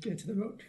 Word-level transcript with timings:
Get 0.00 0.12
into 0.12 0.26
the 0.26 0.34
road. 0.34 0.62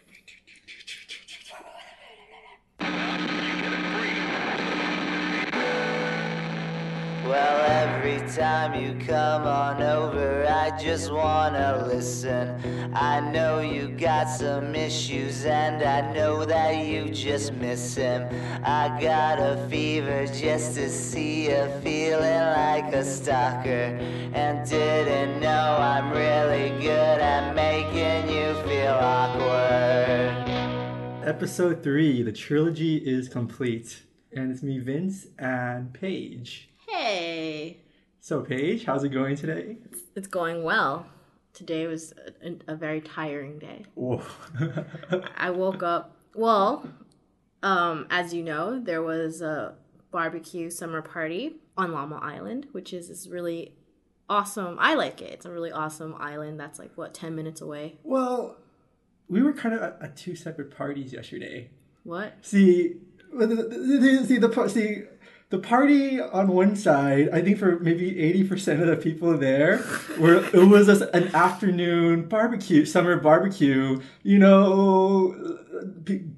Well, 7.26 7.60
every 7.70 8.20
time 8.34 8.80
you 8.80 9.04
come 9.04 9.42
on 9.42 9.82
over, 9.82 10.46
I 10.48 10.78
just 10.78 11.12
wanna 11.12 11.84
listen. 11.86 12.54
I 12.94 13.20
know 13.20 13.60
you 13.60 13.88
got 13.88 14.28
some 14.28 14.74
issues, 14.74 15.44
and 15.44 15.82
I 15.82 16.12
know 16.14 16.44
that 16.44 16.86
you 16.86 17.10
just 17.10 17.52
miss 17.54 17.96
him. 17.96 18.28
I 18.64 18.96
got 19.00 19.38
a 19.38 19.66
fever 19.68 20.26
just 20.26 20.76
to 20.76 20.88
see 20.88 21.50
you 21.50 21.68
feeling 21.82 22.42
like 22.56 22.94
a 22.94 23.04
stalker, 23.04 23.98
and 24.32 24.68
didn't 24.68 25.40
know 25.40 25.76
I'm 25.78 26.10
really 26.12 26.70
good 26.80 27.20
at 27.20 27.54
making 27.54 27.65
awkward. 29.02 30.34
Episode 31.28 31.82
three, 31.82 32.22
the 32.22 32.32
trilogy 32.32 32.96
is 32.96 33.28
complete. 33.28 34.02
And 34.32 34.50
it's 34.52 34.62
me, 34.62 34.78
Vince, 34.78 35.26
and 35.38 35.92
Paige. 35.92 36.68
Hey, 36.88 37.78
So, 38.20 38.42
Paige, 38.42 38.84
how's 38.84 39.04
it 39.04 39.08
going 39.10 39.36
today? 39.36 39.78
it's 40.14 40.26
going 40.28 40.62
well. 40.62 41.06
Today 41.52 41.86
was 41.86 42.12
a, 42.44 42.72
a 42.72 42.76
very 42.76 43.00
tiring 43.00 43.58
day. 43.58 43.84
Whoa. 43.94 44.22
I 45.36 45.50
woke 45.50 45.82
up. 45.82 46.16
Well, 46.34 46.86
um, 47.62 48.06
as 48.10 48.34
you 48.34 48.42
know, 48.42 48.78
there 48.78 49.02
was 49.02 49.40
a 49.40 49.74
barbecue 50.10 50.68
summer 50.70 51.00
party 51.02 51.56
on 51.76 51.90
Lamma 51.92 52.22
Island, 52.22 52.66
which 52.72 52.92
is 52.92 53.08
this 53.08 53.26
really 53.26 53.72
awesome. 54.28 54.76
I 54.78 54.94
like 54.94 55.22
it. 55.22 55.32
It's 55.32 55.46
a 55.46 55.50
really 55.50 55.72
awesome 55.72 56.14
island 56.18 56.60
that's 56.60 56.78
like 56.78 56.92
what 56.96 57.14
ten 57.14 57.34
minutes 57.34 57.60
away. 57.62 57.96
well, 58.04 58.56
we 59.28 59.42
were 59.42 59.52
kind 59.52 59.74
of 59.74 59.82
at, 59.82 59.98
at 60.00 60.16
two 60.16 60.36
separate 60.36 60.76
parties 60.76 61.12
yesterday. 61.12 61.70
What? 62.04 62.34
See, 62.42 62.96
the, 63.32 63.46
the, 63.46 63.54
the, 63.54 64.24
see 64.26 64.38
the 64.38 64.68
see 64.68 65.02
the 65.48 65.58
party 65.58 66.20
on 66.20 66.48
one 66.48 66.74
side. 66.74 67.28
I 67.32 67.40
think 67.40 67.58
for 67.58 67.78
maybe 67.78 68.18
eighty 68.18 68.44
percent 68.44 68.80
of 68.80 68.88
the 68.88 68.96
people 68.96 69.36
there, 69.36 69.84
were 70.18 70.44
it 70.52 70.68
was 70.68 70.86
just 70.86 71.02
an 71.14 71.34
afternoon 71.34 72.28
barbecue, 72.28 72.84
summer 72.84 73.16
barbecue. 73.16 74.00
You 74.22 74.38
know, 74.38 75.58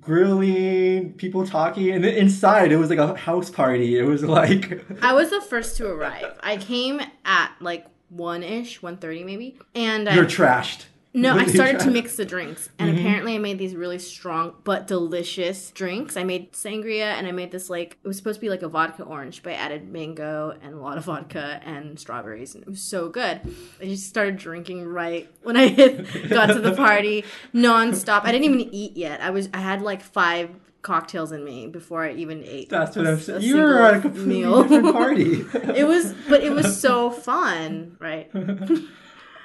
grilling, 0.00 1.12
people 1.14 1.46
talking, 1.46 1.90
and 1.90 2.04
inside 2.04 2.72
it 2.72 2.76
was 2.76 2.90
like 2.90 2.98
a 2.98 3.14
house 3.14 3.50
party. 3.50 3.98
It 3.98 4.04
was 4.04 4.24
like 4.24 4.84
I 5.02 5.12
was 5.12 5.30
the 5.30 5.40
first 5.40 5.76
to 5.78 5.88
arrive. 5.88 6.38
I 6.40 6.56
came 6.56 7.00
at 7.24 7.52
like 7.60 7.86
one 8.08 8.42
ish, 8.42 8.82
one 8.82 8.96
thirty 8.98 9.24
maybe, 9.24 9.58
and 9.74 10.08
I, 10.08 10.14
you're 10.14 10.24
um, 10.24 10.30
trashed. 10.30 10.84
No, 11.14 11.36
I 11.36 11.46
started 11.46 11.80
to 11.80 11.90
mix 11.90 12.16
the 12.16 12.24
drinks, 12.24 12.68
and 12.78 12.90
mm-hmm. 12.90 13.00
apparently 13.00 13.34
I 13.34 13.38
made 13.38 13.58
these 13.58 13.74
really 13.74 13.98
strong 13.98 14.54
but 14.64 14.86
delicious 14.86 15.70
drinks. 15.70 16.16
I 16.16 16.24
made 16.24 16.52
sangria, 16.52 17.14
and 17.14 17.26
I 17.26 17.32
made 17.32 17.50
this 17.50 17.70
like 17.70 17.98
it 18.02 18.06
was 18.06 18.16
supposed 18.16 18.36
to 18.36 18.40
be 18.40 18.50
like 18.50 18.62
a 18.62 18.68
vodka 18.68 19.02
orange, 19.04 19.42
but 19.42 19.52
I 19.52 19.56
added 19.56 19.88
mango 19.88 20.56
and 20.62 20.74
a 20.74 20.78
lot 20.78 20.98
of 20.98 21.04
vodka 21.04 21.60
and 21.64 21.98
strawberries, 21.98 22.54
and 22.54 22.62
it 22.62 22.68
was 22.68 22.82
so 22.82 23.08
good. 23.08 23.40
I 23.80 23.84
just 23.84 24.06
started 24.06 24.36
drinking 24.36 24.86
right 24.86 25.30
when 25.42 25.56
I 25.56 25.68
hit, 25.68 26.28
got 26.28 26.46
to 26.46 26.60
the 26.60 26.74
party, 26.74 27.24
nonstop. 27.54 28.24
I 28.24 28.32
didn't 28.32 28.44
even 28.44 28.60
eat 28.74 28.96
yet. 28.96 29.20
I 29.22 29.30
was 29.30 29.48
I 29.54 29.58
had 29.58 29.82
like 29.82 30.02
five 30.02 30.50
cocktails 30.82 31.32
in 31.32 31.44
me 31.44 31.66
before 31.66 32.04
I 32.04 32.12
even 32.12 32.42
ate. 32.44 32.68
That's 32.68 32.96
what 32.96 33.06
I'm 33.06 33.20
saying. 33.20 33.42
You 33.42 33.56
were 33.56 33.82
at 33.82 33.94
a 33.94 34.00
completely 34.00 34.40
meal. 34.40 34.62
different 34.62 34.92
party. 34.92 35.44
it 35.74 35.86
was, 35.86 36.14
but 36.28 36.42
it 36.42 36.50
was 36.50 36.80
so 36.80 37.10
fun, 37.10 37.96
right? 37.98 38.30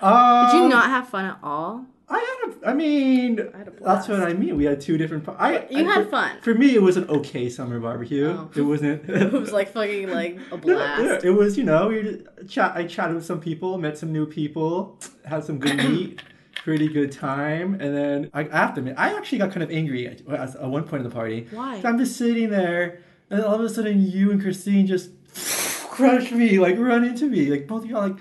Did 0.03 0.09
Um, 0.57 0.63
you 0.63 0.69
not 0.69 0.85
have 0.87 1.07
fun 1.07 1.25
at 1.25 1.37
all? 1.41 1.85
I 2.09 2.17
had 2.19 2.53
a, 2.63 2.69
I 2.69 2.73
mean, 2.73 3.37
had 3.37 3.69
a 3.69 3.71
that's 3.83 4.07
what 4.07 4.19
I 4.21 4.33
mean. 4.33 4.57
We 4.57 4.65
had 4.65 4.81
two 4.81 4.97
different. 4.97 5.27
I 5.29 5.65
You 5.69 5.79
I- 5.89 5.93
had 5.93 6.03
for- 6.05 6.09
fun. 6.11 6.31
For 6.41 6.53
me, 6.53 6.75
it 6.75 6.81
was 6.81 6.97
an 6.97 7.05
okay 7.09 7.49
summer 7.49 7.79
barbecue. 7.79 8.27
Oh. 8.27 8.49
It 8.55 8.61
wasn't. 8.61 9.09
It 9.09 9.31
was 9.31 9.51
like 9.53 9.71
fucking 9.71 10.09
like 10.09 10.37
a 10.51 10.55
No, 10.57 10.57
blast. 10.57 11.23
yeah, 11.23 11.29
it 11.31 11.33
was. 11.33 11.57
You 11.57 11.63
know, 11.63 11.87
we 11.87 12.21
chat. 12.47 12.73
I 12.75 12.85
chatted 12.85 13.15
with 13.15 13.25
some 13.25 13.39
people, 13.39 13.77
met 13.77 13.97
some 13.97 14.11
new 14.11 14.25
people, 14.25 14.99
had 15.25 15.43
some 15.45 15.57
good 15.57 15.77
meat, 15.89 16.21
pretty 16.63 16.89
good 16.89 17.11
time, 17.13 17.75
and 17.75 17.95
then 17.95 18.29
I, 18.33 18.41
I 18.41 18.57
have 18.57 18.73
to 18.75 18.79
admit, 18.81 18.95
I 18.97 19.15
actually 19.17 19.37
got 19.39 19.51
kind 19.51 19.63
of 19.63 19.71
angry 19.71 20.05
at, 20.07 20.21
at 20.27 20.55
at 20.57 20.69
one 20.69 20.83
point 20.83 21.03
in 21.03 21.09
the 21.09 21.15
party. 21.15 21.47
Why? 21.51 21.81
I'm 21.83 21.97
just 21.97 22.17
sitting 22.17 22.49
there, 22.49 22.99
and 23.29 23.41
all 23.41 23.55
of 23.55 23.61
a 23.61 23.69
sudden, 23.69 24.01
you 24.05 24.31
and 24.31 24.41
Christine 24.41 24.85
just 24.85 25.09
crush 25.89 26.31
me, 26.31 26.59
like 26.59 26.77
run 26.77 27.03
into 27.05 27.25
me, 27.27 27.45
like 27.49 27.65
both 27.67 27.85
of 27.85 27.89
y'all, 27.89 28.01
like. 28.09 28.17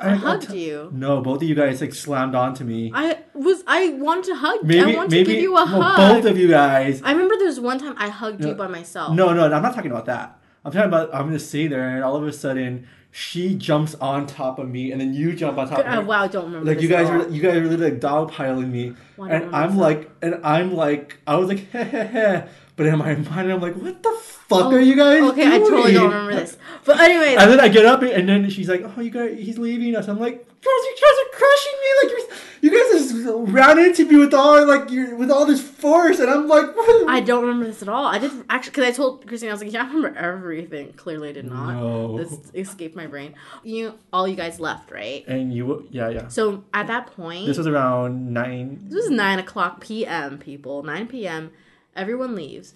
I 0.00 0.10
hugged 0.14 0.52
you. 0.52 0.90
No, 0.92 1.20
both 1.20 1.40
of 1.42 1.48
you 1.48 1.54
guys 1.54 1.80
like 1.80 1.94
slammed 1.94 2.34
onto 2.34 2.64
me. 2.64 2.90
I 2.94 3.18
was 3.32 3.62
I 3.66 3.90
wanted 3.90 4.24
to 4.26 4.34
hug. 4.34 4.64
Maybe, 4.64 4.80
I 4.92 4.96
wanted 4.96 5.10
maybe 5.12 5.24
to 5.26 5.32
give 5.34 5.42
you 5.42 5.50
a 5.56 5.64
well, 5.64 5.66
hug. 5.82 6.22
both 6.22 6.30
of 6.32 6.36
you 6.38 6.48
guys. 6.48 7.00
I 7.04 7.12
remember 7.12 7.36
there 7.36 7.46
was 7.46 7.60
one 7.60 7.78
time 7.78 7.94
I 7.96 8.08
hugged 8.08 8.40
No. 8.40 8.48
you 8.48 8.54
by 8.54 8.66
myself. 8.66 9.14
No, 9.14 9.32
no, 9.32 9.44
I'm 9.44 9.62
not 9.62 9.74
talking 9.74 9.90
about 9.92 10.06
that. 10.06 10.36
I'm 10.64 10.72
talking 10.72 10.88
about 10.88 11.14
I'm 11.14 11.30
just 11.32 11.50
sitting 11.50 11.70
there, 11.70 11.88
and 11.94 12.02
all 12.02 12.16
of 12.16 12.26
a 12.26 12.32
sudden, 12.32 12.88
she 13.12 13.54
jumps 13.54 13.94
on 13.96 14.26
top 14.26 14.58
of 14.58 14.68
me, 14.68 14.90
and 14.90 15.00
then 15.00 15.14
you 15.14 15.32
jump 15.34 15.56
on 15.58 15.68
top 15.68 15.78
Uh, 15.78 15.82
of 15.82 15.86
her. 15.94 16.00
wow, 16.02 16.24
I 16.24 16.26
don't 16.28 16.46
remember. 16.46 16.66
Like 16.66 16.82
you 16.82 16.88
this 16.88 16.96
at 16.96 17.02
guys 17.04 17.10
all. 17.12 17.18
were, 17.18 17.28
you 17.32 17.40
guys 17.40 17.54
were 17.54 17.68
literally 17.68 17.92
like 17.92 18.00
dogpiling 18.00 18.70
me, 18.72 18.94
Why 19.14 19.30
and 19.30 19.54
I'm 19.54 19.78
like, 19.78 20.10
and 20.22 20.40
I'm 20.44 20.74
like, 20.74 21.18
I 21.26 21.36
was 21.36 21.48
like, 21.48 21.70
heh 21.72 21.84
heh 21.84 22.04
heh, 22.06 22.46
but 22.78 22.86
in 22.86 22.96
my 22.96 23.12
mind, 23.16 23.52
I'm 23.52 23.60
like, 23.60 23.74
what 23.74 24.02
the 24.04 24.16
fuck 24.22 24.66
oh, 24.66 24.72
are 24.72 24.80
you 24.80 24.94
guys 24.94 25.20
Oh, 25.20 25.32
Okay, 25.32 25.46
I 25.46 25.58
totally 25.58 25.92
don't 25.92 26.12
remember 26.12 26.32
this. 26.32 26.56
But 26.84 27.00
anyway. 27.00 27.34
And 27.34 27.50
then 27.50 27.58
I 27.58 27.66
get 27.68 27.84
up, 27.84 28.02
and 28.02 28.28
then 28.28 28.48
she's 28.48 28.68
like, 28.68 28.82
"Oh, 28.82 29.00
you 29.00 29.10
guys, 29.10 29.36
he's 29.36 29.58
leaving 29.58 29.96
us." 29.96 30.06
I'm 30.08 30.20
like, 30.20 30.36
"Girls, 30.36 30.84
you 30.86 30.96
guys 31.02 31.18
are 31.24 31.36
crushing 31.36 31.72
me! 31.82 31.88
Like 32.02 32.40
you 32.60 32.70
guys 32.70 33.12
just 33.12 33.52
ran 33.52 33.78
into 33.78 34.06
me 34.06 34.16
with 34.16 34.32
all 34.32 34.64
like 34.64 34.90
you 34.90 35.16
with 35.16 35.30
all 35.30 35.44
this 35.44 35.60
force," 35.60 36.20
and 36.20 36.30
I'm 36.30 36.46
like, 36.46 36.74
what? 36.76 37.10
I 37.10 37.20
don't 37.20 37.42
remember 37.42 37.66
this 37.66 37.82
at 37.82 37.88
all. 37.88 38.06
I 38.06 38.18
did 38.18 38.30
actually 38.48 38.70
because 38.70 38.84
I 38.84 38.92
told 38.92 39.26
Christine 39.26 39.48
I 39.48 39.52
was 39.52 39.62
like, 39.62 39.72
yeah, 39.72 39.82
I 39.82 39.86
remember 39.92 40.16
everything. 40.16 40.92
Clearly, 40.92 41.30
I 41.30 41.32
did 41.32 41.46
not. 41.46 41.72
No. 41.74 42.16
This 42.16 42.38
escaped 42.54 42.94
my 42.94 43.08
brain. 43.08 43.34
You 43.64 43.98
all 44.12 44.28
you 44.28 44.36
guys 44.36 44.60
left, 44.60 44.92
right? 44.92 45.26
And 45.26 45.52
you, 45.52 45.88
yeah, 45.90 46.10
yeah. 46.10 46.28
So 46.28 46.62
at 46.72 46.86
that 46.86 47.08
point, 47.08 47.46
This 47.46 47.58
was 47.58 47.66
around 47.66 48.32
nine. 48.32 48.78
This 48.84 49.02
was 49.02 49.10
9 49.10 49.40
o'clock 49.40 49.80
p.m., 49.80 50.38
people. 50.38 50.84
9 50.84 51.06
p.m. 51.08 51.50
Everyone 51.98 52.34
leaves. 52.34 52.74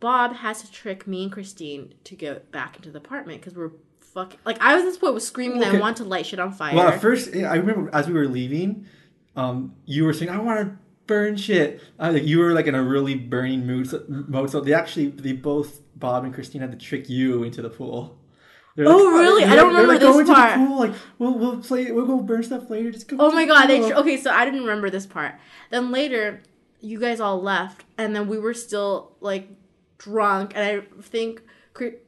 Bob 0.00 0.36
has 0.36 0.62
to 0.62 0.70
trick 0.70 1.06
me 1.06 1.24
and 1.24 1.32
Christine 1.32 1.94
to 2.04 2.14
go 2.14 2.40
back 2.52 2.76
into 2.76 2.90
the 2.90 2.98
apartment 2.98 3.40
because 3.40 3.54
we're 3.54 3.72
fucking. 4.00 4.38
Like, 4.44 4.60
I 4.60 4.74
was 4.74 4.84
at 4.84 4.86
this 4.86 4.98
point 4.98 5.14
was 5.14 5.26
screaming 5.26 5.60
that 5.60 5.74
I 5.74 5.78
want 5.80 5.96
to 5.98 6.04
light 6.04 6.26
shit 6.26 6.38
on 6.38 6.52
fire. 6.52 6.74
Well, 6.74 6.88
at 6.88 7.00
first, 7.00 7.34
I 7.34 7.56
remember 7.56 7.90
as 7.92 8.06
we 8.06 8.14
were 8.14 8.28
leaving, 8.28 8.86
um, 9.36 9.74
you 9.84 10.04
were 10.04 10.12
saying, 10.12 10.30
"I 10.30 10.38
want 10.38 10.60
to 10.60 10.76
burn 11.06 11.36
shit." 11.36 11.82
I 11.98 12.10
like 12.10 12.24
you 12.24 12.38
were 12.38 12.52
like 12.52 12.66
in 12.66 12.74
a 12.74 12.82
really 12.82 13.14
burning 13.14 13.66
mood. 13.66 13.90
So, 13.90 14.04
mode. 14.08 14.50
So 14.50 14.60
they 14.60 14.72
actually, 14.72 15.08
they 15.08 15.32
both, 15.32 15.80
Bob 15.96 16.24
and 16.24 16.32
Christine, 16.32 16.60
had 16.60 16.70
to 16.70 16.78
trick 16.78 17.08
you 17.08 17.42
into 17.42 17.60
the 17.62 17.70
pool. 17.70 18.18
They're 18.76 18.86
Oh, 18.88 19.10
really? 19.12 19.44
I 19.44 19.54
don't 19.54 19.68
remember 19.68 19.92
like, 19.92 20.00
this 20.00 20.16
into 20.18 20.34
part. 20.34 20.58
The 20.58 20.66
pool, 20.66 20.78
like 20.78 20.92
we'll 21.18 21.38
we'll 21.38 21.58
play, 21.58 21.90
we'll 21.92 22.06
go 22.06 22.20
burn 22.20 22.42
stuff 22.42 22.68
later. 22.70 22.90
Just 22.90 23.08
go. 23.08 23.16
oh 23.20 23.30
my 23.30 23.46
god. 23.46 23.66
They 23.66 23.80
pool." 23.80 23.90
tr- 23.90 23.96
okay, 23.96 24.16
so 24.16 24.30
I 24.30 24.44
didn't 24.44 24.60
remember 24.60 24.90
this 24.90 25.06
part. 25.06 25.34
Then 25.70 25.90
later, 25.90 26.42
you 26.84 27.00
guys 27.00 27.20
all 27.20 27.40
left, 27.40 27.84
and 27.98 28.14
then 28.14 28.28
we 28.28 28.38
were 28.38 28.54
still, 28.54 29.16
like, 29.20 29.48
drunk, 29.98 30.52
and 30.54 30.64
I 30.64 31.02
think. 31.02 31.42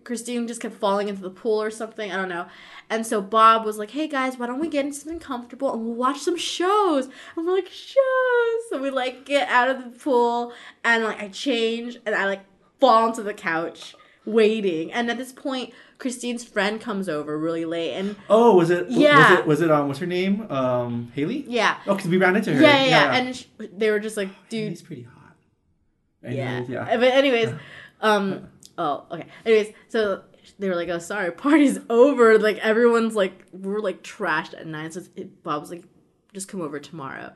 Christine 0.04 0.46
just 0.46 0.60
kept 0.60 0.76
falling 0.76 1.08
into 1.08 1.22
the 1.22 1.28
pool 1.28 1.60
or 1.60 1.72
something. 1.72 2.12
I 2.12 2.16
don't 2.16 2.28
know. 2.28 2.46
And 2.88 3.04
so 3.04 3.20
Bob 3.20 3.64
was 3.64 3.78
like, 3.78 3.90
"Hey 3.90 4.06
guys, 4.06 4.38
why 4.38 4.46
don't 4.46 4.60
we 4.60 4.68
get 4.68 4.84
into 4.86 4.96
something 4.96 5.18
comfortable 5.18 5.72
and 5.72 5.84
we'll 5.84 5.94
watch 5.94 6.20
some 6.20 6.36
shows?" 6.36 7.06
And 7.34 7.44
we're 7.44 7.56
like, 7.56 7.66
"Shows!" 7.66 8.60
So 8.70 8.80
we 8.80 8.90
like 8.90 9.24
get 9.24 9.48
out 9.48 9.68
of 9.68 9.82
the 9.82 9.98
pool 9.98 10.52
and 10.84 11.02
like 11.02 11.20
I 11.20 11.26
change 11.30 11.98
and 12.06 12.14
I 12.14 12.26
like 12.26 12.44
fall 12.78 13.08
onto 13.08 13.24
the 13.24 13.34
couch 13.34 13.96
waiting. 14.24 14.92
And 14.92 15.10
at 15.10 15.18
this 15.18 15.32
point, 15.32 15.74
Christine's 15.98 16.44
friend 16.44 16.80
comes 16.80 17.08
over 17.08 17.38
really 17.38 17.64
late 17.64 17.94
and 17.94 18.16
Oh, 18.28 18.56
was 18.56 18.70
it? 18.70 18.90
Yeah. 18.90 19.30
Was 19.30 19.38
it? 19.40 19.46
Was 19.46 19.60
it? 19.62 19.70
Um, 19.70 19.88
what's 19.88 19.98
her 20.00 20.06
name? 20.06 20.46
Um, 20.50 21.10
Haley. 21.14 21.44
yeah, 21.48 21.78
Oh, 21.86 21.94
because 21.94 22.10
we 22.10 22.18
ran 22.18 22.36
into 22.36 22.54
her. 22.54 22.60
yeah, 22.60 22.84
yeah, 22.84 22.88
yeah. 22.88 23.14
And 23.14 23.36
sh- 23.36 23.44
they 23.58 23.90
were 23.90 23.98
just 24.00 24.16
like, 24.16 24.28
"Dude, 24.48 24.68
he's 24.70 24.82
pretty 24.82 25.02
hot. 25.02 25.36
yeah. 26.22 26.64
Yeah. 26.68 26.96
But 26.96 27.12
anyways, 27.14 27.52
um, 28.00 28.48
oh, 28.76 29.06
okay. 29.10 29.26
Anyways, 29.44 29.72
so 29.88 30.22
they 30.58 30.68
were 30.68 30.74
like, 30.76 30.88
"Oh, 30.90 30.98
sorry, 30.98 31.30
party's 31.32 31.78
over." 31.90 32.38
Like 32.38 32.58
everyone's 32.58 33.14
like, 33.16 33.44
we're 33.52 33.80
like 33.80 34.02
trashed 34.02 34.52
at 34.58 34.66
nine. 34.66 34.90
So 34.92 35.00
it, 35.16 35.42
Bob 35.42 35.60
was 35.62 35.70
like, 35.70 35.84
"Just 36.34 36.48
come 36.48 36.60
over 36.60 36.78
tomorrow." 36.78 37.32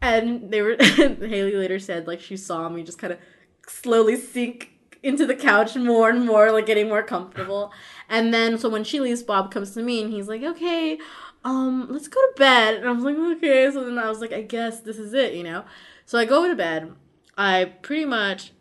And 0.00 0.50
they 0.50 0.62
were. 0.62 0.76
Haley 0.80 1.56
later 1.56 1.78
said 1.78 2.06
like 2.06 2.20
she 2.20 2.36
saw 2.36 2.68
me 2.68 2.82
just 2.82 2.98
kind 2.98 3.12
of 3.12 3.18
slowly 3.68 4.16
sink 4.16 4.71
into 5.02 5.26
the 5.26 5.34
couch 5.34 5.74
more 5.76 6.10
and 6.10 6.26
more, 6.26 6.52
like 6.52 6.66
getting 6.66 6.88
more 6.88 7.02
comfortable. 7.02 7.72
And 8.08 8.32
then 8.32 8.58
so 8.58 8.68
when 8.68 8.84
she 8.84 9.00
leaves, 9.00 9.22
Bob 9.22 9.50
comes 9.50 9.72
to 9.74 9.82
me 9.82 10.02
and 10.02 10.12
he's 10.12 10.28
like, 10.28 10.42
"Okay." 10.42 10.98
Um, 11.44 11.88
let's 11.90 12.06
go 12.08 12.20
to 12.20 12.32
bed. 12.36 12.76
And 12.76 12.88
I 12.88 12.92
was 12.92 13.02
like, 13.02 13.16
okay. 13.16 13.68
So 13.72 13.84
then 13.84 13.98
I 13.98 14.08
was 14.08 14.20
like, 14.20 14.32
I 14.32 14.42
guess 14.42 14.78
this 14.78 14.96
is 14.96 15.12
it, 15.12 15.34
you 15.34 15.42
know? 15.42 15.64
So 16.06 16.16
I 16.16 16.24
go 16.24 16.46
to 16.46 16.54
bed. 16.54 16.92
I 17.36 17.72
pretty 17.82 18.04
much 18.04 18.52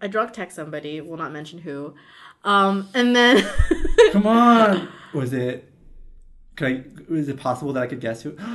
I 0.00 0.06
drunk 0.06 0.32
text 0.32 0.56
somebody, 0.56 1.00
will 1.00 1.16
not 1.16 1.32
mention 1.32 1.60
who. 1.60 1.94
Um, 2.44 2.88
and 2.94 3.16
then 3.16 3.44
Come 4.12 4.26
on. 4.26 4.88
Was 5.14 5.32
it? 5.32 5.70
Could 6.56 6.68
I? 6.68 7.12
Was 7.12 7.28
it 7.28 7.38
possible 7.38 7.72
that 7.72 7.82
I 7.82 7.86
could 7.86 8.00
guess 8.00 8.22
who? 8.22 8.36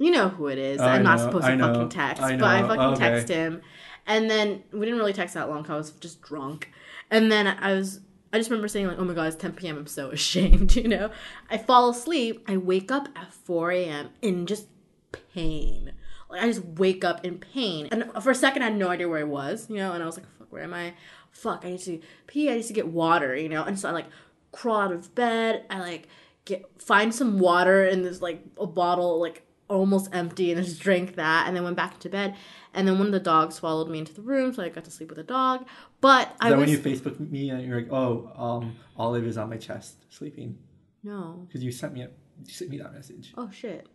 You 0.00 0.12
know 0.12 0.28
who 0.28 0.46
it 0.46 0.58
is. 0.58 0.80
I 0.80 0.94
I'm 0.94 1.02
not 1.02 1.18
supposed 1.18 1.44
to 1.44 1.58
fucking 1.58 1.88
text, 1.88 2.22
I 2.22 2.36
but 2.36 2.44
I 2.44 2.62
fucking 2.62 2.80
okay. 2.80 2.98
text 2.98 3.28
him, 3.28 3.60
and 4.08 4.28
then 4.28 4.64
we 4.72 4.80
didn't 4.80 4.98
really 4.98 5.12
text 5.12 5.34
that 5.34 5.48
long. 5.48 5.62
'cause 5.62 5.70
I 5.70 5.76
was 5.76 5.90
just 5.92 6.20
drunk, 6.22 6.70
and 7.10 7.30
then 7.30 7.46
I 7.46 7.74
was. 7.74 8.00
I 8.32 8.36
just 8.38 8.50
remember 8.50 8.68
saying 8.68 8.86
like, 8.88 8.98
"Oh 8.98 9.04
my 9.04 9.14
god, 9.14 9.28
it's 9.28 9.36
10 9.36 9.52
p.m. 9.52 9.78
I'm 9.78 9.86
so 9.86 10.10
ashamed." 10.18 10.74
You 10.82 10.88
know, 10.88 11.10
I 11.50 11.58
fall 11.58 11.90
asleep. 11.90 12.44
I 12.48 12.56
wake 12.56 12.90
up 12.90 13.08
at 13.14 13.32
4 13.32 13.70
a.m. 13.70 14.10
in 14.20 14.46
just 14.46 14.66
pain. 15.12 15.92
Like 16.28 16.42
I 16.42 16.46
just 16.46 16.64
wake 16.64 17.04
up 17.04 17.24
in 17.24 17.38
pain, 17.38 17.88
and 17.90 18.10
for 18.22 18.30
a 18.30 18.34
second 18.34 18.62
I 18.62 18.66
had 18.66 18.76
no 18.76 18.88
idea 18.88 19.08
where 19.08 19.20
I 19.20 19.24
was. 19.24 19.68
You 19.70 19.76
know, 19.76 19.92
and 19.92 20.02
I 20.02 20.06
was 20.06 20.16
like, 20.18 20.26
"Fuck, 20.38 20.52
where 20.52 20.62
am 20.62 20.74
I? 20.74 20.94
Fuck, 21.30 21.64
I 21.64 21.70
need 21.70 21.80
to 21.80 22.00
pee. 22.26 22.50
I 22.50 22.56
need 22.56 22.64
to 22.64 22.72
get 22.72 22.88
water." 22.88 23.34
You 23.36 23.48
know, 23.48 23.62
and 23.64 23.78
so 23.78 23.88
I 23.88 23.92
like 23.92 24.06
crawl 24.52 24.80
out 24.80 24.92
of 24.92 25.14
bed. 25.14 25.64
I 25.70 25.78
like 25.80 26.08
get 26.44 26.64
find 26.80 27.14
some 27.14 27.38
water 27.38 27.84
in 27.86 28.02
this 28.02 28.20
like 28.22 28.42
a 28.58 28.66
bottle 28.66 29.20
like 29.20 29.42
almost 29.68 30.08
empty 30.14 30.50
and 30.52 30.64
just 30.64 30.80
drank 30.80 31.14
that 31.16 31.46
and 31.46 31.54
then 31.54 31.62
went 31.62 31.76
back 31.76 31.98
to 32.00 32.08
bed 32.08 32.34
and 32.74 32.86
then 32.86 32.98
one 32.98 33.06
of 33.06 33.12
the 33.12 33.20
dogs 33.20 33.58
followed 33.58 33.88
me 33.88 33.98
into 33.98 34.12
the 34.14 34.22
room 34.22 34.52
so 34.52 34.62
i 34.62 34.68
got 34.68 34.84
to 34.84 34.90
sleep 34.90 35.08
with 35.10 35.18
a 35.18 35.24
dog. 35.24 35.66
But 36.00 36.34
i 36.40 36.50
that 36.50 36.58
was 36.58 36.68
when 36.68 36.76
you 36.76 36.78
Facebook 36.78 37.18
me 37.18 37.50
and 37.50 37.66
you're 37.66 37.80
like, 37.80 37.92
oh, 37.92 38.30
um, 38.36 38.76
Olive 38.96 39.26
is 39.26 39.36
on 39.36 39.50
my 39.50 39.56
chest 39.56 40.04
sleeping. 40.10 40.58
No. 41.02 41.44
Because 41.46 41.62
you 41.62 41.72
sent 41.72 41.94
me 41.94 42.02
a, 42.02 42.10
you 42.44 42.52
sent 42.52 42.70
me 42.70 42.78
that 42.78 42.92
message. 42.92 43.32
oh 43.36 43.50
shit. 43.50 43.86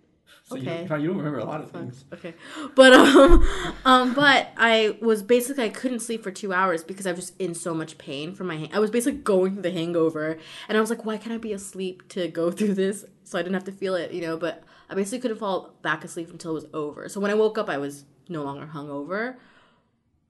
So 0.46 0.58
okay. 0.58 0.82
you, 0.82 0.88
don't, 0.88 1.02
you 1.02 1.08
don't 1.08 1.18
remember 1.18 1.40
a 1.40 1.46
lot 1.46 1.62
of 1.62 1.72
things. 1.72 2.06
okay. 2.14 2.34
But 2.76 2.94
um 2.94 3.48
um 3.86 4.14
but 4.14 4.50
i 4.58 4.98
was 5.02 5.22
basically 5.22 5.64
i 5.66 5.70
couldn't 5.70 6.00
sleep 6.00 6.24
for 6.24 6.32
two 6.32 6.52
hours 6.54 6.84
because 6.84 7.06
i 7.06 7.12
was 7.12 7.28
just 7.28 7.42
in 7.42 7.54
so 7.54 7.74
much 7.74 7.98
pain 7.98 8.34
from 8.34 8.48
my 8.48 8.58
hang- 8.58 8.74
i 8.74 8.80
was 8.80 8.90
basically 8.92 9.20
going 9.20 9.54
through 9.54 9.62
the 9.62 9.72
hangover. 9.72 10.38
And 10.68 10.78
i 10.78 10.82
was 10.82 10.90
like 10.90 11.06
why 11.06 11.18
can't 11.18 11.34
i 11.34 11.38
be 11.38 11.54
asleep 11.54 12.08
to 12.10 12.28
go 12.28 12.52
through 12.58 12.74
this? 12.74 13.06
So 13.24 13.38
i 13.38 13.42
didn't 13.42 13.54
have 13.54 13.64
to 13.66 13.72
feel 13.72 13.96
it 13.96 14.12
you 14.12 14.22
know? 14.22 14.38
But 14.38 14.64
i 14.90 14.96
basically 14.96 15.20
couldn't 15.20 15.38
fall 15.38 15.76
back 15.82 16.04
asleep 16.04 16.30
until 16.32 16.52
it 16.52 16.56
was 16.56 16.66
over. 16.74 17.08
So 17.10 17.20
when 17.20 17.32
i 17.32 17.36
woke 17.36 17.58
up 17.58 17.70
i 17.70 17.78
was 17.78 18.06
no 18.30 18.44
longer 18.44 18.70
hungover 18.74 19.36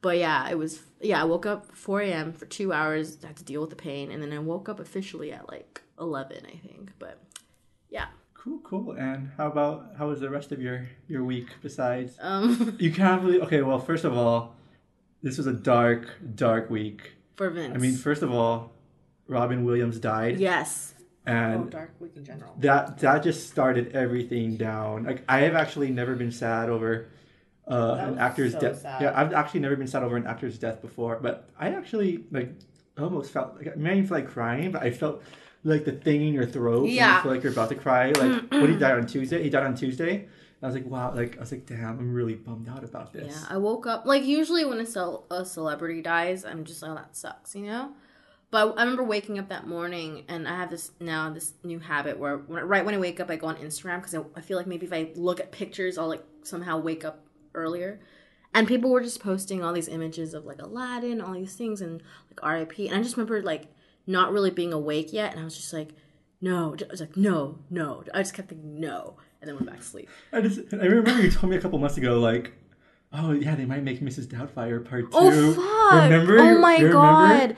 but 0.01 0.18
yeah 0.18 0.50
it 0.50 0.57
was 0.57 0.84
yeah 1.01 1.22
i 1.22 1.24
woke 1.24 1.45
up 1.45 1.75
4 1.75 2.01
a.m 2.01 2.34
for 2.34 2.45
two 2.45 2.74
hours 2.74 3.18
had 3.24 3.36
to 3.38 3.44
deal 3.44 3.62
with 3.62 3.69
the 3.69 3.75
pain 3.75 4.12
and 4.12 4.22
then 4.22 4.34
i 4.34 4.40
woke 4.40 4.68
up 4.69 4.80
officially 4.80 5.31
at 5.31 5.48
like 5.50 5.81
11 6.00 6.45
i 6.45 6.57
think 6.68 6.92
but 7.00 7.19
yeah 7.90 8.07
Cool, 8.44 8.60
cool. 8.66 8.92
And 8.92 9.31
how 9.38 9.48
about 9.48 9.94
how 9.98 10.10
was 10.10 10.19
the 10.19 10.30
rest 10.30 10.51
of 10.51 10.62
your 10.62 10.90
your 11.07 11.24
week 11.24 11.48
besides? 11.62 12.18
um 12.19 12.75
You 12.80 12.92
can't 12.92 13.22
believe. 13.22 13.42
Okay, 13.44 13.62
well, 13.62 13.80
first 13.80 14.04
of 14.04 14.18
all, 14.18 14.57
this 15.22 15.38
was 15.38 15.48
a 15.48 15.54
dark, 15.54 16.10
dark 16.36 16.69
week. 16.69 17.13
for 17.38 17.50
vince 17.50 17.74
I 17.74 17.78
mean, 17.78 17.95
first 17.95 18.22
of 18.22 18.34
all, 18.34 18.74
Robin 19.30 19.63
Williams 19.63 19.98
died, 19.98 20.42
yes 20.42 20.94
and 21.25 21.62
oh, 21.62 21.63
dark 21.69 21.92
week 22.01 22.12
in 22.18 22.25
general 22.25 22.54
that 22.60 22.98
that 22.98 23.24
just 23.24 23.50
started 23.50 23.95
everything 23.95 24.57
down. 24.57 25.06
Like 25.06 25.24
I 25.30 25.40
have 25.48 25.56
actually 25.56 25.90
never 25.92 26.13
been 26.16 26.31
sad 26.34 26.69
over 26.69 27.07
uh, 27.68 27.98
an 28.00 28.19
actor's 28.19 28.54
so 28.54 28.60
death. 28.60 28.81
sad. 28.81 29.01
Yeah, 29.01 29.13
I've 29.15 29.33
actually 29.33 29.62
never 29.62 29.75
been 29.75 29.88
sad 29.88 30.04
over 30.04 30.18
an 30.18 30.27
actor's 30.27 30.57
death 30.57 30.81
before, 30.81 31.19
but 31.21 31.50
I 31.57 31.69
actually 31.69 32.25
like 32.31 32.51
almost 32.98 33.31
felt 33.31 33.56
like 33.57 33.68
I 33.68 33.75
mean, 33.75 33.88
I 33.88 33.95
didn't 33.95 34.07
feel 34.10 34.18
like 34.18 34.30
crying, 34.30 34.71
but 34.71 34.83
I 34.83 34.92
felt 34.92 35.24
like 35.63 35.86
the 35.86 35.92
thing 35.94 36.21
in 36.27 36.33
your 36.33 36.45
throat. 36.45 36.89
Yeah. 36.89 37.18
you 37.18 37.24
feel 37.24 37.31
like 37.31 37.44
you're 37.44 37.54
about 37.54 37.69
to 37.69 37.75
cry. 37.75 38.12
Like 38.12 38.44
when 38.51 38.71
he 38.71 38.77
died 38.77 38.95
on 38.95 39.07
Tuesday, 39.07 39.42
he 39.44 39.50
died 39.50 39.65
on 39.65 39.75
Tuesday. 39.75 40.27
I 40.62 40.68
was 40.68 40.75
like, 40.75 40.86
wow, 40.86 41.13
like 41.13 41.36
I 41.38 41.42
was 41.42 41.51
like, 41.51 41.65
damn, 41.65 42.00
I'm 42.00 42.13
really 42.13 42.36
bummed 42.36 42.69
out 42.69 42.86
about 42.86 43.12
this. 43.12 43.36
Yeah, 43.36 43.56
I 43.56 43.57
woke 43.57 43.86
up 43.86 44.06
like 44.06 44.24
usually 44.24 44.63
when 44.63 44.80
a, 44.80 44.86
cel- 44.86 45.25
a 45.30 45.44
celebrity 45.45 46.01
dies, 46.01 46.45
I'm 46.45 46.63
just 46.63 46.81
like, 46.81 46.92
oh, 46.92 46.95
that 46.95 47.18
sucks, 47.18 47.54
you 47.54 47.66
know. 47.66 47.92
But 48.50 48.75
I 48.77 48.81
remember 48.81 49.04
waking 49.04 49.39
up 49.39 49.50
that 49.50 49.68
morning, 49.68 50.24
and 50.30 50.48
I 50.48 50.56
have 50.56 50.69
this 50.69 50.92
now 51.00 51.30
this 51.31 51.54
new 51.63 51.80
habit 51.80 52.18
where 52.18 52.38
when, 52.38 52.63
right 52.63 52.86
when 52.86 52.94
I 52.94 52.98
wake 52.98 53.19
up, 53.19 53.30
I 53.30 53.36
go 53.36 53.48
on 53.48 53.57
Instagram 53.57 53.98
because 53.98 54.16
I, 54.16 54.21
I 54.36 54.42
feel 54.42 54.57
like 54.57 54.68
maybe 54.68 54.86
if 54.86 54.94
I 54.94 55.12
look 55.16 55.39
at 55.39 55.51
pictures, 55.51 55.98
I'll 55.98 56.07
like 56.07 56.24
somehow 56.44 56.77
wake 56.77 57.04
up 57.04 57.25
earlier. 57.53 58.00
And 58.53 58.67
people 58.67 58.91
were 58.91 59.01
just 59.01 59.19
posting 59.19 59.63
all 59.63 59.73
these 59.73 59.88
images 59.88 60.33
of 60.33 60.45
like 60.45 60.61
Aladdin, 60.61 61.21
all 61.21 61.33
these 61.33 61.55
things, 61.55 61.81
and 61.81 62.03
like 62.29 62.45
RIP. 62.45 62.79
And 62.79 62.95
I 62.95 63.01
just 63.01 63.17
remember 63.17 63.41
like 63.41 63.67
not 64.05 64.31
really 64.31 64.51
being 64.51 64.73
awake 64.73 65.11
yet, 65.11 65.31
and 65.31 65.41
I 65.41 65.44
was 65.44 65.55
just 65.55 65.73
like, 65.73 65.89
no, 66.41 66.75
I 66.79 66.91
was 66.91 67.00
like, 67.00 67.17
no, 67.17 67.59
no. 67.69 68.03
I 68.13 68.19
just 68.21 68.33
kept 68.33 68.50
thinking 68.50 68.79
no, 68.79 69.17
and 69.41 69.47
then 69.47 69.55
went 69.55 69.67
back 69.67 69.77
to 69.77 69.83
sleep. 69.83 70.09
I 70.31 70.41
just 70.41 70.73
I 70.73 70.85
remember 70.85 71.21
you 71.21 71.31
told 71.31 71.50
me 71.50 71.57
a 71.57 71.61
couple 71.61 71.79
months 71.79 71.97
ago, 71.97 72.19
like, 72.19 72.53
oh 73.11 73.31
yeah, 73.31 73.56
they 73.56 73.65
might 73.65 73.83
make 73.83 74.01
Mrs. 74.01 74.27
Doubtfire 74.27 74.88
part 74.88 75.06
oh, 75.13 75.31
two. 75.31 75.61
Oh 75.61 75.89
fuck! 75.89 76.03
Remember? 76.03 76.39
Oh 76.39 76.59
my 76.59 76.75
you 76.75 76.88
remember? 76.88 76.94
god, 76.94 77.56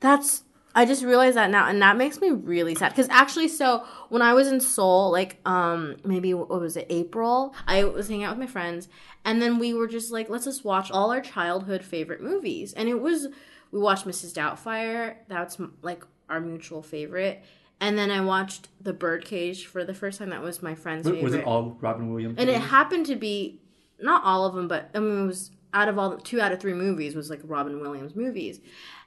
that's. 0.00 0.42
I 0.76 0.84
just 0.84 1.02
realized 1.02 1.36
that 1.36 1.50
now, 1.50 1.66
and 1.66 1.80
that 1.82 1.96
makes 1.96 2.20
me 2.20 2.30
really 2.30 2.74
sad. 2.74 2.90
Because 2.90 3.08
actually, 3.08 3.48
so 3.48 3.84
when 4.10 4.22
I 4.22 4.34
was 4.34 4.46
in 4.46 4.60
Seoul, 4.60 5.10
like 5.10 5.40
um 5.46 5.96
maybe 6.04 6.34
what 6.34 6.48
was 6.48 6.76
it 6.76 6.86
April, 6.90 7.54
I 7.66 7.82
was 7.84 8.08
hanging 8.08 8.24
out 8.24 8.36
with 8.36 8.46
my 8.46 8.52
friends, 8.52 8.88
and 9.24 9.40
then 9.42 9.58
we 9.58 9.74
were 9.74 9.88
just 9.88 10.12
like, 10.12 10.28
let's 10.28 10.44
just 10.44 10.64
watch 10.64 10.90
all 10.90 11.10
our 11.10 11.20
childhood 11.22 11.82
favorite 11.82 12.20
movies, 12.20 12.72
and 12.74 12.88
it 12.88 13.00
was 13.00 13.28
we 13.72 13.80
watched 13.80 14.06
Mrs. 14.06 14.32
Doubtfire. 14.34 15.16
That's 15.28 15.58
like 15.82 16.04
our 16.28 16.40
mutual 16.40 16.82
favorite. 16.82 17.42
And 17.80 17.98
then 17.98 18.10
I 18.10 18.22
watched 18.22 18.68
The 18.80 18.94
Birdcage 18.94 19.66
for 19.66 19.84
the 19.84 19.92
first 19.92 20.18
time. 20.18 20.30
That 20.30 20.40
was 20.42 20.62
my 20.62 20.74
friend's 20.74 21.04
Was, 21.04 21.14
favorite 21.16 21.24
was 21.24 21.34
it 21.34 21.44
all 21.44 21.76
Robin 21.80 22.10
Williams? 22.10 22.36
and 22.38 22.48
it 22.48 22.60
happened 22.60 23.04
to 23.06 23.16
be 23.16 23.60
not 24.00 24.24
all 24.24 24.46
of 24.46 24.54
them, 24.54 24.66
but 24.68 24.90
I 24.94 24.98
mean, 24.98 25.24
it 25.24 25.26
was 25.26 25.50
out 25.74 25.88
of 25.88 25.98
all 25.98 26.10
the 26.16 26.22
two 26.22 26.40
out 26.40 26.52
of 26.52 26.60
three 26.60 26.72
movies 26.72 27.14
was 27.14 27.28
like 27.28 27.40
Robin 27.44 27.80
Williams 27.80 28.14
movies, 28.14 28.60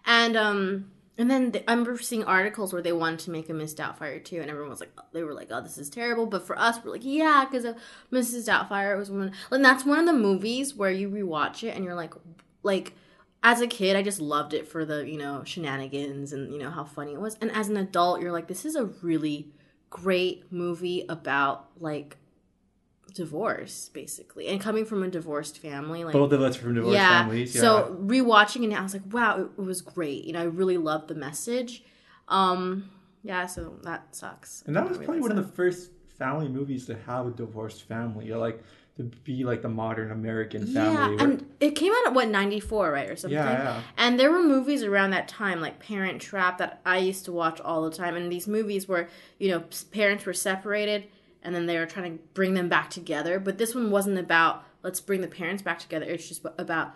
and 0.05 0.35
um, 0.37 0.91
and 1.19 1.29
then 1.29 1.51
the, 1.51 1.69
I 1.69 1.73
remember 1.73 1.97
seeing 1.99 2.23
articles 2.23 2.73
where 2.73 2.81
they 2.81 2.93
wanted 2.93 3.19
to 3.19 3.31
make 3.31 3.49
a 3.49 3.53
Miss 3.53 3.75
Doubtfire 3.75 4.23
too, 4.23 4.41
and 4.41 4.49
everyone 4.49 4.71
was 4.71 4.79
like, 4.79 4.97
they 5.13 5.21
were 5.21 5.35
like, 5.35 5.49
oh, 5.51 5.61
this 5.61 5.77
is 5.77 5.91
terrible, 5.91 6.25
but 6.25 6.47
for 6.47 6.57
us, 6.57 6.79
we're 6.83 6.91
like, 6.91 7.05
yeah, 7.05 7.45
because 7.45 7.65
Mrs. 8.11 8.47
Doubtfire 8.47 8.97
was 8.97 9.11
one, 9.11 9.33
and 9.51 9.63
that's 9.63 9.85
one 9.85 9.99
of 9.99 10.07
the 10.07 10.13
movies 10.13 10.73
where 10.73 10.89
you 10.89 11.07
rewatch 11.09 11.63
it 11.63 11.75
and 11.75 11.85
you're 11.85 11.93
like, 11.93 12.15
like. 12.63 12.93
As 13.41 13.61
a 13.61 13.67
kid, 13.67 13.95
I 13.95 14.01
just 14.01 14.19
loved 14.19 14.53
it 14.53 14.67
for 14.67 14.83
the, 14.83 15.09
you 15.09 15.17
know, 15.17 15.45
shenanigans 15.45 16.33
and, 16.33 16.51
you 16.51 16.59
know, 16.59 16.69
how 16.69 16.83
funny 16.83 17.13
it 17.13 17.21
was. 17.21 17.37
And 17.39 17.49
as 17.51 17.69
an 17.69 17.77
adult, 17.77 18.19
you're 18.19 18.33
like, 18.33 18.49
this 18.49 18.65
is 18.65 18.75
a 18.75 18.83
really 19.01 19.47
great 19.89 20.51
movie 20.51 21.05
about, 21.07 21.69
like, 21.79 22.17
divorce 23.13 23.89
basically 23.93 24.47
and 24.47 24.59
coming 24.61 24.85
from 24.85 25.03
a 25.03 25.07
divorced 25.09 25.59
family 25.59 26.03
like 26.03 26.13
Both 26.13 26.31
of 26.31 26.41
us 26.41 26.55
from 26.55 26.75
divorced 26.75 26.95
yeah 26.95 27.21
families. 27.23 27.55
Yeah. 27.55 27.61
so 27.61 27.97
rewatching 28.01 28.63
it 28.63 28.67
now 28.67 28.79
i 28.79 28.83
was 28.83 28.93
like 28.93 29.03
wow 29.11 29.37
it, 29.41 29.49
it 29.57 29.61
was 29.63 29.81
great 29.81 30.25
you 30.25 30.33
know 30.33 30.41
i 30.41 30.43
really 30.45 30.77
loved 30.77 31.07
the 31.07 31.15
message 31.15 31.83
um 32.27 32.89
yeah 33.23 33.45
so 33.45 33.75
that 33.83 34.15
sucks 34.15 34.63
and 34.67 34.75
that 34.75 34.87
was 34.87 34.97
probably 34.97 35.19
one 35.21 35.31
of 35.31 35.37
the 35.37 35.43
first 35.53 35.91
family 36.17 36.47
movies 36.47 36.85
to 36.85 36.95
have 37.05 37.25
a 37.27 37.31
divorced 37.31 37.83
family, 37.83 38.29
or 38.29 38.37
like 38.37 38.61
to 38.97 39.03
be 39.23 39.45
like 39.45 39.61
the 39.61 39.69
modern 39.69 40.11
American 40.11 40.67
yeah 40.67 40.73
family. 40.93 41.15
where- 41.15 41.25
and 41.25 41.45
it 41.61 41.71
came 41.71 41.93
out 41.93 42.07
at 42.07 42.13
what 42.13 42.27
94 42.27 42.91
right 42.91 43.09
or 43.09 43.15
something 43.15 43.37
Yeah, 43.37 43.51
yeah. 43.63 43.81
and 43.97 44.19
there 44.19 44.29
were 44.29 44.43
movies 44.43 44.83
around 44.83 45.11
that 45.11 45.29
time 45.29 45.61
like 45.61 45.79
parent 45.79 46.21
trap 46.21 46.57
that 46.57 46.81
i 46.85 46.97
used 46.97 47.23
to 47.25 47.31
watch 47.31 47.61
all 47.61 47.83
the 47.89 47.95
time 47.95 48.17
and 48.17 48.29
these 48.29 48.47
movies 48.47 48.87
where 48.89 49.07
you 49.37 49.49
know 49.51 49.63
parents 49.91 50.25
were 50.25 50.33
separated 50.33 51.05
and 51.43 51.53
then 51.55 51.65
they 51.65 51.77
were 51.77 51.85
trying 51.85 52.17
to 52.17 52.23
bring 52.33 52.53
them 52.53 52.69
back 52.69 52.89
together 52.89 53.39
but 53.39 53.57
this 53.57 53.73
one 53.75 53.91
wasn't 53.91 54.17
about 54.17 54.63
let's 54.83 54.99
bring 55.01 55.21
the 55.21 55.27
parents 55.27 55.61
back 55.63 55.79
together 55.79 56.05
it's 56.05 56.27
just 56.27 56.45
about 56.57 56.93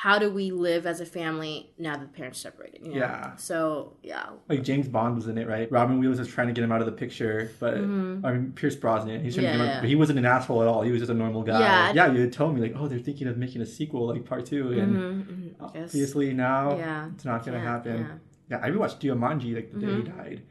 how 0.00 0.18
do 0.18 0.30
we 0.30 0.50
live 0.50 0.84
as 0.86 1.00
a 1.00 1.06
family 1.06 1.70
now 1.78 1.92
that 1.96 2.02
the 2.12 2.16
parents 2.18 2.38
separated 2.38 2.82
you 2.86 2.92
know? 2.92 2.98
Yeah. 2.98 3.34
so 3.36 3.94
yeah 4.02 4.26
like 4.46 4.62
James 4.62 4.88
Bond 4.88 5.14
was 5.16 5.26
in 5.26 5.38
it, 5.38 5.48
right? 5.48 5.72
Robin 5.72 5.98
Williams 5.98 6.18
was 6.18 6.28
trying 6.28 6.48
to 6.48 6.52
get 6.52 6.62
him 6.62 6.70
out 6.70 6.80
of 6.80 6.86
the 6.86 6.92
picture, 6.92 7.50
but 7.58 7.72
I 7.74 7.80
mean 7.80 8.52
Pierce 8.54 8.76
Brosnan, 8.76 9.24
he's 9.24 9.34
trying 9.36 9.46
to 9.46 9.52
Mm-hmm. 9.52 9.58
Get 9.58 9.64
him 9.64 9.68
out, 9.70 9.74
yeah. 9.76 9.80
but 9.80 9.88
he 9.88 9.94
wasn't 9.94 10.18
an 10.18 10.26
asshole 10.26 10.60
at 10.60 10.68
all. 10.68 10.82
He 10.82 10.90
was 10.90 11.00
just 11.00 11.10
a 11.10 11.14
normal 11.14 11.42
guy. 11.42 11.60
Yeah. 11.60 11.92
yeah. 11.94 12.12
You 12.12 12.20
had 12.20 12.32
told 12.34 12.54
me 12.54 12.60
like, 12.60 12.74
oh, 12.76 12.88
they're 12.88 12.98
thinking 12.98 13.26
of 13.26 13.38
making 13.38 13.62
a 13.62 13.66
sequel, 13.66 14.08
like 14.08 14.26
part 14.26 14.44
two, 14.44 14.72
and 14.78 14.96
Mhm, 14.96 15.24
mhm, 15.26 15.54
obviously 15.60 16.34
now 16.34 16.76
Yeah, 16.76 17.08
it's 17.14 17.24
not 17.24 17.46
gonna 17.46 17.60
happen. 17.60 18.20
Yeah. 18.50 18.58
I 18.62 18.68
rewatched 18.68 19.00
Jumanji 19.00 19.54
like 19.54 19.72
the 19.72 19.78
day 19.80 19.86
he 19.86 19.92
Mm-hmm. 20.02 20.18
died, 20.18 20.42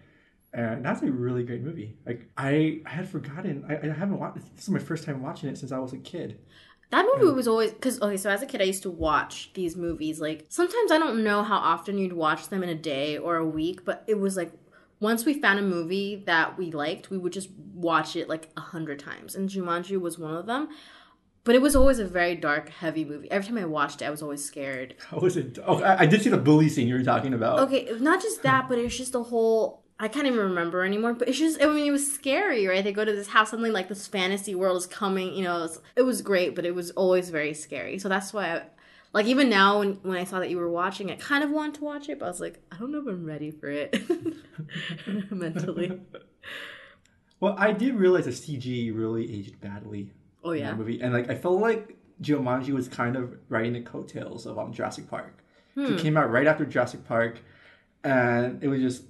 and 0.56 0.86
that's 0.86 1.02
a 1.02 1.12
really 1.12 1.44
great 1.44 1.62
movie. 1.62 1.98
Like 2.06 2.30
I, 2.38 2.82
I 2.86 2.90
had 2.90 3.10
forgotten. 3.10 3.66
I, 3.68 3.88
I 3.88 3.94
haven't 3.94 4.20
watched. 4.20 4.38
This 4.56 4.64
is 4.64 4.70
my 4.70 4.80
first 4.80 5.04
time 5.04 5.22
watching 5.22 5.50
it 5.50 5.58
since 5.58 5.72
I 5.72 5.80
was 5.80 5.94
a 5.94 5.98
kid. 5.98 6.40
That 6.92 7.06
movie 7.14 7.30
um, 7.30 7.36
was 7.36 7.48
always 7.48 7.72
because 7.72 8.02
okay, 8.02 8.18
so 8.18 8.30
as 8.30 8.42
a 8.42 8.46
kid, 8.46 8.62
I 8.62 8.66
used 8.66 8.84
to 8.84 8.90
watch 8.90 9.52
these 9.54 9.76
movies. 9.76 10.22
Like 10.22 10.46
sometimes 10.50 10.92
I 10.92 10.98
don't 10.98 11.24
know 11.24 11.44
how 11.44 11.58
often 11.58 11.98
you'd 11.98 12.14
watch 12.14 12.50
them 12.50 12.64
in 12.64 12.70
a 12.70 12.76
day 12.76 13.18
or 13.18 13.36
a 13.36 13.46
week, 13.46 13.84
but 13.84 14.04
it 14.08 14.20
was 14.20 14.38
like 14.38 14.54
once 15.00 15.26
we 15.26 15.34
found 15.34 15.60
a 15.60 15.64
movie 15.64 16.24
that 16.26 16.58
we 16.58 16.72
liked, 16.72 17.10
we 17.10 17.18
would 17.18 17.34
just 17.34 17.50
watch 17.74 18.16
it 18.16 18.30
like 18.30 18.50
a 18.56 18.62
hundred 18.62 19.00
times. 19.00 19.36
And 19.36 19.50
Jumanji 19.50 20.00
was 20.00 20.18
one 20.18 20.36
of 20.36 20.46
them. 20.46 20.70
But 21.44 21.54
it 21.54 21.62
was 21.62 21.76
always 21.76 22.00
a 22.00 22.06
very 22.06 22.36
dark, 22.36 22.70
heavy 22.70 23.06
movie. 23.06 23.30
Every 23.30 23.48
time 23.48 23.60
I 23.60 23.66
watched 23.66 24.02
it, 24.02 24.06
I 24.06 24.10
was 24.10 24.24
always 24.24 24.44
scared. 24.44 24.96
How 25.10 25.20
was 25.20 25.38
it? 25.38 25.60
Oh, 25.64 25.82
I, 25.82 26.02
I 26.02 26.06
did 26.08 26.24
see 26.24 26.30
the 26.30 26.38
bully 26.38 26.70
scene 26.70 26.88
you 26.88 26.96
were 26.96 27.04
talking 27.04 27.36
about. 27.36 27.60
Okay, 27.60 27.88
not 28.00 28.22
just 28.22 28.42
that, 28.42 28.68
but 28.68 28.80
it's 28.80 28.98
just 28.98 29.12
the 29.12 29.24
whole. 29.24 29.85
I 30.00 30.08
can't 30.10 30.28
even 30.28 30.40
remember 30.40 30.84
anymore. 30.84 31.14
But 31.14 31.30
it's 31.30 31.40
just. 31.40 31.62
I 31.62 31.68
mean, 31.68 31.88
it 31.88 31.92
was 31.92 32.12
scary, 32.12 32.68
right? 32.68 32.84
They 32.84 32.92
go 32.92 33.06
to 33.06 33.16
this 33.16 33.30
house, 33.30 33.52
suddenly 33.52 33.72
like 33.72 33.88
this 33.88 34.08
fantasy 34.08 34.54
world 34.56 34.78
is 34.78 34.86
coming. 34.86 35.34
You 35.34 35.44
know, 35.46 35.58
it 35.58 35.62
was, 35.62 35.82
it 35.98 36.02
was 36.02 36.22
great, 36.22 36.56
but 36.56 36.66
it 36.66 36.76
was 36.76 36.92
always 36.92 37.30
very 37.30 37.54
scary. 37.54 37.98
So 38.00 38.10
that's 38.10 38.34
why, 38.34 38.56
I, 38.58 38.62
like, 39.14 39.26
even 39.28 39.50
now 39.50 39.80
when 39.80 39.94
when 40.04 40.18
I 40.18 40.26
saw 40.26 40.40
that 40.40 40.50
you 40.50 40.58
were 40.58 40.70
watching, 40.70 41.12
I 41.12 41.16
kind 41.16 41.44
of 41.44 41.50
wanted 41.50 41.76
to 41.76 41.84
watch 41.86 42.10
it, 42.10 42.20
but 42.20 42.26
I 42.26 42.30
was 42.30 42.42
like, 42.42 42.62
I 42.72 42.78
don't 42.78 42.92
know 42.92 43.00
if 43.00 43.08
I'm 43.08 43.26
ready 43.26 43.52
for 43.52 43.70
it 43.70 43.96
mentally. 45.32 46.02
Well, 47.40 47.56
I 47.58 47.72
did 47.72 47.96
realize 47.96 48.26
the 48.26 48.32
CG 48.32 48.96
really 48.96 49.32
aged 49.40 49.60
badly 49.60 50.12
Oh 50.44 50.52
in 50.52 50.60
yeah. 50.60 50.72
that 50.72 50.78
movie, 50.78 51.02
and 51.02 51.14
like 51.14 51.30
I 51.30 51.36
felt 51.36 51.60
like 51.60 51.98
Jumanji 52.22 52.70
was 52.72 52.88
kind 52.88 53.16
of 53.16 53.36
riding 53.50 53.74
the 53.74 53.82
coattails 53.82 54.46
of 54.46 54.58
um, 54.60 54.72
Jurassic 54.74 55.10
Park. 55.10 55.44
Hmm. 55.76 55.86
It 55.94 56.00
came 56.00 56.18
out 56.18 56.32
right 56.32 56.48
after 56.48 56.66
Jurassic 56.66 57.06
Park, 57.06 57.40
and 58.04 58.64
it 58.64 58.68
was 58.68 58.82
just 58.82 59.04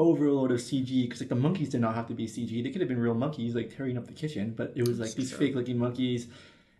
overload 0.00 0.50
of 0.50 0.58
CG 0.58 1.02
because 1.04 1.20
like 1.20 1.28
the 1.28 1.34
monkeys 1.46 1.68
did 1.68 1.80
not 1.80 1.94
have 1.94 2.06
to 2.08 2.14
be 2.14 2.26
CG. 2.26 2.62
They 2.62 2.70
could 2.70 2.80
have 2.80 2.88
been 2.88 3.00
real 3.08 3.14
monkeys 3.14 3.54
like 3.54 3.74
tearing 3.76 3.96
up 3.98 4.06
the 4.06 4.12
kitchen, 4.22 4.54
but 4.56 4.72
it 4.74 4.86
was 4.88 4.98
like 4.98 5.12
these 5.14 5.30
So- 5.30 5.36
fake 5.38 5.54
looking 5.54 5.78
monkeys, 5.78 6.26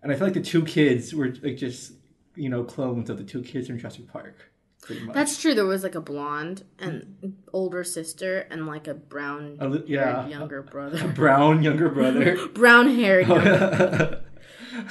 and 0.02 0.10
I 0.10 0.16
feel 0.16 0.26
like 0.26 0.34
the 0.34 0.40
two 0.54 0.64
kids 0.64 1.14
were 1.14 1.28
like 1.42 1.56
just 1.56 1.92
you 2.36 2.48
know 2.48 2.62
clones 2.64 3.10
of 3.10 3.18
the 3.18 3.24
two 3.24 3.42
kids 3.42 3.66
from 3.68 3.78
Jurassic 3.78 4.06
Park. 4.12 4.36
Pretty 4.82 5.04
much. 5.04 5.14
That's 5.14 5.40
true. 5.40 5.54
There 5.54 5.66
was 5.66 5.82
like 5.82 5.94
a 5.94 6.00
blonde 6.00 6.64
and 6.78 7.34
older 7.52 7.84
sister 7.84 8.46
and 8.50 8.66
like 8.66 8.88
a 8.88 8.94
brown 8.94 9.58
A 9.60 9.68
li- 9.68 9.84
yeah. 9.86 10.26
younger 10.26 10.58
a 10.66 10.68
brother. 10.74 11.06
brown 11.08 11.62
younger 11.62 11.90
brother. 11.90 12.48
brown 12.54 12.88
haired. 12.94 13.26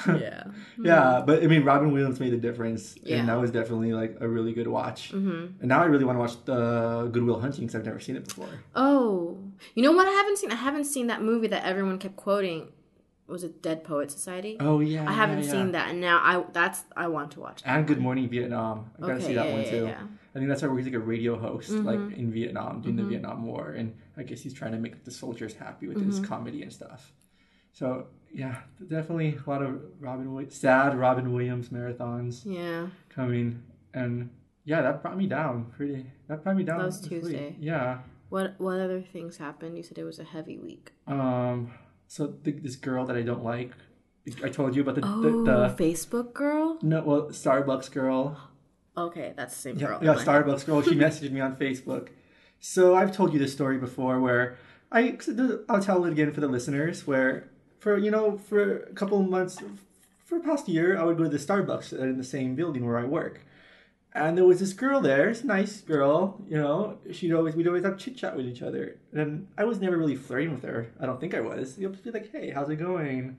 yeah, 0.07 0.43
yeah. 0.81 1.23
but 1.25 1.43
I 1.43 1.47
mean, 1.47 1.63
Robin 1.63 1.91
Williams 1.91 2.19
made 2.19 2.33
a 2.33 2.37
difference, 2.37 2.95
Yeah. 3.03 3.17
and 3.17 3.29
that 3.29 3.39
was 3.39 3.51
definitely 3.51 3.93
like 3.93 4.17
a 4.19 4.27
really 4.27 4.53
good 4.53 4.67
watch. 4.67 5.11
Mm-hmm. 5.11 5.59
And 5.61 5.67
now 5.67 5.81
I 5.81 5.85
really 5.85 6.05
want 6.05 6.15
to 6.17 6.19
watch 6.21 6.45
the 6.45 7.09
Goodwill 7.11 7.39
Hunting 7.39 7.61
because 7.65 7.75
I've 7.75 7.85
never 7.85 7.99
seen 7.99 8.15
it 8.15 8.27
before. 8.27 8.49
Oh, 8.75 9.37
you 9.75 9.83
know 9.83 9.91
what? 9.91 10.07
I 10.07 10.11
haven't 10.11 10.37
seen. 10.37 10.51
I 10.51 10.55
haven't 10.55 10.85
seen 10.85 11.07
that 11.07 11.21
movie 11.21 11.47
that 11.47 11.63
everyone 11.65 11.97
kept 11.99 12.15
quoting. 12.15 12.69
Was 13.27 13.43
it 13.43 13.61
Dead 13.61 13.83
Poet 13.83 14.09
Society? 14.09 14.57
Oh 14.59 14.79
yeah, 14.79 15.07
I 15.07 15.11
haven't 15.13 15.39
yeah, 15.39 15.45
yeah. 15.45 15.51
seen 15.51 15.71
that, 15.73 15.89
and 15.91 16.01
now 16.01 16.17
I 16.17 16.43
that's 16.51 16.83
I 16.97 17.07
want 17.09 17.31
to 17.31 17.39
watch. 17.41 17.61
That 17.63 17.77
And 17.77 17.87
Good. 17.87 17.99
Morning 17.99 18.27
Vietnam. 18.27 18.89
I 18.97 19.07
gotta 19.07 19.21
see 19.21 19.33
that 19.35 19.51
one 19.51 19.65
too. 19.65 19.85
yeah. 19.85 20.01
I 20.33 20.37
think 20.39 20.47
that's 20.49 20.61
where 20.61 20.75
he's 20.77 20.85
like 20.85 20.93
a 20.95 20.99
radio 20.99 21.37
host, 21.37 21.71
Mhm. 21.71 21.85
like 21.85 22.17
in 22.17 22.31
Vietnam, 22.31 22.81
during 22.81 22.95
the 22.95 23.03
Mhm. 23.03 23.09
Vietnam 23.09 23.45
War, 23.45 23.71
and 23.71 23.95
I 24.15 24.21
guess 24.23 24.41
he's 24.41 24.53
trying 24.53 24.71
to 24.73 24.77
make 24.79 25.03
the 25.03 25.11
soldiers 25.11 25.53
happy 25.55 25.87
with 25.87 25.97
Mm-hmm. 25.97 26.09
his 26.09 26.19
comedy 26.19 26.61
and 26.63 26.71
stuff. 26.71 27.11
So 27.73 28.07
yeah, 28.33 28.57
definitely 28.87 29.37
a 29.45 29.49
lot 29.49 29.61
of 29.61 29.81
Robin, 29.99 30.49
sad 30.49 30.97
Robin 30.97 31.33
Williams 31.33 31.69
marathons 31.69 32.43
Yeah. 32.45 32.87
coming, 33.09 33.63
and 33.93 34.29
yeah, 34.65 34.81
that 34.81 35.01
brought 35.01 35.17
me 35.17 35.27
down 35.27 35.65
pretty. 35.75 36.05
That 36.27 36.43
brought 36.43 36.55
me 36.57 36.63
down. 36.63 36.79
That 36.79 36.85
was 36.85 37.01
this 37.01 37.09
week. 37.09 37.21
Tuesday. 37.21 37.55
Yeah. 37.59 37.99
What 38.29 38.55
what 38.59 38.79
other 38.79 39.01
things 39.01 39.37
happened? 39.37 39.75
You 39.77 39.83
said 39.83 39.97
it 39.97 40.03
was 40.03 40.19
a 40.19 40.23
heavy 40.23 40.57
week. 40.57 40.91
Um. 41.07 41.71
So 42.07 42.27
th- 42.43 42.61
this 42.63 42.75
girl 42.75 43.05
that 43.05 43.15
I 43.15 43.21
don't 43.21 43.43
like, 43.43 43.71
I 44.43 44.49
told 44.49 44.75
you 44.75 44.81
about 44.81 44.95
the 44.95 45.01
Oh, 45.05 45.21
the, 45.43 45.67
the 45.67 45.75
Facebook 45.83 46.33
girl. 46.33 46.77
no 46.81 47.03
well 47.03 47.21
Starbucks 47.29 47.91
girl. 47.91 48.37
Okay, 48.97 49.33
that's 49.37 49.53
the 49.55 49.61
same 49.61 49.77
Yeah, 49.79 49.87
girl. 49.87 49.99
yeah. 50.03 50.13
Starbucks 50.15 50.65
girl. 50.65 50.81
She 50.81 50.91
messaged 51.05 51.31
me 51.31 51.39
on 51.39 51.55
Facebook. 51.55 52.09
So 52.59 52.95
I've 52.95 53.11
told 53.11 53.31
you 53.33 53.39
this 53.39 53.53
story 53.53 53.77
before, 53.77 54.19
where 54.19 54.57
I 54.91 55.17
I'll 55.69 55.81
tell 55.81 56.03
it 56.05 56.11
again 56.11 56.31
for 56.33 56.41
the 56.41 56.47
listeners. 56.47 57.07
Where 57.07 57.49
for 57.79 57.97
you 57.97 58.11
know 58.11 58.37
for 58.37 58.83
a 58.83 58.93
couple 58.93 59.19
of 59.19 59.29
months, 59.29 59.57
for 60.25 60.37
the 60.39 60.43
past 60.45 60.67
year, 60.69 60.97
I 60.99 61.03
would 61.03 61.17
go 61.17 61.23
to 61.23 61.29
the 61.29 61.37
Starbucks 61.37 61.97
in 61.97 62.17
the 62.17 62.23
same 62.23 62.55
building 62.55 62.85
where 62.85 62.97
I 62.99 63.05
work, 63.05 63.41
and 64.13 64.37
there 64.37 64.45
was 64.45 64.59
this 64.59 64.73
girl 64.73 65.01
there, 65.01 65.27
this 65.29 65.43
nice 65.43 65.81
girl. 65.81 66.41
You 66.47 66.57
know, 66.57 66.97
she'd 67.11 67.33
always 67.33 67.55
we'd 67.55 67.67
always 67.67 67.83
have 67.83 67.97
chit 67.97 68.17
chat 68.17 68.35
with 68.35 68.45
each 68.45 68.61
other, 68.61 68.97
and 69.13 69.47
I 69.57 69.63
was 69.63 69.79
never 69.79 69.97
really 69.97 70.15
flirting 70.15 70.51
with 70.51 70.63
her. 70.63 70.87
I 70.99 71.05
don't 71.05 71.19
think 71.19 71.33
I 71.33 71.41
was. 71.41 71.77
You'll 71.79 71.91
be 71.91 72.11
like, 72.11 72.31
hey, 72.31 72.51
how's 72.51 72.69
it 72.69 72.77
going? 72.77 73.37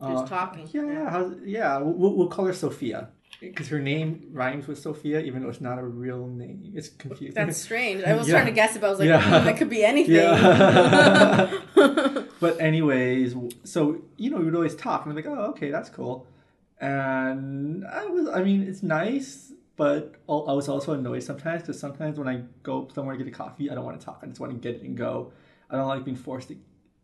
Just 0.00 0.26
talking. 0.26 0.68
Yeah, 0.72 0.84
yeah, 0.84 1.08
how's, 1.10 1.32
yeah. 1.42 1.78
We'll, 1.78 2.12
we'll 2.14 2.28
call 2.28 2.44
her 2.44 2.52
Sophia 2.52 3.08
because 3.40 3.68
her 3.68 3.80
name 3.80 4.28
rhymes 4.30 4.66
with 4.66 4.78
Sophia, 4.78 5.20
even 5.20 5.42
though 5.42 5.48
it's 5.48 5.62
not 5.62 5.78
a 5.78 5.82
real 5.84 6.26
name. 6.26 6.70
It's 6.74 6.90
confusing. 6.90 7.32
That's 7.34 7.56
strange. 7.56 8.04
I 8.04 8.14
was 8.18 8.28
Yeah. 8.28 8.34
trying 8.34 8.46
to 8.46 8.52
guess 8.52 8.76
if 8.76 8.84
I 8.84 8.90
was 8.90 8.98
like, 8.98 9.08
Yeah. 9.08 9.20
"Hmm, 9.22 9.46
that 9.46 9.56
could 9.56 9.70
be 9.70 9.82
anything. 9.84 10.16
Yeah. 10.16 11.50
but 12.40 12.60
anyways, 12.60 13.34
so 13.64 14.02
you 14.16 14.30
know, 14.30 14.38
we 14.38 14.44
would 14.46 14.54
always 14.54 14.74
talk, 14.74 15.04
and 15.04 15.10
I'm 15.10 15.16
like, 15.16 15.26
oh, 15.26 15.50
okay, 15.50 15.70
that's 15.70 15.88
cool. 15.88 16.26
And 16.80 17.86
I 17.86 18.06
was, 18.06 18.28
I 18.28 18.42
mean, 18.42 18.62
it's 18.62 18.82
nice, 18.82 19.52
but 19.76 20.14
I 20.28 20.52
was 20.52 20.68
also 20.68 20.92
annoyed 20.92 21.22
sometimes 21.22 21.62
because 21.62 21.78
sometimes 21.80 22.18
when 22.18 22.28
I 22.28 22.42
go 22.62 22.88
somewhere 22.94 23.16
to 23.16 23.24
get 23.24 23.32
a 23.32 23.36
coffee, 23.36 23.70
I 23.70 23.74
don't 23.74 23.84
want 23.84 23.98
to 23.98 24.04
talk. 24.04 24.20
I 24.22 24.26
just 24.26 24.40
want 24.40 24.52
to 24.52 24.58
get 24.58 24.76
it 24.80 24.82
and 24.82 24.96
go. 24.96 25.32
I 25.70 25.76
don't 25.76 25.88
like 25.88 26.04
being 26.04 26.16
forced 26.16 26.48
to 26.48 26.56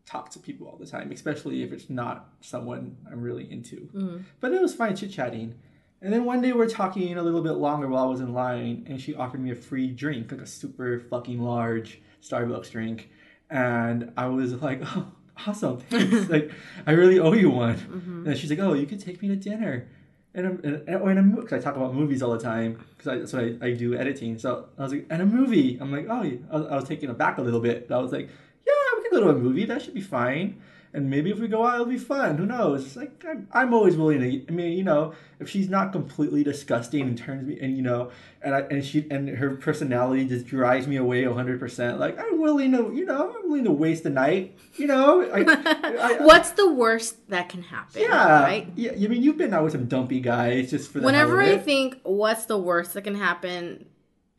talk 0.05 0.31
to 0.31 0.39
people 0.39 0.67
all 0.67 0.77
the 0.77 0.87
time, 0.87 1.11
especially 1.13 1.63
if 1.63 1.73
it's 1.73 1.89
not 1.89 2.31
someone 2.41 2.97
I'm 3.11 3.21
really 3.23 3.51
into. 3.51 3.89
Mhm. 3.95 4.25
But 4.41 4.53
it 4.53 4.61
was 4.61 4.75
fine 4.75 4.95
chit 4.97 5.11
chatting. 5.11 5.55
And 6.01 6.13
then 6.13 6.25
one 6.25 6.41
day 6.41 6.53
we're 6.53 6.69
talking 6.69 7.17
a 7.17 7.23
little 7.23 7.43
bit 7.43 7.53
longer 7.53 7.87
while 7.89 8.05
I 8.05 8.07
was 8.09 8.21
in 8.21 8.33
line, 8.33 8.85
and 8.89 9.01
she 9.01 9.15
offered 9.15 9.41
me 9.41 9.53
a 9.53 9.55
free 9.55 9.89
drink, 9.89 10.33
like 10.33 10.41
a 10.41 10.47
super 10.47 10.99
fucking 10.99 11.41
large 11.41 12.01
Starbucks 12.21 12.71
drink. 12.73 13.11
And 13.49 14.13
I 14.17 14.27
was 14.27 14.55
like, 14.61 14.83
oh, 14.97 15.13
awesome, 15.47 15.79
thanks. 15.79 16.29
like, 16.29 16.51
I 16.87 16.93
really 16.93 17.19
owe 17.19 17.33
you 17.33 17.51
one. 17.51 17.77
Mhm. 17.77 18.27
And 18.27 18.39
she's 18.39 18.51
like, 18.51 18.59
oh, 18.59 18.75
you 18.75 18.87
could 18.87 19.01
take 19.01 19.21
me 19.23 19.29
to 19.29 19.37
dinner. 19.37 19.89
And, 20.35 20.47
I'm, 20.47 20.61
and, 20.65 20.89
and, 20.89 20.97
or 21.03 21.11
in 21.11 21.19
a 21.19 21.23
movie, 21.23 21.43
because 21.43 21.61
I 21.61 21.63
talk 21.63 21.77
about 21.77 21.95
movies 21.95 22.23
all 22.23 22.33
the 22.33 22.39
time, 22.39 22.83
because 22.97 23.21
that's 23.21 23.33
what 23.35 23.45
I, 23.63 23.67
I 23.69 23.75
do 23.75 23.95
editing. 23.95 24.39
So 24.39 24.67
I 24.79 24.83
was 24.83 24.93
like, 24.93 25.07
and 25.11 25.21
a 25.21 25.27
movie. 25.27 25.77
I'm 25.81 25.93
like, 25.93 26.07
oh, 26.09 26.23
I 26.23 26.57
was, 26.57 26.67
I 26.69 26.75
was 26.77 26.85
taken 26.85 27.11
aback 27.11 27.37
a 27.39 27.43
little 27.43 27.61
bit. 27.61 27.87
But 27.89 27.99
I 27.99 28.01
was 28.01 28.13
like, 28.13 28.31
yeah, 28.67 28.73
we 28.97 29.03
can 29.03 29.11
go 29.11 29.21
to 29.25 29.29
a 29.31 29.35
movie. 29.39 29.67
That 29.67 29.83
should 29.83 29.93
be 29.95 30.01
fine. 30.01 30.61
And 30.95 31.09
maybe 31.09 31.31
if 31.31 31.39
we 31.39 31.49
go 31.49 31.67
out, 31.67 31.75
it'll 31.77 31.87
be 31.87 31.97
fun. 31.97 32.37
Who 32.37 32.45
knows? 32.45 32.85
It's 32.85 32.97
like 32.97 33.25
I'm, 33.27 33.49
I'm 33.53 33.73
always 33.73 33.97
willing 33.97 34.21
to. 34.21 34.47
I 34.47 34.51
mean, 34.51 34.77
you 34.77 34.85
know, 34.85 35.15
if 35.41 35.49
she's 35.49 35.71
not 35.71 35.91
completely 35.91 36.45
disgusting 36.45 37.03
and 37.03 37.17
turns 37.17 37.47
me, 37.47 37.59
and 37.61 37.75
you 37.75 37.83
know, 37.83 38.11
and 38.43 38.55
I 38.55 38.61
and 38.61 38.85
she 38.85 39.07
and 39.11 39.27
her 39.29 39.57
personality 39.57 40.27
just 40.27 40.47
drives 40.47 40.87
me 40.87 40.97
away 40.97 41.27
100. 41.27 41.59
percent 41.59 41.99
Like 41.99 42.19
I'm 42.19 42.39
willing 42.41 42.73
to, 42.73 42.93
you 42.95 43.07
know, 43.07 43.35
I'm 43.35 43.49
willing 43.49 43.65
to 43.65 43.73
waste 43.73 44.03
the 44.03 44.11
night. 44.11 44.55
You 44.77 44.87
know, 44.87 45.23
I, 45.23 45.45
I, 45.49 46.19
What's 46.21 46.51
the 46.51 46.71
worst 46.71 47.27
that 47.31 47.49
can 47.49 47.63
happen? 47.63 48.03
yeah, 48.03 48.43
Right. 48.43 48.69
Yeah, 48.77 48.93
I 48.93 49.09
mean, 49.09 49.23
you've 49.23 49.39
been 49.39 49.55
out 49.55 49.65
with 49.65 49.73
some 49.73 49.87
dumpy 49.87 50.21
guys 50.21 50.71
just 50.71 50.91
for 50.91 51.01
the 51.01 51.07
Whenever 51.07 51.41
I 51.41 51.57
think 51.57 52.01
what's 52.03 52.45
the 52.45 52.59
worst 52.59 52.93
that 52.95 53.03
can 53.03 53.15
happen, 53.15 53.87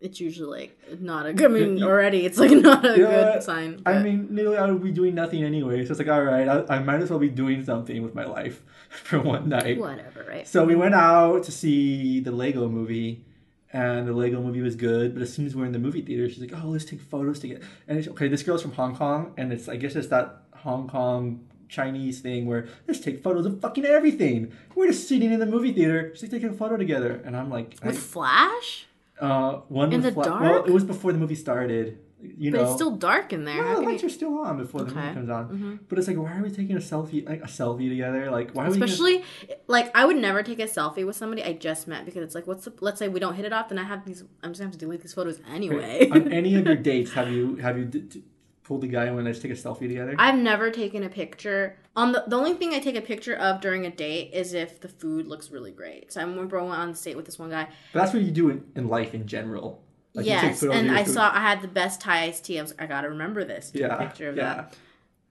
it's 0.03 0.19
usually 0.19 0.60
like 0.62 1.00
not 1.01 1.25
a 1.25 1.33
good. 1.33 1.50
I 1.50 1.53
mean, 1.53 1.81
already 1.83 2.25
it's 2.27 2.38
like 2.38 2.51
not 2.69 2.86
a 2.86 2.89
You 2.98 3.05
good 3.07 3.41
sign. 3.43 3.81
I 3.86 4.00
mean, 4.00 4.27
nearly 4.29 4.57
I 4.57 4.69
would 4.69 4.83
be 4.83 4.91
doing 4.91 5.15
nothing 5.15 5.43
anyway. 5.43 5.83
So 5.86 5.91
it's 5.91 6.00
like, 6.00 6.10
all 6.10 6.22
right, 6.24 6.48
I, 6.48 6.75
I 6.75 6.79
might 6.79 7.01
as 7.01 7.10
well 7.10 7.19
be 7.19 7.29
doing 7.29 7.63
something 7.63 8.03
with 8.03 8.13
my 8.13 8.25
life 8.25 8.62
for 8.89 9.19
one 9.19 9.50
night. 9.50 9.79
whatever, 9.79 10.25
right? 10.27 10.48
So 10.48 10.63
we 10.65 10.75
went 10.75 10.93
out 10.93 11.43
to 11.43 11.51
see 11.51 12.19
the 12.19 12.31
Lego 12.31 12.67
movie, 12.69 13.24
and 13.72 14.07
the 14.07 14.13
Lego 14.13 14.41
movie 14.41 14.62
was 14.62 14.75
good. 14.75 15.13
But 15.13 15.24
as 15.24 15.33
soon 15.33 15.45
as 15.45 15.55
we're 15.55 15.65
in 15.65 15.72
the 15.72 15.79
movie 15.79 16.01
theater, 16.01 16.29
she's 16.29 16.39
like, 16.39 16.53
"Oh, 16.63 16.67
let's 16.67 16.86
take 16.86 17.01
photos 17.01 17.39
together." 17.39 17.62
And 17.88 17.98
it's, 17.98 18.07
okay, 18.10 18.27
this 18.27 18.43
girl's 18.43 18.62
from 18.62 18.74
Hong 18.74 18.95
Kong, 18.95 19.33
and 19.38 19.51
it's 19.53 19.67
I 19.69 19.77
guess 19.77 19.95
it's 19.95 20.07
that 20.10 20.41
Hong 20.57 20.88
Kong 20.89 21.48
Chinese 21.69 22.19
thing 22.19 22.45
where 22.45 22.67
let's 22.88 23.00
take 23.00 23.24
photos 23.24 23.45
of 23.48 23.60
fucking 23.62 23.86
everything. 23.86 24.51
We're 24.75 24.88
just 24.88 25.07
sitting 25.07 25.31
in 25.31 25.39
the 25.39 25.45
movie 25.48 25.72
theater, 25.74 26.10
just 26.12 26.22
like 26.24 26.31
taking 26.31 26.50
a 26.50 26.53
photo 26.53 26.77
together, 26.77 27.22
and 27.25 27.36
I'm 27.38 27.50
like, 27.50 27.75
I- 27.81 27.88
With 27.88 27.98
Flash, 28.00 28.86
uh, 29.23 29.51
one 29.69 29.91
In 29.93 30.01
the 30.01 30.11
fla- 30.11 30.23
Well, 30.29 30.39
dark? 30.39 30.67
it 30.67 30.71
was 30.73 30.83
before 30.83 31.11
the 31.13 31.19
movie 31.19 31.35
started. 31.35 31.99
You 32.37 32.51
but 32.51 32.57
know, 32.57 32.63
it's 32.67 32.75
still 32.75 32.91
dark 32.95 33.33
in 33.33 33.43
there. 33.43 33.61
no, 33.61 33.75
the 33.75 33.81
lights 33.81 34.01
you... 34.01 34.07
are 34.07 34.11
still 34.19 34.37
on 34.39 34.57
before 34.57 34.83
the 34.85 34.91
Okay. 34.91 35.01
movie 35.01 35.13
comes 35.15 35.29
on. 35.29 35.49
Mhm. 35.49 35.79
But 35.89 35.97
it's 35.99 36.07
like, 36.07 36.15
why 36.17 36.37
are 36.37 36.41
we 36.41 36.49
taking 36.49 36.77
a 36.77 36.79
selfie, 36.79 37.27
like 37.27 37.41
a 37.41 37.47
selfie 37.47 37.89
together? 37.89 38.31
Like, 38.31 38.51
why 38.53 38.63
are 38.65 38.69
we? 38.69 38.75
gonna- 38.77 38.85
Especially, 38.85 39.23
like, 39.67 39.91
I 39.93 40.05
would 40.05 40.15
never 40.15 40.41
take 40.41 40.59
a 40.59 40.67
selfie 40.67 41.05
with 41.05 41.17
somebody 41.17 41.43
I 41.43 41.51
just 41.51 41.85
met 41.85 42.05
because 42.05 42.23
it's 42.23 42.33
like, 42.33 42.47
what's 42.47 42.63
the? 42.63 42.71
Let's 42.79 42.97
say 42.99 43.09
we 43.09 43.19
don't 43.19 43.35
hit 43.35 43.43
it 43.45 43.51
off, 43.51 43.67
then 43.69 43.77
I 43.77 43.83
have 43.83 44.05
these. 44.05 44.23
I'm 44.41 44.51
just 44.51 44.59
gonna 44.61 44.67
have 44.67 44.71
to 44.71 44.77
delete 44.85 45.01
these 45.01 45.13
photos 45.13 45.41
anyway. 45.53 46.07
on 46.11 46.31
any 46.31 46.55
of 46.55 46.65
your 46.65 46.75
dates, 46.91 47.11
have 47.11 47.29
you 47.29 47.57
have 47.57 47.77
you 47.77 47.85
d- 47.85 47.99
d- 48.01 48.23
pulled 48.63 48.82
the 48.82 48.88
guy 48.88 49.05
and 49.05 49.15
went, 49.15 49.27
let's 49.27 49.39
take 49.39 49.51
a 49.51 49.55
selfie 49.55 49.88
together? 49.88 50.15
I've 50.17 50.38
never 50.38 50.72
taken 50.72 51.03
a 51.03 51.10
picture. 51.10 51.77
On 51.96 52.12
the 52.12 52.24
the 52.27 52.36
only 52.36 52.53
thing 52.53 52.74
I 52.74 52.79
take 52.79 52.96
a 52.96 53.01
picture 53.01 53.36
of 53.36 53.62
during 53.62 53.86
a 53.86 53.91
date 53.91 54.32
is 54.34 54.53
if 54.53 54.79
the 54.79 54.88
food 54.88 55.27
looks 55.27 55.51
really 55.51 55.72
great. 55.72 56.12
So 56.12 56.22
I 56.22 56.24
remember 56.24 56.60
I 56.60 56.63
went 56.63 56.75
on 56.75 56.89
a 56.89 56.93
date 56.93 57.15
with 57.15 57.25
this 57.25 57.38
one 57.38 57.50
guy. 57.50 57.67
but 57.91 58.00
that's 58.00 58.13
what 58.13 58.24
you 58.24 58.32
do 58.32 58.50
in, 58.50 58.65
in 58.75 58.88
life 58.88 59.13
in 59.13 59.27
general. 59.27 59.84
Like, 60.15 60.25
you 60.25 60.34
take 60.34 60.43
yes, 60.43 60.63
and 60.63 60.91
I 60.91 61.03
food. 61.03 61.13
saw 61.13 61.32
I 61.34 61.39
had 61.39 61.62
the 61.62 61.67
best 61.67 62.01
Thai 62.01 62.25
iced 62.25 62.46
tea. 62.46 62.60
I 62.60 62.62
was 62.62 62.72
like, 62.72 62.82
I 62.82 62.86
gotta 62.86 63.10
remember 63.10 63.43
this. 63.43 63.72
Take 63.72 63.82
yeah, 63.82 63.96
a 63.96 63.98
picture 63.98 64.29
of 64.29 64.38
yeah. 64.38 64.53
that. 64.55 64.77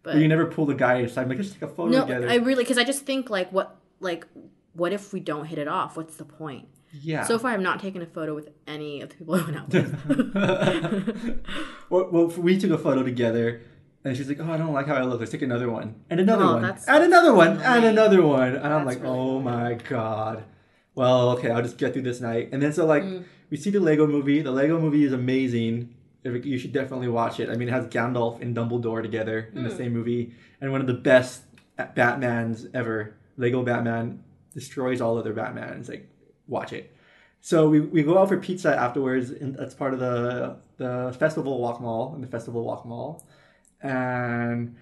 But 0.02 0.16
you 0.16 0.26
never 0.26 0.46
pull 0.46 0.66
the 0.66 0.74
guy 0.74 0.96
aside, 0.98 1.28
like, 1.28 1.38
let's 1.38 1.52
take 1.52 1.62
a 1.62 1.68
photo 1.68 1.90
No, 1.90 2.00
together. 2.00 2.28
I 2.28 2.36
really 2.36 2.64
because 2.64 2.78
I 2.78 2.84
just 2.84 3.06
think 3.06 3.30
like 3.30 3.52
what 3.52 3.76
like 4.00 4.26
what 4.72 4.92
if 4.92 5.12
we 5.12 5.20
don't 5.20 5.44
hit 5.44 5.58
it 5.58 5.68
off? 5.68 5.96
What's 5.96 6.16
the 6.16 6.24
point? 6.24 6.68
Yeah. 6.92 7.24
So 7.24 7.38
far, 7.38 7.50
I've 7.52 7.60
not 7.60 7.80
taken 7.80 8.02
a 8.02 8.06
photo 8.06 8.34
with 8.34 8.50
any 8.66 9.00
of 9.00 9.08
the 9.10 9.14
people 9.16 9.34
I 9.34 9.42
went 9.42 9.56
out 9.56 9.68
with. 9.72 11.42
well, 11.90 12.08
well, 12.10 12.26
we 12.28 12.58
took 12.58 12.70
a 12.70 12.78
photo 12.78 13.02
together, 13.02 13.62
and 14.04 14.16
she's 14.16 14.28
like, 14.28 14.40
"Oh, 14.40 14.50
I 14.52 14.56
don't 14.56 14.72
like 14.72 14.86
how 14.86 14.94
I 14.96 15.02
look. 15.02 15.20
Let's 15.20 15.32
take 15.32 15.42
another 15.42 15.70
one, 15.70 15.94
and 16.10 16.20
another 16.20 16.44
Oh, 16.44 16.54
one, 16.54 16.64
and 16.64 17.04
another 17.04 17.34
one, 17.34 17.58
and 17.60 17.84
another 17.84 18.22
one." 18.22 18.54
And 18.56 18.66
I'm 18.66 18.84
That's 18.84 18.96
like, 18.98 19.02
really 19.04 19.18
"Oh 19.18 19.40
my 19.40 19.74
god." 19.88 20.44
Well, 20.94 21.30
okay, 21.30 21.50
I'll 21.50 21.62
just 21.62 21.78
get 21.78 21.92
through 21.94 22.02
this 22.02 22.20
night, 22.20 22.50
and 22.52 22.62
then 22.62 22.72
so 22.72 22.84
like 22.86 23.02
Mm. 23.02 23.24
we 23.50 23.56
see 23.56 23.70
the 23.70 23.80
Lego 23.80 24.06
movie. 24.06 24.42
The 24.42 24.50
Lego 24.52 24.78
movie 24.78 25.04
is 25.04 25.12
amazing. 25.12 25.94
You 26.24 26.58
should 26.58 26.72
definitely 26.72 27.08
watch 27.08 27.40
it. 27.40 27.48
I 27.48 27.56
mean, 27.56 27.68
it 27.68 27.72
has 27.72 27.86
Gandalf 27.86 28.40
and 28.40 28.54
Dumbledore 28.56 29.02
together 29.02 29.48
in 29.54 29.64
the 29.64 29.70
Mm. 29.70 29.76
same 29.76 29.92
movie, 29.92 30.34
and 30.60 30.70
one 30.70 30.80
of 30.80 30.86
the 30.86 30.94
best 30.94 31.42
Batmans 31.78 32.68
ever. 32.74 33.14
Lego 33.38 33.62
Batman 33.62 34.22
destroys 34.54 35.00
all 35.00 35.16
other 35.18 35.32
Batmans. 35.32 35.88
Like, 35.88 36.06
watch 36.52 36.72
it. 36.72 36.94
So 37.40 37.68
we, 37.68 37.80
we 37.80 38.00
go 38.04 38.18
out 38.18 38.28
for 38.28 38.38
pizza 38.38 38.70
afterwards, 38.86 39.30
and 39.30 39.56
that's 39.58 39.74
part 39.74 39.92
of 39.94 40.00
the 40.00 40.56
the 40.76 41.16
festival 41.18 41.58
walk 41.58 41.80
mall 41.80 42.14
and 42.14 42.22
the 42.22 42.28
festival 42.28 42.62
walk 42.62 42.86
mall, 42.86 43.26
and 43.80 44.76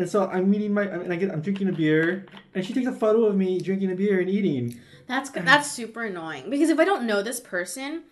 And 0.00 0.08
so 0.08 0.26
I'm 0.26 0.52
eating 0.54 0.72
my, 0.72 0.84
and 0.84 1.12
I 1.12 1.16
get, 1.16 1.30
I'm 1.30 1.42
drinking 1.42 1.68
a 1.68 1.72
beer, 1.72 2.24
and 2.54 2.64
she 2.64 2.72
takes 2.72 2.86
a 2.86 2.92
photo 2.92 3.24
of 3.26 3.36
me 3.36 3.60
drinking 3.60 3.90
a 3.92 3.94
beer 3.94 4.18
and 4.20 4.30
eating. 4.30 4.80
That's 5.06 5.28
that's 5.30 5.70
super 5.70 6.04
annoying 6.04 6.48
because 6.48 6.70
if 6.70 6.78
I 6.78 6.84
don't 6.84 7.04
know 7.06 7.20
this 7.22 7.40
person, 7.40 8.04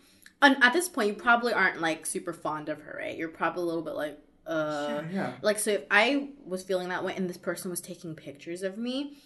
and 0.43 0.57
at 0.63 0.73
this 0.73 0.89
point 0.89 1.09
you 1.09 1.15
probably 1.15 1.53
aren't 1.53 1.81
like 1.81 2.05
super 2.05 2.33
fond 2.33 2.69
of 2.69 2.81
her, 2.83 2.99
right? 2.99 3.17
You're 3.17 3.29
probably 3.29 3.63
a 3.63 3.67
little 3.67 3.83
bit 3.83 3.95
like, 3.95 4.19
uh, 4.47 5.03
yeah. 5.11 5.33
like 5.41 5.59
so 5.61 5.71
if 5.71 5.85
I 5.91 6.31
was 6.45 6.63
feeling 6.65 6.89
that 6.89 7.05
way 7.05 7.15
and 7.17 7.31
this 7.31 7.39
person 7.39 7.71
was 7.71 7.81
taking 7.81 8.15
pictures 8.15 8.63
of 8.63 8.77
me, 8.77 9.17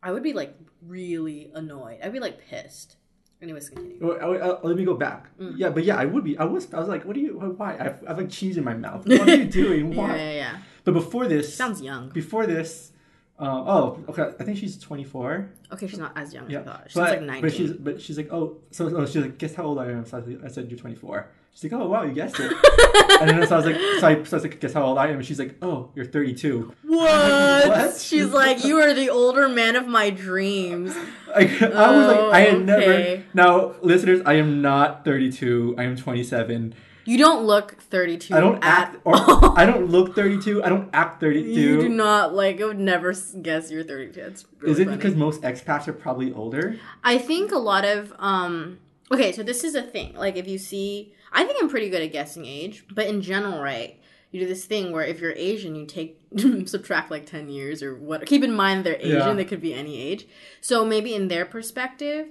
I 0.00 0.12
would 0.12 0.22
be 0.22 0.32
like 0.32 0.54
really 0.86 1.50
annoyed. 1.54 1.98
I'd 2.02 2.12
be 2.12 2.20
like 2.20 2.38
pissed. 2.48 2.96
Anyways, 3.40 3.70
continue. 3.70 4.12
I- 4.12 4.38
I- 4.48 4.60
let 4.62 4.76
me 4.76 4.84
go 4.84 4.94
back. 4.94 5.28
Mm. 5.38 5.54
Yeah, 5.56 5.70
but 5.70 5.84
yeah, 5.84 5.96
I 5.96 6.04
would 6.06 6.24
be. 6.24 6.36
I 6.38 6.44
was. 6.44 6.72
I 6.74 6.78
was 6.80 6.88
like, 6.88 7.04
"What 7.04 7.16
are 7.16 7.20
you? 7.20 7.38
Why? 7.56 7.74
I 7.78 7.82
have, 7.84 8.02
I 8.04 8.08
have 8.10 8.18
like 8.18 8.30
cheese 8.30 8.56
in 8.56 8.64
my 8.64 8.74
mouth. 8.74 9.06
What 9.06 9.28
are 9.28 9.36
you 9.36 9.44
doing? 9.62 9.94
Why?" 9.94 10.16
yeah, 10.16 10.32
yeah. 10.32 10.58
But 10.84 10.94
before 10.94 11.28
this, 11.28 11.54
Sounds 11.54 11.80
young. 11.80 12.08
before 12.08 12.46
this, 12.46 12.92
uh, 13.38 13.44
oh, 13.44 14.02
okay. 14.08 14.32
I 14.40 14.42
think 14.44 14.58
she's 14.58 14.76
24. 14.78 15.50
Okay, 15.72 15.86
she's 15.86 15.98
not 15.98 16.12
as 16.16 16.34
young 16.34 16.50
as 16.52 16.56
I 16.56 16.62
thought. 16.64 16.84
She's 16.86 16.94
but, 16.94 17.10
like 17.10 17.22
19. 17.22 17.42
But 17.42 17.52
she's 17.54 17.72
but 17.72 18.00
she's 18.02 18.16
like, 18.16 18.32
oh, 18.32 18.56
so 18.72 18.86
oh, 18.96 19.06
she's 19.06 19.22
like, 19.22 19.38
guess 19.38 19.54
how 19.54 19.64
old 19.64 19.78
I 19.78 19.90
am? 19.90 20.04
So 20.04 20.24
I 20.44 20.48
said 20.48 20.68
you're 20.70 20.78
24. 20.78 21.30
She's 21.52 21.72
like, 21.72 21.80
oh 21.80 21.88
wow, 21.88 22.02
you 22.04 22.12
guessed 22.12 22.36
it. 22.38 22.52
and 23.20 23.30
then 23.30 23.46
so 23.48 23.54
I 23.54 23.58
was 23.58 23.66
like, 23.66 23.76
so 23.76 24.06
I, 24.06 24.22
so 24.22 24.36
I 24.36 24.36
was 24.36 24.42
like, 24.44 24.60
guess 24.60 24.72
how 24.74 24.82
old 24.84 24.96
I 24.98 25.08
am? 25.08 25.16
And 25.16 25.26
she's 25.26 25.38
like, 25.40 25.56
oh, 25.60 25.90
you're 25.96 26.04
32. 26.04 26.72
what? 26.84 27.68
What? 27.68 28.00
She's 28.00 28.26
like, 28.26 28.64
you 28.64 28.76
are 28.76 28.94
the 28.94 29.10
older 29.10 29.48
man 29.48 29.74
of 29.74 29.88
my 29.88 30.10
dreams. 30.10 30.94
Like, 31.34 31.60
I 31.60 31.96
was 31.96 32.06
like, 32.06 32.20
I 32.32 32.40
had 32.40 32.54
Oh, 32.54 32.58
never. 32.60 33.24
Now, 33.34 33.74
listeners, 33.82 34.20
I 34.24 34.34
am 34.34 34.62
not 34.62 35.04
32. 35.04 35.74
I 35.76 35.82
am 35.82 35.96
27. 35.96 36.74
You 37.04 37.16
don't 37.16 37.44
look 37.46 37.80
32 37.80 38.34
I 38.36 38.40
don't 38.40 38.62
act, 38.62 38.98
or 39.04 39.14
I 39.58 39.64
don't 39.64 39.86
look 39.86 40.14
32. 40.14 40.62
I 40.62 40.68
don't 40.68 40.90
act 40.92 41.20
32. 41.22 41.48
You 41.58 41.80
do 41.80 41.88
not 41.88 42.34
like. 42.34 42.60
I 42.60 42.66
would 42.66 42.78
never 42.78 43.14
guess 43.40 43.70
you're 43.70 43.82
32. 43.82 44.20
It's 44.20 44.44
really 44.60 44.72
Is 44.72 44.78
it 44.78 44.84
funny. 44.84 44.96
because 44.98 45.14
most 45.16 45.40
expats 45.40 45.88
are 45.88 45.94
probably 45.94 46.32
older? 46.34 46.76
I 47.02 47.16
think 47.16 47.50
a 47.50 47.56
lot 47.58 47.84
of 47.86 48.12
um. 48.18 48.78
Okay, 49.10 49.32
so 49.32 49.42
this 49.42 49.64
is 49.64 49.74
a 49.74 49.80
thing. 49.82 50.14
Like, 50.16 50.36
if 50.36 50.46
you 50.46 50.58
see, 50.58 51.14
I 51.32 51.44
think 51.44 51.62
I'm 51.62 51.68
pretty 51.68 51.90
good 51.90 52.02
at 52.02 52.12
guessing 52.12 52.44
age, 52.46 52.84
but 52.94 53.06
in 53.06 53.20
general, 53.22 53.60
right? 53.60 54.00
You 54.30 54.40
do 54.40 54.46
this 54.46 54.64
thing 54.66 54.92
where 54.92 55.04
if 55.04 55.20
you're 55.20 55.32
Asian, 55.32 55.74
you 55.74 55.86
take 55.86 56.20
subtract 56.66 57.10
like 57.10 57.26
10 57.26 57.48
years 57.48 57.82
or 57.82 57.94
what. 57.96 58.26
Keep 58.26 58.44
in 58.44 58.54
mind 58.54 58.84
they're 58.84 58.96
Asian; 58.96 59.10
Yeah. 59.18 59.32
they 59.34 59.44
could 59.44 59.60
be 59.62 59.72
any 59.74 60.00
age. 60.00 60.26
So 60.60 60.84
maybe 60.84 61.14
in 61.14 61.28
their 61.28 61.44
perspective, 61.46 62.28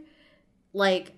like 0.74 1.13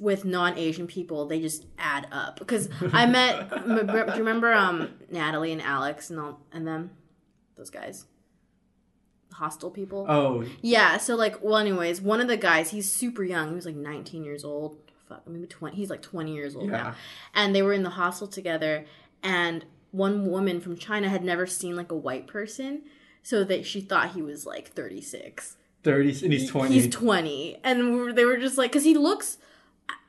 with 0.00 0.24
non-Asian 0.24 0.86
people, 0.86 1.26
they 1.26 1.40
just 1.40 1.66
add 1.78 2.06
up. 2.10 2.38
Because 2.38 2.68
I 2.94 3.04
met, 3.18 3.52
m- 3.52 3.86
do 3.86 3.92
you 3.92 4.04
remember 4.18 4.52
um 4.52 4.88
Natalie 5.10 5.52
and 5.52 5.60
Alex 5.62 6.08
and 6.10 6.18
all, 6.18 6.40
and 6.52 6.66
them, 6.66 6.90
those 7.56 7.68
guys, 7.70 8.06
hostile 9.32 9.70
people. 9.70 10.06
Oh, 10.08 10.44
Yeah, 10.62 10.96
so 10.96 11.14
like, 11.14 11.42
well, 11.42 11.56
anyways, 11.58 12.00
one 12.00 12.20
of 12.20 12.28
the 12.28 12.36
guys, 12.38 12.70
he's 12.70 12.90
super 12.90 13.22
young. 13.24 13.50
He 13.50 13.54
was 13.54 13.66
like 13.66 13.76
19 13.76 14.24
years 14.24 14.44
old. 14.44 14.78
Fuck, 15.08 15.26
maybe 15.26 15.46
20. 15.46 15.76
He's 15.76 15.90
like 15.90 16.02
20 16.02 16.34
years 16.34 16.54
old 16.54 16.66
Yeah. 16.66 16.82
now. 16.82 16.94
And 17.34 17.54
they 17.54 17.62
were 17.62 17.72
in 17.72 17.82
the 17.82 17.90
hostel 17.90 18.26
together, 18.28 18.84
and 19.22 19.64
one 19.90 20.26
woman 20.30 20.60
from 20.60 20.76
China 20.76 21.08
had 21.08 21.24
never 21.24 21.46
seen 21.46 21.74
like 21.76 21.90
a 21.90 21.96
white 21.96 22.26
person, 22.26 22.82
so 23.22 23.42
that 23.44 23.64
she 23.66 23.80
thought 23.80 24.12
he 24.12 24.22
was 24.22 24.44
like 24.46 24.68
36. 24.72 25.56
30, 25.84 26.24
and 26.24 26.32
he's 26.32 26.50
20. 26.50 26.74
He's 26.74 26.88
20. 26.88 27.58
And 27.64 28.16
they 28.16 28.24
were 28.24 28.36
just 28.36 28.58
like, 28.58 28.70
because 28.70 28.84
he 28.84 28.94
looks 28.94 29.38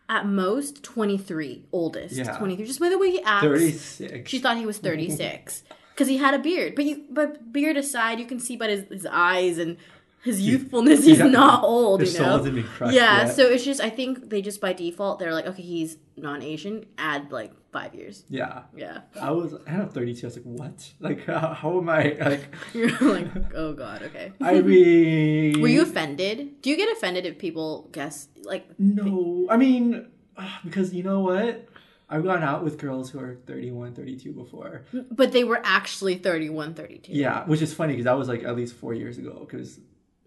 at 0.10 0.26
most 0.26 0.84
23, 0.84 1.66
oldest. 1.72 2.16
Yeah. 2.16 2.36
23. 2.38 2.66
Just 2.66 2.80
by 2.80 2.90
the 2.90 2.98
way 2.98 3.12
he 3.12 3.22
acts. 3.22 3.44
36. 3.46 4.30
She 4.30 4.40
thought 4.40 4.58
he 4.58 4.66
was 4.66 4.80
36 4.80 5.64
because 5.94 6.08
he 6.08 6.18
had 6.18 6.34
a 6.34 6.40
beard. 6.40 6.76
But 6.76 6.86
you, 6.86 7.04
but 7.12 7.54
beard 7.54 7.78
aside, 7.78 8.20
you 8.20 8.26
can 8.26 8.40
see 8.40 8.58
by 8.58 8.70
his, 8.70 8.84
his 8.90 9.06
eyes 9.06 9.58
and 9.60 9.78
his 10.24 10.42
youthfulness, 10.42 11.06
he's 11.06 11.20
Yeah. 11.20 11.28
not 11.28 11.64
old. 11.76 12.02
His 12.02 12.12
You 12.14 12.18
soul 12.20 12.28
know? 12.28 12.38
hasn't 12.38 12.56
been 12.56 12.64
crushed 12.66 12.96
Yeah. 12.96 13.26
yet. 13.26 13.36
So 13.36 13.44
it's 13.48 13.64
just 13.64 13.82
I 13.82 13.90
think 13.90 14.30
they 14.30 14.42
just 14.42 14.60
by 14.62 14.74
default 14.74 15.20
they're 15.20 15.34
like, 15.34 15.46
okay, 15.48 15.62
he's 15.62 15.98
non-Asian. 16.18 16.86
Add 16.98 17.32
like 17.32 17.54
five 17.72 17.94
years. 17.94 18.24
yeah. 18.30 18.64
Yeah. 18.76 19.02
I 19.22 19.32
was, 19.32 19.54
I 19.68 19.70
had 19.70 19.92
32. 19.94 20.26
I 20.26 20.28
was 20.28 20.38
like, 20.38 20.46
what? 20.46 20.92
Like, 21.00 21.26
how, 21.26 21.54
how 21.54 21.78
am 21.80 21.88
I? 21.90 22.18
Like, 22.20 22.44
You're 22.74 22.90
like, 23.00 23.28
oh 23.56 23.74
god, 23.74 24.02
okay. 24.04 24.34
I 24.42 24.60
mean. 24.62 25.62
Were 25.62 25.68
you 25.68 25.84
offended? 25.84 26.62
Do 26.62 26.70
you 26.70 26.76
get 26.78 26.92
offended 26.92 27.26
if 27.26 27.38
people 27.38 27.88
guess 27.92 28.28
like? 28.44 28.66
No. 28.80 29.48
I 29.50 29.58
mean, 29.58 30.08
ah, 30.38 30.60
because 30.66 30.94
you 30.94 31.04
know 31.04 31.22
what? 31.22 31.68
I've 32.12 32.24
gone 32.24 32.42
out 32.42 32.64
with 32.64 32.80
girls 32.80 33.12
who 33.12 33.20
are 33.20 33.38
31, 33.46 33.94
32 33.94 34.32
before. 34.34 34.82
But 35.12 35.32
they 35.32 35.44
were 35.44 35.62
actually 35.64 36.16
31, 36.16 36.74
32. 36.74 37.12
Yeah, 37.14 37.46
which 37.46 37.62
is 37.62 37.72
funny 37.72 37.94
because 37.94 38.06
that 38.06 38.18
was 38.18 38.28
like 38.28 38.44
at 38.44 38.56
least 38.56 38.74
four 38.76 38.96
years 38.96 39.20
ago. 39.20 39.46
Because 39.48 39.80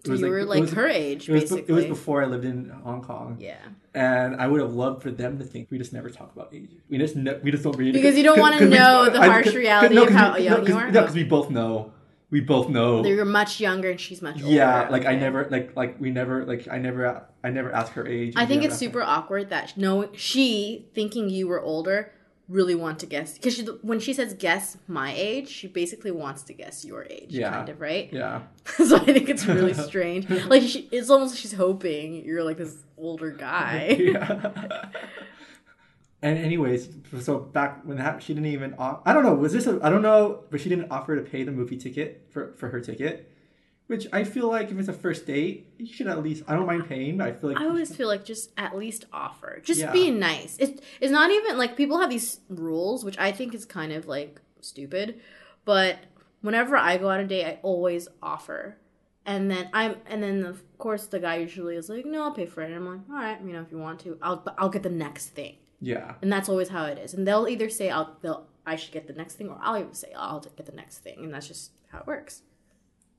So 0.04 0.14
you 0.14 0.28
were 0.28 0.44
like 0.44 0.68
her 0.70 0.88
age, 0.88 1.28
It 1.28 1.32
was, 1.32 1.42
basically. 1.42 1.64
it 1.72 1.76
was 1.76 1.84
before 1.86 2.22
I 2.22 2.26
lived 2.26 2.44
in 2.44 2.68
Hong 2.84 3.02
Kong. 3.02 3.36
Yeah. 3.38 3.58
And 3.94 4.36
I 4.36 4.46
would 4.48 4.60
have 4.60 4.72
loved 4.74 5.02
for 5.02 5.10
them 5.10 5.38
to 5.38 5.44
think 5.44 5.70
we 5.70 5.78
just 5.78 5.92
never 5.92 6.10
talk 6.10 6.32
about 6.34 6.48
age. 6.52 6.70
We 6.88 6.98
just 6.98 7.14
ne- 7.14 7.38
we 7.42 7.50
just 7.50 7.62
don't 7.62 7.76
read 7.76 7.90
it 7.90 7.92
Because 7.92 8.16
you 8.16 8.22
don't 8.24 8.40
wanna 8.40 8.60
know 8.66 9.08
the 9.10 9.20
harsh 9.20 9.54
reality 9.54 9.96
of 9.96 10.10
how 10.10 10.36
young 10.36 10.66
you 10.66 10.76
are? 10.76 10.90
No, 10.90 11.00
because 11.02 11.14
we 11.14 11.24
both 11.24 11.50
know. 11.50 11.92
We 12.30 12.40
both 12.40 12.70
know. 12.70 13.04
You're 13.04 13.26
much 13.26 13.60
younger 13.60 13.90
and 13.90 14.00
she's 14.00 14.22
much 14.22 14.42
older. 14.42 14.54
yeah, 14.54 14.88
like 14.88 15.04
I 15.04 15.14
never 15.16 15.46
like 15.50 15.76
like 15.76 16.00
we 16.00 16.10
never 16.10 16.46
like 16.46 16.66
I 16.66 16.78
never 16.78 17.26
I 17.44 17.50
never 17.50 17.70
asked 17.70 17.92
her 17.92 18.06
age. 18.06 18.32
I 18.36 18.46
think 18.46 18.64
it's 18.64 18.78
super 18.78 19.02
awkward 19.02 19.50
that 19.50 19.76
no, 19.76 20.08
she 20.14 20.88
thinking 20.94 21.28
you 21.28 21.46
were 21.46 21.60
older 21.60 22.10
really 22.52 22.74
want 22.74 22.98
to 23.00 23.06
guess 23.06 23.34
because 23.38 23.54
she, 23.54 23.62
when 23.82 23.98
she 23.98 24.12
says 24.12 24.34
guess 24.34 24.76
my 24.86 25.12
age, 25.16 25.48
she 25.48 25.66
basically 25.66 26.10
wants 26.10 26.42
to 26.44 26.52
guess 26.52 26.84
your 26.84 27.04
age, 27.08 27.26
Yeah. 27.30 27.50
kind 27.50 27.68
of 27.68 27.80
right. 27.80 28.12
Yeah. 28.12 28.42
so 28.66 28.96
I 28.96 29.04
think 29.04 29.28
it's 29.28 29.46
really 29.46 29.74
strange. 29.88 30.28
like 30.54 30.62
she, 30.62 30.88
it's 30.92 31.10
almost 31.10 31.34
like 31.34 31.40
she's 31.40 31.54
hoping 31.54 32.24
you're 32.24 32.44
like 32.44 32.58
this 32.58 32.76
older 32.98 33.30
guy. 33.30 33.96
yeah. 33.98 34.88
and 36.22 36.38
anyways, 36.38 36.88
so 37.20 37.38
back 37.38 37.80
when 37.84 37.96
that 37.98 38.22
she 38.22 38.34
didn't 38.34 38.46
even 38.52 38.74
off, 38.74 39.00
I 39.04 39.12
don't 39.12 39.24
know, 39.24 39.34
was 39.34 39.52
this 39.52 39.66
a 39.66 39.80
I 39.82 39.88
don't 39.90 40.02
know, 40.02 40.44
but 40.50 40.60
she 40.60 40.68
didn't 40.68 40.90
offer 40.90 41.16
to 41.16 41.22
pay 41.22 41.42
the 41.44 41.52
movie 41.52 41.76
ticket 41.76 42.26
for 42.30 42.52
for 42.56 42.68
her 42.68 42.80
ticket. 42.80 43.28
Which 43.92 44.06
I 44.10 44.24
feel 44.24 44.48
like 44.48 44.70
if 44.70 44.78
it's 44.78 44.88
a 44.88 44.92
first 44.94 45.26
date, 45.26 45.66
you 45.76 45.92
should 45.92 46.06
at 46.06 46.22
least 46.22 46.44
I 46.48 46.54
don't 46.54 46.64
mind 46.64 46.88
paying, 46.88 47.18
but 47.18 47.26
I 47.28 47.32
feel 47.32 47.50
like 47.50 47.60
I 47.60 47.66
always 47.66 47.88
should- 47.88 47.98
feel 47.98 48.08
like 48.08 48.24
just 48.24 48.50
at 48.56 48.74
least 48.74 49.04
offer, 49.12 49.60
just 49.62 49.80
Yeah. 49.80 49.92
being 49.92 50.18
nice. 50.18 50.56
It's 50.58 50.80
it's 50.98 51.12
not 51.12 51.30
even 51.30 51.58
like 51.58 51.76
people 51.76 51.98
have 52.00 52.08
these 52.08 52.40
rules, 52.48 53.04
which 53.04 53.18
I 53.18 53.32
think 53.32 53.54
is 53.54 53.66
kind 53.66 53.92
of 53.92 54.06
like 54.08 54.40
stupid. 54.62 55.20
But 55.66 55.98
whenever 56.40 56.74
I 56.74 56.96
go 56.96 57.10
out 57.10 57.18
on 57.18 57.24
a 57.26 57.28
date, 57.28 57.44
I 57.44 57.58
always 57.62 58.08
offer, 58.22 58.78
and 59.26 59.50
then 59.50 59.68
I'm 59.74 59.96
and 60.06 60.22
then 60.22 60.42
of 60.46 60.62
course 60.78 61.04
the 61.06 61.20
guy 61.20 61.36
usually 61.36 61.76
is 61.76 61.90
like, 61.90 62.06
no, 62.06 62.22
I'll 62.22 62.32
pay 62.32 62.46
for 62.46 62.62
it. 62.62 62.68
And 62.68 62.74
I'm 62.76 62.86
like, 62.86 63.00
all 63.10 63.16
right, 63.16 63.38
you 63.44 63.52
know, 63.52 63.60
if 63.60 63.70
you 63.70 63.76
want 63.76 64.00
to, 64.00 64.16
I'll 64.22 64.36
but 64.36 64.54
I'll 64.56 64.70
get 64.70 64.84
the 64.84 64.88
next 65.06 65.26
thing, 65.38 65.56
yeah. 65.82 66.14
and 66.22 66.32
that's 66.32 66.48
always 66.48 66.70
how 66.70 66.86
it 66.86 66.96
is. 66.96 67.12
And 67.12 67.28
they'll 67.28 67.46
either 67.46 67.68
say 67.68 67.90
I'll 67.90 68.16
they'll 68.22 68.46
I 68.64 68.76
should 68.76 68.92
get 68.92 69.06
the 69.06 69.12
next 69.12 69.34
thing, 69.34 69.50
or 69.50 69.58
I'll 69.60 69.76
even 69.78 69.92
say 69.92 70.14
I'll 70.16 70.40
get 70.40 70.64
the 70.64 70.72
next 70.72 71.00
thing, 71.00 71.18
and 71.24 71.34
that's 71.34 71.46
just 71.48 71.72
how 71.90 71.98
it 71.98 72.06
works. 72.06 72.40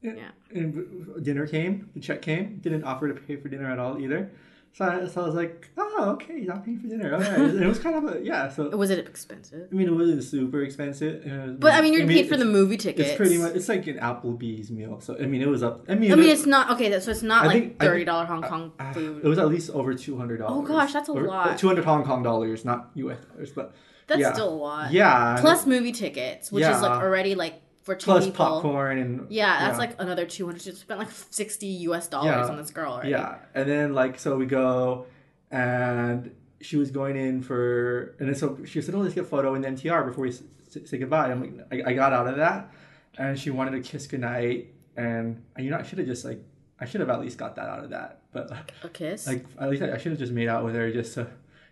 Yeah. 0.04 0.30
And 0.52 1.24
dinner 1.24 1.48
came, 1.48 1.90
the 1.94 2.00
check 2.02 2.22
came, 2.22 2.58
didn't 2.58 2.84
offer 2.84 3.08
to 3.08 3.14
pay 3.14 3.38
for 3.38 3.48
dinner 3.48 3.72
at 3.72 3.80
all 3.80 4.00
either. 4.00 4.32
So 4.76 4.86
I, 4.86 5.08
so 5.08 5.22
I 5.22 5.26
was 5.28 5.36
like, 5.36 5.70
oh, 5.78 6.10
okay, 6.16 6.34
you're 6.40 6.52
not 6.52 6.66
paying 6.66 6.80
for 6.80 6.88
dinner. 6.88 7.14
All 7.14 7.22
right. 7.22 7.38
It 7.64 7.68
was 7.68 7.78
kind 7.78 7.96
of 7.96 8.16
a, 8.16 8.26
yeah. 8.26 8.50
So, 8.50 8.70
Was 8.76 8.90
it 8.90 8.98
expensive? 9.08 9.70
I 9.72 9.76
mean, 9.76 9.88
it 9.88 9.92
wasn't 9.92 10.24
super 10.24 10.64
expensive. 10.64 11.24
Was- 11.24 11.58
But 11.60 11.74
I 11.76 11.82
mean, 11.82 11.94
you're 11.94 12.08
paid 12.08 12.28
for 12.28 12.38
the 12.38 12.46
movie 12.46 12.78
tickets. 12.78 13.10
It's 13.10 13.18
pretty 13.18 13.38
much, 13.38 13.54
it's 13.56 13.70
like 13.70 13.86
an 13.86 14.00
Applebee's 14.00 14.72
meal. 14.72 15.00
So, 15.00 15.16
I 15.18 15.28
mean, 15.28 15.44
it 15.44 15.48
was 15.48 15.62
up. 15.62 15.86
I 15.88 15.94
mean, 15.96 16.12
I 16.12 16.16
mean, 16.16 16.26
it- 16.26 16.32
it's 16.32 16.48
not 16.48 16.72
okay. 16.72 17.00
So 17.00 17.12
it's 17.12 17.22
not 17.22 17.44
I 17.44 17.48
like 17.48 17.62
think- 17.64 17.80
thirty 17.80 18.04
dollar 18.04 18.26
Hong 18.26 18.42
Kong 18.42 18.72
uh, 18.80 18.92
food. 18.94 19.24
It 19.24 19.28
was 19.28 19.38
at 19.38 19.48
least 19.48 19.70
over 19.70 19.94
two 19.94 20.18
hundred 20.18 20.38
dollars. 20.40 20.58
Oh, 20.58 20.68
gosh, 20.68 20.92
that's 20.92 21.08
a 21.08 21.14
lot. 21.14 21.58
Two 21.60 21.68
hundred 21.68 21.86
Hong 21.86 22.04
Kong 22.04 22.24
dollars, 22.24 22.66
not 22.66 22.90
U.S. 22.96 23.20
dollars, 23.32 23.52
but 23.52 23.76
That's 24.08 24.22
yeah. 24.22 24.34
still 24.34 24.50
a 24.50 24.56
lot. 24.58 24.92
yeah. 24.92 25.38
Plus 25.40 25.68
movie 25.68 25.92
tickets, 25.92 26.52
which 26.52 26.64
is 26.66 26.82
like 26.82 26.92
already 27.00 27.36
like 27.36 27.62
for 27.84 27.96
two 27.96 28.06
plus 28.06 28.26
people. 28.26 28.46
popcorn 28.46 28.98
and 28.98 29.30
Yeah, 29.32 29.60
that's 29.68 29.78
like 29.78 29.96
another 30.00 30.26
two 30.26 30.46
hundred. 30.46 30.62
She 30.64 30.72
spent 30.72 31.00
like 31.00 31.12
sixty 31.30 31.68
U.S. 31.88 32.08
dollars 32.08 32.28
Yeah. 32.32 32.48
on 32.48 32.58
this 32.58 32.72
girl 32.72 32.94
already. 32.94 33.12
yeah. 33.12 33.36
And 33.54 33.70
then 33.70 33.94
like 33.94 34.18
so 34.20 34.36
we 34.38 34.46
go, 34.46 35.06
and 35.52 36.34
she 36.62 36.78
was 36.78 36.92
going 36.92 37.16
in 37.18 37.42
for, 37.42 38.16
and 38.20 38.28
then 38.28 38.36
so 38.36 38.58
she 38.66 38.82
said, 38.82 38.96
"Oh, 38.96 39.00
let's 39.00 39.14
get 39.14 39.26
a 39.26 39.28
photo 39.28 39.54
in 39.56 39.62
the 39.62 39.68
MTR 39.70 40.06
before 40.06 40.24
we 40.24 40.30
s- 40.30 40.44
s- 40.76 40.90
say 40.90 40.98
goodbye." 40.98 41.32
I'm 41.32 41.42
like, 41.70 41.84
I, 41.86 41.92
I 41.92 41.94
got 41.94 42.14
out 42.14 42.28
of 42.28 42.38
that, 42.38 42.72
and 43.18 43.38
she 43.38 43.50
wanted 43.50 43.72
to 43.72 43.82
kiss 43.82 44.08
goodnight, 44.08 44.74
and 44.96 45.44
uh, 45.58 45.62
you 45.62 45.70
know 45.70 45.78
I 45.78 45.84
should 45.84 45.98
have 46.00 46.08
just 46.08 46.24
like 46.26 46.40
I 46.80 46.86
should 46.86 47.02
have 47.02 47.10
at 47.10 47.20
least 47.20 47.38
got 47.38 47.56
that 47.58 47.68
out 47.68 47.84
of 47.84 47.90
that, 47.92 48.22
but 48.32 48.50
a 48.84 48.90
kiss. 48.90 49.28
like 49.28 49.46
at 49.60 49.70
least 49.70 49.84
I, 49.84 49.94
I 49.94 49.98
should 49.98 50.14
have 50.14 50.20
just 50.20 50.32
made 50.32 50.48
out 50.48 50.64
with 50.64 50.76
her 50.76 50.92
just 50.92 51.16
to 51.16 51.28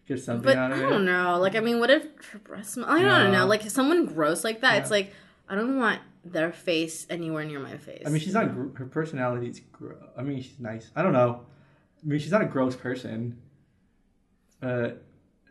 get 0.08 0.22
something 0.22 0.44
but 0.44 0.58
out 0.58 0.72
of 0.74 0.80
I 0.80 0.86
it. 0.86 0.90
don't 0.90 1.06
know. 1.06 1.38
Like, 1.40 1.56
I 1.56 1.60
mean, 1.62 1.80
what 1.80 1.90
if 1.90 2.04
her 2.34 2.40
breast? 2.40 2.74
smell- 2.74 2.90
I 2.90 3.02
don't 3.02 3.32
Yeah. 3.32 3.40
know. 3.40 3.46
Like, 3.48 3.62
someone 3.70 4.06
gross 4.08 4.44
like 4.44 4.60
that, 4.62 4.82
it's 4.82 4.92
like 4.92 5.14
I 5.52 5.56
don't 5.56 5.78
want 5.78 6.00
their 6.24 6.54
face 6.54 7.06
anywhere 7.10 7.44
near 7.44 7.60
my 7.60 7.76
face. 7.76 8.04
I 8.06 8.10
mean, 8.10 8.22
she's 8.22 8.34
not. 8.34 8.54
Gr- 8.56 8.78
her 8.78 8.86
personality 8.86 9.50
is. 9.50 9.60
Gr- 9.74 9.96
I 10.18 10.24
mean, 10.24 10.42
she's 10.42 10.60
nice. 10.60 10.90
I 10.96 11.04
don't 11.04 11.12
know. 11.12 11.42
I 12.02 12.08
mean, 12.08 12.20
she's 12.20 12.32
not 12.32 12.42
a 12.42 12.46
gross 12.46 12.74
person. 12.74 13.38
Uh, 14.62 14.92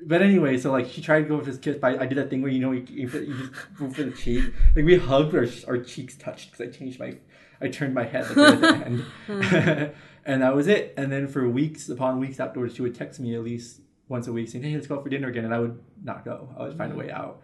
but 0.02 0.22
anyway, 0.22 0.56
so 0.56 0.72
like 0.72 0.88
she 0.88 1.02
tried 1.02 1.24
to 1.24 1.28
go 1.28 1.38
for 1.38 1.44
this 1.44 1.58
kiss, 1.58 1.76
but 1.76 1.98
I, 1.98 2.04
I 2.04 2.06
did 2.06 2.16
that 2.16 2.30
thing 2.30 2.40
where 2.40 2.50
you 2.50 2.60
know 2.60 2.72
you, 2.72 2.86
you, 2.88 3.08
you 3.08 3.34
just 3.34 3.52
move 3.78 3.94
for 3.94 4.04
the 4.04 4.12
cheek. 4.12 4.44
Like 4.74 4.86
we 4.86 4.96
hugged, 4.96 5.34
our 5.34 5.46
our 5.68 5.76
cheeks 5.76 6.16
touched 6.16 6.50
because 6.50 6.66
I 6.66 6.70
changed 6.70 6.98
my, 6.98 7.16
I 7.60 7.68
turned 7.68 7.92
my 7.92 8.04
head 8.04 8.26
like 8.30 8.36
right 8.38 8.54
at 8.54 8.60
the 8.60 8.86
end, 8.86 9.04
and 10.24 10.42
that 10.42 10.54
was 10.54 10.66
it. 10.66 10.94
And 10.96 11.12
then 11.12 11.28
for 11.28 11.46
weeks 11.46 11.90
upon 11.90 12.18
weeks 12.18 12.40
afterwards, 12.40 12.74
she 12.74 12.80
would 12.80 12.94
text 12.94 13.20
me 13.20 13.34
at 13.34 13.44
least 13.44 13.82
once 14.08 14.26
a 14.26 14.32
week 14.32 14.48
saying, 14.48 14.64
"Hey, 14.64 14.74
let's 14.74 14.86
go 14.86 14.96
out 14.96 15.02
for 15.02 15.10
dinner 15.10 15.28
again," 15.28 15.44
and 15.44 15.54
I 15.54 15.58
would 15.58 15.78
not 16.02 16.24
go. 16.24 16.48
I 16.56 16.62
would 16.62 16.78
find 16.78 16.90
a 16.90 16.96
way 16.96 17.10
out. 17.10 17.42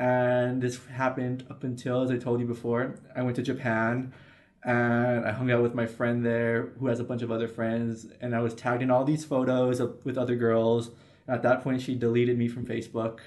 And 0.00 0.62
this 0.62 0.80
happened 0.86 1.44
up 1.50 1.62
until, 1.62 2.00
as 2.00 2.10
I 2.10 2.16
told 2.16 2.40
you 2.40 2.46
before, 2.46 2.94
I 3.14 3.20
went 3.20 3.36
to 3.36 3.42
Japan 3.42 4.14
and 4.64 5.26
I 5.26 5.30
hung 5.32 5.50
out 5.50 5.62
with 5.62 5.74
my 5.74 5.84
friend 5.84 6.24
there 6.24 6.68
who 6.78 6.86
has 6.86 7.00
a 7.00 7.04
bunch 7.04 7.20
of 7.20 7.30
other 7.30 7.46
friends 7.48 8.06
and 8.22 8.34
I 8.34 8.40
was 8.40 8.54
tagged 8.54 8.82
in 8.82 8.90
all 8.90 9.04
these 9.04 9.26
photos 9.26 9.78
of, 9.78 10.02
with 10.06 10.16
other 10.16 10.36
girls. 10.36 10.90
At 11.28 11.42
that 11.42 11.62
point, 11.62 11.82
she 11.82 11.94
deleted 11.94 12.38
me 12.38 12.48
from 12.48 12.64
Facebook. 12.64 13.18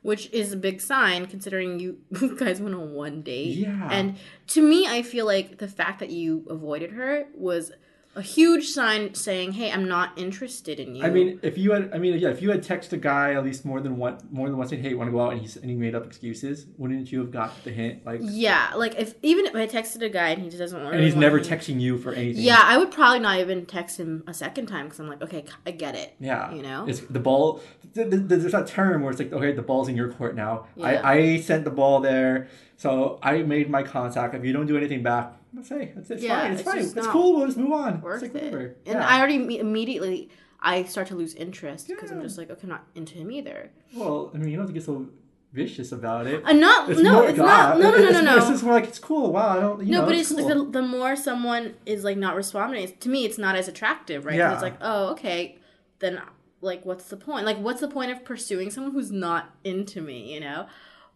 which 0.00 0.30
is 0.32 0.52
a 0.52 0.56
big 0.56 0.80
sign 0.80 1.26
considering 1.26 1.78
you 1.78 1.98
guys 2.38 2.58
went 2.60 2.74
on 2.74 2.94
one 2.94 3.20
date. 3.20 3.56
Yeah. 3.58 3.88
And 3.90 4.16
to 4.48 4.62
me, 4.62 4.86
I 4.86 5.02
feel 5.02 5.26
like 5.26 5.58
the 5.58 5.68
fact 5.68 6.00
that 6.00 6.10
you 6.10 6.46
avoided 6.48 6.92
her 6.92 7.26
was 7.34 7.70
a 8.16 8.22
huge 8.22 8.66
sign 8.68 9.14
saying, 9.14 9.52
"Hey, 9.52 9.70
I'm 9.72 9.88
not 9.88 10.16
interested 10.18 10.78
in 10.80 10.94
you." 10.94 11.04
I 11.04 11.10
mean, 11.10 11.40
if 11.42 11.58
you 11.58 11.72
had, 11.72 11.90
I 11.92 11.98
mean, 11.98 12.18
yeah, 12.18 12.28
if 12.28 12.40
you 12.42 12.50
had 12.50 12.62
texted 12.62 12.92
a 12.92 12.96
guy 12.96 13.34
at 13.34 13.44
least 13.44 13.64
more 13.64 13.80
than 13.80 13.96
one, 13.96 14.18
more 14.30 14.48
than 14.48 14.56
once, 14.56 14.70
saying, 14.70 14.82
"Hey, 14.82 14.94
want 14.94 15.08
to 15.08 15.12
go 15.12 15.20
out?" 15.20 15.32
and 15.32 15.40
he 15.42 15.48
and 15.60 15.70
he 15.70 15.76
made 15.76 15.94
up 15.94 16.06
excuses, 16.06 16.66
wouldn't 16.76 17.10
you 17.10 17.18
have 17.20 17.30
got 17.30 17.64
the 17.64 17.70
hint? 17.70 18.04
Like, 18.06 18.20
yeah, 18.22 18.72
like 18.76 18.94
if 18.96 19.14
even 19.22 19.46
if 19.46 19.54
I 19.54 19.66
texted 19.66 20.02
a 20.02 20.08
guy 20.08 20.28
and 20.28 20.40
he 20.42 20.48
just 20.48 20.58
doesn't 20.58 20.78
want, 20.80 20.92
to 20.92 20.96
and 20.98 21.04
he's 21.04 21.16
never 21.16 21.38
me- 21.38 21.42
texting 21.44 21.80
you 21.80 21.98
for 21.98 22.12
anything. 22.12 22.42
Yeah, 22.42 22.60
I 22.62 22.78
would 22.78 22.90
probably 22.90 23.18
not 23.20 23.38
even 23.40 23.66
text 23.66 23.98
him 23.98 24.22
a 24.26 24.34
second 24.34 24.66
time 24.66 24.86
because 24.86 25.00
I'm 25.00 25.08
like, 25.08 25.22
okay, 25.22 25.44
I 25.66 25.70
get 25.72 25.94
it. 25.94 26.14
Yeah, 26.20 26.52
You 26.54 26.62
know? 26.62 26.86
it's 26.86 27.00
the 27.00 27.20
ball. 27.20 27.60
th- 27.94 28.10
th- 28.10 28.22
There's 28.26 28.52
that 28.52 28.66
term 28.66 29.02
where 29.02 29.10
it's 29.10 29.20
like, 29.20 29.32
okay, 29.32 29.52
the 29.52 29.62
ball's 29.62 29.88
in 29.88 29.96
your 29.96 30.12
court 30.12 30.34
now. 30.36 30.66
Yeah. 30.76 30.86
I, 30.86 31.12
I 31.14 31.40
sent 31.40 31.64
the 31.64 31.70
ball 31.70 32.00
there, 32.00 32.48
so 32.76 33.18
I 33.22 33.38
made 33.42 33.68
my 33.70 33.82
contact. 33.82 34.34
If 34.34 34.44
you 34.44 34.52
don't 34.52 34.66
do 34.66 34.76
anything 34.76 35.02
back, 35.02 35.32
let's 35.54 35.68
say 35.68 35.92
it's, 35.96 36.10
it's 36.10 36.22
Yeah, 36.22 36.40
fine. 36.40 36.52
It's, 36.52 36.60
it's 36.60 36.70
fine. 36.70 36.78
It's 36.98 37.06
cool. 37.08 37.36
We'll 37.36 37.46
just 37.46 37.58
move 37.58 37.72
on. 37.72 38.00
Worth 38.00 38.22
it's 38.22 38.34
like, 38.34 38.42
it. 38.42 38.52
whatever. 38.52 38.76
And 38.86 38.98
Yeah. 38.98 39.06
I 39.06 39.18
already 39.18 39.58
immediately 39.58 40.30
I 40.60 40.84
start 40.84 41.08
to 41.08 41.14
lose 41.14 41.34
interest 41.34 41.88
because 41.88 42.10
I'm 42.10 42.22
just 42.22 42.38
like, 42.38 42.50
okay, 42.50 42.60
I'm 42.62 42.70
not 42.70 42.86
into 42.94 43.14
him 43.14 43.30
either. 43.30 43.70
well, 43.94 44.30
I 44.34 44.38
mean, 44.38 44.48
you 44.48 44.56
don't 44.56 44.66
have 44.66 44.70
to 44.70 44.72
get 44.74 44.82
so 44.84 45.08
vicious 45.52 45.92
about 45.92 46.26
it. 46.26 46.42
I'm 46.44 46.58
not. 46.58 46.88
It's 46.90 47.00
no, 47.00 47.22
it's 47.22 47.36
God. 47.38 47.46
not. 47.46 47.78
No, 47.80 47.90
no, 47.90 47.98
no, 47.98 48.02
it's, 48.04 48.12
no, 48.22 48.36
It's 48.36 48.46
no. 48.46 48.50
just 48.52 48.64
more 48.64 48.72
like 48.74 48.84
it's 48.84 48.98
cool. 48.98 49.32
Wow, 49.32 49.48
I 49.56 49.60
don't. 49.60 49.84
You 49.84 49.92
No, 49.92 50.00
know, 50.00 50.06
but 50.06 50.14
it's 50.16 50.32
cool. 50.32 50.48
the, 50.64 50.70
the 50.70 50.82
more 50.82 51.16
someone 51.16 51.74
is 51.86 52.02
like 52.02 52.16
not 52.16 52.34
responding, 52.34 52.90
to 52.98 53.08
me, 53.08 53.24
it's 53.26 53.38
not 53.38 53.54
as 53.56 53.68
attractive, 53.68 54.24
right? 54.24 54.36
Yeah. 54.36 54.52
It's 54.54 54.62
like, 54.62 54.76
oh, 54.80 55.10
okay, 55.12 55.58
then 56.00 56.20
like, 56.62 56.84
what's 56.86 57.04
the 57.04 57.16
point? 57.18 57.44
Like, 57.44 57.58
what's 57.58 57.80
the 57.80 57.88
point 57.88 58.10
of 58.10 58.24
pursuing 58.24 58.70
someone 58.70 58.92
who's 58.94 59.12
not 59.12 59.54
into 59.64 60.00
me? 60.00 60.32
You 60.34 60.40
know. 60.40 60.66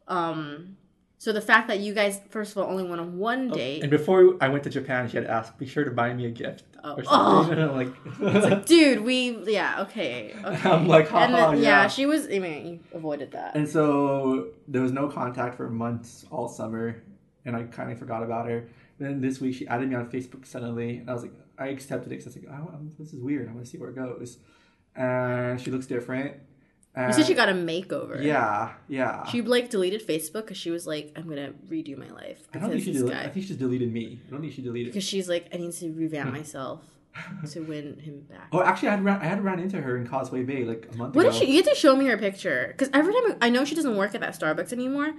Um. 0.08 0.76
So 1.20 1.32
the 1.32 1.40
fact 1.40 1.66
that 1.66 1.80
you 1.80 1.94
guys, 1.94 2.20
first 2.30 2.52
of 2.52 2.58
all, 2.58 2.70
only 2.70 2.84
went 2.84 3.00
on 3.00 3.18
one 3.18 3.50
oh, 3.50 3.54
date, 3.54 3.80
Oh, 3.80 3.82
And 3.82 3.90
before 3.90 4.36
I 4.40 4.48
went 4.48 4.62
to 4.64 4.70
Japan, 4.70 5.08
she 5.08 5.16
had 5.16 5.26
asked, 5.26 5.58
"Be 5.58 5.66
sure 5.66 5.84
to 5.84 5.90
buy 5.90 6.14
me 6.14 6.26
a 6.26 6.30
gift." 6.30 6.64
Oh. 6.84 6.94
Or 6.94 7.04
something. 7.04 7.58
And 7.58 7.70
I'm 7.70 7.76
like, 7.76 8.66
dude, 8.66 9.00
we, 9.00 9.36
yeah, 9.52 9.82
okay, 9.82 10.32
okay. 10.44 10.70
I'm 10.70 10.86
like, 10.86 11.12
and 11.12 11.34
haha, 11.34 11.50
then, 11.50 11.62
yeah. 11.62 11.82
yeah, 11.82 11.88
she 11.88 12.06
was. 12.06 12.26
I 12.26 12.38
mean, 12.38 12.66
you 12.66 12.80
avoided 12.96 13.32
that. 13.32 13.56
And 13.56 13.68
so 13.68 14.50
there 14.68 14.80
was 14.80 14.92
no 14.92 15.08
contact 15.08 15.56
for 15.56 15.68
months 15.68 16.24
all 16.30 16.48
summer, 16.48 17.02
and 17.44 17.56
I 17.56 17.64
kind 17.64 17.90
of 17.90 17.98
forgot 17.98 18.22
about 18.22 18.48
her. 18.48 18.68
Then 19.00 19.20
this 19.20 19.40
week 19.40 19.56
she 19.56 19.66
added 19.66 19.88
me 19.88 19.96
on 19.96 20.08
Facebook 20.08 20.46
suddenly, 20.46 20.98
and 20.98 21.10
I 21.10 21.14
was 21.14 21.22
like, 21.22 21.32
I 21.58 21.68
accepted 21.68 22.12
it 22.12 22.18
because 22.18 22.36
I 22.36 22.40
was 22.40 22.48
like, 22.48 22.60
oh, 22.60 22.74
um, 22.74 22.92
this 22.96 23.12
is 23.12 23.20
weird. 23.20 23.48
I 23.48 23.52
want 23.52 23.64
to 23.64 23.70
see 23.70 23.78
where 23.78 23.90
it 23.90 23.96
goes. 23.96 24.38
And 24.94 25.60
she 25.60 25.70
looks 25.72 25.86
different. 25.86 26.36
You 27.06 27.12
said 27.12 27.26
she 27.26 27.34
got 27.34 27.48
a 27.48 27.52
makeover. 27.52 28.22
Yeah, 28.22 28.72
yeah. 28.88 29.24
She 29.26 29.42
like 29.42 29.70
deleted 29.70 30.06
Facebook 30.06 30.42
because 30.42 30.56
she 30.56 30.70
was 30.70 30.86
like, 30.86 31.12
I'm 31.16 31.28
gonna 31.28 31.52
redo 31.68 31.96
my 31.96 32.10
life 32.10 32.40
I 32.52 32.58
don't 32.58 32.70
think 32.70 32.82
she 32.82 32.92
deleted. 32.92 33.18
I 33.18 33.28
think 33.28 33.44
she 33.44 33.48
just 33.48 33.60
deleted 33.60 33.92
me. 33.92 34.20
I 34.26 34.30
don't 34.30 34.40
think 34.40 34.52
she 34.52 34.62
deleted. 34.62 34.92
because 34.92 35.04
she's 35.04 35.28
like, 35.28 35.48
I 35.52 35.58
need 35.58 35.72
to 35.72 35.92
revamp 35.92 36.30
hmm. 36.30 36.36
myself 36.36 36.82
to 37.52 37.60
win 37.60 37.98
him 38.00 38.20
back. 38.28 38.48
Oh, 38.52 38.62
actually, 38.62 38.88
I 38.88 38.90
had 38.92 39.04
ran, 39.04 39.20
I 39.20 39.24
had 39.24 39.44
ran 39.44 39.60
into 39.60 39.80
her 39.80 39.96
in 39.96 40.06
Causeway 40.06 40.42
Bay 40.42 40.64
like 40.64 40.88
a 40.92 40.96
month 40.96 41.14
What 41.14 41.26
ago. 41.26 41.32
did 41.32 41.38
she? 41.38 41.50
You 41.50 41.56
have 41.58 41.72
to 41.72 41.74
show 41.74 41.94
me 41.94 42.06
her 42.06 42.18
picture 42.18 42.68
because 42.68 42.90
every 42.92 43.12
time 43.12 43.38
I, 43.40 43.46
I 43.46 43.48
know 43.50 43.64
she 43.64 43.74
doesn't 43.74 43.96
work 43.96 44.14
at 44.14 44.20
that 44.20 44.38
Starbucks 44.38 44.72
anymore. 44.72 45.14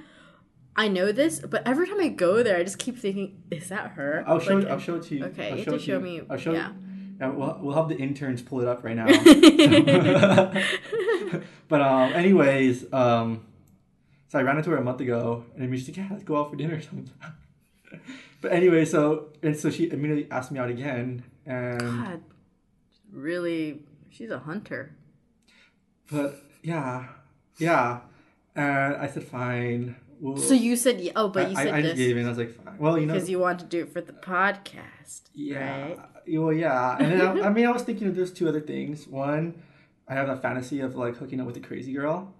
I 0.75 0.87
know 0.87 1.11
this, 1.11 1.39
but 1.39 1.67
every 1.67 1.87
time 1.87 1.99
I 1.99 2.09
go 2.09 2.43
there, 2.43 2.57
I 2.57 2.63
just 2.63 2.79
keep 2.79 2.97
thinking, 2.97 3.41
is 3.51 3.69
that 3.69 3.91
her? 3.91 4.23
I'll 4.27 4.39
show. 4.39 4.55
Like, 4.55 4.69
I'll 4.69 4.79
show 4.79 4.95
it 4.95 5.03
to 5.03 5.15
you. 5.15 5.25
Okay, 5.25 5.51
I'll 5.51 5.57
you 5.57 5.63
show 5.63 5.71
have 5.71 5.79
to 5.79 5.85
show 5.85 5.93
you. 5.93 5.99
me. 5.99 6.21
I'll 6.29 6.37
show. 6.37 6.53
yeah. 6.53 6.71
Yeah, 7.19 7.31
we'll, 7.31 7.59
we'll 7.61 7.75
have 7.75 7.89
the 7.89 7.97
interns 7.97 8.41
pull 8.41 8.61
it 8.61 8.67
up 8.67 8.81
right 8.81 8.95
now. 8.95 9.07
but 11.69 11.81
um, 11.81 12.11
anyways, 12.13 12.91
um, 12.91 13.45
so 14.27 14.37
I 14.39 14.41
ran 14.41 14.57
into 14.57 14.69
her 14.71 14.77
a 14.77 14.83
month 14.83 14.99
ago, 14.99 15.45
and 15.57 15.73
she's 15.77 15.87
like, 15.87 15.97
"Yeah, 15.97 16.07
let's 16.11 16.23
go 16.23 16.37
out 16.41 16.49
for 16.49 16.57
dinner." 16.57 16.81
sometime." 16.81 17.35
but 18.41 18.51
anyway, 18.51 18.83
so 18.85 19.29
and 19.41 19.55
so 19.55 19.69
she 19.69 19.89
immediately 19.89 20.27
asked 20.29 20.51
me 20.51 20.59
out 20.59 20.69
again, 20.69 21.23
and 21.45 21.79
God, 21.79 22.21
really, 23.11 23.79
she's 24.09 24.29
a 24.29 24.39
hunter. 24.39 24.91
but 26.11 26.43
yeah, 26.61 27.07
yeah, 27.57 28.01
and 28.55 28.95
I 28.97 29.07
said 29.07 29.23
fine. 29.23 29.95
Well, 30.21 30.35
So 30.35 30.53
you 30.53 30.75
said, 30.75 30.99
yeah, 30.99 31.13
oh, 31.15 31.29
but 31.29 31.49
you 31.49 31.57
I, 31.57 31.63
said 31.63 31.73
I, 31.73 31.77
I 31.77 31.81
just 31.81 31.95
gave 31.95 32.17
in. 32.17 32.25
I 32.25 32.29
was 32.29 32.37
like, 32.37 32.51
fine. 32.61 32.77
Well, 32.77 32.99
you 32.99 33.05
know, 33.05 33.13
because 33.13 33.29
you 33.29 33.39
want 33.39 33.59
to 33.59 33.65
do 33.65 33.83
it 33.83 33.93
for 33.93 34.01
the 34.01 34.11
podcast, 34.11 35.21
Yeah. 35.33 35.81
right? 35.81 35.99
Well, 36.27 36.51
yeah. 36.51 36.97
And 36.99 37.11
then 37.13 37.21
I, 37.21 37.47
I 37.47 37.49
mean, 37.49 37.65
I 37.65 37.71
was 37.71 37.83
thinking 37.83 38.05
of 38.09 38.17
there's 38.17 38.33
two 38.33 38.49
other 38.49 38.59
things. 38.59 39.07
One, 39.07 39.61
I 40.09 40.13
have 40.15 40.27
that 40.27 40.41
fantasy 40.41 40.79
of 40.81 40.95
like 40.95 41.15
hooking 41.17 41.39
up 41.39 41.47
with 41.47 41.55
a 41.57 41.61
crazy 41.61 41.93
girl. 41.93 42.33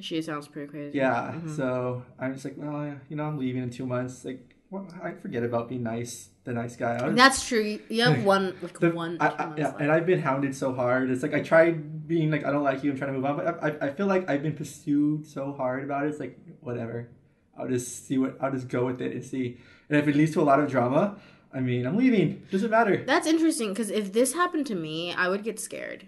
She 0.00 0.22
sounds 0.22 0.46
pretty 0.46 0.68
crazy. 0.68 0.96
Yeah. 0.96 1.32
Mm-hmm. 1.34 1.56
So 1.56 2.04
I'm 2.18 2.32
just 2.32 2.44
like, 2.44 2.54
well, 2.56 2.94
you 3.08 3.16
know, 3.16 3.24
I'm 3.24 3.36
leaving 3.36 3.62
in 3.64 3.70
two 3.70 3.84
months. 3.84 4.24
Like, 4.24 4.54
well, 4.70 4.86
I 5.02 5.12
forget 5.12 5.42
about 5.42 5.68
being 5.68 5.82
nice, 5.82 6.28
the 6.44 6.52
nice 6.52 6.76
guy. 6.76 7.04
Was- 7.04 7.16
That's 7.16 7.46
true. 7.48 7.80
You- 7.88 8.02
have 8.04 8.24
one, 8.34 8.54
like 8.62 8.78
the- 8.78 8.90
one. 8.90 9.16
I, 9.20 9.26
I, 9.28 9.56
yeah, 9.56 9.72
and 9.80 9.90
I've 9.90 10.06
been 10.06 10.20
hounded 10.22 10.54
so 10.54 10.72
hard. 10.72 11.10
It's 11.10 11.22
like 11.24 11.34
I 11.34 11.40
tried 11.42 12.06
being 12.06 12.30
like 12.30 12.44
I 12.44 12.52
don't 12.52 12.62
like 12.62 12.84
you. 12.84 12.92
I'm 12.92 12.96
trying 12.98 13.12
to 13.12 13.18
move 13.18 13.24
on, 13.24 13.36
but 13.38 13.62
I, 13.62 13.68
I, 13.68 13.88
I 13.88 13.92
feel 13.92 14.06
like 14.06 14.30
I've 14.30 14.42
been 14.42 14.54
pursued 14.54 15.26
so 15.26 15.52
hard 15.52 15.82
about 15.82 16.04
it. 16.04 16.10
It's 16.10 16.20
like 16.20 16.38
whatever. 16.60 17.08
I'll 17.58 17.66
just 17.68 18.06
see 18.06 18.18
what 18.18 18.36
I'll 18.40 18.52
just 18.52 18.68
go 18.68 18.86
with 18.86 19.00
it 19.00 19.12
and 19.12 19.24
see. 19.24 19.58
And 19.88 19.98
if 19.98 20.06
it 20.06 20.14
leads 20.14 20.32
to 20.34 20.40
a 20.40 20.44
lot 20.44 20.60
of 20.60 20.70
drama, 20.70 21.16
I 21.52 21.58
mean, 21.58 21.86
I'm 21.86 21.96
leaving. 21.96 22.46
Doesn't 22.52 22.70
matter. 22.70 23.02
That's 23.04 23.26
interesting 23.26 23.70
because 23.70 23.90
if 23.90 24.12
this 24.12 24.34
happened 24.34 24.66
to 24.66 24.76
me, 24.76 25.12
I 25.12 25.28
would 25.28 25.42
get 25.42 25.58
scared. 25.58 26.06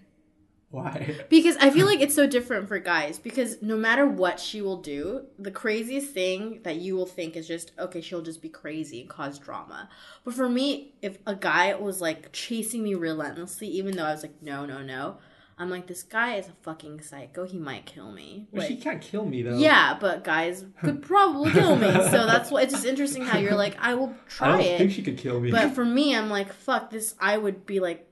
Why? 0.71 1.17
Because 1.29 1.57
I 1.57 1.71
feel 1.71 1.87
like 1.87 2.01
it's 2.01 2.15
so 2.15 2.27
different 2.27 2.69
for 2.69 2.79
guys. 2.79 3.19
Because 3.19 3.61
no 3.61 3.77
matter 3.77 4.07
what 4.07 4.39
she 4.39 4.63
will 4.63 4.77
do, 4.81 5.27
the 5.39 5.51
craziest 5.51 6.13
thing 6.13 6.61
that 6.63 6.77
you 6.77 6.97
will 6.97 7.07
think 7.07 7.37
is 7.37 7.47
just, 7.49 7.73
okay, 7.79 8.01
she'll 8.01 8.23
just 8.23 8.41
be 8.41 8.49
crazy 8.49 9.01
and 9.01 9.11
cause 9.11 9.39
drama. 9.39 9.89
But 10.25 10.35
for 10.35 10.49
me, 10.49 10.95
if 11.03 11.19
a 11.27 11.35
guy 11.35 11.75
was 11.75 12.01
like 12.01 12.31
chasing 12.33 12.83
me 12.85 12.95
relentlessly, 12.95 13.69
even 13.69 13.97
though 13.97 14.05
I 14.05 14.13
was 14.13 14.23
like, 14.23 14.41
no, 14.43 14.65
no, 14.65 14.83
no, 14.83 15.19
I'm 15.59 15.69
like, 15.69 15.87
this 15.89 16.03
guy 16.03 16.37
is 16.37 16.49
a 16.49 16.53
fucking 16.63 17.03
psycho. 17.03 17.45
He 17.47 17.59
might 17.59 17.85
kill 17.85 18.11
me. 18.13 18.47
Well, 18.51 18.67
she 18.67 18.77
can't 18.77 19.03
kill 19.03 19.27
me 19.27 19.43
though. 19.43 19.59
yeah, 19.59 19.97
but 20.01 20.25
guys 20.25 20.65
could 20.83 21.03
probably 21.13 21.51
kill 21.51 21.77
me. 21.77 21.91
So 21.93 22.27
that's 22.27 22.51
why 22.51 22.63
it's 22.63 22.73
just 22.73 22.87
interesting 22.87 23.23
how 23.27 23.39
you're 23.39 23.55
like, 23.57 23.77
I 23.79 23.93
will 23.95 24.15
I 24.27 24.29
try 24.29 24.49
don't 24.53 24.61
it. 24.61 24.79
think 24.79 24.93
she 24.93 25.03
could 25.03 25.19
kill 25.19 25.39
me. 25.41 25.51
But 25.51 25.75
for 25.75 25.85
me, 25.85 26.17
I'm 26.17 26.31
like, 26.31 26.53
fuck 26.53 26.91
this. 26.91 27.15
I 27.21 27.37
would 27.37 27.67
be 27.67 27.79
like, 27.81 28.07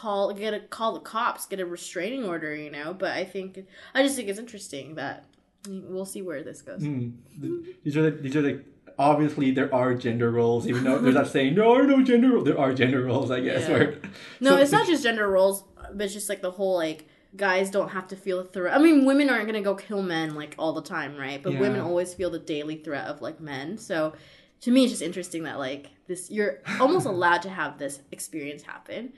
call 0.00 0.32
get 0.34 0.52
a 0.54 0.60
call 0.60 0.94
the 0.94 1.00
cops, 1.00 1.46
get 1.46 1.60
a 1.60 1.66
restraining 1.66 2.24
order, 2.24 2.54
you 2.54 2.70
know. 2.70 2.92
But 2.94 3.12
I 3.12 3.24
think 3.24 3.48
I 3.94 4.02
just 4.02 4.16
think 4.16 4.28
it's 4.28 4.38
interesting 4.38 4.94
that 4.96 5.24
we'll 5.68 6.04
see 6.14 6.22
where 6.22 6.42
this 6.42 6.62
goes. 6.62 6.82
Hmm. 6.82 7.10
Th- 7.40 7.76
These 7.84 7.96
are 7.96 8.02
the, 8.02 8.10
these 8.22 8.36
are 8.36 8.42
like 8.42 8.64
obviously 8.98 9.50
there 9.50 9.72
are 9.74 9.94
gender 9.94 10.30
roles, 10.30 10.66
even 10.66 10.84
though 10.84 10.98
there's 10.98 11.14
not 11.14 11.28
saying 11.28 11.54
there 11.54 11.64
are 11.66 11.82
no 11.84 12.02
gender 12.02 12.30
roles. 12.32 12.44
There 12.44 12.58
are 12.58 12.72
gender 12.74 13.02
roles, 13.04 13.30
I 13.30 13.40
guess. 13.40 13.62
Yeah. 13.68 13.72
Where, 13.74 13.98
No, 14.40 14.50
so- 14.50 14.56
it's 14.62 14.72
not 14.72 14.86
just 14.86 15.02
gender 15.02 15.28
roles, 15.28 15.64
but 15.94 16.04
it's 16.04 16.14
just 16.14 16.28
like 16.28 16.42
the 16.42 16.50
whole 16.50 16.74
like 16.76 17.06
guys 17.36 17.70
don't 17.70 17.90
have 17.90 18.08
to 18.08 18.16
feel 18.16 18.38
a 18.40 18.44
threat. 18.44 18.74
I 18.74 18.78
mean, 18.78 19.04
women 19.04 19.28
aren't 19.30 19.46
gonna 19.46 19.62
go 19.62 19.74
kill 19.74 20.02
men 20.02 20.34
like 20.34 20.54
all 20.58 20.72
the 20.72 20.82
time, 20.82 21.16
right? 21.16 21.42
But 21.42 21.54
Yeah. 21.54 21.60
women 21.60 21.80
always 21.80 22.14
feel 22.14 22.30
the 22.30 22.38
daily 22.38 22.76
threat 22.76 23.06
of 23.06 23.20
like 23.20 23.40
men. 23.40 23.76
So 23.78 24.14
to 24.62 24.70
me, 24.70 24.84
it's 24.84 24.92
just 24.92 25.02
interesting 25.02 25.42
that 25.44 25.58
like 25.58 25.90
this, 26.06 26.30
you're 26.30 26.60
almost 26.80 27.06
allowed 27.06 27.42
to 27.42 27.50
have 27.50 27.78
this 27.78 28.00
experience 28.12 28.62
happen, 28.62 29.12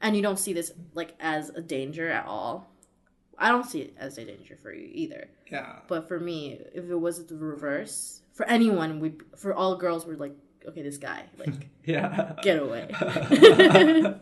and 0.00 0.16
you 0.16 0.22
don't 0.22 0.38
see 0.38 0.52
this 0.52 0.72
like 0.94 1.14
as 1.20 1.50
a 1.50 1.60
danger 1.60 2.08
at 2.08 2.26
all. 2.26 2.70
I 3.38 3.50
don't 3.50 3.64
see 3.64 3.80
it 3.82 3.94
as 3.98 4.18
a 4.18 4.24
danger 4.24 4.56
for 4.60 4.72
you 4.72 4.88
either. 4.92 5.28
Yeah. 5.50 5.76
But 5.86 6.08
for 6.08 6.18
me, 6.18 6.60
if 6.74 6.90
it 6.90 6.96
was 6.96 7.24
the 7.26 7.36
reverse, 7.36 8.22
for 8.32 8.44
anyone, 8.46 8.98
we 9.00 9.12
for 9.36 9.54
all 9.54 9.76
girls, 9.76 10.06
we're 10.06 10.16
like, 10.16 10.34
okay, 10.66 10.82
this 10.82 10.98
guy, 10.98 11.22
like, 11.38 11.68
Yeah. 11.84 12.32
get 12.42 12.60
away. 12.60 12.88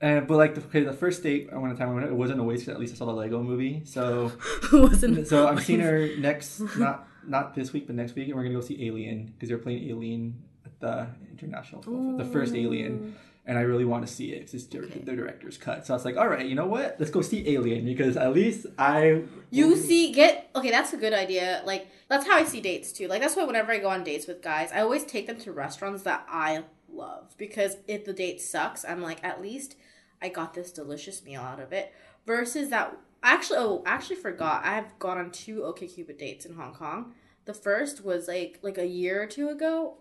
and 0.00 0.26
but 0.26 0.36
like 0.36 0.54
the, 0.54 0.62
okay, 0.62 0.82
the 0.82 0.92
first 0.92 1.22
date 1.22 1.50
I 1.52 1.58
went 1.58 1.72
a 1.72 1.76
time 1.76 1.96
it 2.02 2.12
wasn't 2.12 2.40
a 2.40 2.42
waste. 2.42 2.68
At 2.68 2.80
least 2.80 2.94
I 2.94 2.96
saw 2.98 3.06
the 3.06 3.12
Lego 3.12 3.42
movie. 3.42 3.82
So 3.84 4.32
Wasn't 4.72 5.26
so 5.28 5.46
I'm 5.46 5.60
seeing 5.60 5.80
her 5.80 6.08
next, 6.18 6.60
not 6.76 7.06
not 7.26 7.54
this 7.54 7.72
week, 7.72 7.86
but 7.86 7.94
next 7.94 8.14
week, 8.16 8.26
and 8.26 8.36
we're 8.36 8.42
gonna 8.42 8.54
go 8.54 8.60
see 8.60 8.84
Alien 8.86 9.26
because 9.26 9.48
they're 9.48 9.58
playing 9.58 9.88
Alien 9.90 10.42
at 10.66 10.80
the 10.80 11.06
international, 11.30 11.82
Fest, 11.82 12.18
the 12.18 12.24
first 12.32 12.54
Alien. 12.54 13.14
And 13.44 13.58
I 13.58 13.62
really 13.62 13.84
want 13.84 14.06
to 14.06 14.12
see 14.12 14.32
it. 14.32 14.42
It's 14.42 14.52
just 14.52 14.70
dir- 14.70 14.86
the 14.86 15.16
director's 15.16 15.58
cut. 15.58 15.84
So 15.84 15.94
I 15.94 15.96
was 15.96 16.04
like, 16.04 16.16
all 16.16 16.28
right, 16.28 16.46
you 16.46 16.54
know 16.54 16.66
what? 16.66 16.96
Let's 16.98 17.10
go 17.10 17.22
see 17.22 17.48
Alien 17.48 17.84
because 17.84 18.16
at 18.16 18.32
least 18.32 18.66
I 18.78 19.24
You 19.50 19.76
see, 19.76 20.12
get 20.12 20.50
okay. 20.54 20.70
That's 20.70 20.92
a 20.92 20.96
good 20.96 21.12
idea. 21.12 21.62
Like 21.64 21.88
that's 22.08 22.26
how 22.26 22.36
I 22.36 22.44
see 22.44 22.60
dates 22.60 22.92
too. 22.92 23.08
Like 23.08 23.20
that's 23.20 23.34
why 23.34 23.44
whenever 23.44 23.72
I 23.72 23.78
go 23.78 23.88
on 23.88 24.04
dates 24.04 24.26
with 24.26 24.42
guys, 24.42 24.70
I 24.72 24.80
always 24.80 25.04
take 25.04 25.26
them 25.26 25.38
to 25.38 25.52
restaurants 25.52 26.02
that 26.04 26.24
I 26.28 26.64
love 26.92 27.34
because 27.36 27.78
if 27.88 28.04
the 28.04 28.12
date 28.12 28.40
sucks, 28.40 28.84
I'm 28.84 29.02
like, 29.02 29.22
at 29.24 29.42
least 29.42 29.76
I 30.20 30.28
got 30.28 30.54
this 30.54 30.70
delicious 30.70 31.24
meal 31.24 31.40
out 31.40 31.60
of 31.60 31.72
it. 31.72 31.92
Versus 32.24 32.68
that, 32.70 32.96
actually, 33.24 33.58
oh, 33.58 33.82
actually 33.84 34.16
forgot. 34.16 34.64
I've 34.64 34.96
gone 35.00 35.18
on 35.18 35.32
two 35.32 35.62
OkCupid 35.62 36.16
dates 36.18 36.46
in 36.46 36.54
Hong 36.54 36.72
Kong. 36.72 37.14
The 37.44 37.54
first 37.54 38.04
was 38.04 38.28
like 38.28 38.60
like 38.62 38.78
a 38.78 38.86
year 38.86 39.20
or 39.20 39.26
two 39.26 39.48
ago. 39.48 39.96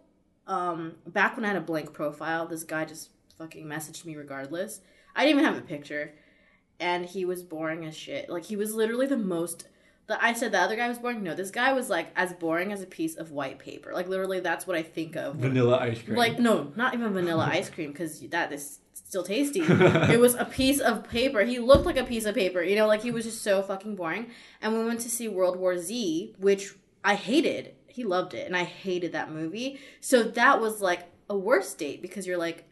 Um, 0.45 0.97
back 1.07 1.35
when 1.35 1.45
I 1.45 1.49
had 1.49 1.57
a 1.57 1.61
blank 1.61 1.93
profile, 1.93 2.45
this 2.45 2.63
guy 2.63 2.85
just 2.85 3.09
fucking 3.41 3.65
messaged 3.65 4.05
me 4.05 4.15
regardless. 4.15 4.81
I 5.15 5.25
didn't 5.25 5.39
even 5.39 5.53
have 5.53 5.63
a 5.63 5.65
picture 5.65 6.13
and 6.81 7.05
he 7.05 7.23
was 7.25 7.43
boring 7.43 7.85
as 7.85 7.95
shit. 7.95 8.29
Like 8.29 8.43
he 8.43 8.55
was 8.55 8.73
literally 8.73 9.07
the 9.07 9.17
most. 9.17 9.67
The, 10.07 10.21
I 10.21 10.33
said 10.33 10.51
the 10.51 10.59
other 10.59 10.75
guy 10.75 10.89
was 10.89 10.97
boring. 10.97 11.23
No, 11.23 11.35
this 11.35 11.51
guy 11.51 11.71
was 11.73 11.89
like 11.89 12.11
as 12.15 12.33
boring 12.33 12.73
as 12.73 12.81
a 12.81 12.87
piece 12.87 13.15
of 13.15 13.31
white 13.31 13.59
paper. 13.59 13.91
Like 13.93 14.09
literally, 14.09 14.39
that's 14.39 14.65
what 14.65 14.75
I 14.75 14.81
think 14.81 15.15
of. 15.15 15.35
vanilla 15.35 15.77
ice 15.77 16.01
cream. 16.01 16.17
Like 16.17 16.39
no, 16.39 16.73
not 16.75 16.93
even 16.93 17.13
vanilla 17.13 17.47
ice 17.51 17.69
cream 17.69 17.91
because 17.91 18.19
that 18.29 18.51
is 18.51 18.79
still 18.93 19.23
tasty. 19.23 19.61
it 19.63 20.19
was 20.19 20.33
a 20.35 20.45
piece 20.45 20.79
of 20.79 21.07
paper. 21.07 21.43
He 21.43 21.59
looked 21.59 21.85
like 21.85 21.97
a 21.97 22.03
piece 22.03 22.25
of 22.25 22.35
paper. 22.35 22.63
You 22.63 22.75
know, 22.75 22.87
like 22.87 23.03
he 23.03 23.11
was 23.11 23.25
just 23.25 23.43
so 23.43 23.61
fucking 23.61 23.95
boring. 23.95 24.31
And 24.61 24.73
we 24.73 24.83
went 24.83 25.01
to 25.01 25.09
see 25.09 25.27
World 25.27 25.57
War 25.57 25.77
Z, 25.77 26.35
which 26.39 26.73
I 27.03 27.15
hated. 27.15 27.75
He 27.87 28.03
loved 28.03 28.33
it, 28.33 28.47
and 28.47 28.55
I 28.55 28.63
hated 28.63 29.11
that 29.11 29.31
movie. 29.31 29.79
So 29.99 30.23
that 30.23 30.59
was 30.59 30.81
like 30.81 31.11
a 31.29 31.37
worse 31.37 31.73
date 31.73 32.01
because 32.01 32.25
you're 32.25 32.37
like, 32.37 32.65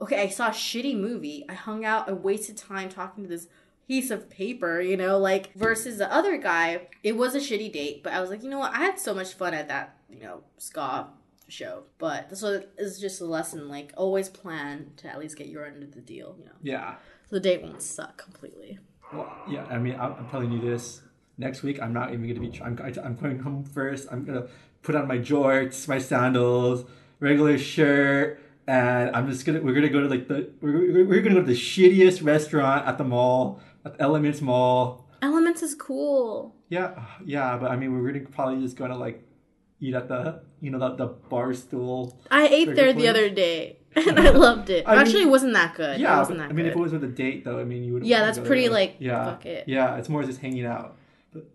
okay, 0.00 0.22
I 0.22 0.28
saw 0.28 0.48
a 0.48 0.52
shitty 0.52 0.98
movie. 0.98 1.44
I 1.48 1.54
hung 1.54 1.84
out. 1.84 2.08
I 2.08 2.12
wasted 2.12 2.56
time 2.56 2.88
talking 2.88 3.24
to 3.24 3.28
this 3.28 3.48
piece 3.86 4.10
of 4.10 4.28
paper, 4.28 4.80
you 4.80 4.96
know, 4.96 5.18
like 5.18 5.52
versus 5.54 5.98
the 5.98 6.12
other 6.12 6.36
guy. 6.36 6.88
It 7.02 7.16
was 7.16 7.34
a 7.34 7.38
shitty 7.38 7.72
date, 7.72 8.02
but 8.02 8.12
I 8.12 8.20
was 8.20 8.30
like, 8.30 8.42
you 8.42 8.50
know 8.50 8.58
what? 8.58 8.74
I 8.74 8.78
had 8.78 8.98
so 8.98 9.14
much 9.14 9.34
fun 9.34 9.54
at 9.54 9.68
that, 9.68 9.96
you 10.10 10.20
know, 10.20 10.42
ska 10.58 11.08
show. 11.48 11.84
But 11.98 12.36
so 12.36 12.62
it's 12.76 13.00
just 13.00 13.20
a 13.20 13.24
lesson. 13.24 13.68
Like 13.68 13.92
always 13.96 14.28
plan 14.28 14.92
to 14.98 15.08
at 15.08 15.18
least 15.18 15.36
get 15.36 15.48
your 15.48 15.64
end 15.64 15.82
of 15.82 15.94
the 15.94 16.00
deal. 16.00 16.36
You 16.38 16.46
know, 16.46 16.52
yeah. 16.62 16.96
so 17.28 17.36
the 17.36 17.40
date 17.40 17.62
won't 17.62 17.82
suck 17.82 18.18
completely. 18.18 18.78
Well, 19.12 19.34
yeah, 19.48 19.64
I 19.64 19.78
mean, 19.78 19.98
I'm, 19.98 20.12
I'm 20.14 20.28
telling 20.28 20.52
you 20.52 20.60
this. 20.60 21.00
Next 21.40 21.62
week, 21.62 21.80
I'm 21.80 21.92
not 21.92 22.12
even 22.12 22.22
going 22.22 22.34
to 22.34 22.40
be. 22.40 22.60
I'm, 22.60 22.78
I'm 23.02 23.14
going 23.14 23.38
home 23.38 23.64
first. 23.64 24.08
I'm 24.10 24.24
going 24.24 24.42
to 24.42 24.48
put 24.82 24.96
on 24.96 25.06
my 25.06 25.18
jorts, 25.18 25.86
my 25.86 25.98
sandals, 25.98 26.84
regular 27.20 27.56
shirt, 27.56 28.40
and 28.68 29.16
I'm 29.16 29.28
just 29.30 29.44
gonna. 29.46 29.60
We're 29.60 29.74
gonna 29.74 29.88
go 29.88 30.00
to 30.02 30.08
like 30.08 30.28
the. 30.28 30.50
We're, 30.60 31.04
we're 31.06 31.20
gonna 31.22 31.36
go 31.36 31.40
to 31.40 31.46
the 31.46 31.54
shittiest 31.58 32.22
restaurant 32.24 32.86
at 32.86 32.98
the 32.98 33.04
mall, 33.04 33.60
at 33.84 33.96
the 33.96 34.02
Elements 34.02 34.40
Mall. 34.40 35.06
Elements 35.22 35.62
is 35.62 35.74
cool. 35.74 36.54
Yeah, 36.68 36.92
uh, 36.96 37.02
yeah, 37.24 37.56
but 37.56 37.70
I 37.70 37.76
mean, 37.76 37.92
we're 37.92 38.12
gonna 38.12 38.26
probably 38.26 38.62
just 38.62 38.76
gonna 38.76 38.96
like 38.96 39.24
eat 39.80 39.94
at 39.94 40.06
the, 40.08 40.42
you 40.60 40.70
know, 40.70 40.78
the, 40.78 40.96
the 40.96 41.06
bar 41.06 41.54
stool. 41.54 42.20
I 42.30 42.46
ate 42.48 42.74
there 42.74 42.92
the 42.92 43.08
other 43.08 43.30
day 43.30 43.78
and 43.96 44.18
I 44.18 44.30
loved 44.30 44.70
it. 44.70 44.84
I 44.86 44.90
mean- 44.92 45.00
Actually, 45.00 45.22
it 45.22 45.28
wasn't 45.30 45.52
that 45.54 45.74
good. 45.76 45.94
it 45.96 46.00
Yeah, 46.00 46.18
wasn't 46.18 46.38
that 46.38 46.50
I 46.50 46.52
mean, 46.52 46.64
good. 46.66 46.72
if 46.72 46.76
it 46.76 46.80
was 46.80 46.92
with 46.92 47.04
a 47.04 47.08
date, 47.08 47.44
though, 47.44 47.58
I 47.60 47.64
mean, 47.64 47.84
you 47.84 47.94
would. 47.94 48.04
Yeah, 48.04 48.20
that's 48.20 48.38
pretty, 48.40 48.62
there. 48.64 48.72
like, 48.72 48.96
yeah, 48.98 49.24
fuck 49.24 49.46
it. 49.46 49.68
Yeah, 49.68 49.96
it's 49.96 50.08
more 50.08 50.22
just 50.24 50.40
hanging 50.40 50.66
out. 50.66 50.97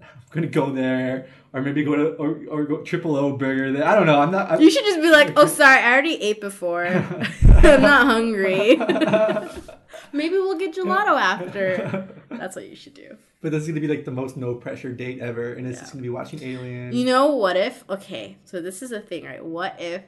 I'm 0.01 0.31
gonna 0.31 0.47
go 0.47 0.71
there, 0.71 1.27
or 1.53 1.61
maybe 1.61 1.83
go 1.83 1.95
to 1.95 2.05
or, 2.15 2.39
or 2.49 2.63
go 2.65 2.77
triple 2.81 3.15
O 3.15 3.37
burger. 3.37 3.71
There. 3.71 3.85
I 3.87 3.95
don't 3.95 4.05
know. 4.07 4.19
I'm 4.19 4.31
not. 4.31 4.49
I'm, 4.51 4.61
You 4.61 4.71
should 4.71 4.85
just 4.85 5.01
be 5.01 5.11
like, 5.11 5.33
"Oh, 5.37 5.45
sorry, 5.47 5.79
I 5.79 5.91
already 5.91 6.15
ate 6.21 6.41
before. 6.41 6.85
I'm 7.47 7.81
not 7.81 8.05
hungry. 8.07 8.75
Maybe 10.11 10.35
we'll 10.35 10.57
get 10.57 10.75
gelato 10.75 11.19
after." 11.19 12.07
That's 12.29 12.55
what 12.55 12.67
you 12.67 12.75
should 12.75 12.93
do. 12.93 13.17
but 13.41 13.51
this 13.51 13.63
is 13.63 13.67
gonna 13.69 13.79
be 13.81 13.87
like 13.87 14.05
the 14.05 14.11
most 14.11 14.37
no 14.37 14.55
pressure 14.55 14.91
date 14.91 15.19
ever, 15.19 15.53
and 15.53 15.67
it's 15.67 15.79
just 15.79 15.91
gonna 15.93 16.01
be 16.01 16.09
watching 16.09 16.41
Alien. 16.43 16.93
You 16.93 17.05
know 17.05 17.35
what 17.35 17.55
if? 17.57 17.87
Okay, 17.89 18.37
so 18.45 18.61
this 18.61 18.81
is 18.81 18.91
a 18.91 18.99
thing, 18.99 19.25
right? 19.25 19.43
What 19.43 19.75
if 19.79 20.03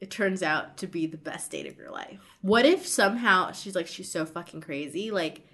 it 0.00 0.10
turns 0.10 0.42
out 0.42 0.76
to 0.78 0.86
be 0.86 1.06
the 1.06 1.16
best 1.16 1.50
date 1.50 1.66
of 1.66 1.78
your 1.78 1.90
life? 1.90 2.20
What 2.42 2.66
if 2.66 2.86
somehow 2.86 3.52
she's 3.52 3.74
like 3.74 3.86
she's 3.86 4.10
so 4.10 4.26
fucking 4.26 4.60
crazy, 4.60 5.10
like 5.10 5.45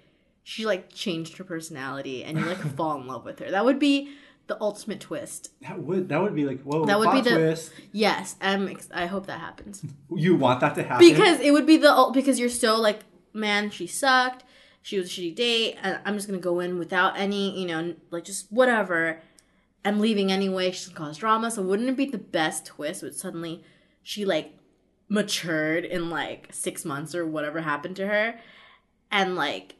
she 0.43 0.65
like 0.65 0.91
changed 0.93 1.37
her 1.37 1.43
personality 1.43 2.23
and 2.23 2.37
you 2.37 2.45
like 2.45 2.57
fall 2.77 2.99
in 2.99 3.07
love 3.07 3.25
with 3.25 3.39
her? 3.39 3.49
That 3.51 3.65
would 3.65 3.79
be 3.79 4.11
the 4.47 4.57
ultimate 4.61 4.99
twist. 4.99 5.51
that 5.61 5.79
would 5.81 6.09
that 6.09 6.21
would 6.21 6.35
be 6.35 6.45
like 6.45 6.61
whoa. 6.63 6.85
That 6.85 6.99
would 6.99 7.11
be 7.11 7.21
the- 7.21 7.35
twist. 7.35 7.71
Yes, 7.91 8.35
I'm 8.41 8.67
ex- 8.67 8.89
I 8.93 9.05
hope 9.05 9.25
that 9.27 9.39
happens. 9.39 9.83
You 10.15 10.35
want 10.35 10.59
that 10.59 10.75
to 10.75 10.83
happen 10.83 11.07
because 11.07 11.39
it 11.39 11.51
would 11.51 11.65
be 11.65 11.77
the 11.77 12.11
because 12.13 12.39
you're 12.39 12.49
so 12.49 12.79
like 12.79 12.99
man 13.33 13.71
she 13.71 13.87
sucked 13.87 14.43
she 14.83 14.99
was 14.99 15.07
a 15.07 15.09
shitty 15.09 15.33
date 15.33 15.75
and 15.81 15.97
i'm 16.05 16.13
just 16.13 16.27
gonna 16.27 16.37
go 16.39 16.59
in 16.59 16.77
without 16.77 17.17
any 17.17 17.59
you 17.59 17.65
know 17.65 17.95
like 18.11 18.23
just 18.23 18.45
whatever 18.51 19.19
i'm 19.83 19.99
leaving 19.99 20.31
anyway 20.31 20.69
she's 20.69 20.87
gonna 20.89 21.07
cause 21.09 21.17
drama 21.17 21.49
so 21.49 21.63
wouldn't 21.63 21.89
it 21.89 21.97
be 21.97 22.05
the 22.05 22.17
best 22.19 22.67
twist 22.67 23.01
with 23.01 23.17
suddenly 23.17 23.63
she 24.03 24.23
like 24.23 24.53
matured 25.09 25.83
in 25.83 26.11
like 26.11 26.47
six 26.51 26.85
months 26.85 27.15
or 27.15 27.25
whatever 27.25 27.61
happened 27.61 27.95
to 27.95 28.05
her 28.05 28.35
and 29.11 29.35
like 29.35 29.75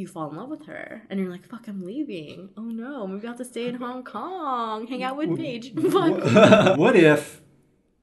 you 0.00 0.06
fall 0.06 0.30
in 0.30 0.36
love 0.36 0.48
with 0.48 0.66
her 0.66 1.02
and 1.10 1.20
you're 1.20 1.30
like 1.30 1.46
fuck 1.46 1.68
i'm 1.68 1.84
leaving 1.84 2.48
oh 2.56 2.62
no 2.62 3.06
maybe 3.06 3.26
i 3.26 3.30
have 3.30 3.38
to 3.38 3.44
stay 3.44 3.66
in 3.66 3.74
hong 3.76 4.02
kong 4.02 4.86
hang 4.86 5.02
out 5.02 5.16
with 5.16 5.36
paige 5.36 5.72
fuck 5.90 6.24
what, 6.24 6.78
what 6.78 6.96
if 6.96 7.40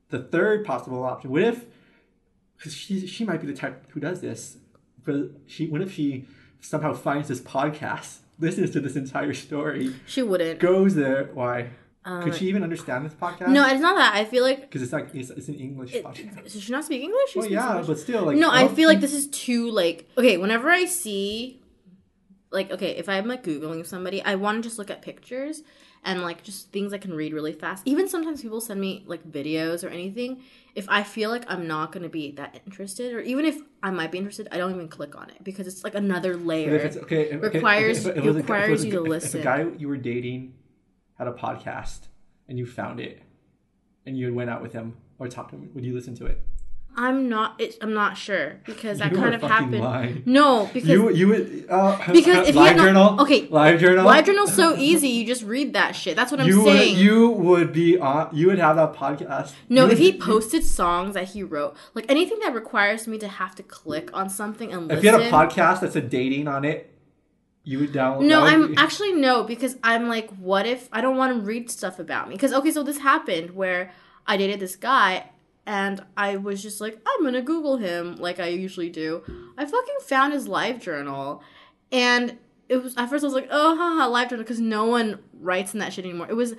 the 0.09 0.19
third 0.19 0.65
possible 0.65 1.03
option? 1.03 1.31
What 1.31 1.43
if 1.43 1.65
because 2.57 2.73
she 2.73 3.05
she 3.07 3.25
might 3.25 3.41
be 3.41 3.47
the 3.47 3.53
type 3.53 3.91
who 3.91 3.99
does 3.99 4.21
this, 4.21 4.57
but 5.03 5.31
she 5.45 5.67
what 5.67 5.81
if 5.81 5.93
she 5.93 6.25
somehow 6.59 6.93
finds 6.93 7.27
this 7.27 7.41
podcast, 7.41 8.19
listens 8.39 8.71
to 8.71 8.79
this 8.79 8.95
entire 8.95 9.33
story, 9.33 9.95
she 10.05 10.23
wouldn't 10.23 10.59
goes 10.59 10.95
there? 10.95 11.29
Why? 11.33 11.69
Uh, 12.05 12.21
Could 12.23 12.35
she 12.35 12.47
even 12.47 12.63
understand 12.63 13.05
this 13.05 13.13
podcast? 13.13 13.49
No 13.49 13.67
it's 13.67 13.81
not 13.81 13.97
that 13.97 14.15
i 14.15 14.23
feel 14.23 14.41
like 14.41 14.61
because 14.61 14.81
it's 14.81 14.93
like 14.93 15.13
it's, 15.13 15.29
it's 15.29 15.49
an 15.49 15.55
English 15.55 15.93
podcast. 15.93 16.43
Does 16.43 16.61
she 16.63 16.71
not 16.71 16.85
speak 16.85 17.03
English? 17.03 17.31
She 17.31 17.39
Well, 17.39 17.49
yeah, 17.49 17.71
English. 17.71 17.87
but 17.87 17.99
still, 17.99 18.23
like 18.23 18.37
no, 18.37 18.49
I 18.49 18.69
feel 18.69 18.87
like 18.87 19.01
this 19.01 19.13
is 19.13 19.27
too 19.27 19.69
like 19.71 20.09
okay. 20.17 20.37
Whenever 20.37 20.69
I 20.69 20.85
see, 20.85 21.61
like, 22.51 22.71
okay, 22.71 22.91
if 22.91 23.09
I'm 23.09 23.27
like 23.27 23.43
googling 23.43 23.85
somebody, 23.85 24.21
I 24.23 24.35
want 24.35 24.61
to 24.63 24.67
just 24.69 24.77
look 24.79 24.89
at 24.89 25.01
pictures 25.01 25.63
and 26.03 26.21
like 26.21 26.43
just 26.43 26.71
things 26.71 26.93
I 26.93 26.97
can 26.97 27.13
read 27.13 27.33
really 27.33 27.51
fast. 27.53 27.83
Even 27.85 28.07
sometimes 28.07 28.41
people 28.41 28.61
send 28.61 28.79
me 28.79 29.03
like 29.05 29.29
videos 29.29 29.83
or 29.83 29.89
anything. 29.89 30.41
If 30.75 30.85
I 30.89 31.03
feel 31.03 31.29
like 31.29 31.43
I'm 31.47 31.67
not 31.67 31.91
going 31.91 32.03
to 32.03 32.09
be 32.09 32.31
that 32.33 32.61
interested, 32.65 33.13
or 33.13 33.19
even 33.21 33.45
if 33.45 33.57
I 33.83 33.89
might 33.91 34.11
be 34.11 34.17
interested, 34.19 34.47
I 34.51 34.57
don't 34.57 34.71
even 34.73 34.87
click 34.87 35.15
on 35.15 35.29
it 35.29 35.43
because 35.43 35.67
it's 35.67 35.83
like 35.83 35.95
another 35.95 36.37
layer. 36.37 36.75
if 36.75 36.85
it's 36.85 36.97
okay, 36.97 37.31
if- 37.31 37.43
okay, 37.43 37.57
Requires- 37.57 38.05
if 38.05 38.15
it 38.17 38.25
if 38.25 38.35
requires 38.35 38.83
a- 38.83 38.85
you 38.87 38.91
to 38.93 39.03
if- 39.03 39.09
listen. 39.09 39.39
If 39.39 39.45
a 39.45 39.49
guy 39.49 39.65
you 39.77 39.87
were 39.87 39.97
dating 39.97 40.53
had 41.17 41.27
a 41.27 41.33
podcast 41.33 42.01
and 42.47 42.57
you 42.59 42.65
found 42.65 42.99
it, 42.99 43.21
and 44.05 44.17
you 44.17 44.33
went 44.33 44.49
out 44.49 44.61
with 44.61 44.71
him 44.71 44.95
or 45.19 45.27
talked 45.27 45.49
to 45.49 45.57
him, 45.57 45.69
would 45.73 45.83
you 45.83 45.93
listen 45.93 46.15
to 46.15 46.25
it? 46.27 46.41
I'm 46.99 47.29
not. 47.29 47.61
It, 47.61 47.77
I'm 47.81 47.93
not 47.93 48.17
sure 48.17 48.55
because 48.65 48.97
that 48.99 49.11
You 49.11 49.17
kind 49.17 49.35
of 49.35 49.41
happened. 49.43 49.79
lying. 49.83 50.23
No, 50.25 50.67
because 50.73 50.89
You 50.89 51.11
you 51.11 51.27
would 51.27 51.65
uh, 51.69 51.95
Because 52.11 52.47
if 52.47 52.55
he 52.55 52.59
live 52.59 52.75
not- 52.77 52.83
journal 52.85 53.21
okay, 53.21 53.47
live 53.49 53.79
journal 53.79 54.03
Live 54.03 54.25
journal's 54.25 54.55
so 54.55 54.75
easy. 54.75 55.09
You 55.09 55.23
just 55.25 55.43
read 55.43 55.73
that 55.73 55.95
shit. 55.95 56.15
That's 56.15 56.31
what 56.31 56.41
I'm 56.41 56.47
you 56.47 56.63
saying. 56.65 56.95
would 56.95 57.03
you 57.03 57.29
would 57.29 57.71
be 57.71 57.99
on 57.99 58.35
you 58.35 58.47
would 58.47 58.57
have 58.57 58.77
that 58.77 58.93
podcast. 58.95 59.53
No, 59.69 59.85
You 59.85 59.91
if 59.91 59.97
he 59.99 60.17
posted 60.17 60.63
songs 60.63 61.13
that 61.13 61.25
he 61.29 61.43
wrote, 61.43 61.75
like 61.93 62.05
anything 62.09 62.39
that 62.39 62.55
requires 62.55 63.07
me 63.07 63.19
to 63.19 63.27
have 63.27 63.53
to 63.55 63.63
click 63.63 64.09
on 64.13 64.29
something 64.31 64.73
and 64.73 64.87
listen. 64.87 64.97
if 64.97 65.03
you 65.03 65.11
had 65.11 65.21
a 65.21 65.29
podcast 65.29 65.81
that's 65.81 65.95
a 65.95 66.01
dating 66.01 66.47
on 66.47 66.65
it, 66.65 66.91
you 67.63 67.77
would 67.79 67.91
download. 67.93 68.23
no, 68.23 68.41
I'm 68.43 68.69
be- 68.71 68.77
actually 68.77 69.13
no 69.13 69.43
because 69.43 69.77
I'm 69.83 70.09
like, 70.09 70.31
what 70.37 70.65
if 70.65 70.89
I 70.91 71.01
don't 71.01 71.15
want 71.17 71.35
to 71.35 71.41
read 71.41 71.69
stuff 71.69 71.99
about 71.99 72.27
me? 72.27 72.33
Because 72.33 72.53
okay, 72.53 72.71
so 72.71 72.81
this 72.81 72.97
happened 72.99 73.51
where 73.51 73.91
I 74.25 74.35
dated 74.37 74.59
this 74.59 74.75
guy 74.75 75.29
and 75.67 76.01
I 76.15 76.37
was 76.37 76.63
just 76.63 76.79
like, 76.79 76.97
I'm 77.05 77.23
gonna 77.23 77.41
Google 77.41 77.77
him 77.77 78.15
like 78.15 78.39
I 78.39 78.47
usually 78.47 78.89
do. 78.89 79.21
I 79.57 79.65
fucking 79.65 79.95
found 80.01 80.33
his 80.33 80.47
live 80.47 80.79
journal, 80.79 81.43
and 81.91 82.37
it 82.69 82.77
was 82.77 82.95
at 82.97 83.09
first 83.09 83.23
I 83.23 83.27
was 83.27 83.33
like, 83.33 83.49
oh, 83.51 83.75
haha, 83.75 84.07
live 84.07 84.29
journal 84.29 84.43
because 84.43 84.61
no 84.61 84.85
one 84.85 85.19
writes 85.33 85.73
in 85.73 85.79
that 85.81 85.93
shit 85.93 86.05
anymore. 86.05 86.27
It 86.29 86.35
was 86.35 86.55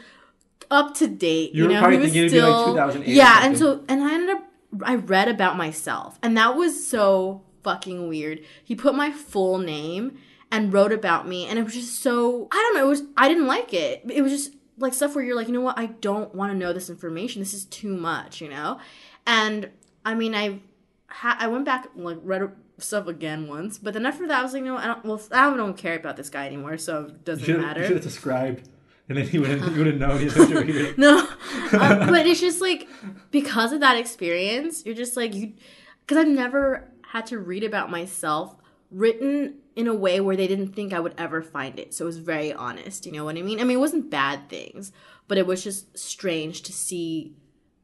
up 0.70 0.94
to 0.96 1.08
date. 1.08 1.54
You 1.54 1.62
You, 1.62 1.68
were 1.68 1.74
know, 1.74 1.80
probably 1.80 1.96
he 1.96 2.02
was 2.02 2.12
thinking 2.12 2.26
it'd 2.26 2.32
be, 2.32 2.40
like, 2.42 2.60
still 2.62 2.74
2008 2.74 3.14
yeah, 3.14 3.38
and 3.46 3.58
so 3.58 3.84
and 3.88 4.02
I 4.04 4.12
ended 4.14 4.36
up 4.36 4.44
I 4.84 4.96
read 4.96 5.28
about 5.28 5.56
myself, 5.56 6.18
and 6.22 6.36
that 6.36 6.54
was 6.54 6.86
so 6.86 7.42
fucking 7.64 8.08
weird. 8.08 8.42
He 8.62 8.74
put 8.74 8.94
my 8.94 9.10
full 9.10 9.56
name 9.58 10.18
and 10.52 10.72
wrote 10.72 10.92
about 10.92 11.26
me, 11.26 11.46
and 11.46 11.58
it 11.58 11.64
was 11.64 11.72
just 11.72 12.02
so 12.02 12.48
I 12.52 12.56
don't 12.56 12.74
know. 12.74 12.86
It 12.86 12.90
was 12.90 13.02
I 13.16 13.28
didn't 13.28 13.46
like 13.46 13.72
it. 13.72 14.02
It 14.10 14.20
was 14.20 14.32
just 14.32 14.54
like 14.78 14.94
stuff 14.94 15.14
where 15.14 15.24
you're 15.24 15.36
like, 15.36 15.48
you 15.48 15.54
know 15.54 15.60
what? 15.60 15.78
I 15.78 15.86
don't 15.86 16.34
want 16.34 16.52
to 16.52 16.58
know 16.58 16.72
this 16.72 16.88
information. 16.90 17.40
This 17.40 17.54
is 17.54 17.64
too 17.66 17.96
much, 17.96 18.40
you 18.40 18.48
know. 18.48 18.78
And 19.26 19.70
I 20.04 20.14
mean, 20.14 20.34
I 20.34 20.60
ha- 21.08 21.36
I 21.38 21.48
went 21.48 21.64
back 21.64 21.88
and, 21.94 22.04
like 22.04 22.18
read 22.22 22.50
stuff 22.78 23.06
again 23.06 23.48
once, 23.48 23.78
but 23.78 23.92
then 23.94 24.06
after 24.06 24.26
that, 24.26 24.40
I 24.40 24.42
was 24.42 24.52
like, 24.52 24.60
you 24.60 24.66
know. 24.66 24.76
I 24.76 24.86
don't. 24.86 25.04
Well, 25.04 25.20
I 25.32 25.54
don't 25.56 25.76
care 25.76 25.96
about 25.96 26.16
this 26.16 26.30
guy 26.30 26.46
anymore, 26.46 26.78
so 26.78 27.06
it 27.06 27.24
doesn't 27.24 27.44
should, 27.44 27.60
matter. 27.60 27.80
you 27.80 27.86
should 27.86 27.96
have 27.96 28.04
described. 28.04 28.68
and 29.08 29.18
then 29.18 29.26
he 29.26 29.38
wouldn't, 29.38 29.72
you 29.72 29.78
would 29.78 29.86
have 29.86 29.96
known 29.96 30.18
he 30.20 30.28
had 30.28 30.48
to. 30.48 30.94
No, 30.96 31.18
um, 31.20 32.10
but 32.10 32.26
it's 32.26 32.40
just 32.40 32.60
like 32.60 32.88
because 33.30 33.72
of 33.72 33.80
that 33.80 33.96
experience, 33.96 34.84
you're 34.84 34.94
just 34.94 35.16
like 35.16 35.34
you, 35.34 35.54
because 36.00 36.18
I've 36.18 36.28
never 36.28 36.88
had 37.12 37.26
to 37.26 37.38
read 37.38 37.64
about 37.64 37.90
myself 37.90 38.54
written 38.90 39.54
in 39.76 39.86
a 39.86 39.94
way 39.94 40.20
where 40.20 40.36
they 40.36 40.46
didn't 40.48 40.74
think 40.74 40.92
I 40.92 41.00
would 41.00 41.14
ever 41.18 41.42
find 41.42 41.78
it. 41.78 41.94
So 41.94 42.04
it 42.04 42.06
was 42.06 42.18
very 42.18 42.52
honest, 42.52 43.06
you 43.06 43.12
know 43.12 43.24
what 43.24 43.36
I 43.36 43.42
mean? 43.42 43.60
I 43.60 43.64
mean, 43.64 43.76
it 43.76 43.80
wasn't 43.80 44.10
bad 44.10 44.48
things, 44.48 44.92
but 45.28 45.38
it 45.38 45.46
was 45.46 45.62
just 45.62 45.96
strange 45.98 46.62
to 46.62 46.72
see 46.72 47.34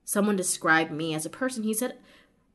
someone 0.05 0.37
describe 0.37 0.91
me 0.91 1.15
as 1.15 1.25
a 1.27 1.31
person. 1.31 1.63
He 1.63 1.75
said 1.75 1.99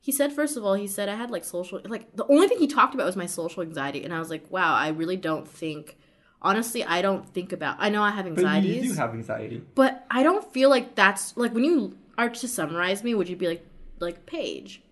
he 0.02 0.12
said 0.12 0.32
first 0.32 0.56
of 0.56 0.64
all, 0.64 0.74
he 0.74 0.86
said 0.86 1.08
I 1.08 1.14
had 1.14 1.30
like 1.30 1.44
social 1.44 1.80
like 1.84 2.14
the 2.16 2.26
only 2.26 2.48
thing 2.48 2.58
he 2.58 2.66
talked 2.66 2.94
about 2.94 3.06
was 3.06 3.16
my 3.16 3.26
social 3.26 3.62
anxiety 3.62 4.02
and 4.04 4.12
I 4.14 4.18
was 4.18 4.30
like, 4.30 4.50
"Wow, 4.50 4.74
I 4.74 4.88
really 4.88 5.16
don't 5.16 5.46
think 5.48 5.96
honestly, 6.42 6.82
I 6.84 7.02
don't 7.02 7.28
think 7.28 7.52
about 7.52 7.76
I 7.78 7.88
know 7.90 8.02
I 8.02 8.10
have 8.10 8.24
But 8.24 8.32
anxieties, 8.32 8.84
you 8.84 8.92
do 8.92 8.98
have 8.98 9.12
anxiety. 9.14 9.62
but 9.74 10.06
I 10.10 10.22
don't 10.22 10.50
feel 10.52 10.70
like 10.70 10.94
that's 10.94 11.36
like 11.36 11.52
when 11.54 11.64
you 11.64 11.96
are 12.18 12.28
to 12.30 12.48
summarize 12.48 13.04
me, 13.04 13.14
would 13.14 13.28
you 13.28 13.36
be 13.36 13.48
like 13.48 13.66
like 14.00 14.26
Paige? 14.26 14.82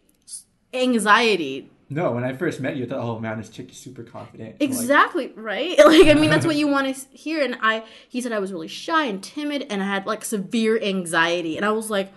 Anxiety. 0.74 1.70
No, 1.90 2.12
when 2.12 2.22
I 2.22 2.34
first 2.34 2.60
met 2.60 2.76
you, 2.76 2.84
I 2.84 2.88
thought, 2.88 3.00
oh 3.00 3.18
man, 3.18 3.38
this 3.38 3.48
chick 3.48 3.70
is 3.70 3.78
super 3.78 4.02
confident. 4.02 4.56
I'm 4.60 4.68
like, 4.68 4.70
Exactly, 4.78 5.32
right? 5.34 5.78
Like 5.86 6.08
I 6.08 6.14
mean 6.14 6.30
that's 6.30 6.46
what 6.46 6.56
you 6.56 6.68
want 6.68 6.94
to 6.94 7.16
hear 7.16 7.42
and 7.42 7.56
I 7.62 7.84
he 8.08 8.20
said 8.20 8.32
I 8.32 8.38
was 8.38 8.52
really 8.52 8.68
shy 8.68 9.04
and 9.04 9.22
timid 9.22 9.66
and 9.70 9.82
I 9.82 9.86
had 9.86 10.06
like 10.06 10.24
severe 10.24 10.80
anxiety 10.82 11.56
and 11.56 11.64
I 11.64 11.70
was 11.70 11.90
like 11.90 12.12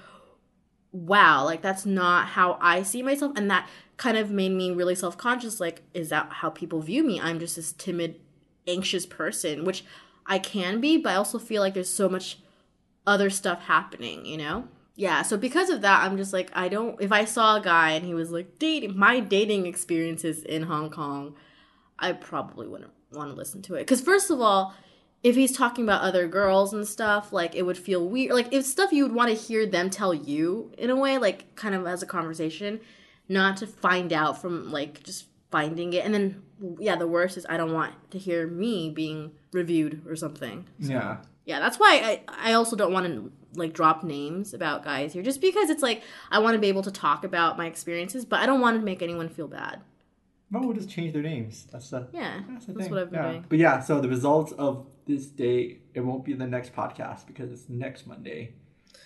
wow, 0.94 1.46
like 1.46 1.62
that's 1.62 1.86
not 1.86 2.28
how 2.28 2.58
I 2.60 2.84
see 2.84 3.02
myself 3.02 3.32
and 3.38 3.50
that 3.50 3.70
kind 3.96 4.18
of 4.18 4.30
made 4.30 4.52
me 4.52 4.72
really 4.72 4.96
self-conscious 4.96 5.62
like 5.62 5.84
is 5.94 6.10
that 6.10 6.28
how 6.30 6.50
people 6.50 6.82
view 6.82 7.04
me? 7.04 7.20
I'm 7.22 7.40
just 7.40 7.56
this 7.56 7.72
timid 7.72 8.20
anxious 8.68 9.06
person, 9.06 9.64
which 9.64 9.86
I 10.26 10.38
can 10.40 10.82
be, 10.82 10.98
but 10.98 11.12
I 11.12 11.16
also 11.16 11.40
feel 11.40 11.62
like 11.62 11.74
there's 11.74 11.90
so 11.90 12.10
much 12.10 12.40
other 13.08 13.30
stuff 13.30 13.64
happening, 13.64 14.26
you 14.26 14.38
know? 14.38 14.68
Yeah, 15.02 15.24
so 15.24 15.36
because 15.36 15.72
of 15.72 15.82
that, 15.82 16.04
I'm 16.04 16.16
just 16.16 16.32
like, 16.32 16.52
I 16.54 16.68
don't, 16.68 17.02
if 17.02 17.12
I 17.12 17.26
saw 17.26 17.56
a 17.56 17.60
guy 17.60 17.94
and 17.94 18.06
he 18.06 18.14
was 18.14 18.30
like, 18.30 18.60
dating, 18.60 18.96
my 18.96 19.20
dating 19.20 19.66
experiences 19.66 20.44
in 20.44 20.62
Hong 20.62 20.92
Kong, 20.92 21.34
I 21.98 22.12
probably 22.12 22.68
wouldn't 22.68 22.92
want 23.12 23.32
to 23.32 23.36
listen 23.36 23.64
to 23.64 23.74
it. 23.74 23.80
Because, 23.80 24.00
first 24.00 24.30
of 24.30 24.40
all, 24.40 24.76
if 25.24 25.36
he's 25.36 25.58
talking 25.58 25.86
about 25.86 26.04
other 26.04 26.28
girls 26.28 26.72
and 26.72 26.88
stuff, 26.88 27.34
like, 27.34 27.56
it 27.56 27.64
would 27.64 27.80
feel 27.80 28.08
weird. 28.08 28.34
Like, 28.36 28.50
it's 28.54 28.70
stuff 28.70 28.92
you 28.92 29.02
would 29.02 29.16
want 29.16 29.30
to 29.30 29.36
hear 29.36 29.66
them 29.66 29.90
tell 29.90 30.14
you 30.14 30.72
in 30.78 30.92
a 30.92 30.96
way, 30.96 31.18
like, 31.18 31.56
kind 31.56 31.74
of 31.74 31.88
as 31.88 32.04
a 32.04 32.06
conversation, 32.06 32.80
not 33.28 33.58
to 33.58 33.66
find 33.66 34.14
out 34.14 34.40
from, 34.40 34.72
like, 34.72 35.02
just 35.02 35.26
finding 35.50 35.94
it. 35.94 36.06
And 36.06 36.14
then, 36.14 36.44
yeah, 36.78 36.96
the 36.96 37.08
worst 37.08 37.38
is 37.38 37.46
I 37.50 37.58
don't 37.58 37.74
want 37.74 37.96
to 38.12 38.20
hear 38.20 38.46
me 38.46 38.92
being 38.92 39.32
reviewed 39.52 40.04
or 40.08 40.16
something. 40.16 40.68
Yeah. 40.78 41.18
Yeah, 41.52 41.60
that's 41.60 41.78
why 41.78 42.22
I, 42.30 42.52
I 42.52 42.54
also 42.54 42.78
don't 42.78 42.94
want 42.94 43.08
to 43.08 43.30
like 43.56 43.74
drop 43.74 44.06
names 44.06 44.54
about 44.54 44.86
guys 44.86 45.12
here 45.12 45.22
just 45.22 45.42
because 45.42 45.70
it's 45.70 45.84
like 45.84 46.02
I 46.32 46.40
want 46.40 46.56
to 46.56 46.60
be 46.60 46.70
able 46.70 46.84
to 46.84 46.92
talk 46.92 47.26
about 47.26 47.58
my 47.58 47.66
experiences, 47.66 48.24
but 48.24 48.40
I 48.40 48.46
don't 48.46 48.62
want 48.62 48.80
to 48.80 48.86
make 48.86 49.02
anyone 49.02 49.28
feel 49.28 49.50
bad. 49.50 49.82
No, 50.50 50.62
we'll 50.62 50.74
just 50.74 50.90
change 50.90 51.12
their 51.12 51.22
names. 51.22 51.68
That's 51.70 51.90
the 51.90 52.08
Yeah, 52.14 52.40
that's, 52.50 52.68
the 52.68 52.72
that's 52.72 52.86
thing. 52.86 52.92
what 52.94 53.02
I've 53.02 53.12
been 53.12 53.22
yeah. 53.22 53.32
doing. 53.32 53.46
But 53.50 53.60
yeah, 53.60 53.82
so 53.82 54.00
the 54.00 54.08
results 54.08 54.54
of 54.54 54.88
this 55.06 55.26
day, 55.26 55.80
it 55.94 56.00
won't 56.00 56.24
be 56.24 56.32
the 56.34 56.48
next 56.48 56.74
podcast 56.74 57.28
because 57.28 57.52
it's 57.52 57.68
next 57.68 58.08
Monday. 58.08 58.54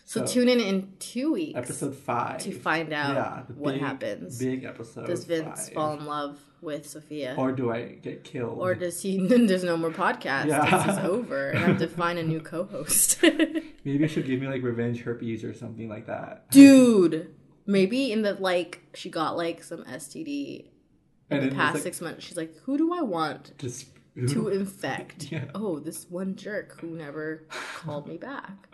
So, 0.08 0.24
tune 0.24 0.50
in 0.50 0.60
in 0.60 0.94
two 1.00 1.34
weeks 1.34 1.58
Episode 1.58 1.96
five. 1.96 2.38
to 2.44 2.52
find 2.52 2.94
out 2.94 3.16
yeah, 3.16 3.56
what 3.56 3.74
big- 3.74 3.82
happens. 3.82 4.38
Big 4.38 4.64
episode. 4.64 5.08
Does 5.08 5.26
Vince 5.26 5.66
five. 5.68 5.74
fall 5.74 5.94
in 5.98 6.06
love 6.06 6.40
with 6.62 6.88
Sophia? 6.88 7.34
Or, 7.38 7.52
do 7.52 7.72
I 7.72 7.94
get 8.04 8.24
killed? 8.24 8.60
Or 8.60 8.76
does 8.76 9.02
he? 9.02 9.18
Then 9.28 9.48
there's 9.48 9.64
no 9.64 9.76
more 9.78 9.90
podcast. 9.90 10.46
Yeah. 10.46 10.86
This 10.86 10.98
is 10.98 11.04
over, 11.04 11.50
and 11.50 11.58
I 11.58 11.68
have 11.70 11.80
to 11.80 11.88
find 12.02 12.20
a 12.20 12.24
new 12.24 12.40
co-host. 12.40 13.20
Maybe 13.24 13.68
you 13.84 14.08
should 14.08 14.28
give 14.28 14.40
me 14.40 14.48
like 14.48 14.62
revenge 14.62 15.02
herpes 15.02 15.44
or 15.44 15.54
something 15.56 15.90
like 15.90 16.06
that. 16.06 16.52
Dude, 16.52 17.34
maybe 17.66 18.12
in 18.12 18.22
the 18.22 18.34
like 18.36 18.82
she 18.94 19.10
got 19.10 19.36
like 19.38 19.64
some 19.64 19.84
STD 19.86 20.70
And 21.32 21.44
in 21.44 21.50
the 21.50 21.56
past 21.56 21.76
like, 21.76 21.84
six 21.84 22.00
months. 22.02 22.24
She's 22.24 22.38
like, 22.38 22.56
who 22.64 22.78
do 22.78 22.94
I 22.94 23.02
want? 23.02 23.54
just 23.58 23.88
to 24.28 24.50
infect. 24.50 25.32
Yeah. 25.32 25.46
Oh, 25.56 25.80
this 25.80 26.06
one 26.10 26.36
jerk 26.36 26.80
who 26.80 26.88
never 26.96 27.48
called 27.78 28.08
me 28.08 28.18
back. 28.18 28.70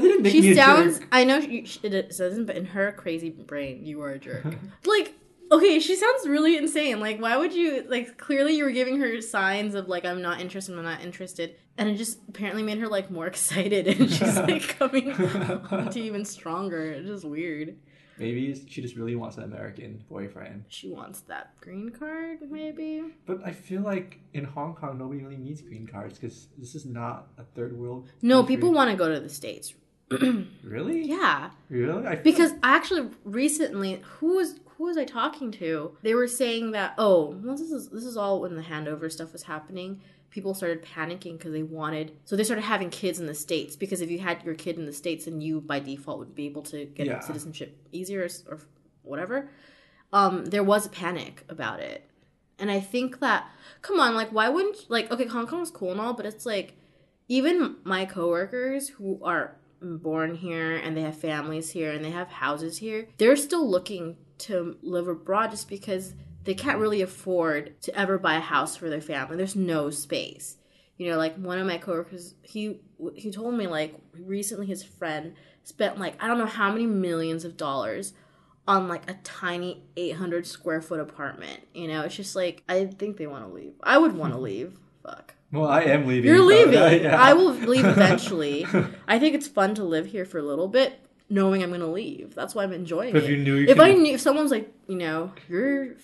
didn't 0.06 0.22
make 0.22 0.34
me 0.34 0.42
She 0.42 0.50
a 0.52 0.54
sounds. 0.56 0.98
jerk. 0.98 1.08
I 1.12 1.24
know 1.24 1.40
she, 1.40 1.64
she- 1.64 1.80
it 1.86 2.08
doesn't, 2.16 2.46
but 2.46 2.56
in 2.56 2.64
her 2.66 2.92
crazy 2.92 3.30
brain, 3.30 3.84
you 3.84 4.00
are 4.02 4.10
a 4.10 4.18
jerk. 4.18 4.44
like, 4.84 5.14
okay, 5.52 5.78
she 5.80 5.96
sounds 5.96 6.26
really 6.28 6.56
insane. 6.56 7.00
Like, 7.00 7.20
why 7.20 7.36
would 7.36 7.52
you? 7.54 7.84
Like, 7.88 8.16
clearly 8.18 8.56
you 8.56 8.64
were 8.64 8.70
giving 8.72 8.98
her 9.00 9.20
signs 9.20 9.74
of 9.74 9.88
like, 9.88 10.04
I'm 10.04 10.22
not 10.22 10.40
interested. 10.40 10.76
I'm 10.76 10.84
not 10.84 11.02
interested, 11.02 11.56
and 11.78 11.88
it 11.88 11.94
just 11.96 12.18
apparently 12.28 12.62
made 12.62 12.78
her 12.78 12.88
like 12.88 13.10
more 13.10 13.26
excited, 13.34 13.86
and 13.86 14.10
she's 14.10 14.36
like 14.48 14.76
coming 14.78 15.12
on 15.12 15.90
to 15.90 16.00
even 16.00 16.24
stronger. 16.24 16.92
It's 16.92 17.08
just 17.08 17.24
weird. 17.24 17.76
Maybe 18.16 18.54
she 18.68 18.80
just 18.80 18.94
really 18.94 19.16
wants 19.16 19.38
an 19.38 19.42
American 19.42 20.04
boyfriend. 20.08 20.66
She 20.68 20.88
wants 20.88 21.22
that 21.22 21.50
green 21.60 21.90
card, 21.90 22.48
maybe. 22.48 23.02
But 23.26 23.40
I 23.44 23.50
feel 23.50 23.80
like 23.82 24.20
in 24.34 24.44
Hong 24.44 24.76
Kong, 24.76 24.98
nobody 24.98 25.20
really 25.24 25.36
needs 25.36 25.62
green 25.62 25.84
cards 25.84 26.16
because 26.16 26.46
this 26.56 26.76
is 26.76 26.86
not 26.86 27.26
a 27.38 27.42
third 27.42 27.76
world. 27.76 28.08
No, 28.22 28.36
country. 28.38 28.54
people 28.54 28.72
want 28.72 28.92
to 28.92 28.96
go 28.96 29.12
to 29.12 29.18
the 29.18 29.28
states. 29.28 29.74
Really? 30.62 31.02
Yeah. 31.02 31.50
Really? 31.68 32.06
I 32.06 32.16
Because 32.16 32.52
I 32.62 32.76
actually 32.76 33.10
recently, 33.24 34.00
who 34.18 34.36
was 34.36 34.60
who 34.76 34.84
was 34.84 34.96
I 34.96 35.04
talking 35.04 35.52
to? 35.52 35.96
They 36.02 36.14
were 36.14 36.26
saying 36.26 36.72
that 36.72 36.94
oh, 36.98 37.36
well, 37.42 37.56
this 37.56 37.70
is 37.70 37.88
this 37.90 38.04
is 38.04 38.16
all 38.16 38.40
when 38.40 38.56
the 38.56 38.62
handover 38.62 39.10
stuff 39.10 39.32
was 39.32 39.44
happening. 39.44 40.00
People 40.30 40.52
started 40.52 40.82
panicking 40.84 41.38
because 41.38 41.52
they 41.52 41.62
wanted, 41.62 42.16
so 42.24 42.34
they 42.34 42.42
started 42.42 42.62
having 42.62 42.90
kids 42.90 43.20
in 43.20 43.26
the 43.26 43.34
states. 43.36 43.76
Because 43.76 44.00
if 44.00 44.10
you 44.10 44.18
had 44.18 44.42
your 44.44 44.54
kid 44.54 44.76
in 44.78 44.84
the 44.84 44.92
states, 44.92 45.26
then 45.26 45.40
you 45.40 45.60
by 45.60 45.78
default 45.78 46.18
would 46.18 46.34
be 46.34 46.46
able 46.46 46.62
to 46.62 46.86
get 46.86 47.06
Yeah. 47.06 47.20
citizenship 47.20 47.76
easier 47.92 48.22
or, 48.48 48.54
or 48.54 48.60
whatever. 49.02 49.48
Um, 50.12 50.44
there 50.46 50.64
was 50.64 50.86
a 50.86 50.90
panic 50.90 51.44
about 51.48 51.78
it, 51.80 52.08
and 52.58 52.70
I 52.70 52.80
think 52.80 53.20
that 53.20 53.48
come 53.82 54.00
on, 54.00 54.14
like 54.14 54.30
why 54.30 54.48
wouldn't 54.48 54.90
like 54.90 55.10
okay, 55.10 55.26
Hong 55.26 55.46
Kong's 55.46 55.70
cool 55.70 55.92
and 55.92 56.00
all, 56.00 56.14
but 56.14 56.26
it's 56.26 56.44
like 56.44 56.74
even 57.28 57.76
my 57.84 58.04
coworkers 58.04 58.88
who 58.90 59.20
are 59.22 59.56
born 59.84 60.34
here 60.34 60.76
and 60.76 60.96
they 60.96 61.02
have 61.02 61.16
families 61.16 61.70
here 61.70 61.92
and 61.92 62.04
they 62.04 62.10
have 62.10 62.28
houses 62.28 62.78
here, 62.78 63.08
they're 63.18 63.36
still 63.36 63.68
looking 63.68 64.16
to 64.38 64.76
live 64.82 65.08
abroad 65.08 65.50
just 65.50 65.68
because 65.68 66.14
they 66.44 66.54
can't 66.54 66.78
really 66.78 67.02
afford 67.02 67.80
to 67.82 67.98
ever 67.98 68.18
buy 68.18 68.34
a 68.34 68.40
house 68.40 68.76
for 68.76 68.90
their 68.90 69.00
family. 69.00 69.36
There's 69.36 69.56
no 69.56 69.90
space. 69.90 70.56
You 70.96 71.10
know, 71.10 71.16
like 71.16 71.36
one 71.36 71.58
of 71.58 71.66
my 71.66 71.78
coworkers, 71.78 72.34
he 72.42 72.80
he 73.14 73.30
told 73.30 73.54
me 73.54 73.66
like 73.66 73.96
recently 74.12 74.66
his 74.66 74.82
friend 74.82 75.34
spent 75.64 75.98
like 75.98 76.22
I 76.22 76.28
don't 76.28 76.38
know 76.38 76.46
how 76.46 76.70
many 76.70 76.86
millions 76.86 77.44
of 77.44 77.56
dollars 77.56 78.12
on 78.66 78.88
like 78.88 79.10
a 79.10 79.14
tiny 79.24 79.82
800 79.96 80.46
square 80.46 80.80
foot 80.80 81.00
apartment. 81.00 81.60
You 81.74 81.88
know, 81.88 82.02
it's 82.02 82.14
just 82.14 82.36
like 82.36 82.62
I 82.68 82.86
think 82.86 83.16
they 83.16 83.26
want 83.26 83.46
to 83.46 83.52
leave. 83.52 83.72
I 83.82 83.98
would 83.98 84.16
want 84.16 84.34
to 84.34 84.38
leave. 84.50 84.78
Fuck. 85.02 85.34
Well, 85.54 85.68
I 85.70 85.82
am 85.82 86.06
leaving. 86.06 86.28
You're 86.28 86.38
so, 86.38 86.42
uh, 86.44 86.46
leaving. 86.46 87.02
yeah. 87.04 87.20
I 87.20 87.32
will 87.34 87.52
leave 87.52 87.84
eventually. 87.84 88.66
I 89.08 89.18
think 89.18 89.34
it's 89.34 89.48
fun 89.48 89.74
to 89.76 89.84
live 89.84 90.06
here 90.06 90.24
for 90.24 90.38
a 90.38 90.42
little 90.42 90.68
bit, 90.68 91.00
knowing 91.30 91.62
I'm 91.62 91.70
gonna 91.70 91.86
leave. 91.90 92.34
That's 92.34 92.54
why 92.54 92.64
I'm 92.64 92.72
enjoying 92.72 93.12
But 93.12 93.22
it. 93.22 93.24
if 93.24 93.30
you 93.30 93.36
knew 93.38 93.56
you 93.56 93.68
if 93.68 93.78
I 93.80 93.92
could- 93.92 94.02
knew, 94.02 94.14
if 94.14 94.20
someone's 94.20 94.50
like, 94.50 94.72
you 94.88 94.96
know, 94.96 95.32
you're 95.48 95.94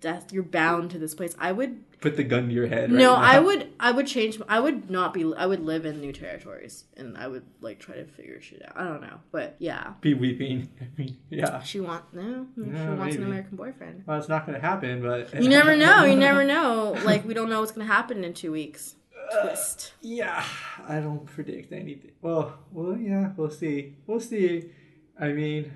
death, 0.00 0.32
you're 0.32 0.42
bound 0.42 0.90
to 0.90 0.98
this 0.98 1.14
place. 1.14 1.34
I 1.38 1.52
would. 1.52 1.82
Put 2.06 2.16
the 2.16 2.22
gun 2.22 2.46
to 2.46 2.54
your 2.54 2.68
head. 2.68 2.92
no, 2.92 3.14
right. 3.14 3.34
I 3.34 3.40
would. 3.40 3.68
I 3.80 3.90
would 3.90 4.06
change. 4.06 4.40
I 4.48 4.60
would 4.60 4.88
not 4.88 5.12
be. 5.12 5.34
I 5.36 5.44
would 5.44 5.58
live 5.58 5.84
in 5.84 6.00
new 6.00 6.12
territories, 6.12 6.84
and 6.96 7.18
I 7.18 7.26
would 7.26 7.42
like 7.60 7.80
try 7.80 7.96
to 7.96 8.04
figure 8.04 8.40
shit 8.40 8.62
out. 8.64 8.74
I 8.76 8.84
don't 8.84 9.00
know, 9.00 9.18
but 9.32 9.56
yeah. 9.58 9.94
be 10.00 10.14
weeping. 10.14 10.68
I 10.80 10.84
mean, 10.96 11.16
yeah. 11.30 11.60
She 11.64 11.80
want 11.80 12.04
no. 12.14 12.46
she 12.54 12.62
wants 12.62 13.16
an. 13.16 13.24
American 13.24 13.56
boyfriend. 13.56 14.04
Well, 14.06 14.20
it's 14.20 14.28
not 14.28 14.46
to 14.46 14.60
happen, 14.60 15.02
but 15.02 15.42
You 15.42 15.48
never 15.48 15.76
know. 15.76 16.04
You 16.04 16.14
never 16.14 16.44
know. 16.44 16.96
Like 17.04 17.24
we 17.26 17.34
don't 17.34 17.50
know 17.50 17.58
what's 17.58 17.72
gonna 17.72 17.86
happen 17.86 18.22
in 18.22 18.34
two 18.34 18.52
weeks. 18.52 18.94
Uh, 19.32 19.42
Twist. 19.42 19.94
Yeah, 20.00 20.44
I 20.86 21.00
don't 21.00 21.26
predict 21.26 21.72
anything. 21.72 22.12
Well, 22.22 22.56
well, 22.70 22.96
yeah, 22.96 23.32
we'll 23.36 23.50
see. 23.50 23.96
We'll 24.06 24.20
see. 24.20 24.70
I 25.18 25.32
mean, 25.32 25.72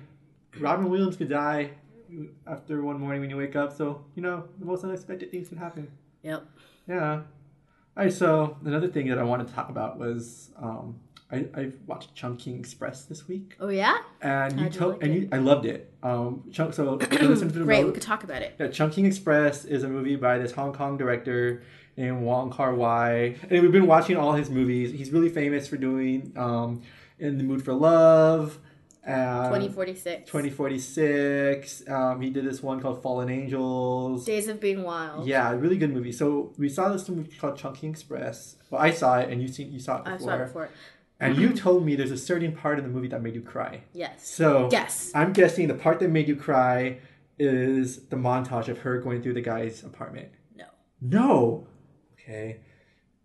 Robin 0.61 0.89
Williams 0.89 1.17
could 1.17 1.29
die 1.29 1.71
after 2.47 2.81
one 2.83 3.01
morning 3.01 3.19
when 3.19 3.29
you 3.29 3.35
wake 3.35 3.57
up, 3.57 3.75
so 3.75 4.05
you 4.15 4.21
know 4.21 4.45
the 4.59 4.65
most 4.65 4.85
unexpected 4.85 5.29
things 5.29 5.49
can 5.49 5.57
happen. 5.57 5.91
Yep. 6.23 6.45
Yeah. 6.87 7.11
All 7.15 7.23
right. 7.95 8.13
So 8.13 8.57
another 8.65 8.87
thing 8.87 9.07
that 9.09 9.17
I 9.17 9.23
wanted 9.23 9.47
to 9.47 9.53
talk 9.53 9.69
about 9.69 9.97
was 9.99 10.51
um, 10.57 10.99
I 11.31 11.45
I 11.55 11.71
watched 11.87 12.15
Chungking 12.15 12.59
Express 12.59 13.03
this 13.05 13.27
week, 13.27 13.55
Oh 13.59 13.69
yeah. 13.69 13.97
and 14.21 14.59
you 14.59 14.69
told 14.69 14.93
like 14.95 15.03
and 15.03 15.13
you, 15.15 15.29
I 15.31 15.37
loved 15.37 15.65
it. 15.65 15.93
Um, 16.03 16.43
Chunk. 16.51 16.73
So 16.73 16.93
listen 17.11 17.47
to 17.51 17.59
the 17.59 17.65
Great. 17.65 17.85
We 17.85 17.91
could 17.91 18.01
talk 18.01 18.23
about 18.23 18.41
it. 18.41 18.55
yeah, 18.59 18.67
Chungking 18.67 19.05
Express 19.05 19.65
is 19.65 19.83
a 19.83 19.87
movie 19.87 20.15
by 20.15 20.37
this 20.37 20.51
Hong 20.53 20.73
Kong 20.73 20.97
director 20.97 21.63
named 21.97 22.21
Wong 22.23 22.49
Kar 22.51 22.73
Wai, 22.73 23.35
and 23.49 23.61
we've 23.61 23.71
been 23.71 23.87
watching 23.87 24.15
all 24.17 24.33
his 24.33 24.49
movies. 24.49 24.91
He's 24.91 25.11
really 25.11 25.29
famous 25.29 25.67
for 25.67 25.77
doing 25.77 26.31
um, 26.37 26.81
In 27.19 27.37
the 27.37 27.43
Mood 27.43 27.63
for 27.65 27.73
Love, 27.73 28.59
um, 29.05 29.49
Twenty 29.49 29.69
forty 29.69 29.95
six. 29.95 30.29
2046. 30.29 31.89
Um, 31.89 32.21
he 32.21 32.29
did 32.29 32.45
this 32.45 32.61
one 32.61 32.79
called 32.81 33.01
Fallen 33.01 33.29
Angels. 33.29 34.25
Days 34.25 34.47
of 34.47 34.59
Being 34.59 34.83
Wild. 34.83 35.27
Yeah, 35.27 35.51
really 35.53 35.77
good 35.77 35.91
movie. 35.93 36.11
So 36.11 36.53
we 36.57 36.69
saw 36.69 36.89
this 36.89 37.07
movie 37.09 37.35
called 37.35 37.57
Chungking 37.57 37.89
Express. 37.91 38.57
Well, 38.69 38.81
I 38.81 38.91
saw 38.91 39.19
it, 39.19 39.29
and 39.29 39.41
you 39.41 39.47
seen 39.47 39.71
you 39.71 39.79
saw 39.79 39.97
it 39.97 40.03
before. 40.05 40.13
I 40.15 40.19
saw 40.19 40.43
it 40.43 40.45
before. 40.45 40.69
And 41.19 41.37
you 41.37 41.53
told 41.65 41.85
me 41.85 41.95
there's 41.95 42.11
a 42.11 42.17
certain 42.17 42.51
part 42.53 42.77
of 42.79 42.83
the 42.83 42.89
movie 42.91 43.07
that 43.09 43.21
made 43.21 43.35
you 43.35 43.41
cry. 43.41 43.81
Yes. 43.93 44.27
So 44.27 44.69
Yes. 44.71 45.11
I'm 45.15 45.33
guessing 45.33 45.67
the 45.67 45.73
part 45.75 45.99
that 45.99 46.09
made 46.09 46.27
you 46.27 46.35
cry 46.35 46.99
is 47.39 48.05
the 48.09 48.15
montage 48.15 48.67
of 48.67 48.79
her 48.79 48.99
going 48.99 49.21
through 49.21 49.33
the 49.33 49.41
guy's 49.41 49.83
apartment. 49.83 50.29
No. 50.55 50.65
No. 51.01 51.67
Okay. 52.13 52.59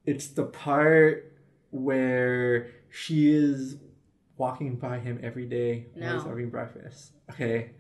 It's 0.05 0.29
the 0.29 0.45
part 0.45 1.33
where 1.71 2.69
she 2.91 3.31
is 3.31 3.77
walking 4.39 4.77
by 4.77 4.99
him 4.99 5.21
every 5.23 5.47
day 5.47 5.87
while 5.95 6.15
he's 6.15 6.25
having 6.25 6.51
breakfast. 6.51 7.13
Okay. 7.31 7.71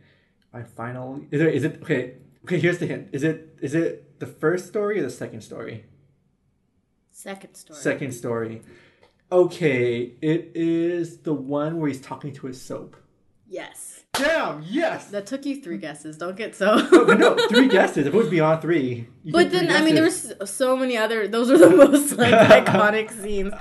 My 0.52 0.62
final 0.62 1.20
is 1.30 1.40
it 1.40 1.54
is 1.54 1.64
it 1.64 1.82
okay 1.82 2.14
okay 2.44 2.58
here's 2.58 2.78
the 2.78 2.86
hint. 2.86 3.08
Is 3.12 3.22
it 3.22 3.56
is 3.60 3.74
it 3.74 4.18
the 4.20 4.26
first 4.26 4.66
story 4.66 4.98
or 5.00 5.02
the 5.02 5.10
second 5.10 5.42
story? 5.42 5.84
Second 7.10 7.54
story. 7.54 7.78
Second 7.78 8.12
story. 8.12 8.62
Okay, 9.32 10.12
it 10.22 10.52
is 10.54 11.18
the 11.18 11.34
one 11.34 11.80
where 11.80 11.88
he's 11.88 12.00
talking 12.00 12.32
to 12.34 12.46
his 12.46 12.60
soap. 12.60 12.96
Yes. 13.48 14.04
Damn, 14.12 14.62
yes. 14.62 15.08
That 15.08 15.26
took 15.26 15.44
you 15.44 15.60
three 15.62 15.78
guesses. 15.78 16.16
Don't 16.16 16.36
get 16.36 16.54
so. 16.54 16.86
but 17.06 17.18
no, 17.18 17.36
three 17.48 17.68
guesses. 17.68 18.06
If 18.06 18.14
it 18.14 18.16
was 18.16 18.28
beyond 18.28 18.62
three. 18.62 19.08
But 19.24 19.50
then, 19.50 19.70
I 19.70 19.82
mean, 19.82 19.94
there 19.94 20.04
was 20.04 20.32
so 20.44 20.76
many 20.76 20.96
other. 20.96 21.28
Those 21.28 21.50
are 21.50 21.58
the 21.58 21.70
most 21.76 22.16
like 22.16 22.32
iconic 22.66 23.10
scenes. 23.10 23.52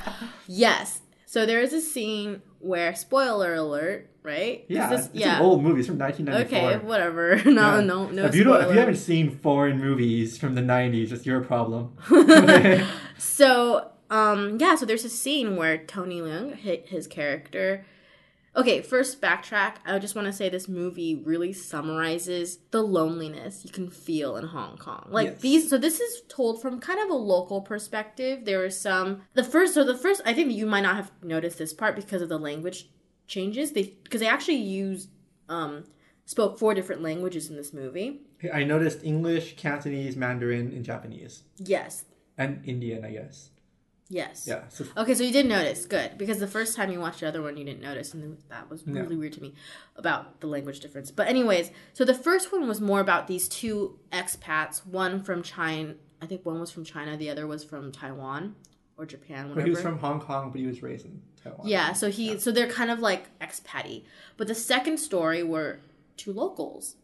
Yes. 0.47 1.01
So 1.25 1.45
there 1.45 1.59
is 1.59 1.73
a 1.73 1.81
scene 1.81 2.41
where, 2.65 2.95
spoiler 2.95 3.53
alert, 3.53 4.09
right? 4.23 4.65
Yeah, 4.67 4.89
this- 4.89 5.09
it's 5.13 5.23
an 5.25 5.41
old 5.41 5.61
movie. 5.63 5.79
It's 5.79 5.87
from 5.87 5.97
1994. 5.99 6.69
Okay, 6.71 6.85
whatever. 6.85 7.35
No, 7.45 7.75
Yeah. 7.75 7.79
no, 7.81 8.09
no. 8.09 8.25
If 8.25 8.35
you 8.35 8.43
don't, 8.43 8.61
if 8.63 8.71
you 8.73 8.79
haven't 8.79 8.95
seen 8.97 9.29
foreign 9.29 9.79
movies 9.79 10.37
from 10.37 10.55
the 10.55 10.61
90s, 10.61 11.11
it's 11.11 11.25
your 11.25 11.41
problem. 11.41 11.93
So, 13.17 13.91
um, 14.09 14.57
yeah, 14.59 14.75
so 14.75 14.85
there's 14.85 15.05
a 15.05 15.09
scene 15.09 15.55
where 15.55 15.77
Tony 15.77 16.19
Leung, 16.21 16.59
hi- 16.61 16.83
his 16.85 17.07
character. 17.07 17.85
Okay, 18.55 18.81
first 18.81 19.21
backtrack. 19.21 19.75
I 19.85 19.99
just 19.99 20.15
want 20.15 20.27
to 20.27 20.33
say 20.33 20.47
this 20.47 20.69
movie 20.69 21.15
really 21.15 21.51
summarizes 21.51 22.59
the 22.71 22.81
loneliness 22.81 23.65
you 23.65 23.71
can 23.71 23.89
feel 23.89 24.37
in 24.37 24.45
Hong 24.47 24.77
Kong. 24.77 25.07
Like 25.09 25.27
Yes. 25.27 25.41
these, 25.41 25.69
so 25.69 25.77
this 25.77 25.99
is 25.99 26.21
told 26.29 26.61
from 26.61 26.79
kind 26.79 26.99
of 27.01 27.09
a 27.09 27.13
local 27.15 27.61
perspective. 27.61 28.45
There 28.45 28.63
is 28.65 28.79
some 28.79 29.23
the 29.33 29.43
first, 29.43 29.73
so 29.73 29.83
the 29.83 29.97
first. 29.97 30.21
I 30.25 30.33
think 30.33 30.53
you 30.53 30.65
might 30.65 30.81
not 30.81 30.95
have 30.95 31.11
noticed 31.21 31.57
this 31.57 31.73
part 31.73 31.95
because 31.95 32.21
of 32.21 32.29
the 32.29 32.39
language 32.39 32.89
changes. 33.27 33.73
They 33.73 33.93
because 34.03 34.21
they 34.21 34.27
actually 34.27 34.55
used 34.57 35.09
um 35.49 35.83
spoke 36.25 36.57
four 36.57 36.73
different 36.73 37.01
languages 37.01 37.49
in 37.49 37.55
this 37.57 37.73
movie. 37.73 38.21
I 38.53 38.63
noticed 38.63 39.03
English, 39.03 39.55
Cantonese, 39.57 40.15
Mandarin, 40.15 40.71
and 40.71 40.83
Japanese. 40.85 41.43
Yes, 41.57 42.05
And 42.37 42.61
Indian, 42.65 43.03
I 43.03 43.11
guess. 43.11 43.49
Yes. 44.09 44.45
Yeah. 44.47 44.67
So 44.69 44.85
Okay, 44.97 45.13
so 45.15 45.23
you 45.23 45.31
did 45.31 45.45
notice. 45.47 45.85
Good. 45.85 46.17
Because 46.17 46.39
the 46.39 46.47
first 46.47 46.75
time 46.75 46.91
you 46.91 46.99
watched 46.99 47.19
the 47.21 47.27
other 47.27 47.41
one, 47.41 47.57
you 47.57 47.65
didn't 47.65 47.81
notice. 47.81 48.13
And 48.13 48.37
that 48.49 48.69
was 48.69 48.83
Yeah. 48.85 49.01
really 49.01 49.15
weird 49.15 49.33
to 49.33 49.41
me 49.41 49.53
about 49.95 50.39
the 50.41 50.47
language 50.47 50.79
difference. 50.79 51.11
But, 51.11 51.27
anyways, 51.27 51.71
so 51.93 52.05
the 52.05 52.13
first 52.13 52.51
one 52.51 52.67
was 52.67 52.79
more 52.81 52.99
about 52.99 53.27
these 53.27 53.47
two 53.47 53.97
expats. 54.11 54.85
One 54.85 55.23
from 55.23 55.41
China. 55.43 55.95
I 56.21 56.27
think 56.27 56.45
one 56.45 56.59
was 56.59 56.71
from 56.71 56.83
China, 56.85 57.17
the 57.17 57.29
other 57.29 57.45
was 57.45 57.63
from 57.63 57.91
Taiwan 57.91 58.55
or 58.97 59.05
Japan, 59.05 59.47
but 59.47 59.57
whatever. 59.57 59.65
he 59.65 59.69
was 59.71 59.81
from 59.81 59.99
Hong 59.99 60.19
Kong, 60.21 60.49
but 60.51 60.59
he 60.61 60.65
was 60.67 60.81
raised 60.81 61.05
in 61.05 61.21
Taiwan. 61.43 61.67
Yeah, 61.67 61.93
so 61.93 62.09
he 62.09 62.39
so 62.39 62.51
they're 62.51 62.69
kind 62.69 62.89
of 62.89 62.99
like 62.99 63.37
expatty. 63.39 64.05
But 64.37 64.47
the 64.47 64.55
second 64.55 64.97
story 64.99 65.43
were 65.43 65.79
two 66.15 66.31
locals. 66.31 66.95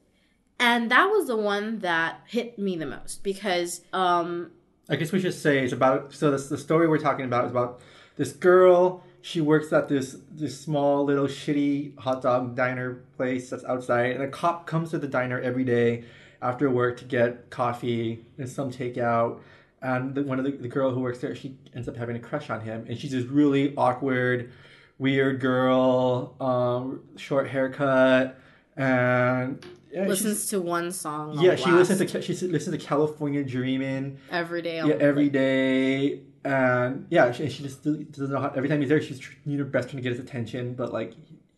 And 0.57 0.89
that 0.91 1.05
was 1.05 1.27
the 1.27 1.35
one 1.35 1.79
that 1.79 2.21
hit 2.27 2.57
me 2.57 2.77
the 2.77 2.85
most 2.85 3.23
because 3.23 3.81
um 3.91 4.51
I 4.89 4.95
guess 4.95 5.11
we 5.11 5.19
should 5.19 5.33
say 5.33 5.63
it's 5.63 5.73
about. 5.73 6.13
So 6.13 6.31
this, 6.31 6.49
the 6.49 6.57
story 6.57 6.87
we're 6.87 6.97
talking 6.97 7.25
about 7.25 7.45
is 7.45 7.51
about 7.51 7.81
this 8.17 8.33
girl. 8.33 9.03
She 9.21 9.39
works 9.39 9.71
at 9.71 9.87
this 9.87 10.17
this 10.31 10.59
small 10.59 11.05
little 11.05 11.27
shitty 11.27 11.97
hot 11.99 12.21
dog 12.21 12.55
diner 12.55 13.03
place 13.15 13.49
that's 13.49 13.63
outside, 13.65 14.11
and 14.11 14.23
a 14.23 14.27
cop 14.27 14.65
comes 14.65 14.91
to 14.91 14.97
the 14.97 15.07
diner 15.07 15.39
every 15.39 15.63
day 15.63 16.05
after 16.41 16.69
work 16.69 16.97
to 16.97 17.05
get 17.05 17.49
coffee 17.49 18.25
and 18.37 18.49
some 18.49 18.71
takeout. 18.71 19.39
And 19.83 20.13
the, 20.13 20.23
one 20.23 20.37
of 20.37 20.45
the, 20.45 20.51
the 20.51 20.67
girl 20.67 20.91
who 20.91 20.99
works 20.99 21.19
there, 21.19 21.35
she 21.35 21.57
ends 21.75 21.87
up 21.87 21.95
having 21.95 22.15
a 22.15 22.19
crush 22.19 22.49
on 22.49 22.61
him, 22.61 22.85
and 22.87 22.99
she's 22.99 23.11
this 23.11 23.25
really 23.25 23.75
awkward, 23.75 24.51
weird 24.99 25.39
girl, 25.39 26.35
um, 26.39 27.01
short 27.15 27.47
haircut, 27.49 28.39
and 28.75 29.63
yeah, 29.93 30.07
listens 30.07 30.47
to 30.47 30.61
one 30.61 30.91
song. 30.91 31.39
yeah, 31.39 31.51
on 31.51 31.57
she 31.57 31.63
blast 31.65 31.89
listens 31.91 32.11
to 32.11 32.21
she 32.21 32.33
listens 32.47 32.77
to 32.77 32.83
California 32.83 33.43
Dreaming 33.43 34.17
every 34.31 34.61
day. 34.61 34.79
on 34.79 34.89
yeah, 34.89 34.95
every 34.99 35.29
day, 35.29 36.21
and 36.43 37.05
yeah, 37.09 37.31
she, 37.31 37.49
she 37.49 37.63
just 37.63 37.83
doesn't 37.83 38.31
know 38.31 38.39
how. 38.39 38.49
Every 38.55 38.69
time 38.69 38.79
he's 38.79 38.89
there, 38.89 39.01
she's 39.01 39.19
doing 39.45 39.57
her 39.59 39.65
best 39.65 39.89
trying 39.89 39.97
to 40.03 40.09
get 40.09 40.15
his 40.17 40.23
attention, 40.23 40.73
but 40.73 40.91
like 40.93 41.13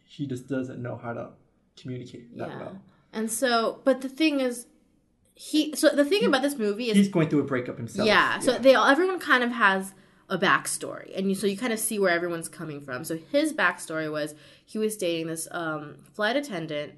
she 0.08 0.26
just 0.28 0.48
doesn't 0.48 0.82
know 0.82 0.96
how 1.02 1.14
to 1.14 1.30
communicate 1.80 2.36
that 2.38 2.50
Yeah. 2.50 2.60
well. 2.60 2.80
And 3.12 3.32
so, 3.32 3.80
but 3.84 4.02
the 4.02 4.10
thing 4.10 4.40
is, 4.40 4.66
he. 5.36 5.76
So 5.76 5.90
the 5.90 6.06
thing 6.06 6.26
about 6.26 6.42
this 6.42 6.58
movie 6.58 6.90
is, 6.90 6.98
He's 6.98 7.10
going 7.10 7.30
through 7.30 7.42
a 7.42 7.46
breakup 7.46 7.78
himself. 7.78 8.08
yeah. 8.08 8.40
So 8.40 8.58
they 8.58 8.76
all, 8.76 8.86
everyone 8.88 9.20
kind 9.20 9.44
of 9.44 9.52
has 9.52 9.94
a 10.30 10.38
backstory, 10.38 11.16
and 11.18 11.30
you 11.30 11.36
so 11.36 11.46
you 11.48 11.58
kind 11.58 11.74
of 11.74 11.80
see 11.80 12.00
where 12.00 12.10
everyone's 12.12 12.50
coming 12.50 12.82
from. 12.82 13.04
So 13.04 13.20
his 13.32 13.54
backstory 13.54 14.12
was 14.12 14.34
he 14.66 14.78
was 14.80 14.98
dating 14.98 15.28
this 15.28 15.48
um, 15.52 15.98
flight 16.14 16.36
attendant, 16.36 16.94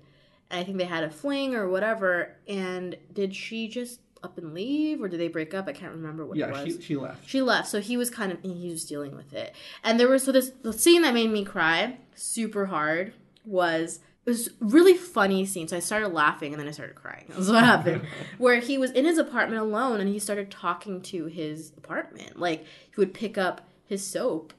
I 0.51 0.63
think 0.63 0.77
they 0.77 0.85
had 0.85 1.03
a 1.03 1.09
fling 1.09 1.55
or 1.55 1.67
whatever. 1.67 2.35
And 2.47 2.95
did 3.13 3.35
she 3.35 3.67
just 3.67 3.99
up 4.23 4.37
and 4.37 4.53
leave, 4.53 5.01
or 5.01 5.07
did 5.07 5.19
they 5.19 5.27
break 5.27 5.53
up? 5.53 5.67
I 5.67 5.71
can't 5.71 5.93
remember 5.93 6.25
what 6.25 6.37
it 6.37 6.41
yeah, 6.41 6.51
was. 6.51 6.75
she 6.75 6.81
she 6.81 6.95
left. 6.95 7.29
She 7.29 7.41
left, 7.41 7.67
so 7.67 7.79
he 7.79 7.95
was 7.95 8.09
kind 8.09 8.31
of 8.31 8.41
he 8.41 8.69
was 8.69 8.85
dealing 8.85 9.15
with 9.15 9.33
it. 9.33 9.55
And 9.83 9.99
there 9.99 10.09
was 10.09 10.23
so 10.23 10.31
this 10.31 10.51
the 10.63 10.73
scene 10.73 11.03
that 11.03 11.13
made 11.13 11.29
me 11.29 11.45
cry 11.45 11.97
super 12.15 12.65
hard 12.65 13.13
was 13.45 13.99
it 14.25 14.29
was 14.29 14.49
really 14.59 14.95
funny 14.95 15.45
scene. 15.45 15.67
So 15.67 15.77
I 15.77 15.79
started 15.79 16.09
laughing 16.09 16.51
and 16.51 16.59
then 16.59 16.67
I 16.67 16.71
started 16.71 16.95
crying. 16.95 17.25
That's 17.29 17.47
what 17.47 17.63
happened. 17.63 18.01
Where 18.39 18.59
he 18.59 18.77
was 18.77 18.91
in 18.91 19.05
his 19.05 19.19
apartment 19.19 19.61
alone 19.61 20.01
and 20.01 20.09
he 20.09 20.19
started 20.19 20.49
talking 20.49 21.01
to 21.03 21.25
his 21.25 21.71
apartment. 21.77 22.39
Like 22.39 22.65
he 22.65 22.95
would 22.97 23.13
pick 23.13 23.37
up 23.37 23.69
his 23.85 24.05
soap 24.05 24.53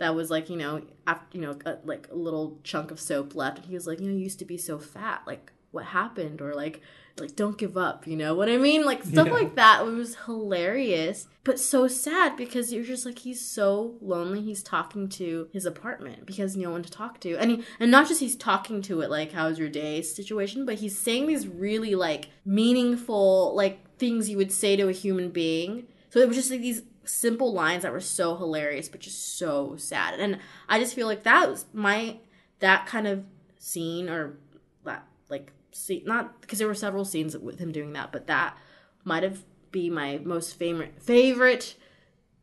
that 0.00 0.14
was 0.14 0.30
like 0.30 0.50
you 0.50 0.56
know 0.56 0.82
after 1.06 1.38
you 1.38 1.40
know 1.42 1.56
a, 1.64 1.76
like 1.84 2.08
a 2.10 2.14
little 2.16 2.58
chunk 2.64 2.90
of 2.90 2.98
soap 3.00 3.34
left 3.34 3.58
and 3.58 3.66
he 3.66 3.74
was 3.74 3.86
like 3.86 4.00
you 4.00 4.06
know 4.08 4.12
you 4.12 4.24
used 4.24 4.38
to 4.40 4.44
be 4.44 4.58
so 4.58 4.78
fat 4.78 5.22
like 5.26 5.52
what 5.72 5.84
happened? 5.84 6.40
Or 6.40 6.52
like 6.52 6.80
like 7.20 7.36
don't 7.36 7.56
give 7.56 7.76
up 7.76 8.06
you 8.06 8.16
know 8.16 8.34
what 8.34 8.48
i 8.48 8.56
mean? 8.56 8.84
Like 8.84 9.04
stuff 9.04 9.26
Yeah. 9.28 9.34
like 9.34 9.54
that 9.56 9.82
it 9.86 9.90
was 9.90 10.16
hilarious 10.26 11.28
but 11.44 11.60
so 11.60 11.86
sad 11.86 12.36
because 12.36 12.72
you're 12.72 12.82
just 12.84 13.04
like 13.06 13.18
he's 13.20 13.40
so 13.46 13.94
lonely 14.00 14.40
he's 14.40 14.62
talking 14.62 15.08
to 15.10 15.48
his 15.52 15.66
apartment 15.66 16.26
because 16.26 16.56
no 16.56 16.70
one 16.70 16.82
to 16.82 16.90
talk 16.90 17.20
to 17.20 17.36
and 17.36 17.50
he, 17.50 17.64
and 17.78 17.90
not 17.90 18.08
just 18.08 18.20
he's 18.20 18.36
talking 18.36 18.80
to 18.82 19.00
it 19.02 19.10
like 19.10 19.32
how's 19.32 19.58
your 19.58 19.68
day 19.68 20.00
situation 20.02 20.64
but 20.64 20.76
he's 20.76 20.98
saying 20.98 21.26
these 21.26 21.46
really 21.46 21.94
like 21.94 22.30
meaningful 22.74 23.54
like 23.54 23.78
things 23.98 24.28
you 24.30 24.36
would 24.36 24.52
say 24.52 24.76
to 24.76 24.88
a 24.88 24.92
human 24.92 25.28
being. 25.30 25.86
So 26.08 26.18
it 26.20 26.26
was 26.26 26.36
just 26.36 26.50
like 26.50 26.60
these 26.62 26.82
simple 27.10 27.52
lines 27.52 27.82
that 27.82 27.92
were 27.92 28.00
so 28.00 28.36
hilarious 28.36 28.88
but 28.88 29.00
just 29.00 29.38
so 29.38 29.74
sad 29.76 30.18
and 30.20 30.38
i 30.68 30.78
just 30.78 30.94
feel 30.94 31.06
like 31.06 31.22
that 31.24 31.48
was 31.50 31.66
my 31.72 32.16
that 32.60 32.86
kind 32.86 33.06
of 33.06 33.24
scene 33.58 34.08
or 34.08 34.38
that 34.84 35.06
like 35.28 35.52
see 35.72 36.02
not 36.06 36.40
because 36.40 36.58
there 36.58 36.68
were 36.68 36.74
several 36.74 37.04
scenes 37.04 37.36
with 37.36 37.58
him 37.58 37.72
doing 37.72 37.92
that 37.92 38.10
but 38.12 38.26
that 38.26 38.56
might 39.04 39.22
have 39.22 39.42
be 39.70 39.88
my 39.90 40.18
most 40.24 40.56
favorite 40.58 40.94
favorite 41.00 41.76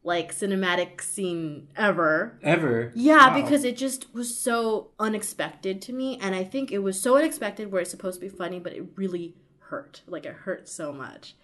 like 0.04 0.34
cinematic 0.34 1.02
scene 1.02 1.68
ever 1.76 2.40
Ever. 2.42 2.94
yeah, 2.96 3.28
Wow. 3.36 3.42
because 3.42 3.66
it 3.66 3.76
just 3.76 4.14
was 4.14 4.38
so 4.38 4.92
unexpected 5.00 5.82
to 5.82 5.92
me. 5.92 6.18
And 6.22 6.34
I 6.34 6.46
think 6.46 6.72
it 6.72 6.78
was 6.80 6.98
so 7.02 7.18
unexpected 7.18 7.70
where 7.70 7.82
it's 7.82 7.92
supposed 7.92 8.22
to 8.22 8.26
be 8.26 8.34
funny, 8.34 8.58
but 8.58 8.72
it 8.72 8.86
really 8.96 9.36
hurt. 9.60 10.04
Like 10.08 10.26
it 10.26 10.34
hurt 10.34 10.70
so 10.70 10.94
much. 10.94 11.36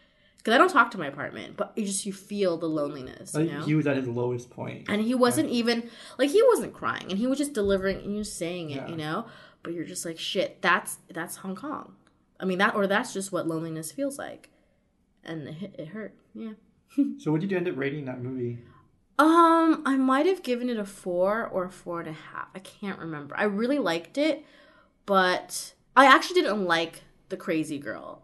Because 0.44 0.56
I 0.56 0.58
don't 0.58 0.70
talk 0.70 0.92
to 0.92 0.98
my 0.98 1.08
apartment, 1.08 1.56
but 1.56 1.72
you 1.78 1.86
just 1.86 2.06
you 2.06 2.12
feel 2.12 2.58
the 2.58 2.68
loneliness, 2.68 3.34
you 3.34 3.40
Like, 3.42 3.52
know. 3.52 3.62
he 3.62 3.76
was 3.76 3.88
at 3.88 3.96
his 3.96 4.10
lowest 4.10 4.50
and 4.90 5.02
he 5.02 5.16
wasn't 5.16 5.50
even 5.50 5.90
like 6.18 6.32
he 6.32 6.44
wasn't 6.44 6.74
crying, 6.74 7.06
and 7.10 7.18
he 7.18 7.28
was 7.28 7.38
just 7.38 7.54
delivering 7.54 8.00
and 8.00 8.16
was 8.18 8.32
saying 8.32 8.70
it, 8.72 8.76
Yeah. 8.76 8.88
you 8.90 8.98
know. 8.98 9.26
But 9.64 9.74
you're 9.74 9.86
just 9.86 10.04
like 10.06 10.20
shit. 10.20 10.62
That's 10.62 10.98
that's 11.14 11.38
Hong 11.38 11.56
Kong. 11.56 11.96
I 12.42 12.46
mean 12.46 12.58
that, 12.58 12.76
or 12.76 12.88
that's 12.88 13.14
just 13.14 13.32
what 13.32 13.48
loneliness 13.48 13.94
feels 13.94 14.18
like, 14.20 14.50
and 15.24 15.48
it, 15.48 15.76
it 15.80 15.88
hurt. 15.90 16.14
Yeah. 16.34 16.54
So 17.20 17.32
what 17.32 17.40
did 17.42 17.50
you 17.50 17.58
end 17.58 17.68
up 17.70 17.76
rating 17.78 18.06
that 18.06 18.22
movie? 18.22 18.60
Um, 19.18 19.82
I 19.86 19.96
might 19.98 20.26
have 20.26 20.44
given 20.44 20.70
it 20.70 20.78
a 20.78 20.86
four 20.86 21.48
or 21.48 21.66
a 21.66 21.70
four 21.72 22.00
and 22.02 22.10
a 22.10 22.14
half. 22.14 22.48
I 22.54 22.60
can't 22.60 23.00
remember. 23.00 23.34
I 23.38 23.44
really 23.46 23.80
liked 23.80 24.18
it, 24.18 24.44
but 25.06 25.74
I 25.96 26.06
actually 26.06 26.42
didn't 26.42 26.66
like 26.66 27.04
the 27.30 27.38
crazy 27.38 27.80
girl. 27.80 28.24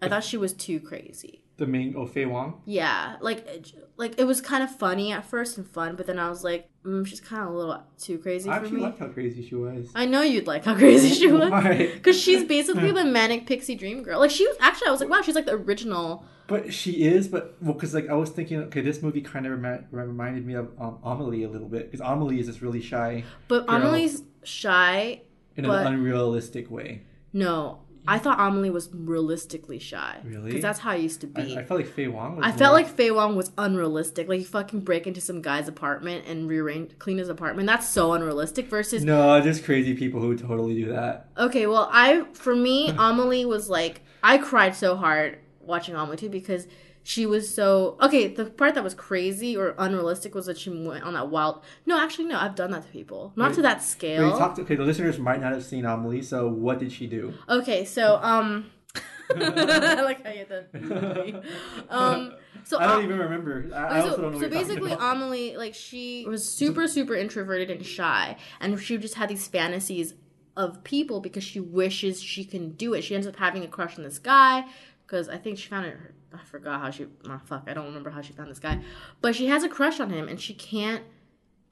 I 0.00 0.08
thought 0.08 0.22
she 0.24 0.36
was 0.36 0.52
too 0.52 0.80
crazy. 0.80 1.42
The 1.58 1.66
main 1.66 1.94
Oh 1.96 2.06
Faye 2.06 2.24
Wong. 2.24 2.62
Yeah, 2.66 3.16
like 3.20 3.46
it- 3.46 3.72
like 3.96 4.14
it 4.16 4.24
was 4.24 4.40
kind 4.40 4.62
of 4.62 4.70
funny 4.70 5.10
at 5.12 5.24
first 5.24 5.58
and 5.58 5.66
fun, 5.68 5.96
but 5.96 6.06
then 6.06 6.18
I 6.20 6.28
was 6.30 6.44
like, 6.44 6.70
mm, 6.84 7.04
she's 7.04 7.20
kind 7.20 7.42
of 7.42 7.48
a 7.48 7.56
little 7.58 7.82
too 7.98 8.18
crazy 8.18 8.48
I 8.48 8.54
for 8.58 8.64
actually 8.64 8.76
me. 8.76 8.82
liked 8.84 8.98
how 9.00 9.08
crazy 9.08 9.44
she 9.46 9.56
was. 9.56 9.90
I 9.94 10.06
know 10.06 10.22
you'd 10.22 10.46
like 10.46 10.64
how 10.64 10.76
crazy 10.76 11.08
she 11.08 11.26
was. 11.26 11.50
Because 11.94 12.18
she's 12.20 12.44
basically 12.44 12.92
the 12.92 13.04
manic 13.18 13.46
pixie 13.46 13.74
dream 13.74 14.04
girl. 14.04 14.20
Like 14.20 14.30
she 14.30 14.46
was 14.46 14.56
actually, 14.60 14.86
I 14.86 14.90
was 14.92 15.00
like, 15.00 15.10
wow, 15.10 15.20
she's 15.22 15.34
like 15.34 15.46
the 15.46 15.54
original. 15.54 16.24
But 16.46 16.72
she 16.72 17.02
is, 17.02 17.26
but 17.26 17.56
well, 17.60 17.74
because 17.74 17.92
like 17.92 18.08
I 18.08 18.14
was 18.14 18.30
thinking, 18.30 18.60
okay, 18.64 18.80
this 18.80 19.02
movie 19.02 19.20
kind 19.20 19.44
of 19.44 19.52
remi- 19.60 19.84
reminded 19.90 20.46
me 20.46 20.54
of 20.54 20.68
um, 20.80 20.98
Amelie 21.02 21.42
a 21.42 21.48
little 21.48 21.68
bit, 21.68 21.90
because 21.90 22.00
Amelie 22.00 22.38
is 22.38 22.46
this 22.46 22.62
really 22.62 22.80
shy 22.80 23.24
But 23.48 23.66
Girl. 23.66 23.76
Amelie's 23.82 24.22
shy. 24.44 25.22
in 25.56 25.66
But- 25.66 25.86
an 25.88 25.92
unrealistic 25.94 26.70
way. 26.70 27.02
No, 27.32 27.80
I 28.08 28.18
thought 28.18 28.40
Amelie 28.40 28.70
was 28.70 28.88
realistically 28.92 29.78
shy. 29.78 30.18
Really? 30.24 30.46
Because 30.46 30.62
that's 30.62 30.78
how 30.78 30.90
I 30.92 30.96
used 30.96 31.20
to 31.20 31.26
be. 31.26 31.56
I 31.56 31.64
felt 31.64 31.80
like 31.80 31.88
Faye 31.88 32.08
Wong 32.08 32.36
was. 32.36 32.44
I 32.44 32.48
more- 32.48 32.58
felt 32.58 32.72
like 32.74 32.88
Faye 32.88 33.10
Wong 33.10 33.36
was 33.36 33.50
unrealistic. 33.58 34.28
Like 34.28 34.40
you 34.40 34.46
fucking 34.46 34.80
break 34.80 35.06
into 35.06 35.20
some 35.20 35.42
guy's 35.42 35.68
apartment 35.68 36.26
and 36.26 36.48
rearrange, 36.48 36.98
clean 36.98 37.18
his 37.18 37.28
apartment. 37.28 37.66
That's 37.66 37.88
so 37.88 38.12
unrealistic. 38.14 38.68
Versus 38.68 39.04
No, 39.04 39.40
just 39.40 39.64
crazy 39.64 39.94
people 39.94 40.20
who 40.20 40.36
totally 40.36 40.74
do 40.74 40.92
that. 40.92 41.28
Okay, 41.36 41.66
well, 41.66 41.88
I 41.92 42.24
for 42.32 42.56
me, 42.56 42.88
Amelie 42.98 43.44
was 43.44 43.68
like 43.68 44.00
I 44.22 44.38
cried 44.38 44.74
so 44.74 44.96
hard 44.96 45.38
watching 45.60 45.94
Amelie 45.94 46.16
too 46.16 46.30
because 46.30 46.66
she 47.02 47.24
was 47.26 47.52
so 47.52 47.96
okay. 48.02 48.28
The 48.28 48.46
part 48.46 48.74
that 48.74 48.84
was 48.84 48.94
crazy 48.94 49.56
or 49.56 49.74
unrealistic 49.78 50.34
was 50.34 50.46
that 50.46 50.58
she 50.58 50.70
went 50.70 51.04
on 51.04 51.14
that 51.14 51.28
wild. 51.30 51.62
No, 51.86 51.98
actually, 51.98 52.26
no. 52.26 52.38
I've 52.38 52.54
done 52.54 52.70
that 52.72 52.82
to 52.84 52.88
people, 52.88 53.32
not 53.36 53.54
to 53.54 53.62
that 53.62 53.78
Wait, 53.78 53.82
scale. 53.82 54.36
talk 54.38 54.54
to, 54.56 54.62
okay, 54.62 54.74
the 54.76 54.84
listeners 54.84 55.18
might 55.18 55.40
not 55.40 55.52
have 55.52 55.64
seen 55.64 55.84
Amelie, 55.84 56.22
so 56.22 56.48
what 56.48 56.78
did 56.78 56.92
she 56.92 57.06
do? 57.06 57.32
okay, 57.48 57.84
so 57.84 58.18
um, 58.22 58.66
I 59.34 60.02
like 60.02 60.24
how 60.24 60.32
you 60.32 60.46
the 60.48 61.42
um. 61.88 62.34
So 62.64 62.78
I 62.78 62.86
don't 62.86 62.98
Am- 62.98 63.04
even 63.04 63.18
remember. 63.18 63.70
I, 63.74 63.78
I 63.78 63.86
Okay, 63.86 64.00
also 64.00 64.16
so, 64.16 64.22
don't 64.22 64.32
know. 64.32 64.40
so 64.40 64.48
basically. 64.48 64.92
Amelie, 64.92 65.56
like, 65.56 65.74
she 65.74 66.26
was 66.28 66.46
super, 66.46 66.86
super 66.86 67.14
introverted 67.14 67.70
and 67.70 67.84
shy, 67.86 68.36
and 68.60 68.78
she 68.80 68.98
just 68.98 69.14
had 69.14 69.28
these 69.30 69.46
fantasies 69.48 70.14
of 70.56 70.82
people 70.84 71.20
because 71.20 71.44
she 71.44 71.60
wishes 71.60 72.20
she 72.20 72.44
can 72.44 72.72
do 72.72 72.92
it. 72.92 73.02
She 73.04 73.14
ends 73.14 73.26
up 73.26 73.36
having 73.36 73.62
a 73.64 73.68
crush 73.68 73.96
on 73.96 74.02
this 74.04 74.18
guy 74.18 74.64
because 75.06 75.28
I 75.28 75.36
think 75.38 75.56
she 75.58 75.68
found 75.68 75.86
it. 75.86 75.96
I 76.32 76.44
forgot 76.44 76.80
how 76.80 76.90
she. 76.90 77.06
Oh, 77.28 77.40
fuck, 77.44 77.64
I 77.66 77.74
don't 77.74 77.86
remember 77.86 78.10
how 78.10 78.20
she 78.20 78.32
found 78.32 78.50
this 78.50 78.58
guy, 78.58 78.80
but 79.20 79.34
she 79.34 79.46
has 79.46 79.62
a 79.62 79.68
crush 79.68 79.98
on 80.00 80.10
him, 80.10 80.28
and 80.28 80.40
she 80.40 80.54
can't 80.54 81.02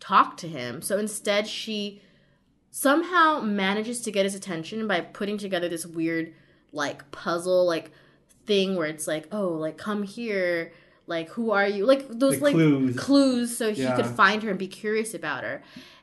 talk 0.01 0.37
to 0.39 0.49
him. 0.49 0.81
So 0.83 0.99
instead, 0.99 1.47
she 1.47 2.01
somehow 2.71 3.41
manages 3.41 4.01
to 4.03 4.11
get 4.11 4.25
his 4.25 4.35
attention 4.35 4.87
by 4.87 5.01
putting 5.01 5.39
together 5.39 5.69
this 5.69 5.87
weird, 5.87 6.33
like, 6.73 7.11
puzzle, 7.11 7.67
like 7.67 7.91
thing 8.45 8.77
where 8.77 8.87
it's 8.87 9.07
like, 9.07 9.27
oh, 9.33 9.49
like 9.49 9.77
come 9.77 10.03
here, 10.03 10.73
like 11.07 11.29
who 11.31 11.51
are 11.51 11.67
you, 11.67 11.85
like 11.87 12.07
those 12.09 12.35
Like 12.41 12.43
like, 12.43 12.55
clues. 12.55 12.97
clues, 12.97 13.57
so 13.57 13.73
he 13.73 13.83
Yeah. 13.83 13.97
could 13.97 14.07
find 14.07 14.43
her 14.43 14.51
and 14.51 14.59
be 14.59 14.69
curious 14.69 15.15
about 15.15 15.43
her. 15.45 15.63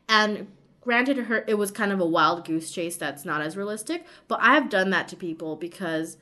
And 0.10 0.48
granted, 0.82 1.18
her 1.18 1.46
it 1.48 1.56
was 1.56 1.72
kind 1.72 1.92
of 1.92 2.00
a 2.00 2.06
wild 2.06 2.46
goose 2.46 2.72
chase 2.72 2.98
that's 2.98 3.24
not 3.24 3.42
as 3.42 3.56
realistic, 3.56 4.06
but 4.28 4.40
I 4.42 4.56
have 4.56 4.70
done 4.70 4.90
that 4.90 5.08
to 5.10 5.16
people 5.16 5.56
because 5.56 6.18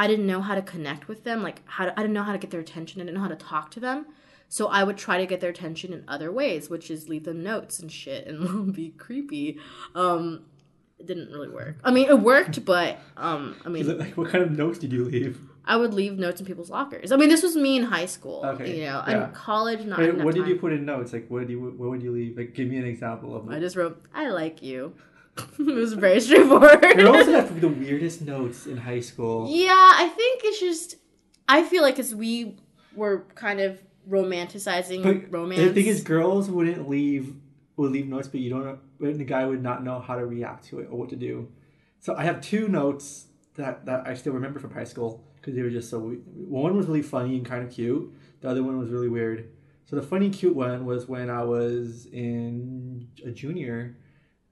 I 0.00 0.06
didn't 0.06 0.26
know 0.26 0.40
how 0.40 0.54
to 0.54 0.62
connect 0.62 1.08
with 1.08 1.24
them, 1.24 1.42
like 1.42 1.60
how 1.66 1.84
to, 1.84 1.92
I 1.92 2.02
didn't 2.02 2.14
know 2.14 2.22
how 2.22 2.32
to 2.32 2.38
get 2.38 2.50
their 2.50 2.60
attention, 2.60 3.02
I 3.02 3.04
didn't 3.04 3.16
know 3.16 3.20
how 3.20 3.28
to 3.28 3.36
talk 3.36 3.70
to 3.72 3.80
them. 3.80 4.06
So 4.48 4.66
I 4.68 4.82
would 4.82 4.96
try 4.96 5.18
to 5.18 5.26
get 5.26 5.40
their 5.42 5.50
attention 5.50 5.92
in 5.92 6.04
other 6.08 6.32
ways, 6.32 6.70
which 6.70 6.90
is 6.90 7.10
leave 7.10 7.24
them 7.24 7.42
notes 7.42 7.78
and 7.80 7.92
shit 7.92 8.26
and 8.26 8.72
be 8.80 8.88
creepy. 8.96 9.58
Um, 9.94 10.46
it 10.98 11.06
didn't 11.06 11.30
really 11.30 11.50
work. 11.50 11.76
I 11.84 11.90
mean, 11.90 12.08
it 12.08 12.18
worked, 12.18 12.64
but 12.64 12.98
um, 13.18 13.56
I 13.62 13.68
mean, 13.68 13.98
Like, 13.98 14.16
what 14.16 14.30
kind 14.30 14.42
of 14.42 14.52
notes 14.52 14.78
did 14.78 14.90
you 14.90 15.04
leave? 15.04 15.38
I 15.66 15.76
would 15.76 15.92
leave 15.92 16.18
notes 16.18 16.40
in 16.40 16.46
people's 16.46 16.70
lockers. 16.70 17.12
I 17.12 17.16
mean, 17.16 17.28
this 17.28 17.42
was 17.42 17.54
me 17.54 17.76
in 17.76 17.82
high 17.82 18.06
school. 18.06 18.40
Okay, 18.44 18.78
You 18.78 18.86
know, 18.86 19.04
yeah. 19.06 19.26
in 19.26 19.32
college, 19.32 19.84
not. 19.84 19.98
Wait, 19.98 20.16
what 20.16 20.34
did 20.34 20.48
you 20.48 20.56
put 20.56 20.72
in 20.72 20.86
notes? 20.86 21.12
Like, 21.12 21.26
what 21.28 21.40
did 21.40 21.50
you 21.50 21.60
what 21.60 21.90
would 21.90 22.02
you 22.02 22.12
leave? 22.12 22.38
Like, 22.38 22.54
give 22.54 22.68
me 22.68 22.78
an 22.78 22.86
example 22.86 23.36
of. 23.36 23.50
I 23.50 23.60
just 23.60 23.76
wrote, 23.76 24.02
"I 24.14 24.30
like 24.30 24.62
you." 24.62 24.94
it 25.58 25.74
was 25.74 25.92
very 25.94 26.20
straightforward. 26.20 26.80
Girls 26.96 27.26
have 27.26 27.60
the 27.60 27.68
weirdest 27.68 28.22
notes 28.22 28.66
in 28.66 28.76
high 28.76 29.00
school. 29.00 29.48
Yeah, 29.50 29.70
I 29.72 30.08
think 30.08 30.42
it's 30.44 30.60
just. 30.60 30.96
I 31.48 31.62
feel 31.64 31.82
like 31.82 31.98
as 31.98 32.14
we 32.14 32.56
were 32.94 33.24
kind 33.34 33.60
of 33.60 33.80
romanticizing 34.08 35.02
But 35.02 35.32
romance. 35.32 35.60
the 35.60 35.72
thing 35.74 35.86
is, 35.86 36.02
girls 36.02 36.48
wouldn't 36.50 36.88
leave 36.88 37.34
would 37.76 37.92
leave 37.92 38.08
notes, 38.08 38.28
but 38.28 38.40
you 38.40 38.50
don't. 38.50 38.78
The 39.00 39.24
guy 39.24 39.46
would 39.46 39.62
not 39.62 39.82
know 39.82 39.98
how 40.00 40.16
to 40.16 40.26
react 40.26 40.66
to 40.66 40.80
it 40.80 40.88
or 40.90 40.98
what 40.98 41.08
to 41.10 41.16
do. 41.16 41.48
So 41.98 42.14
I 42.14 42.24
have 42.24 42.40
two 42.40 42.68
notes 42.68 43.26
that 43.56 43.86
that 43.86 44.06
I 44.06 44.14
still 44.14 44.32
remember 44.32 44.58
from 44.60 44.72
high 44.72 44.84
school 44.84 45.24
because 45.36 45.54
they 45.54 45.62
were 45.62 45.70
just 45.70 45.88
so. 45.90 45.98
One 46.00 46.76
was 46.76 46.86
really 46.86 47.02
funny 47.02 47.36
and 47.36 47.46
kind 47.46 47.62
of 47.66 47.72
cute. 47.72 48.12
The 48.40 48.48
other 48.48 48.62
one 48.62 48.78
was 48.78 48.90
really 48.90 49.08
weird. 49.08 49.50
So 49.86 49.96
the 49.96 50.02
funny, 50.02 50.30
cute 50.30 50.54
one 50.54 50.86
was 50.86 51.08
when 51.08 51.28
I 51.30 51.42
was 51.42 52.06
in 52.06 53.08
a 53.26 53.30
junior, 53.32 53.96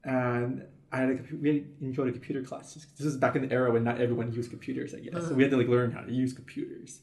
and 0.02 0.64
I 0.92 0.96
had 0.98 1.08
a 1.10 1.18
we 1.36 1.66
enjoyed 1.80 2.08
a 2.08 2.12
computer 2.12 2.42
class. 2.42 2.74
This 2.74 3.04
was 3.04 3.16
back 3.16 3.36
in 3.36 3.42
the 3.46 3.52
era 3.52 3.70
when 3.72 3.84
not 3.84 4.00
everyone 4.00 4.32
used 4.32 4.50
computers. 4.50 4.94
I 4.94 5.00
guess 5.00 5.28
so 5.28 5.34
we 5.34 5.42
had 5.42 5.50
to 5.52 5.56
like 5.58 5.68
learn 5.68 5.90
how 5.92 6.00
to 6.00 6.12
use 6.12 6.32
computers. 6.32 7.00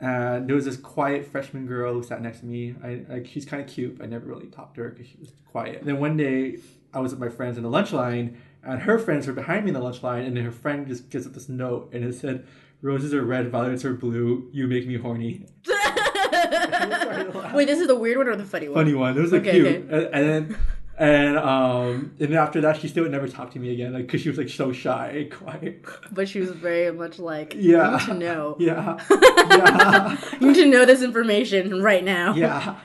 And 0.00 0.48
there 0.48 0.56
was 0.56 0.64
this 0.64 0.76
quiet 0.76 1.24
freshman 1.26 1.66
girl 1.66 1.94
who 1.94 2.02
sat 2.02 2.20
next 2.20 2.40
to 2.40 2.46
me. 2.46 2.74
I 2.82 3.04
like 3.08 3.26
she's 3.26 3.44
kind 3.46 3.62
of 3.62 3.68
cute. 3.68 3.98
I 4.02 4.06
never 4.06 4.26
really 4.26 4.48
talked 4.48 4.74
to 4.76 4.82
her 4.82 4.90
because 4.90 5.06
she 5.06 5.16
was 5.18 5.32
quiet. 5.50 5.78
And 5.80 5.88
then 5.88 5.98
one 6.00 6.16
day 6.16 6.58
I 6.92 7.00
was 7.00 7.12
with 7.12 7.20
my 7.20 7.28
friends 7.28 7.56
in 7.56 7.62
the 7.62 7.70
lunch 7.70 7.92
line, 7.92 8.36
and 8.62 8.82
her 8.82 8.98
friends 8.98 9.26
were 9.26 9.32
behind 9.32 9.64
me 9.64 9.70
in 9.70 9.74
the 9.74 9.80
lunch 9.80 10.02
line, 10.02 10.24
and 10.24 10.36
then 10.36 10.44
her 10.44 10.52
friend 10.52 10.86
just 10.86 11.08
gives 11.10 11.26
up 11.26 11.32
this 11.32 11.48
note, 11.48 11.90
and 11.94 12.04
it 12.04 12.14
said, 12.14 12.46
"Roses 12.82 13.14
are 13.14 13.24
red, 13.24 13.50
violets 13.50 13.84
are 13.84 13.94
blue. 13.94 14.48
You 14.52 14.66
make 14.66 14.86
me 14.86 14.96
horny." 14.98 15.46
Wait, 17.54 17.66
this 17.66 17.78
is 17.80 17.86
the 17.86 17.96
weird 17.98 18.18
one 18.18 18.28
or 18.28 18.36
the 18.36 18.44
funny 18.44 18.68
one? 18.68 18.74
Funny 18.84 18.94
one. 18.94 19.16
It 19.16 19.20
was 19.20 19.32
like 19.32 19.42
Okay, 19.42 19.52
cute. 19.52 19.66
okay. 19.66 19.76
And, 19.88 20.14
and 20.14 20.28
then. 20.50 20.58
And 20.96 21.36
um, 21.36 22.14
and 22.20 22.34
after 22.34 22.60
that, 22.60 22.80
she 22.80 22.86
still 22.88 23.02
would 23.02 23.10
never 23.12 23.26
talk 23.26 23.50
to 23.52 23.58
me 23.58 23.72
again, 23.72 23.92
like 23.92 24.06
because 24.06 24.20
she 24.20 24.28
was 24.28 24.38
like 24.38 24.48
so 24.48 24.72
shy 24.72 25.08
and 25.16 25.30
quiet. 25.32 25.84
But 26.12 26.28
she 26.28 26.38
was 26.40 26.50
very 26.50 26.92
much 26.92 27.18
like, 27.18 27.54
Yeah. 27.56 27.92
you 27.92 27.98
need 27.98 28.06
to 28.06 28.14
know. 28.14 28.56
Yeah, 28.60 28.98
yeah. 29.10 30.16
You 30.40 30.46
need 30.48 30.54
to 30.56 30.66
know 30.66 30.84
this 30.84 31.02
information 31.02 31.82
right 31.82 32.04
now. 32.04 32.34
yeah. 32.34 32.76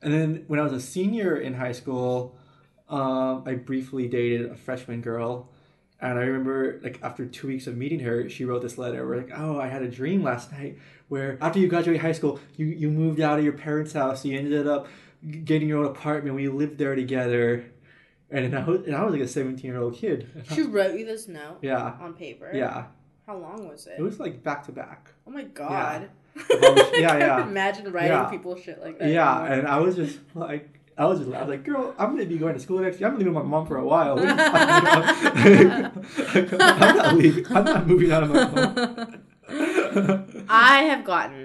And 0.00 0.12
then 0.12 0.44
when 0.48 0.60
I 0.60 0.62
was 0.62 0.72
a 0.72 0.80
senior 0.80 1.36
in 1.36 1.54
high 1.54 1.72
school, 1.72 2.36
um, 2.88 3.42
I 3.46 3.54
briefly 3.54 4.06
dated 4.06 4.50
a 4.50 4.54
freshman 4.54 5.00
girl. 5.00 5.48
And 6.00 6.18
I 6.18 6.22
remember, 6.24 6.78
like, 6.84 6.98
after 7.02 7.24
two 7.24 7.46
weeks 7.46 7.66
of 7.66 7.76
meeting 7.78 8.00
her, 8.00 8.28
she 8.28 8.44
wrote 8.44 8.60
this 8.60 8.76
letter 8.76 9.06
We're 9.08 9.16
like, 9.16 9.30
oh, 9.34 9.58
I 9.58 9.68
had 9.68 9.82
a 9.82 9.88
dream 9.88 10.22
last 10.22 10.52
night 10.52 10.76
where 11.08 11.38
after 11.40 11.58
you 11.58 11.66
graduate 11.68 12.00
high 12.00 12.12
school, 12.12 12.38
you, 12.56 12.66
you 12.66 12.90
moved 12.90 13.20
out 13.20 13.38
of 13.38 13.44
your 13.44 13.54
parents' 13.54 13.94
house. 13.94 14.24
You 14.24 14.36
ended 14.38 14.66
up 14.68 14.86
getting 15.44 15.68
your 15.68 15.78
own 15.80 15.86
apartment. 15.86 16.36
We 16.36 16.48
lived 16.48 16.78
there 16.78 16.94
together. 16.94 17.64
And, 18.30 18.52
then 18.52 18.62
I 18.62 18.66
was, 18.68 18.80
and 18.86 18.96
I 18.96 19.04
was 19.04 19.12
like 19.12 19.22
a 19.22 19.28
17 19.28 19.64
year 19.70 19.80
old 19.80 19.94
kid. 19.94 20.44
She 20.54 20.62
wrote 20.62 20.98
you 20.98 21.04
this 21.04 21.28
note 21.28 21.58
Yeah. 21.62 21.94
on 22.00 22.14
paper. 22.14 22.50
Yeah. 22.52 22.86
How 23.26 23.36
long 23.36 23.68
was 23.68 23.86
it? 23.86 23.94
It 23.98 24.02
was 24.02 24.18
like 24.20 24.42
back 24.42 24.64
to 24.66 24.72
back. 24.72 25.10
oh 25.26 25.30
my 25.30 25.44
god. 25.44 26.08
Yeah, 26.50 26.50
I 26.58 26.98
yeah. 26.98 27.18
can't 27.36 27.48
Imagine 27.50 27.92
writing 27.92 28.10
Yeah. 28.10 28.24
people 28.24 28.56
shit 28.56 28.80
like 28.80 28.98
that. 28.98 29.08
Yeah, 29.08 29.38
anymore. 29.40 29.58
and 29.58 29.68
I 29.68 29.78
was 29.78 29.94
just 29.96 30.18
like, 30.34 30.68
I 30.98 31.04
was 31.06 31.20
just, 31.20 31.32
I 31.32 31.40
was 31.40 31.48
like, 31.48 31.64
girl, 31.64 31.94
I'm 31.98 32.10
gonna 32.10 32.26
be 32.26 32.38
going 32.38 32.54
to 32.54 32.60
school 32.60 32.80
next 32.80 32.98
year. 33.00 33.08
I'm 33.08 33.16
leaving 33.18 33.32
my 33.32 33.42
mom 33.42 33.66
for 33.66 33.76
a 33.76 33.84
while. 33.84 34.16
What 34.16 34.24
are 34.24 34.30
you 34.30 34.36
talking 34.36 35.76
about? 35.76 35.96
I'm 36.60 36.96
not 36.96 37.14
leaving. 37.16 37.46
I'm 37.56 37.64
not 37.64 37.86
moving 37.86 38.12
out 38.12 38.22
of 38.24 38.30
my 38.30 38.44
home. 38.44 39.20
I 40.48 40.82
have 40.84 41.04
gotten 41.04 41.43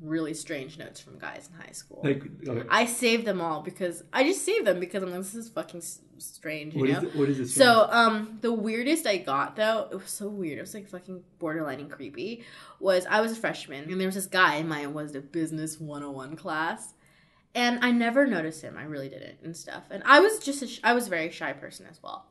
really 0.00 0.32
strange 0.34 0.78
notes 0.78 1.00
from 1.00 1.18
guys 1.18 1.48
in 1.52 1.60
high 1.60 1.72
school. 1.72 2.00
like, 2.04 2.22
okay. 2.46 2.66
I 2.70 2.86
save 2.86 3.24
them 3.24 3.40
all 3.40 3.62
because 3.62 4.04
I 4.12 4.22
just 4.22 4.44
save 4.44 4.64
them 4.64 4.78
because 4.78 5.02
I'm 5.02 5.10
like, 5.10 5.20
this 5.20 5.34
is 5.34 5.48
fucking 5.48 5.82
strange, 6.18 6.74
you 6.74 6.80
what 6.80 6.90
know. 6.90 6.98
is 6.98 7.04
it? 7.04 7.16
What 7.16 7.28
is 7.28 7.38
this? 7.38 7.54
So, 7.54 7.88
um, 7.90 8.38
the 8.40 8.52
weirdest 8.52 9.06
I 9.06 9.16
got 9.18 9.56
though, 9.56 9.88
it 9.90 9.96
was 9.96 10.10
so 10.10 10.28
weird. 10.28 10.58
It 10.58 10.62
was 10.62 10.74
like 10.74 10.88
fucking 10.88 11.22
borderline 11.38 11.80
and 11.80 11.90
creepy. 11.90 12.44
Was 12.80 13.06
I 13.06 13.20
was 13.20 13.32
a 13.32 13.36
freshman 13.36 13.90
and 13.90 14.00
there 14.00 14.06
was 14.08 14.14
this 14.14 14.26
guy 14.26 14.56
in 14.56 14.68
my 14.68 14.86
was 14.86 15.12
the 15.12 15.20
business 15.20 15.80
101 15.80 16.36
class, 16.36 16.94
and 17.54 17.84
I 17.84 17.90
never 17.90 18.26
noticed 18.26 18.62
him. 18.62 18.76
I 18.78 18.84
really 18.84 19.08
didn't 19.08 19.38
and 19.42 19.56
stuff. 19.56 19.84
And 19.90 20.02
I 20.06 20.20
was 20.20 20.38
just 20.38 20.62
a 20.62 20.68
sh- 20.68 20.80
I 20.84 20.92
was 20.92 21.08
a 21.08 21.10
very 21.10 21.30
shy 21.30 21.52
person 21.52 21.86
as 21.90 22.00
well. 22.02 22.26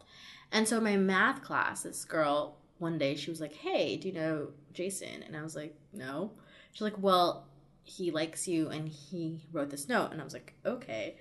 And 0.54 0.66
so 0.66 0.80
my 0.80 0.96
math 0.96 1.44
class, 1.44 1.84
this 1.84 2.06
girl 2.06 2.58
one 2.78 2.98
day 2.98 3.16
she 3.16 3.30
was 3.30 3.42
like, 3.42 3.54
"Hey, 3.56 3.98
do 3.98 4.08
you 4.08 4.14
know 4.14 4.48
Jason?" 4.72 5.24
And 5.26 5.36
I 5.36 5.44
was 5.44 5.56
like, 5.56 5.76
"No." 5.92 6.32
She's 6.72 6.82
like, 6.82 6.98
"Well." 6.98 7.46
He 7.88 8.12
likes 8.12 8.48
you, 8.48 8.70
and 8.70 8.90
he 8.90 9.46
wrote 9.52 9.70
this 9.70 9.88
note, 9.88 10.12
and 10.12 10.22
I 10.22 10.24
was 10.24 10.34
like, 10.34 10.54
"Okay." 10.66 11.16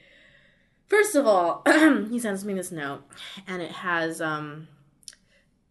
First 0.88 1.14
of 1.14 1.26
all, 1.26 1.62
he 2.10 2.18
sends 2.18 2.44
me 2.44 2.54
this 2.54 2.72
note, 2.72 3.02
and 3.46 3.62
it 3.62 3.70
has 3.72 4.20
um. 4.20 4.68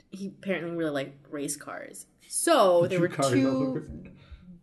He 0.10 0.28
apparently 0.28 0.72
really 0.72 0.92
liked 0.92 1.28
race 1.30 1.58
cars, 1.58 2.06
so 2.28 2.88
there 2.88 3.02
were 3.02 3.10
two 3.10 3.86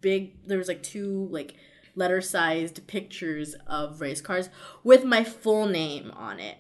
big. 0.01 0.47
There 0.47 0.59
was 0.59 0.69
like 0.69 0.83
two 0.83 1.29
like 1.31 1.55
letter-sized 1.95 2.87
pictures 2.87 3.55
of 3.67 4.01
race 4.01 4.23
cars 4.23 4.49
with 4.83 5.05
my 5.05 5.23
full 5.23 5.67
name 5.67 6.11
on 6.13 6.41
it. 6.41 6.57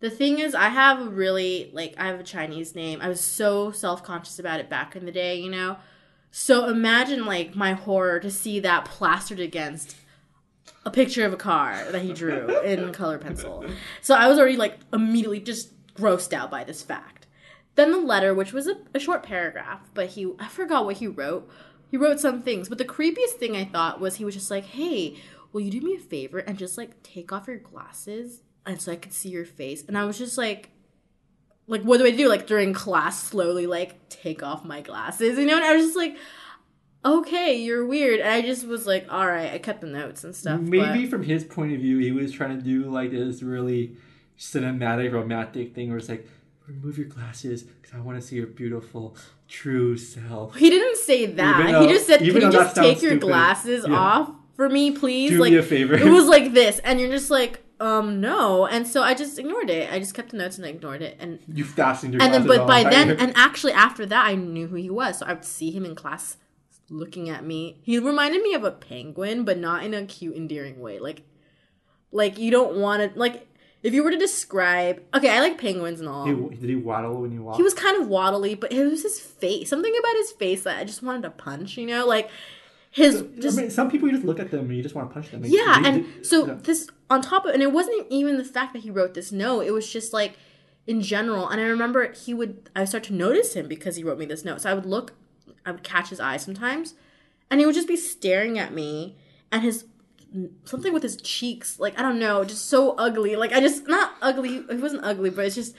The 0.00 0.10
thing 0.10 0.38
is, 0.38 0.54
I 0.54 0.68
have 0.68 1.00
a 1.00 1.10
really 1.10 1.70
like 1.72 1.94
I 1.98 2.06
have 2.06 2.20
a 2.20 2.24
Chinese 2.24 2.74
name. 2.74 3.00
I 3.00 3.08
was 3.08 3.20
so 3.20 3.70
self-conscious 3.70 4.38
about 4.38 4.60
it 4.60 4.68
back 4.70 4.96
in 4.96 5.04
the 5.04 5.12
day, 5.12 5.38
you 5.38 5.50
know. 5.50 5.76
So 6.30 6.68
imagine 6.68 7.26
like 7.26 7.56
my 7.56 7.72
horror 7.72 8.20
to 8.20 8.30
see 8.30 8.60
that 8.60 8.84
plastered 8.84 9.40
against 9.40 9.96
a 10.84 10.90
picture 10.90 11.24
of 11.24 11.32
a 11.32 11.36
car 11.36 11.84
that 11.90 12.02
he 12.02 12.12
drew 12.12 12.60
in 12.60 12.92
color 12.92 13.18
pencil. 13.18 13.64
So 14.00 14.14
I 14.14 14.28
was 14.28 14.38
already 14.38 14.56
like 14.56 14.78
immediately 14.92 15.40
just 15.40 15.70
grossed 15.94 16.32
out 16.32 16.50
by 16.50 16.64
this 16.64 16.82
fact. 16.82 17.26
Then 17.74 17.90
the 17.92 17.98
letter, 17.98 18.34
which 18.34 18.52
was 18.52 18.66
a, 18.66 18.76
a 18.94 18.98
short 18.98 19.22
paragraph, 19.22 19.90
but 19.94 20.10
he 20.10 20.32
I 20.38 20.48
forgot 20.48 20.84
what 20.84 20.96
he 20.96 21.06
wrote. 21.06 21.48
He 21.90 21.96
wrote 21.96 22.20
some 22.20 22.42
things, 22.42 22.68
but 22.68 22.78
the 22.78 22.84
creepiest 22.84 23.38
thing 23.38 23.56
I 23.56 23.64
thought 23.64 24.00
was 24.00 24.16
he 24.16 24.24
was 24.24 24.34
just 24.34 24.50
like, 24.50 24.64
"Hey, 24.64 25.16
will 25.52 25.60
you 25.60 25.70
do 25.70 25.80
me 25.80 25.94
a 25.96 25.98
favor 25.98 26.38
and 26.38 26.58
just 26.58 26.78
like 26.78 27.02
take 27.02 27.32
off 27.32 27.48
your 27.48 27.56
glasses 27.56 28.42
and 28.64 28.80
so 28.80 28.92
I 28.92 28.96
could 28.96 29.12
see 29.12 29.30
your 29.30 29.44
face?" 29.44 29.84
And 29.86 29.98
I 29.98 30.04
was 30.04 30.18
just 30.18 30.38
like, 30.38 30.70
like 31.66 31.82
what 31.82 31.98
do 31.98 32.04
I 32.06 32.10
do? 32.10 32.28
Like 32.28 32.46
during 32.46 32.72
class, 32.72 33.22
slowly 33.22 33.66
like 33.66 34.08
take 34.08 34.42
off 34.42 34.64
my 34.64 34.80
glasses, 34.80 35.38
you 35.38 35.46
know? 35.46 35.56
And 35.56 35.64
I 35.64 35.74
was 35.76 35.86
just 35.86 35.96
like, 35.96 36.16
okay, 37.04 37.56
you're 37.56 37.86
weird. 37.86 38.20
And 38.20 38.28
I 38.28 38.42
just 38.42 38.66
was 38.66 38.86
like, 38.86 39.06
all 39.10 39.26
right, 39.26 39.52
I 39.52 39.58
kept 39.58 39.80
the 39.80 39.86
notes 39.86 40.24
and 40.24 40.34
stuff. 40.34 40.60
Maybe 40.60 41.02
but- 41.02 41.10
from 41.10 41.22
his 41.22 41.44
point 41.44 41.72
of 41.72 41.80
view, 41.80 41.98
he 41.98 42.12
was 42.12 42.32
trying 42.32 42.56
to 42.58 42.62
do 42.62 42.84
like 42.90 43.10
this 43.10 43.42
really 43.42 43.96
cinematic, 44.38 45.12
romantic 45.12 45.74
thing 45.74 45.88
where 45.88 45.98
it's 45.98 46.08
like, 46.08 46.26
remove 46.66 46.96
your 46.98 47.06
glasses 47.08 47.62
because 47.64 47.94
I 47.96 48.00
want 48.00 48.20
to 48.20 48.26
see 48.26 48.36
your 48.36 48.46
beautiful, 48.46 49.16
true 49.48 49.96
self. 49.96 50.54
he 50.56 50.70
didn't 50.70 50.96
say 50.98 51.26
that. 51.26 51.70
Though- 51.72 51.82
he 51.82 51.88
just 51.92 52.06
said, 52.06 52.18
can 52.20 52.26
you 52.26 52.50
just 52.50 52.76
take 52.76 53.02
your 53.02 53.12
stupid. 53.12 53.20
glasses 53.20 53.84
Yeah. 53.88 53.94
off 53.96 54.30
for 54.54 54.68
me, 54.68 54.92
please? 54.92 55.30
Do 55.30 55.38
like 55.40 55.52
me 55.52 55.58
a 55.58 55.62
favor. 55.62 55.94
it 55.94 56.10
was 56.10 56.26
like 56.26 56.52
this, 56.52 56.78
and 56.80 57.00
you're 57.00 57.10
just 57.10 57.30
like, 57.30 57.62
um, 57.80 58.20
no. 58.20 58.66
And 58.66 58.86
so 58.86 59.02
I 59.02 59.14
just 59.14 59.38
ignored 59.38 59.70
it. 59.70 59.90
I 59.90 59.98
just 59.98 60.14
kept 60.14 60.30
the 60.30 60.36
notes 60.36 60.58
and 60.58 60.66
I 60.66 60.68
ignored 60.68 61.00
it. 61.00 61.16
And 61.18 61.38
you 61.48 61.64
fastened 61.64 62.12
your 62.12 62.22
and 62.22 62.32
then, 62.32 62.46
but 62.46 62.66
by 62.66 62.84
then, 62.84 63.10
and 63.18 63.32
actually 63.34 63.72
after 63.72 64.04
that, 64.04 64.26
I 64.26 64.34
knew 64.34 64.68
who 64.68 64.76
he 64.76 64.90
was. 64.90 65.18
So 65.18 65.26
I 65.26 65.32
would 65.32 65.46
see 65.46 65.70
him 65.70 65.86
in 65.86 65.94
class, 65.94 66.36
looking 66.90 67.30
at 67.30 67.44
me. 67.44 67.80
He 67.82 67.98
reminded 67.98 68.42
me 68.42 68.52
of 68.52 68.64
a 68.64 68.70
penguin, 68.70 69.44
but 69.44 69.56
not 69.56 69.82
in 69.82 69.94
a 69.94 70.04
cute, 70.04 70.36
endearing 70.36 70.78
way. 70.78 70.98
Like, 70.98 71.22
like 72.12 72.38
you 72.38 72.50
don't 72.50 72.76
want 72.76 73.14
to 73.14 73.18
like 73.18 73.46
if 73.82 73.94
you 73.94 74.04
were 74.04 74.10
to 74.10 74.18
describe. 74.18 75.02
Okay, 75.14 75.30
I 75.30 75.40
like 75.40 75.58
penguins 75.58 76.00
and 76.00 76.08
all. 76.08 76.26
He- 76.26 76.56
did 76.56 76.68
he 76.68 76.76
waddle 76.76 77.22
when 77.22 77.32
you 77.32 77.42
walked? 77.42 77.56
He 77.56 77.62
was 77.62 77.72
kind 77.72 78.00
of 78.02 78.08
waddly, 78.08 78.60
but 78.60 78.72
it 78.72 78.84
was 78.84 79.02
his 79.02 79.18
face. 79.18 79.70
Something 79.70 79.94
about 79.98 80.16
his 80.16 80.32
face 80.32 80.64
that 80.64 80.76
I 80.76 80.84
just 80.84 81.02
wanted 81.02 81.22
to 81.22 81.30
punch. 81.30 81.78
You 81.78 81.86
know, 81.86 82.06
like 82.06 82.28
his 82.90 83.22
just 83.38 83.58
I 83.58 83.62
mean, 83.62 83.70
some 83.70 83.90
people 83.90 84.08
you 84.08 84.14
just 84.14 84.26
look 84.26 84.40
at 84.40 84.50
them 84.50 84.60
and 84.66 84.76
you 84.76 84.82
just 84.82 84.94
want 84.94 85.08
to 85.10 85.14
punch 85.14 85.30
them. 85.30 85.42
They- 85.42 85.48
yeah, 85.48 85.78
they- 85.82 85.88
and 85.88 86.04
they- 86.04 86.22
so 86.22 86.46
yeah. 86.46 86.54
this 86.54 86.88
on 87.08 87.22
top 87.22 87.44
of, 87.46 87.54
and 87.54 87.62
it 87.62 87.72
wasn't 87.72 88.06
even 88.10 88.36
the 88.36 88.44
fact 88.44 88.72
that 88.72 88.80
he 88.80 88.90
wrote 88.90 89.14
this 89.14 89.30
note. 89.32 89.60
It 89.62 89.70
was 89.72 89.90
just 89.90 90.12
like 90.12 90.34
in 90.86 91.00
general. 91.00 91.48
And 91.48 91.60
I 91.60 91.64
remember 91.64 92.12
he 92.12 92.34
would, 92.34 92.68
I 92.74 92.80
would 92.80 92.88
start 92.88 93.04
to 93.04 93.12
notice 93.14 93.54
him 93.54 93.68
because 93.68 93.96
he 93.96 94.02
wrote 94.04 94.18
me 94.18 94.26
this 94.26 94.44
note. 94.44 94.60
So 94.62 94.70
I 94.70 94.74
would 94.74 94.86
look, 94.86 95.12
I 95.64 95.70
would 95.72 95.82
catch 95.84 96.08
his 96.10 96.18
eye 96.20 96.36
sometimes, 96.36 96.94
and 97.50 97.60
he 97.60 97.66
would 97.66 97.74
just 97.74 97.88
be 97.88 97.96
staring 97.96 98.58
at 98.58 98.72
me, 98.74 99.16
and 99.52 99.62
his 99.62 99.84
something 100.64 100.92
with 100.92 101.02
his 101.02 101.16
cheeks, 101.16 101.78
like 101.80 101.98
I 101.98 102.02
don't 102.02 102.18
know, 102.18 102.44
just 102.44 102.66
so 102.68 102.94
ugly. 102.96 103.36
Like 103.36 103.52
I 103.52 103.60
just 103.60 103.86
not 103.88 104.12
ugly. 104.22 104.56
It 104.68 104.80
wasn't 104.80 105.04
ugly, 105.04 105.30
but 105.30 105.44
it's 105.46 105.54
just 105.56 105.74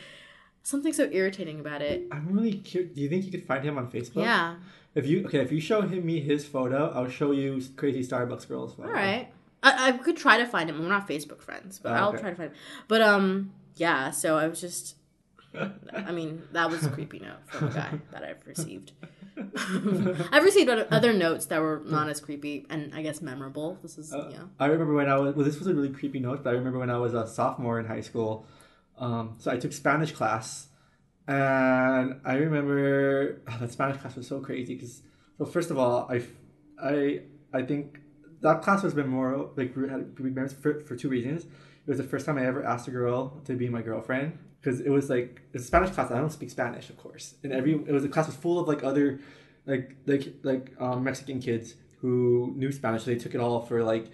something 0.64 0.94
so 0.94 1.10
irritating 1.12 1.60
about 1.60 1.82
it. 1.82 2.08
I'm 2.12 2.28
really 2.32 2.54
curious. 2.54 2.94
Do 2.94 3.02
you 3.02 3.10
think 3.10 3.26
you 3.26 3.32
could 3.32 3.46
find 3.48 3.64
him 3.64 3.78
on 3.78 3.90
Facebook? 3.90 4.24
Yeah. 4.24 4.56
If 4.94 5.06
you 5.08 5.26
okay, 5.26 5.40
if 5.40 5.52
you 5.52 5.62
show 5.62 5.82
him 5.82 6.06
me 6.06 6.20
his 6.20 6.46
photo, 6.46 6.92
I'll 6.94 7.10
show 7.10 7.32
you 7.32 7.62
crazy 7.78 8.02
Starbucks 8.06 8.48
girls 8.48 8.74
photo. 8.76 8.90
All 8.90 8.94
right. 8.96 9.28
I, 9.64 9.90
I 9.90 9.92
could 9.94 10.18
try 10.18 10.38
to 10.38 10.46
find 10.46 10.70
him. 10.70 10.80
We're 10.82 10.90
not 10.90 11.08
Facebook 11.08 11.42
friends, 11.42 11.80
but 11.80 11.92
Oh, 11.92 11.96
I'll 11.96 12.10
okay. 12.10 12.20
try 12.20 12.30
to 12.32 12.36
find 12.36 12.50
him. 12.52 12.58
But 12.88 13.02
um, 13.02 13.54
yeah. 13.76 14.12
So 14.12 14.38
I 14.38 14.48
was 14.48 14.60
just, 14.60 14.96
I 15.56 16.12
mean, 16.12 16.42
that 16.52 16.70
was 16.70 16.86
a 16.86 16.90
creepy 16.90 17.20
note 17.20 17.46
from 17.48 17.68
a 17.70 17.72
guy 17.74 18.00
that 18.12 18.24
I've 18.24 18.46
received. 18.48 18.92
I've 20.32 20.44
received 20.44 20.70
other, 20.70 20.88
other 20.92 21.14
notes 21.14 21.46
that 21.48 21.62
were 21.62 21.82
not 21.86 22.10
as 22.10 22.20
creepy 22.20 22.66
and 22.70 22.94
I 22.94 23.02
guess 23.02 23.22
memorable. 23.22 23.78
This 23.82 23.98
is 23.98 24.12
Uh, 24.14 24.30
yeah. 24.32 24.40
I 24.60 24.66
remember 24.66 24.94
when 24.94 25.08
I 25.10 25.18
was 25.18 25.36
well. 25.36 25.46
This 25.46 25.58
was 25.60 25.68
a 25.68 25.74
really 25.74 25.90
creepy 25.90 26.20
note, 26.20 26.44
but 26.44 26.50
I 26.50 26.54
remember 26.54 26.80
when 26.80 26.90
I 26.90 26.98
was 26.98 27.14
a 27.14 27.26
sophomore 27.28 27.80
in 27.80 27.86
high 27.86 28.02
school. 28.02 28.46
Um, 28.98 29.36
so 29.40 29.52
I 29.52 29.58
took 29.58 29.72
Spanish 29.74 30.12
class, 30.12 30.68
and 31.32 32.20
I 32.26 32.34
remember 32.36 33.42
oh, 33.48 33.58
that 33.60 33.72
Spanish 33.72 33.98
class 33.98 34.16
was 34.16 34.28
so 34.28 34.40
crazy 34.40 34.76
because. 34.76 35.02
So 35.38 35.46
first 35.46 35.72
of 35.72 35.78
all, 35.78 36.08
I, 36.08 36.22
I, 36.80 37.22
I 37.52 37.64
think 37.64 38.00
that 38.42 38.62
class 38.62 38.84
was 38.84 38.94
more 38.96 39.50
like 39.56 39.76
memories 39.76 40.54
for, 40.54 40.82
for 40.82 40.96
two 40.96 41.10
reasons. 41.10 41.46
It 41.46 41.88
was 41.88 41.98
the 41.98 42.04
first 42.04 42.26
time 42.26 42.38
I 42.38 42.46
ever 42.46 42.64
asked 42.64 42.88
a 42.88 42.92
girl 42.92 43.42
to 43.46 43.54
be 43.54 43.68
my 43.70 43.82
girlfriend 43.82 44.38
because 44.60 44.82
it 44.82 44.90
was 44.90 45.10
like 45.10 45.42
it's 45.54 45.64
a 45.64 45.68
Spanish 45.68 45.92
class. 45.92 46.12
I 46.12 46.18
don't 46.18 46.32
speak 46.32 46.52
Spanish, 46.52 46.90
of 46.90 46.98
course, 46.98 47.36
and 47.44 47.52
every 47.54 47.74
it 47.74 47.92
was 47.92 48.04
a 48.04 48.10
class 48.10 48.28
was 48.28 48.36
full 48.36 48.60
of 48.60 48.68
like 48.68 48.84
other, 48.84 49.20
like 49.66 49.96
like 50.06 50.34
like 50.44 50.76
um, 50.80 51.04
Mexican 51.04 51.40
kids 51.40 51.76
who 52.02 52.54
knew 52.56 52.72
Spanish. 52.72 53.04
So 53.04 53.12
They 53.12 53.18
took 53.18 53.34
it 53.34 53.42
all 53.42 53.62
for 53.62 53.84
like 53.84 54.08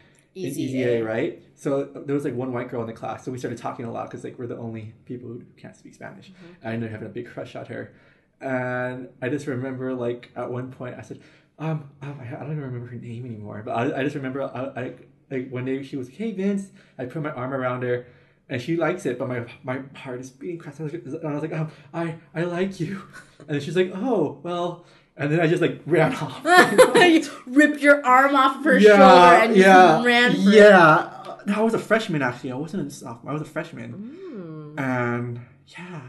Easy 0.45 0.83
A, 0.83 1.01
right? 1.01 1.43
So 1.55 1.89
uh, 1.95 2.01
there 2.05 2.15
was 2.15 2.23
like 2.23 2.35
one 2.35 2.53
white 2.53 2.69
girl 2.69 2.81
in 2.81 2.87
the 2.87 2.93
class, 2.93 3.25
so 3.25 3.31
we 3.31 3.37
started 3.37 3.57
talking 3.57 3.85
a 3.85 3.91
lot 3.91 4.09
because 4.09 4.23
like 4.23 4.37
we're 4.37 4.47
the 4.47 4.57
only 4.57 4.93
people 5.05 5.29
who 5.29 5.43
can't 5.57 5.75
speak 5.75 5.93
Spanish. 5.93 6.29
Mm-hmm. 6.29 6.53
And 6.61 6.69
I 6.69 6.73
ended 6.73 6.89
up 6.89 6.91
having 6.93 7.07
a 7.07 7.11
big 7.11 7.27
crush 7.27 7.55
on 7.55 7.65
her, 7.65 7.93
and 8.41 9.09
I 9.21 9.29
just 9.29 9.47
remember 9.47 9.93
like 9.93 10.31
at 10.35 10.49
one 10.49 10.71
point 10.71 10.95
I 10.97 11.01
said, 11.01 11.21
um, 11.59 11.89
oh, 12.03 12.15
I 12.21 12.29
don't 12.29 12.51
even 12.51 12.61
remember 12.61 12.87
her 12.87 12.95
name 12.95 13.25
anymore, 13.25 13.63
but 13.65 13.71
I, 13.71 13.99
I 13.99 14.03
just 14.03 14.15
remember 14.15 14.43
I, 14.43 14.81
I 14.81 14.93
like 15.31 15.49
one 15.49 15.65
day 15.65 15.83
she 15.83 15.97
was 15.97 16.07
like, 16.07 16.17
hey 16.17 16.31
Vince, 16.31 16.69
I 16.97 17.05
put 17.05 17.21
my 17.21 17.31
arm 17.31 17.53
around 17.53 17.83
her. 17.83 18.07
And 18.49 18.61
she 18.61 18.77
likes 18.77 19.05
it, 19.05 19.19
but 19.19 19.27
my 19.27 19.45
my 19.63 19.81
heart 19.93 20.21
is 20.21 20.29
beating 20.29 20.61
fast. 20.61 20.79
And 20.79 21.25
I 21.25 21.33
was 21.33 21.41
like, 21.41 21.51
oh, 21.51 21.69
I 21.93 22.15
I 22.33 22.43
like 22.43 22.79
you, 22.79 23.01
and 23.49 23.61
she's 23.61 23.75
like, 23.75 23.91
oh 23.93 24.39
well, 24.41 24.85
and 25.17 25.31
then 25.31 25.39
I 25.39 25.47
just 25.47 25.61
like 25.61 25.81
ran 25.85 26.13
off. 26.15 26.41
you 26.95 27.23
ripped 27.47 27.81
your 27.81 28.05
arm 28.05 28.35
off 28.35 28.57
of 28.57 28.63
her 28.65 28.79
shoulder 28.79 29.01
and 29.03 29.55
just 29.55 29.65
yeah, 29.67 30.03
ran 30.03 30.33
for 30.33 30.39
yeah. 30.51 31.35
No, 31.45 31.53
I 31.55 31.61
was 31.61 31.73
a 31.73 31.79
freshman 31.79 32.21
actually. 32.21 32.51
I 32.51 32.55
wasn't 32.55 32.87
a 32.87 32.91
sophomore. 32.91 33.31
I 33.31 33.33
was 33.33 33.41
a 33.41 33.45
freshman, 33.45 33.91
Hmm. 33.93 34.79
and 34.79 35.39
yeah, 35.67 36.01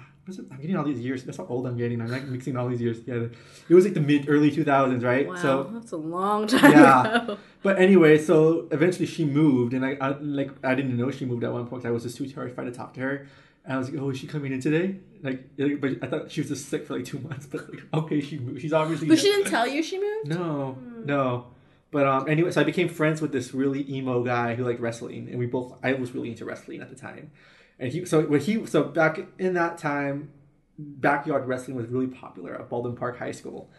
I'm 0.50 0.58
getting 0.60 0.76
all 0.76 0.84
these 0.84 1.00
years. 1.00 1.24
That's 1.24 1.38
how 1.38 1.46
old 1.46 1.66
I'm 1.66 1.76
getting. 1.76 2.00
I'm 2.02 2.08
like 2.08 2.24
mixing 2.24 2.56
all 2.56 2.68
these 2.68 2.80
years 2.82 2.98
together. 2.98 3.30
It 3.68 3.74
was 3.74 3.84
like 3.84 3.94
the 3.94 4.00
mid 4.00 4.28
early 4.28 4.50
2000s, 4.50 5.02
right? 5.02 5.26
Wow, 5.28 5.36
So, 5.36 5.70
that's 5.72 5.92
a 5.92 5.96
long 5.96 6.46
time 6.46 6.72
Yeah. 6.72 7.22
ago. 7.22 7.38
but 7.62 7.78
anyway, 7.78 8.18
so 8.18 8.66
eventually 8.70 9.06
she 9.06 9.24
moved, 9.24 9.72
and 9.74 9.86
I, 9.86 9.96
I 10.00 10.08
like 10.18 10.50
I 10.64 10.74
didn't 10.74 10.96
know 10.96 11.10
she 11.10 11.24
moved 11.24 11.44
at 11.44 11.52
one 11.52 11.66
point. 11.66 11.86
I 11.86 11.90
was 11.92 12.02
just 12.02 12.16
too 12.18 12.26
terrified 12.26 12.64
to 12.64 12.72
talk 12.72 12.92
to 12.94 13.00
her. 13.00 13.26
And 13.64 13.74
I 13.74 13.78
was 13.78 13.90
like, 13.90 14.00
"Oh, 14.02 14.10
is 14.10 14.18
she 14.18 14.26
coming 14.26 14.52
in 14.52 14.60
today?" 14.60 14.96
Like, 15.22 15.48
like, 15.56 15.80
but 15.80 15.90
I 16.02 16.06
thought 16.06 16.30
she 16.30 16.40
was 16.40 16.48
just 16.48 16.68
sick 16.68 16.86
for 16.86 16.96
like 16.96 17.04
two 17.04 17.18
months. 17.28 17.46
But 17.46 17.68
like, 17.68 17.82
okay, 17.92 18.20
she 18.20 18.38
moved. 18.38 18.60
She's 18.60 18.72
obviously. 18.72 19.08
But 19.08 19.18
she 19.18 19.26
didn't 19.26 19.50
tell 19.50 19.66
you 19.66 19.82
she 19.82 19.98
moved. 19.98 20.28
No, 20.28 20.78
no. 21.04 21.46
But 21.90 22.06
um, 22.06 22.28
anyway, 22.28 22.50
so 22.50 22.60
I 22.60 22.64
became 22.64 22.88
friends 22.88 23.22
with 23.22 23.32
this 23.32 23.54
really 23.54 23.90
emo 23.90 24.22
guy 24.22 24.54
who 24.54 24.64
liked 24.64 24.80
wrestling, 24.80 25.28
and 25.28 25.38
we 25.38 25.46
both. 25.46 25.74
I 25.82 25.94
was 25.94 26.12
really 26.12 26.30
into 26.30 26.44
wrestling 26.44 26.82
at 26.82 26.90
the 26.90 26.96
time, 26.96 27.30
and 27.78 27.92
he. 27.92 28.04
So 28.04 28.22
when 28.22 28.40
he. 28.40 28.66
So 28.66 28.84
back 28.84 29.20
in 29.38 29.54
that 29.54 29.78
time, 29.78 30.30
backyard 30.78 31.46
wrestling 31.46 31.76
was 31.76 31.86
really 31.86 32.06
popular 32.06 32.54
at 32.54 32.68
Baldwin 32.68 32.96
Park 32.96 33.18
High 33.18 33.32
School, 33.32 33.70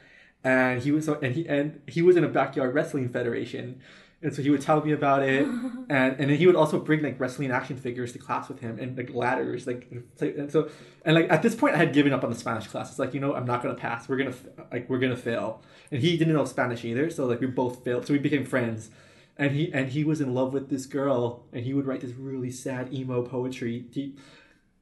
and 0.43 0.81
he 0.81 0.91
was 0.91 1.05
so 1.05 1.19
and 1.21 1.35
he 1.35 1.47
and 1.47 1.81
he 1.87 2.01
was 2.01 2.15
in 2.15 2.23
a 2.23 2.27
backyard 2.27 2.73
wrestling 2.73 3.09
federation. 3.09 3.81
And 4.21 4.35
so 4.35 4.41
he 4.41 4.49
would 4.49 4.59
tell 4.61 4.83
me 4.83 4.91
about 4.91 5.23
it, 5.23 5.45
and 5.89 5.89
and 5.89 6.29
then 6.29 6.35
he 6.35 6.45
would 6.45 6.55
also 6.57 6.77
bring 6.77 7.01
like 7.01 7.17
wrestling 7.19 7.51
action 7.51 7.77
figures 7.77 8.11
to 8.13 8.19
class 8.19 8.49
with 8.49 8.59
him, 8.59 8.77
and 8.77 8.97
like 8.97 9.13
ladders, 9.13 9.65
like 9.65 9.87
so- 10.15 10.25
and 10.27 10.51
so, 10.51 10.69
and 11.05 11.15
like 11.15 11.31
at 11.31 11.41
this 11.41 11.55
point 11.55 11.75
I 11.75 11.77
had 11.77 11.93
given 11.93 12.11
up 12.11 12.23
on 12.25 12.29
the 12.29 12.35
Spanish 12.35 12.67
class. 12.67 12.89
It's 12.89 12.99
like 12.99 13.13
you 13.13 13.21
know 13.21 13.33
I'm 13.33 13.45
not 13.45 13.63
gonna 13.63 13.75
pass. 13.75 14.09
We're 14.09 14.17
gonna 14.17 14.35
like 14.73 14.89
we're 14.89 14.99
gonna 14.99 15.15
fail, 15.15 15.61
and 15.89 16.01
he 16.01 16.17
didn't 16.17 16.33
know 16.33 16.43
Spanish 16.43 16.83
either. 16.83 17.09
So 17.09 17.27
like 17.27 17.39
we 17.39 17.47
both 17.47 17.83
failed. 17.85 18.05
So 18.07 18.11
we 18.13 18.19
became 18.19 18.43
friends, 18.45 18.89
and 19.37 19.53
he 19.53 19.71
and 19.73 19.87
he 19.89 20.03
was 20.03 20.19
in 20.19 20.33
love 20.33 20.51
with 20.53 20.69
this 20.69 20.85
girl, 20.85 21.45
and 21.53 21.63
he 21.63 21.73
would 21.73 21.85
write 21.87 22.01
this 22.01 22.11
really 22.11 22.51
sad 22.51 22.93
emo 22.93 23.21
poetry. 23.21 23.85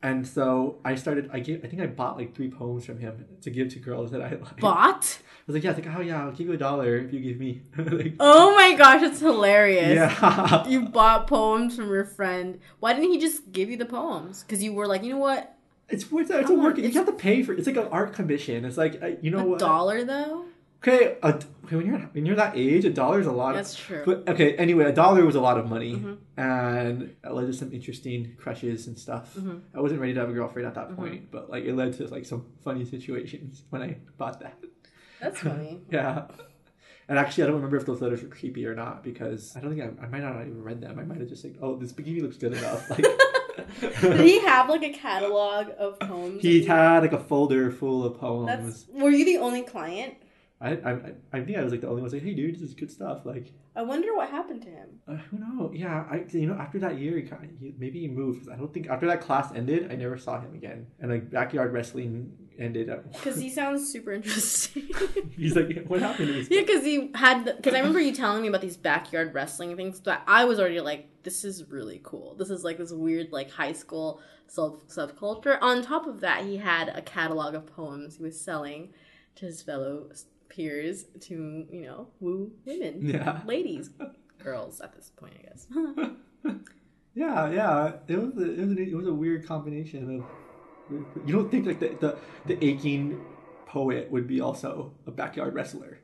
And 0.04 0.28
so 0.28 0.80
I 0.86 0.96
started. 0.96 1.30
I 1.34 1.40
gave. 1.40 1.64
I 1.64 1.68
think 1.68 1.82
I 1.82 1.88
bought 1.88 2.18
like 2.18 2.36
three 2.36 2.50
poems 2.50 2.86
from 2.86 3.00
him 3.00 3.26
to 3.42 3.50
give 3.50 3.70
to 3.74 3.80
girls 3.80 4.12
that 4.12 4.22
I 4.22 4.30
like. 4.42 4.60
Bought? 4.60 5.20
I 5.22 5.44
was 5.48 5.54
like, 5.56 5.64
yeah, 5.64 5.72
it's 5.72 5.86
like, 5.86 5.96
oh 5.98 6.02
yeah, 6.02 6.24
I'll 6.26 6.32
give 6.32 6.48
you 6.48 6.54
a 6.54 6.58
dollar 6.58 6.98
if 6.98 7.14
you 7.14 7.20
give 7.22 7.40
me. 7.40 7.62
like, 7.78 8.16
Oh 8.20 8.54
my 8.56 8.76
gosh, 8.76 9.02
it's 9.02 9.20
hilarious. 9.20 9.96
yeah. 9.96 10.66
You 10.68 10.90
bought 10.90 11.28
poems 11.28 11.76
from 11.78 11.90
your 11.90 12.04
friend. 12.06 12.60
Why 12.80 12.94
didn't 12.94 13.12
he 13.12 13.20
just 13.20 13.52
give 13.52 13.70
you 13.70 13.78
the 13.78 13.86
poems? 13.86 14.44
Because 14.44 14.62
you 14.62 14.74
were 14.74 14.88
like, 14.88 15.04
you 15.04 15.12
know 15.14 15.20
what? 15.20 15.54
It's 15.90 16.12
worth 16.12 16.30
it. 16.32 16.42
It's 16.42 16.50
a 16.50 16.54
work. 16.54 16.78
You 16.78 16.92
have 16.92 17.06
to 17.06 17.14
pay 17.14 17.44
for. 17.44 17.54
It's 17.54 17.66
like 17.66 17.78
an 17.78 17.88
art 17.94 18.12
commission. 18.14 18.66
It's 18.66 18.76
like 18.76 19.02
uh, 19.02 19.12
you 19.22 19.32
know 19.32 19.40
A 19.40 19.44
what? 19.46 19.60
dollar 19.60 20.04
though? 20.04 20.44
Okay, 20.84 21.18
a, 21.24 21.28
okay, 21.66 21.76
when 21.76 21.86
you're 21.88 21.98
when 22.00 22.26
you're 22.26 22.36
that 22.36 22.56
age, 22.56 22.86
a 22.86 22.90
dollar 22.92 23.20
is 23.20 23.26
a 23.28 23.32
lot. 23.32 23.56
That's 23.56 23.76
true. 23.76 24.04
But 24.06 24.28
okay, 24.30 24.56
anyway, 24.58 24.86
a 24.86 24.92
dollar 24.92 25.26
was 25.26 25.36
a 25.36 25.42
lot 25.42 25.58
of 25.58 25.68
money, 25.68 25.96
Mm-hmm. 25.96 26.40
and 26.40 27.16
it 27.24 27.32
led 27.32 27.48
to 27.48 27.54
some 27.54 27.74
interesting 27.74 28.36
crushes 28.38 28.86
and 28.88 28.98
stuff. 28.98 29.34
Mm-hmm. 29.36 29.58
I 29.76 29.82
wasn't 29.82 30.00
ready 30.02 30.14
to 30.14 30.20
have 30.20 30.30
a 30.30 30.34
girlfriend 30.34 30.68
at 30.68 30.76
that 30.76 30.96
point, 30.96 31.32
but 31.32 31.50
like 31.50 31.64
it 31.66 31.74
led 31.76 31.94
to 31.98 32.08
like 32.08 32.26
some 32.26 32.46
funny 32.64 32.86
situations 32.86 33.64
when 33.72 33.82
I 33.82 33.98
bought 34.18 34.40
that. 34.42 34.58
That's 35.20 35.40
funny. 35.50 35.82
Yeah. 35.90 36.28
And 37.10 37.18
actually, 37.18 37.46
I 37.46 37.48
don't 37.48 37.56
remember 37.56 37.78
if 37.78 37.86
those 37.86 38.02
letters 38.02 38.22
were 38.22 38.28
creepy 38.30 38.66
or 38.68 38.76
not 38.76 39.02
because 39.04 39.56
I 39.56 39.62
don't 39.62 39.74
think 39.76 39.82
I, 40.00 40.06
I 40.06 40.08
might 40.10 40.22
not 40.22 40.36
have 40.36 40.46
even 40.48 40.62
read 40.62 40.82
them. 40.82 41.00
I 41.00 41.04
might 41.04 41.20
have 41.20 41.30
just 41.30 41.44
like, 41.44 41.56
oh, 41.62 41.76
this 41.78 41.94
bikini 41.94 42.22
looks 42.22 42.36
good 42.38 42.52
enough. 42.54 42.90
Like, 42.90 43.06
Did 44.02 44.20
he 44.20 44.40
have 44.42 44.70
like 44.70 44.84
a 44.84 44.92
catalog 44.92 45.70
of 45.80 45.98
poems? 46.00 46.42
he 46.42 46.66
had 46.66 47.00
like 47.04 47.14
a 47.14 47.20
folder 47.20 47.72
full 47.72 48.04
of 48.04 48.20
poems. 48.20 48.48
That's. 48.48 49.02
Were 49.02 49.10
you 49.10 49.24
the 49.26 49.38
only 49.38 49.64
client? 49.64 50.16
I, 50.60 50.72
I 50.72 50.92
I 51.34 51.42
think 51.42 51.58
I 51.58 51.64
was 51.64 51.72
like 51.72 51.82
the 51.82 51.88
only 51.88 52.02
one 52.02 52.10
saying, 52.10 52.24
"Hey, 52.24 52.34
dude, 52.34 52.56
this 52.56 52.62
is 52.62 52.74
good 52.74 52.90
stuff." 52.90 53.26
Like, 53.26 53.54
I 53.76 53.84
wonder 53.84 54.16
what 54.16 54.30
happened 54.30 54.64
to 54.64 54.70
him. 54.70 54.90
uh, 55.08 55.16
who 55.30 55.38
knows? 55.38 55.72
Yeah, 55.76 56.06
I 56.10 56.26
you 56.32 56.48
know 56.48 56.56
after 56.56 56.80
that 56.80 56.98
year, 56.98 57.16
he, 57.18 57.24
kind 57.24 57.44
of, 57.46 57.60
he 57.60 57.76
maybe 57.78 58.00
he 58.00 58.08
moved 58.08 58.40
because 58.40 58.54
I 58.54 58.58
don't 58.58 58.74
think 58.74 58.90
after 58.90 59.06
that 59.06 59.22
class 59.22 59.52
ended, 59.54 59.92
I 59.92 59.96
never 59.96 60.18
saw 60.18 60.40
him 60.42 60.56
again. 60.56 60.88
And 61.00 61.12
like 61.12 61.30
backyard 61.30 61.74
wrestling 61.74 62.32
ended 62.58 62.90
up. 62.90 63.06
Because 63.14 63.40
he 63.40 63.52
sounds 63.52 63.88
super 63.88 64.12
interesting. 64.14 64.90
He's 65.38 65.56
like, 65.56 65.86
what 65.86 66.02
happened 66.02 66.30
to 66.30 66.56
yeah, 66.56 66.62
because 66.62 66.84
he 66.84 67.12
had. 67.14 67.46
Because 67.46 67.76
I 67.76 67.78
remember 67.78 68.00
you 68.00 68.12
telling 68.12 68.42
me 68.42 68.48
about 68.48 68.62
these 68.62 68.78
backyard 68.78 69.36
wrestling 69.36 69.76
things. 69.76 70.00
That 70.02 70.24
I 70.26 70.46
was 70.46 70.60
already 70.60 70.82
like, 70.82 71.08
this 71.22 71.46
is 71.46 71.70
really 71.70 72.02
cool. 72.04 72.34
This 72.34 72.50
is 72.50 72.64
like 72.64 72.80
this 72.80 72.92
weird 72.92 73.32
like 73.32 73.52
high 73.52 73.74
school 73.74 74.22
sub 74.48 74.82
subculture. 74.88 75.60
On 75.62 75.84
top 75.84 76.08
of 76.08 76.22
that, 76.22 76.46
he 76.46 76.58
had 76.58 76.90
a 76.90 77.04
catalog 77.04 77.54
of 77.54 77.68
poems 77.68 78.18
he 78.18 78.24
was 78.24 78.42
selling 78.42 78.90
to 79.36 79.46
his 79.46 79.62
fellow 79.62 80.10
peers 80.50 81.06
to 81.22 81.66
you 81.72 81.82
know 81.82 82.08
woo 82.20 82.52
women, 82.66 83.06
Yeah. 83.08 83.42
ladies, 83.46 83.90
girls 84.44 84.82
at 84.82 84.94
this 84.96 85.12
point, 85.16 85.34
I 85.40 85.42
guess. 85.48 85.68
Yeah, 87.16 87.50
yeah. 87.50 87.94
It 88.08 88.16
was 88.20 88.38
a, 88.38 88.52
it 88.54 88.60
was, 88.68 88.78
a, 88.78 88.82
it 88.82 88.94
was 88.96 89.08
a 89.08 89.14
weird 89.14 89.48
combination 89.48 90.20
of. 90.20 90.26
You 91.26 91.34
don't 91.34 91.50
think 91.50 91.66
like 91.66 91.80
the, 91.80 91.90
the 92.00 92.18
the 92.46 92.64
aching 92.64 93.20
poet 93.66 94.12
would 94.12 94.28
be 94.28 94.40
also 94.40 94.94
a 95.08 95.12
backyard 95.12 95.56
wrestler. 95.56 96.00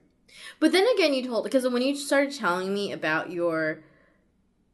But 0.59 0.71
then 0.71 0.85
again, 0.95 1.13
you 1.13 1.23
told 1.23 1.43
because 1.43 1.67
when 1.69 1.83
you 1.83 1.95
started 1.95 2.33
telling 2.33 2.73
me 2.73 2.91
about 2.91 3.29
your 3.31 3.83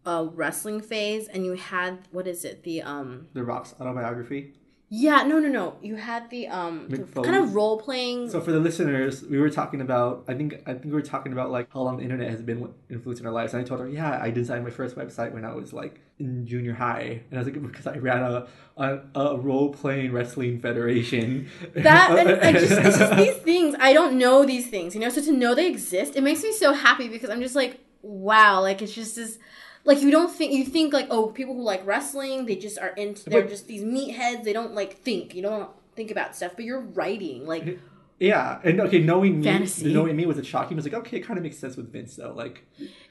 uh, 0.06 0.28
wrestling 0.34 0.80
phase, 0.82 1.28
and 1.28 1.46
you 1.46 1.54
had 1.54 2.08
what 2.12 2.26
is 2.26 2.46
it? 2.46 2.64
The 2.64 2.84
um, 2.84 3.28
The 3.34 3.44
Rock's 3.44 3.76
autobiography. 3.80 4.54
Yeah, 4.92 5.22
no, 5.22 5.38
no, 5.38 5.50
no. 5.50 5.76
You 5.84 5.98
had 5.98 6.32
the 6.32 6.48
um, 6.48 6.88
the 6.90 6.98
kind 7.22 7.36
of 7.36 7.54
role 7.54 7.80
playing. 7.80 8.28
So 8.32 8.42
for 8.42 8.52
the 8.52 8.60
listeners, 8.60 9.24
we 9.24 9.38
were 9.38 9.52
talking 9.52 9.82
about. 9.82 10.24
I 10.28 10.34
think 10.34 10.64
I 10.66 10.74
think 10.74 10.86
we 10.86 10.94
were 10.94 11.04
talking 11.04 11.32
about 11.32 11.52
like 11.52 11.72
how 11.72 11.82
long 11.82 11.98
the 11.98 12.04
internet 12.04 12.32
has 12.32 12.42
been 12.42 12.74
influencing 12.90 13.28
our 13.28 13.32
lives. 13.32 13.54
And 13.54 13.62
I 13.62 13.66
told 13.68 13.82
her, 13.82 13.88
yeah, 13.88 14.20
I 14.20 14.32
designed 14.32 14.64
my 14.64 14.72
first 14.72 14.96
website 14.96 15.32
when 15.32 15.46
I 15.46 15.54
was 15.54 15.74
like 15.74 16.02
in 16.18 16.48
junior 16.48 16.74
high, 16.74 17.22
and 17.30 17.40
I 17.40 17.44
was 17.44 17.48
like 17.48 17.62
because 17.72 17.86
I 17.86 17.98
ran 17.98 18.24
a 18.24 18.48
a, 18.78 19.00
a 19.14 19.38
role 19.38 19.72
playing 19.72 20.12
wrestling 20.12 20.60
federation. 20.60 21.50
that 21.76 22.18
and 22.18 22.42
I 22.42 22.52
just, 22.60 22.72
it's 22.72 22.98
just 22.98 23.16
these 23.16 23.38
things. 23.38 23.76
I 23.80 23.94
don't 23.94 24.18
know 24.18 24.44
these 24.44 24.72
things, 24.72 24.96
you 24.96 25.02
know. 25.02 25.10
So 25.10 25.22
to 25.22 25.32
know 25.32 25.54
they 25.54 25.68
exist, 25.68 26.16
it 26.16 26.24
makes 26.24 26.42
me 26.42 26.52
so 26.52 26.74
happy 26.74 27.08
because 27.08 27.30
I'm 27.30 27.42
just 27.42 27.56
like, 27.56 27.80
wow, 28.02 28.62
like 28.62 28.82
it's 28.82 28.94
just 28.94 29.16
this. 29.18 29.38
Like 29.86 30.02
you 30.02 30.12
don't 30.12 30.32
think 30.32 30.52
you 30.54 30.66
think 30.66 30.94
like 30.94 31.08
oh 31.10 31.28
people 31.28 31.56
who 31.56 31.62
like 31.64 31.86
wrestling 31.86 32.46
they 32.46 32.56
just 32.56 32.78
are 32.80 32.90
into 32.90 33.30
they're 33.30 33.42
But- 33.42 33.50
just 33.50 33.68
these 33.68 33.84
meatheads 33.84 34.44
they 34.44 34.54
don't 34.54 34.74
like 34.74 34.94
think 34.98 35.34
you 35.36 35.42
don't 35.42 35.70
think 35.96 36.12
about 36.12 36.36
stuff 36.36 36.54
but 36.56 36.66
you're 36.66 36.82
writing 36.82 37.46
like 37.48 37.80
Yeah, 38.20 38.60
and 38.66 38.82
okay, 38.82 39.00
knowing 39.00 39.40
me, 39.40 39.66
knowing 39.84 40.16
me 40.18 40.26
was 40.26 40.38
a 40.38 40.44
shocking. 40.44 40.76
I 40.76 40.80
was 40.80 40.86
like, 40.86 40.94
okay, 41.02 41.18
it 41.18 41.22
kind 41.22 41.38
of 41.38 41.44
makes 41.44 41.58
sense 41.58 41.78
with 41.78 41.90
Vince 41.94 42.18
though. 42.18 42.34
Like, 42.34 42.66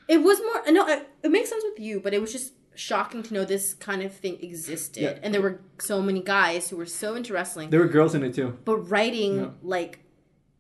It 0.07 0.19
was 0.23 0.39
more 0.41 0.61
no, 0.71 0.87
it, 0.87 1.09
it 1.23 1.31
makes 1.31 1.49
sense 1.49 1.65
with 1.71 1.81
you, 1.81 1.99
but 2.01 2.13
it 2.13 2.21
was 2.21 2.31
just 2.31 2.53
shocking 2.75 3.23
to 3.23 3.33
know 3.35 3.45
this 3.47 3.73
kind 3.73 4.03
of 4.03 4.13
thing 4.13 4.37
existed, 4.43 5.03
Yeah. 5.03 5.19
and 5.23 5.33
there 5.33 5.41
were 5.41 5.61
so 5.79 6.03
many 6.03 6.21
guys 6.23 6.69
who 6.69 6.77
were 6.77 6.87
so 7.03 7.15
into 7.15 7.33
wrestling, 7.33 7.71
there 7.71 7.81
were 7.81 7.89
girls 7.89 8.15
in 8.15 8.23
it 8.23 8.35
too. 8.35 8.59
but 8.67 8.77
writing 8.91 9.37
Yeah. 9.39 9.49
like 9.63 10.01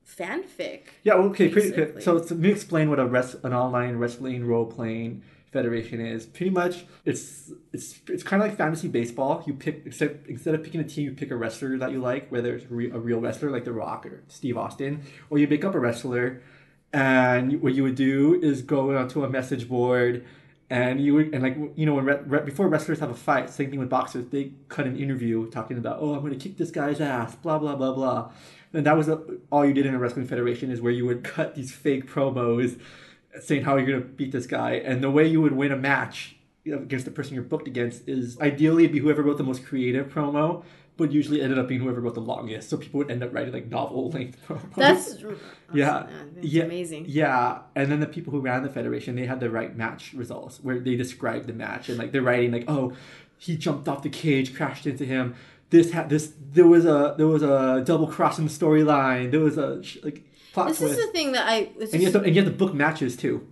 fanfic. 0.06 0.82
Yeah, 1.04 1.14
okay. 1.14 1.48
Pretty, 1.50 2.00
so 2.00 2.14
let 2.14 2.30
me 2.30 2.50
explain 2.50 2.88
what 2.90 2.98
a 2.98 3.06
res- 3.06 3.36
an 3.44 3.52
online 3.52 3.96
wrestling 3.96 4.46
role 4.46 4.66
playing 4.66 5.22
federation 5.52 6.00
is. 6.00 6.26
Pretty 6.26 6.50
much, 6.50 6.84
it's 7.04 7.52
it's 7.72 8.00
it's 8.08 8.22
kind 8.22 8.42
of 8.42 8.48
like 8.48 8.56
fantasy 8.56 8.88
baseball. 8.88 9.42
You 9.46 9.54
pick 9.54 9.82
except 9.86 10.28
instead 10.28 10.54
of 10.54 10.62
picking 10.62 10.80
a 10.80 10.84
team, 10.84 11.04
you 11.04 11.12
pick 11.12 11.30
a 11.30 11.36
wrestler 11.36 11.76
that 11.78 11.92
you 11.92 12.00
like, 12.00 12.30
whether 12.30 12.54
it's 12.54 12.70
re- 12.70 12.90
a 12.90 12.98
real 12.98 13.20
wrestler 13.20 13.50
like 13.50 13.64
The 13.64 13.72
Rock 13.72 14.06
or 14.06 14.22
Steve 14.28 14.56
Austin, 14.56 15.02
or 15.30 15.38
you 15.38 15.46
pick 15.46 15.64
up 15.64 15.74
a 15.74 15.80
wrestler, 15.80 16.42
and 16.92 17.60
what 17.62 17.74
you 17.74 17.82
would 17.82 17.94
do 17.94 18.40
is 18.42 18.62
go 18.62 18.96
onto 18.96 19.24
a 19.24 19.28
message 19.28 19.68
board. 19.68 20.24
And 20.70 21.00
you 21.00 21.14
would, 21.14 21.32
and 21.32 21.42
like 21.42 21.56
you 21.76 21.86
know, 21.86 21.94
when 21.94 22.04
re- 22.04 22.20
re- 22.26 22.44
before 22.44 22.68
wrestlers 22.68 22.98
have 22.98 23.08
a 23.08 23.14
fight, 23.14 23.48
same 23.48 23.70
thing 23.70 23.78
with 23.78 23.88
boxers. 23.88 24.26
They 24.26 24.52
cut 24.68 24.86
an 24.86 24.98
interview 24.98 25.48
talking 25.48 25.78
about, 25.78 25.96
oh, 25.98 26.12
I'm 26.12 26.20
going 26.20 26.38
to 26.38 26.38
kick 26.38 26.58
this 26.58 26.70
guy's 26.70 27.00
ass, 27.00 27.34
blah 27.36 27.58
blah 27.58 27.74
blah 27.74 27.94
blah. 27.94 28.30
And 28.74 28.84
that 28.84 28.94
was 28.94 29.08
a, 29.08 29.22
all 29.50 29.64
you 29.64 29.72
did 29.72 29.86
in 29.86 29.94
a 29.94 29.98
wrestling 29.98 30.26
federation 30.26 30.70
is 30.70 30.82
where 30.82 30.92
you 30.92 31.06
would 31.06 31.24
cut 31.24 31.54
these 31.54 31.72
fake 31.72 32.06
promos 32.06 32.78
saying 33.40 33.64
how 33.64 33.76
you're 33.76 33.86
going 33.86 34.02
to 34.02 34.06
beat 34.06 34.32
this 34.32 34.46
guy. 34.46 34.72
And 34.72 35.02
the 35.02 35.10
way 35.10 35.26
you 35.26 35.40
would 35.40 35.52
win 35.52 35.72
a 35.72 35.76
match 35.76 36.36
against 36.66 37.04
the 37.04 37.10
person 37.10 37.34
you're 37.34 37.42
booked 37.42 37.66
against 37.66 38.08
is 38.08 38.38
ideally 38.40 38.84
it'd 38.84 38.92
be 38.92 38.98
whoever 38.98 39.22
wrote 39.22 39.38
the 39.38 39.44
most 39.44 39.64
creative 39.64 40.08
promo, 40.08 40.64
but 40.96 41.12
usually 41.12 41.40
ended 41.40 41.58
up 41.58 41.68
being 41.68 41.80
whoever 41.80 42.00
wrote 42.00 42.14
the 42.14 42.20
longest. 42.20 42.68
So 42.68 42.76
people 42.76 42.98
would 42.98 43.10
end 43.10 43.22
up 43.22 43.32
writing 43.32 43.52
like 43.52 43.68
novel 43.68 44.10
length 44.10 44.38
promos. 44.46 44.74
That's, 44.74 45.22
yeah, 45.72 46.06
that's 46.34 46.46
yeah, 46.46 46.64
amazing. 46.64 47.06
Yeah, 47.08 47.60
and 47.74 47.90
then 47.90 48.00
the 48.00 48.06
people 48.06 48.32
who 48.32 48.40
ran 48.40 48.62
the 48.62 48.68
federation, 48.68 49.14
they 49.14 49.26
had 49.26 49.40
the 49.40 49.50
right 49.50 49.74
match 49.76 50.12
results 50.12 50.58
where 50.62 50.78
they 50.78 50.96
described 50.96 51.46
the 51.46 51.52
match 51.52 51.88
and 51.88 51.98
like 51.98 52.12
they're 52.12 52.22
writing 52.22 52.52
like, 52.52 52.64
oh, 52.68 52.92
he 53.38 53.56
jumped 53.56 53.88
off 53.88 54.02
the 54.02 54.10
cage, 54.10 54.54
crashed 54.54 54.86
into 54.86 55.04
him. 55.04 55.36
This 55.70 55.92
had 55.92 56.08
this. 56.08 56.32
There 56.52 56.66
was 56.66 56.84
a 56.86 57.14
there 57.16 57.26
was 57.26 57.42
a 57.42 57.82
double 57.84 58.06
cross 58.06 58.38
in 58.38 58.46
the 58.46 58.50
storyline. 58.50 59.30
There 59.30 59.40
was 59.40 59.58
a 59.58 59.82
like 60.02 60.24
plot 60.58 60.68
This 60.68 60.78
twist, 60.78 60.98
is 60.98 61.06
the 61.06 61.12
thing 61.12 61.32
that 61.32 61.48
I. 61.48 61.70
It's 61.78 61.92
and 61.92 62.02
you 62.02 62.10
to 62.10 62.20
and 62.20 62.34
you 62.34 62.42
have 62.42 62.50
to 62.50 62.56
book 62.56 62.74
matches 62.74 63.16
too. 63.16 63.46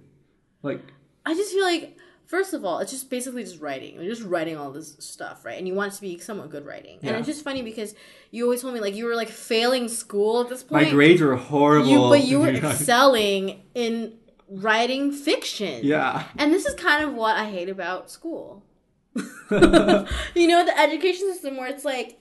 Like 0.62 0.82
I 1.24 1.34
just 1.34 1.52
feel 1.52 1.64
like 1.64 1.96
first 2.26 2.52
of 2.54 2.64
all, 2.64 2.80
it's 2.80 2.90
just 2.90 3.08
basically 3.08 3.42
just 3.42 3.60
writing. 3.60 3.94
You're 3.94 4.14
just 4.14 4.26
writing 4.26 4.56
all 4.56 4.70
this 4.70 4.96
stuff, 4.98 5.44
right? 5.44 5.58
And 5.58 5.66
you 5.66 5.74
want 5.74 5.92
it 5.92 5.96
to 5.96 6.02
be 6.02 6.18
somewhat 6.18 6.50
good 6.50 6.66
writing. 6.66 6.98
And 7.02 7.16
it's 7.16 7.26
just 7.26 7.44
funny 7.44 7.62
because 7.62 7.94
you 8.30 8.44
always 8.44 8.62
told 8.62 8.74
me 8.74 8.80
like 8.80 8.94
you 8.94 9.06
were 9.06 9.16
like 9.16 9.28
failing 9.28 9.88
school 9.88 10.42
at 10.42 10.48
this 10.48 10.62
point. 10.62 10.84
my 10.84 10.90
grades 10.90 11.20
were 11.20 11.36
horrible. 11.36 11.88
You, 11.88 11.98
but 12.00 12.24
you 12.24 12.40
were 12.40 12.48
excelling 12.50 13.62
in 13.74 14.14
writing 14.48 15.12
fiction. 15.12 15.80
yeah. 15.84 16.24
And 16.36 16.52
this 16.52 16.66
is 16.66 16.74
kind 16.74 17.04
of 17.04 17.14
what 17.14 17.36
I 17.36 17.48
hate 17.50 17.68
about 17.68 18.10
school. 18.10 18.64
you 19.16 20.46
know, 20.46 20.64
the 20.64 20.74
education 20.78 21.32
system 21.32 21.56
where 21.56 21.68
it's 21.68 21.84
like 21.84 22.20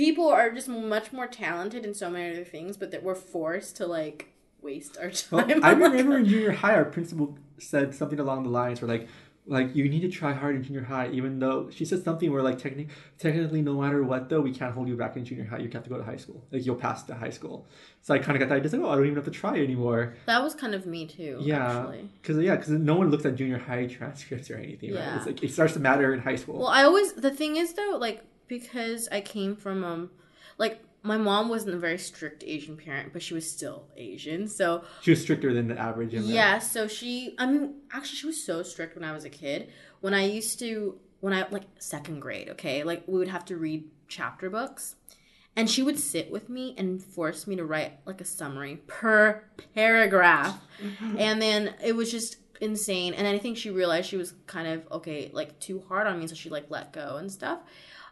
people 0.00 0.28
are 0.28 0.50
just 0.50 0.66
much 0.66 1.12
more 1.12 1.26
talented 1.26 1.84
in 1.84 1.92
so 1.92 2.08
many 2.08 2.32
other 2.32 2.44
things, 2.44 2.78
but 2.78 2.90
that 2.90 3.02
we're 3.02 3.14
forced 3.14 3.76
to 3.76 3.86
like 3.86 4.32
waste 4.62 4.96
our 4.96 5.12
Well, 5.30 5.46
time. 5.46 5.62
I 5.62 5.72
on, 5.72 5.80
like, 5.80 5.92
remember 5.92 6.16
in 6.16 6.24
junior 6.24 6.52
high, 6.52 6.74
our 6.74 6.86
principal 6.86 7.38
said 7.58 7.94
something 7.94 8.18
along 8.18 8.44
the 8.44 8.48
lines 8.48 8.80
where 8.80 8.88
like, 8.88 9.08
like 9.46 9.76
you 9.76 9.88
need 9.90 10.00
to 10.00 10.08
try 10.08 10.32
hard 10.32 10.56
in 10.56 10.62
junior 10.62 10.84
high, 10.84 11.10
even 11.10 11.38
though 11.38 11.68
she 11.68 11.84
said 11.84 12.02
something 12.02 12.32
where 12.32 12.42
like 12.42 12.56
technically, 12.56 12.94
technically, 13.18 13.60
no 13.60 13.78
matter 13.78 14.02
what 14.02 14.30
though, 14.30 14.40
we 14.40 14.54
can't 14.54 14.72
hold 14.72 14.88
you 14.88 14.96
back 14.96 15.16
in 15.18 15.24
junior 15.26 15.44
high. 15.44 15.58
You 15.58 15.68
have 15.70 15.84
to 15.84 15.90
go 15.90 15.98
to 15.98 16.04
high 16.04 16.16
school. 16.16 16.46
Like 16.50 16.64
you'll 16.64 16.76
pass 16.76 17.02
to 17.04 17.14
high 17.14 17.28
school. 17.28 17.66
So 18.00 18.14
I 18.14 18.18
kind 18.20 18.36
of 18.36 18.40
got 18.40 18.48
the 18.48 18.54
idea, 18.54 18.80
like, 18.80 18.88
oh, 18.88 18.92
I 18.92 18.94
don't 18.94 19.04
even 19.04 19.16
have 19.16 19.24
to 19.26 19.30
try 19.30 19.56
anymore. 19.58 20.14
that 20.24 20.42
was 20.42 20.54
kind 20.54 20.74
of 20.74 20.86
me 20.86 21.06
too. 21.06 21.40
Yeah, 21.42 21.92
because 22.22 22.38
yeah, 22.38 22.56
because 22.56 22.70
no 22.70 22.94
one 22.94 23.10
looks 23.10 23.26
at 23.26 23.34
junior 23.34 23.58
high 23.58 23.84
transcripts 23.84 24.50
or 24.50 24.56
anything. 24.56 24.94
Right? 24.94 25.00
Yeah. 25.00 25.16
It's 25.18 25.26
like 25.26 25.42
it 25.42 25.52
starts 25.52 25.74
to 25.74 25.80
matter 25.80 26.14
in 26.14 26.20
high 26.20 26.36
school. 26.36 26.58
Well, 26.60 26.68
I 26.68 26.84
always 26.84 27.12
the 27.12 27.30
thing 27.30 27.56
is 27.56 27.74
though, 27.74 27.98
like 28.00 28.24
because 28.50 29.08
I 29.10 29.22
came 29.22 29.56
from 29.56 29.82
um, 29.82 30.10
like 30.58 30.82
my 31.02 31.16
mom 31.16 31.48
wasn't 31.48 31.74
a 31.74 31.78
very 31.78 31.96
strict 31.96 32.44
Asian 32.46 32.76
parent, 32.76 33.14
but 33.14 33.22
she 33.22 33.32
was 33.32 33.50
still 33.50 33.86
Asian, 33.96 34.46
so 34.46 34.84
she 35.00 35.12
was 35.12 35.22
stricter 35.22 35.54
than 35.54 35.68
the 35.68 35.78
average. 35.78 36.12
In 36.12 36.26
Yeah, 36.26 36.58
so 36.58 36.86
she 36.86 37.34
I 37.38 37.46
mean 37.46 37.76
actually 37.90 38.16
she 38.16 38.26
was 38.26 38.44
so 38.44 38.62
strict 38.62 38.94
when 38.94 39.04
I 39.04 39.12
was 39.12 39.24
a 39.24 39.30
kid. 39.30 39.72
When 40.00 40.12
I 40.12 40.26
used 40.26 40.58
to 40.58 40.98
when 41.20 41.32
I 41.32 41.46
like 41.50 41.62
second 41.78 42.20
grade, 42.20 42.50
okay? 42.50 42.82
Like 42.82 43.04
we 43.06 43.18
would 43.18 43.28
have 43.28 43.46
to 43.46 43.56
read 43.56 43.88
chapter 44.08 44.50
books. 44.50 44.96
And 45.56 45.68
she 45.68 45.82
would 45.82 45.98
sit 45.98 46.30
with 46.30 46.48
me 46.48 46.74
and 46.78 47.02
force 47.02 47.46
me 47.46 47.56
to 47.56 47.64
write 47.64 47.98
like 48.06 48.20
a 48.20 48.24
summary 48.24 48.82
per 48.86 49.44
paragraph. 49.74 50.60
And 51.18 51.42
then 51.42 51.74
it 51.84 51.96
was 51.96 52.10
just 52.10 52.36
insane. 52.60 53.14
And 53.14 53.26
I 53.26 53.36
think 53.38 53.56
she 53.56 53.70
realized 53.70 54.08
she 54.08 54.16
was 54.16 54.32
kind 54.46 54.68
of 54.68 54.86
okay, 54.92 55.30
like 55.32 55.58
too 55.60 55.82
hard 55.88 56.06
on 56.06 56.20
me, 56.20 56.26
so 56.26 56.34
she 56.34 56.50
like 56.50 56.66
let 56.70 56.92
go 56.92 57.16
and 57.16 57.30
stuff. 57.30 57.60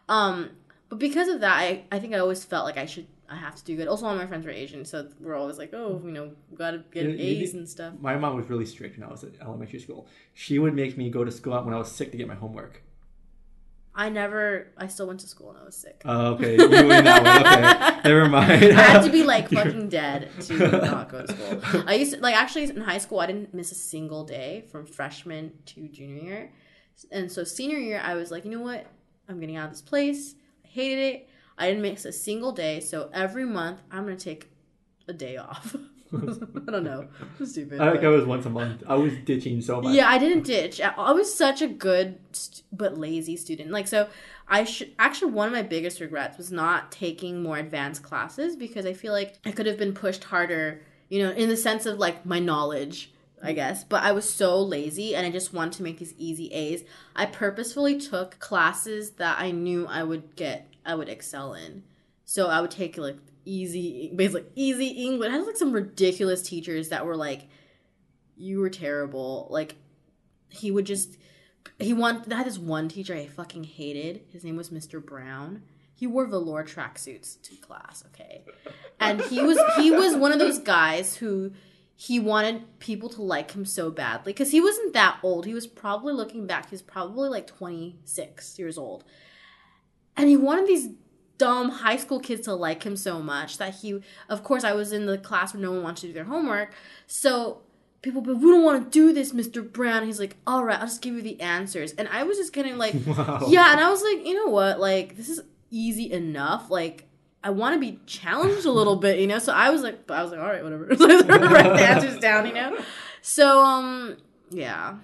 Um 0.09 0.49
but 0.89 0.97
because 0.99 1.27
of 1.27 1.41
that, 1.41 1.55
I, 1.55 1.83
I 1.91 1.99
think 1.99 2.15
I 2.15 2.17
always 2.17 2.43
felt 2.43 2.65
like 2.65 2.77
I 2.77 2.85
should 2.87 3.05
I 3.29 3.35
have 3.35 3.53
to 3.57 3.63
do 3.63 3.75
good. 3.77 3.87
Also, 3.87 4.07
all 4.07 4.15
my 4.15 4.25
friends 4.25 4.43
were 4.43 4.51
Asian, 4.51 4.83
so 4.85 5.07
we're 5.19 5.35
always 5.35 5.59
like, 5.59 5.71
oh, 5.71 6.01
you 6.03 6.11
know, 6.11 6.31
we've 6.49 6.57
gotta 6.57 6.83
get 6.91 7.03
You- 7.03 7.11
you 7.11 7.17
A's 7.43 7.53
need- 7.53 7.59
and 7.59 7.69
stuff. 7.69 7.93
My 8.01 8.17
mom 8.17 8.35
was 8.35 8.49
really 8.49 8.65
strict 8.65 8.97
when 8.97 9.07
I 9.07 9.11
was 9.11 9.23
at 9.23 9.33
elementary 9.39 9.77
school. 9.79 10.07
She 10.33 10.57
would 10.57 10.73
make 10.73 10.97
me 10.97 11.11
go 11.11 11.23
to 11.23 11.29
school 11.31 11.53
when 11.63 11.73
I 11.75 11.77
was 11.77 11.91
sick 11.91 12.09
to 12.11 12.17
get 12.17 12.27
my 12.27 12.33
homework. 12.33 12.81
I 13.93 14.09
never. 14.09 14.67
I 14.77 14.87
still 14.87 15.07
went 15.07 15.19
to 15.19 15.27
school 15.27 15.49
and 15.51 15.59
I 15.59 15.63
was 15.65 15.75
sick. 15.75 16.01
Oh, 16.05 16.33
okay. 16.33 16.55
You 16.57 16.69
win 16.69 16.87
that. 17.03 18.01
Okay. 18.01 18.09
Never 18.09 18.29
mind. 18.29 18.51
I 18.63 18.81
had 18.81 19.03
to 19.03 19.11
be 19.11 19.23
like 19.33 19.49
fucking 19.49 19.89
dead 19.89 20.29
to 20.41 20.57
not 20.57 21.09
go 21.09 21.25
to 21.25 21.31
school. 21.35 21.83
I 21.85 21.95
used 21.95 22.13
to 22.13 22.19
like 22.21 22.35
actually 22.35 22.63
in 22.63 22.81
high 22.81 22.99
school 22.99 23.19
I 23.19 23.25
didn't 23.27 23.53
miss 23.53 23.71
a 23.71 23.75
single 23.75 24.23
day 24.23 24.63
from 24.71 24.85
freshman 24.85 25.51
to 25.67 25.87
junior 25.89 26.23
year, 26.23 26.51
and 27.11 27.29
so 27.31 27.43
senior 27.43 27.77
year 27.77 27.99
I 28.03 28.13
was 28.15 28.31
like, 28.31 28.45
you 28.45 28.51
know 28.51 28.61
what, 28.61 28.85
I'm 29.29 29.39
getting 29.39 29.55
out 29.55 29.65
of 29.65 29.71
this 29.71 29.81
place. 29.81 30.35
I 30.65 30.67
hated 30.67 30.99
it. 30.99 31.29
I 31.57 31.67
didn't 31.67 31.81
miss 31.81 32.05
a 32.05 32.11
single 32.11 32.51
day. 32.51 32.79
So 32.79 33.09
every 33.13 33.45
month 33.45 33.81
I'm 33.91 34.03
gonna 34.03 34.15
take 34.15 34.49
a 35.07 35.13
day 35.13 35.37
off. 35.37 35.75
I 36.13 36.71
don't 36.71 36.83
know. 36.83 37.07
Stupid. 37.45 37.79
I 37.79 37.91
think 37.91 38.01
but- 38.01 38.05
I 38.05 38.09
was 38.09 38.25
once 38.25 38.45
a 38.45 38.49
month. 38.49 38.83
I 38.87 38.95
was 38.95 39.13
ditching 39.25 39.61
so 39.61 39.81
much. 39.81 39.93
Yeah, 39.93 40.09
I 40.09 40.17
didn't 40.17 40.43
ditch. 40.43 40.81
I 40.81 40.89
I 40.97 41.11
was 41.11 41.33
such 41.33 41.61
a 41.61 41.67
good 41.67 42.17
st- 42.31 42.63
but 42.71 42.97
lazy 42.97 43.37
student. 43.37 43.69
Like 43.71 43.87
so 43.87 44.09
I 44.47 44.63
should 44.63 44.93
actually 44.97 45.33
one 45.33 45.47
of 45.47 45.53
my 45.53 45.61
biggest 45.61 45.99
regrets 45.99 46.37
was 46.37 46.51
not 46.51 46.91
taking 46.91 47.43
more 47.43 47.57
advanced 47.57 48.01
classes 48.01 48.55
because 48.55 48.85
I 48.85 48.93
feel 48.93 49.13
like 49.13 49.35
I 49.45 49.51
could 49.51 49.67
have 49.67 49.77
been 49.77 49.93
pushed 49.93 50.23
harder, 50.23 50.81
you 51.09 51.21
know, 51.21 51.31
in 51.31 51.49
the 51.49 51.57
sense 51.57 51.85
of 51.85 51.99
like 51.99 52.25
my 52.25 52.39
knowledge, 52.39 53.11
I 53.41 53.53
guess. 53.53 53.83
But 53.83 54.03
I 54.03 54.11
was 54.11 54.31
so 54.31 54.61
lazy 54.61 55.15
and 55.15 55.25
I 55.25 55.29
just 55.29 55.53
wanted 55.53 55.73
to 55.73 55.83
make 55.83 55.99
these 55.99 56.13
easy 56.17 56.47
A's. 56.47 56.83
I 57.15 57.25
purposefully 57.25 57.99
took 57.99 58.39
classes 58.39 59.11
that 59.11 59.39
I 59.39 59.51
knew 59.51 59.85
I 59.87 60.03
would 60.03 60.35
get 60.35 60.73
I 60.85 60.95
would 60.95 61.09
excel 61.09 61.53
in. 61.53 61.83
So 62.25 62.47
I 62.47 62.61
would 62.61 62.71
take 62.71 62.97
like 62.97 63.17
easy, 63.45 64.11
basically 64.15 64.49
easy 64.55 64.87
English. 64.87 65.29
I 65.29 65.37
had 65.37 65.45
like 65.45 65.57
some 65.57 65.71
ridiculous 65.71 66.41
teachers 66.41 66.89
that 66.89 67.05
were 67.05 67.15
like, 67.15 67.47
"You 68.37 68.59
were 68.59 68.69
terrible." 68.69 69.47
Like 69.49 69.75
he 70.49 70.71
would 70.71 70.85
just 70.85 71.17
he 71.79 71.93
want 71.93 72.31
I 72.31 72.37
had 72.37 72.47
this 72.47 72.59
one 72.59 72.89
teacher 72.89 73.15
I 73.15 73.27
fucking 73.27 73.63
hated. 73.63 74.21
His 74.31 74.43
name 74.43 74.55
was 74.55 74.69
Mr. 74.69 75.03
Brown. 75.03 75.63
He 75.93 76.07
wore 76.07 76.25
velour 76.25 76.63
tracksuits 76.63 77.41
to 77.41 77.55
class, 77.55 78.03
okay? 78.07 78.43
And 78.99 79.21
he 79.21 79.41
was 79.41 79.59
he 79.77 79.91
was 79.91 80.15
one 80.15 80.31
of 80.31 80.39
those 80.39 80.59
guys 80.59 81.15
who 81.15 81.51
he 82.01 82.17
wanted 82.17 82.79
people 82.79 83.09
to 83.09 83.21
like 83.21 83.51
him 83.51 83.65
so 83.65 83.91
badly 83.91 84.31
because 84.31 84.51
he 84.51 84.61
wasn't 84.61 84.93
that 84.93 85.19
old. 85.21 85.45
He 85.45 85.53
was 85.53 85.67
probably 85.67 86.13
looking 86.13 86.47
back, 86.47 86.69
he 86.69 86.73
was 86.73 86.81
probably 86.81 87.27
like 87.27 87.45
26 87.45 88.57
years 88.57 88.77
old. 88.77 89.03
And 90.15 90.29
he 90.29 90.37
wanted 90.37 90.65
these 90.65 90.87
dumb 91.37 91.67
high 91.69 91.97
school 91.97 92.21
kids 92.21 92.45
to 92.45 92.53
like 92.53 92.83
him 92.83 92.95
so 92.95 93.21
much 93.21 93.57
that 93.57 93.75
he 93.75 94.01
of 94.29 94.45
course 94.45 94.63
I 94.63 94.71
was 94.71 94.93
in 94.93 95.07
the 95.07 95.17
class 95.17 95.53
where 95.53 95.61
no 95.61 95.71
one 95.71 95.83
wanted 95.83 95.99
to 96.01 96.07
do 96.07 96.13
their 96.13 96.23
homework. 96.23 96.71
So 97.05 97.63
people 98.01 98.21
but 98.21 98.37
we 98.37 98.49
don't 98.49 98.63
want 98.63 98.81
to 98.81 98.89
do 98.89 99.11
this 99.11 99.33
mr 99.33 99.61
brown 99.69 100.05
he's 100.05 100.21
like 100.21 100.37
all 100.47 100.63
right 100.63 100.79
i'll 100.79 100.85
just 100.85 101.01
give 101.01 101.15
you 101.15 101.21
the 101.21 101.41
answers 101.41 101.91
and 101.91 102.07
i 102.07 102.23
was 102.23 102.37
just 102.37 102.53
getting 102.53 102.77
like 102.77 102.95
Wow. 103.05 103.45
yeah 103.49 103.73
and 103.73 103.81
i 103.81 103.89
was 103.89 104.01
like 104.01 104.25
you 104.25 104.33
know 104.35 104.45
what 104.49 104.79
like 104.79 105.17
this 105.17 105.27
is 105.27 105.41
easy 105.69 106.09
enough 106.09 106.71
like 106.71 107.08
i 107.43 107.49
want 107.49 107.73
to 107.75 107.79
be 107.79 107.99
challenged 108.05 108.65
a 108.65 108.71
little 108.71 108.95
bit 108.95 109.19
you 109.19 109.27
know? 109.27 109.39
So 109.39 109.53
i 109.53 109.69
was 109.69 109.81
like 109.81 110.05
but 110.07 110.17
i 110.17 110.23
was 110.23 110.31
like 110.31 110.39
all 110.41 110.47
right 110.47 110.63
whatever. 110.63 110.93
So 110.95 111.05
i 111.09 111.51
write 111.51 111.77
the 111.77 111.85
answers 111.87 112.19
down 112.19 112.45
you 112.47 112.53
know? 112.53 112.77
So 113.21 113.63
um 113.63 114.17
yeah. 114.51 114.95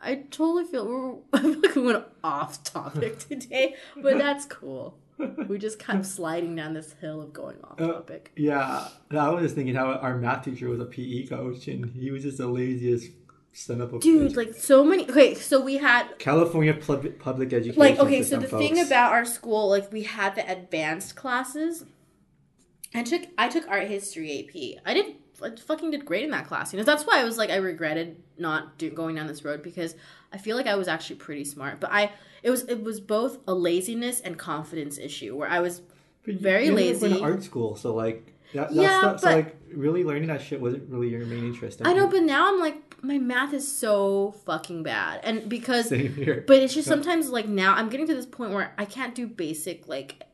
I 0.00 0.16
totally 0.30 0.64
feel 0.64 0.86
we're, 0.86 1.14
i 1.32 1.40
feel 1.42 1.60
like 1.60 1.74
we 1.74 1.82
went 1.82 2.04
off 2.22 2.62
topic 2.62 3.18
today 3.30 3.74
but 3.96 4.18
that's 4.18 4.44
cool. 4.46 4.98
We 5.48 5.56
just 5.56 5.78
kept 5.78 6.04
sliding 6.04 6.54
down 6.56 6.74
this 6.74 6.92
hill 7.00 7.22
of 7.22 7.32
going 7.32 7.56
off 7.64 7.80
Uh, 7.80 7.86
topic. 7.94 8.32
Yeah, 8.36 8.86
I 9.10 9.30
was 9.30 9.42
just 9.44 9.54
thinking 9.54 9.74
how 9.74 9.92
our 9.94 10.18
math 10.18 10.44
teacher 10.44 10.68
was 10.68 10.78
a 10.78 10.84
PE 10.84 11.26
coach, 11.28 11.68
and 11.68 11.86
he 11.94 12.10
was 12.10 12.22
just 12.22 12.36
the 12.36 12.46
laziest 12.46 13.08
of 13.68 13.94
a 13.94 13.98
dude 13.98 14.36
like 14.36 14.54
so 14.54 14.84
many 14.84 15.08
okay 15.08 15.34
so 15.34 15.60
we 15.60 15.76
had 15.78 16.18
California 16.18 16.74
public 16.74 17.18
public 17.18 17.52
education. 17.52 17.80
like 17.80 17.98
okay 17.98 18.22
so 18.22 18.38
the 18.38 18.46
thing 18.46 18.78
about 18.80 19.12
our 19.12 19.24
school 19.24 19.70
like 19.70 19.90
we 19.92 20.02
had 20.02 20.34
the 20.34 20.48
advanced 20.50 21.16
classes. 21.16 21.84
I 22.94 23.02
took 23.02 23.22
i 23.38 23.48
took 23.48 23.66
art 23.68 23.88
history 23.88 24.30
ap 24.40 24.82
i 24.86 24.94
did 24.94 25.16
I 25.42 25.50
fucking 25.54 25.90
did 25.90 26.06
great 26.06 26.24
in 26.24 26.30
that 26.30 26.46
class. 26.46 26.72
You 26.72 26.78
know 26.78 26.84
that's 26.84 27.04
why 27.04 27.20
i 27.20 27.24
was 27.24 27.36
like 27.36 27.50
i 27.50 27.56
regretted 27.56 28.16
not 28.38 28.78
do, 28.78 28.90
going 28.90 29.16
down 29.16 29.26
this 29.26 29.44
road 29.44 29.62
because 29.62 29.94
i 30.32 30.38
feel 30.38 30.56
like 30.56 30.66
i 30.66 30.76
was 30.76 30.88
actually 30.88 31.16
pretty 31.16 31.44
smart. 31.44 31.80
But 31.80 31.90
i 31.92 32.12
it 32.42 32.50
was 32.50 32.62
it 32.64 32.82
was 32.82 33.00
both 33.00 33.38
a 33.46 33.54
laziness 33.54 34.20
and 34.20 34.38
confidence 34.38 34.98
issue 34.98 35.34
where 35.36 35.48
i 35.48 35.60
was 35.60 35.80
But 36.24 36.36
very 36.36 36.66
you 36.66 36.72
never 36.74 36.86
went 36.88 37.02
lazy. 37.02 37.18
to 37.18 37.22
art 37.22 37.42
school, 37.42 37.76
so 37.76 37.94
like 37.94 38.32
that, 38.56 38.68
that's 38.68 38.74
Yeah, 38.74 39.00
so 39.16 39.26
but- 39.28 39.36
like 39.36 39.56
really 39.72 40.04
learning 40.04 40.28
that 40.28 40.40
shit 40.42 40.60
wasn't 40.60 40.88
really 40.90 41.08
your 41.08 41.24
main 41.26 41.44
interest. 41.44 41.82
i 41.84 41.92
know 41.92 42.06
but 42.08 42.22
now 42.22 42.48
i'm 42.48 42.60
like 42.60 42.76
my 43.02 43.18
math 43.18 43.52
is 43.52 43.70
so 43.70 44.34
fucking 44.44 44.82
bad 44.82 45.20
and 45.22 45.48
because 45.48 45.88
same 45.88 46.14
here. 46.14 46.44
But 46.46 46.62
it's 46.62 46.74
just 46.74 46.88
sometimes 46.88 47.28
like 47.28 47.46
now 47.46 47.74
I'm 47.74 47.88
getting 47.88 48.06
to 48.08 48.14
this 48.14 48.26
point 48.26 48.52
where 48.52 48.72
I 48.78 48.84
can't 48.84 49.14
do 49.14 49.26
basic 49.26 49.86
like 49.86 50.24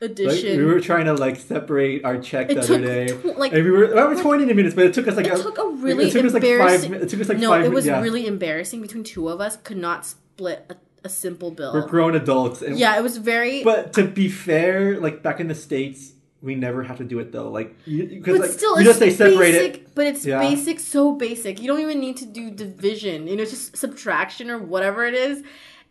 like, 0.00 0.10
addition. 0.10 0.58
we 0.58 0.64
were 0.64 0.80
trying 0.80 1.06
to 1.06 1.14
like 1.14 1.36
separate 1.36 2.04
our 2.04 2.18
check 2.18 2.48
the 2.48 2.58
other 2.58 2.80
day, 2.80 3.08
tw- 3.08 3.38
like- 3.38 3.52
and 3.52 3.64
we 3.64 3.70
were 3.70 3.94
well, 3.94 4.08
we 4.08 4.16
were 4.16 4.22
twenty 4.22 4.44
minutes, 4.52 4.74
but 4.74 4.84
it 4.86 4.94
took 4.94 5.08
us 5.08 5.16
like 5.16 5.26
it 5.26 5.38
a, 5.38 5.42
took 5.42 5.58
a 5.58 5.68
really 5.68 6.06
it 6.08 6.12
took 6.12 6.24
us 6.24 6.32
like 6.32 6.42
five. 6.42 6.50
embarrassing. 6.52 6.94
It 6.94 7.08
took 7.08 7.20
us 7.20 7.28
like 7.28 7.38
no, 7.38 7.50
five. 7.50 7.64
it 7.64 7.72
was 7.72 7.86
yeah. 7.86 8.00
really 8.00 8.26
embarrassing 8.26 8.80
between 8.80 9.04
two 9.04 9.28
of 9.28 9.40
us. 9.40 9.56
Could 9.56 9.76
not 9.76 10.04
split 10.04 10.66
a, 10.70 10.76
a 11.04 11.08
simple 11.08 11.50
bill. 11.50 11.74
We're 11.74 11.86
grown 11.86 12.14
adults, 12.14 12.60
and 12.62 12.78
yeah, 12.78 12.96
it 12.96 13.02
was 13.02 13.18
very. 13.18 13.62
But 13.62 13.92
to 13.94 14.04
be 14.06 14.28
fair, 14.28 14.98
like 14.98 15.22
back 15.22 15.38
in 15.40 15.48
the 15.48 15.54
states, 15.54 16.13
we 16.44 16.54
never 16.54 16.82
have 16.82 16.98
to 16.98 17.04
do 17.04 17.18
it 17.18 17.32
though. 17.32 17.50
Like 17.50 17.74
because 17.86 18.38
like 18.38 18.50
still, 18.50 18.74
it's 18.76 18.84
just 18.84 18.98
say 18.98 19.10
separate 19.10 19.38
basic. 19.52 19.74
it. 19.76 19.94
But 19.94 20.06
it's 20.06 20.24
Yeah. 20.26 20.40
basic, 20.40 20.78
so 20.78 21.12
basic. 21.12 21.60
You 21.60 21.66
don't 21.68 21.80
even 21.80 21.98
need 22.00 22.16
to 22.18 22.26
do 22.26 22.50
division. 22.50 23.26
You 23.26 23.36
know, 23.36 23.42
it's 23.42 23.50
just 23.52 23.76
subtraction 23.76 24.50
or 24.50 24.58
whatever 24.58 25.04
it 25.06 25.14
is. 25.14 25.42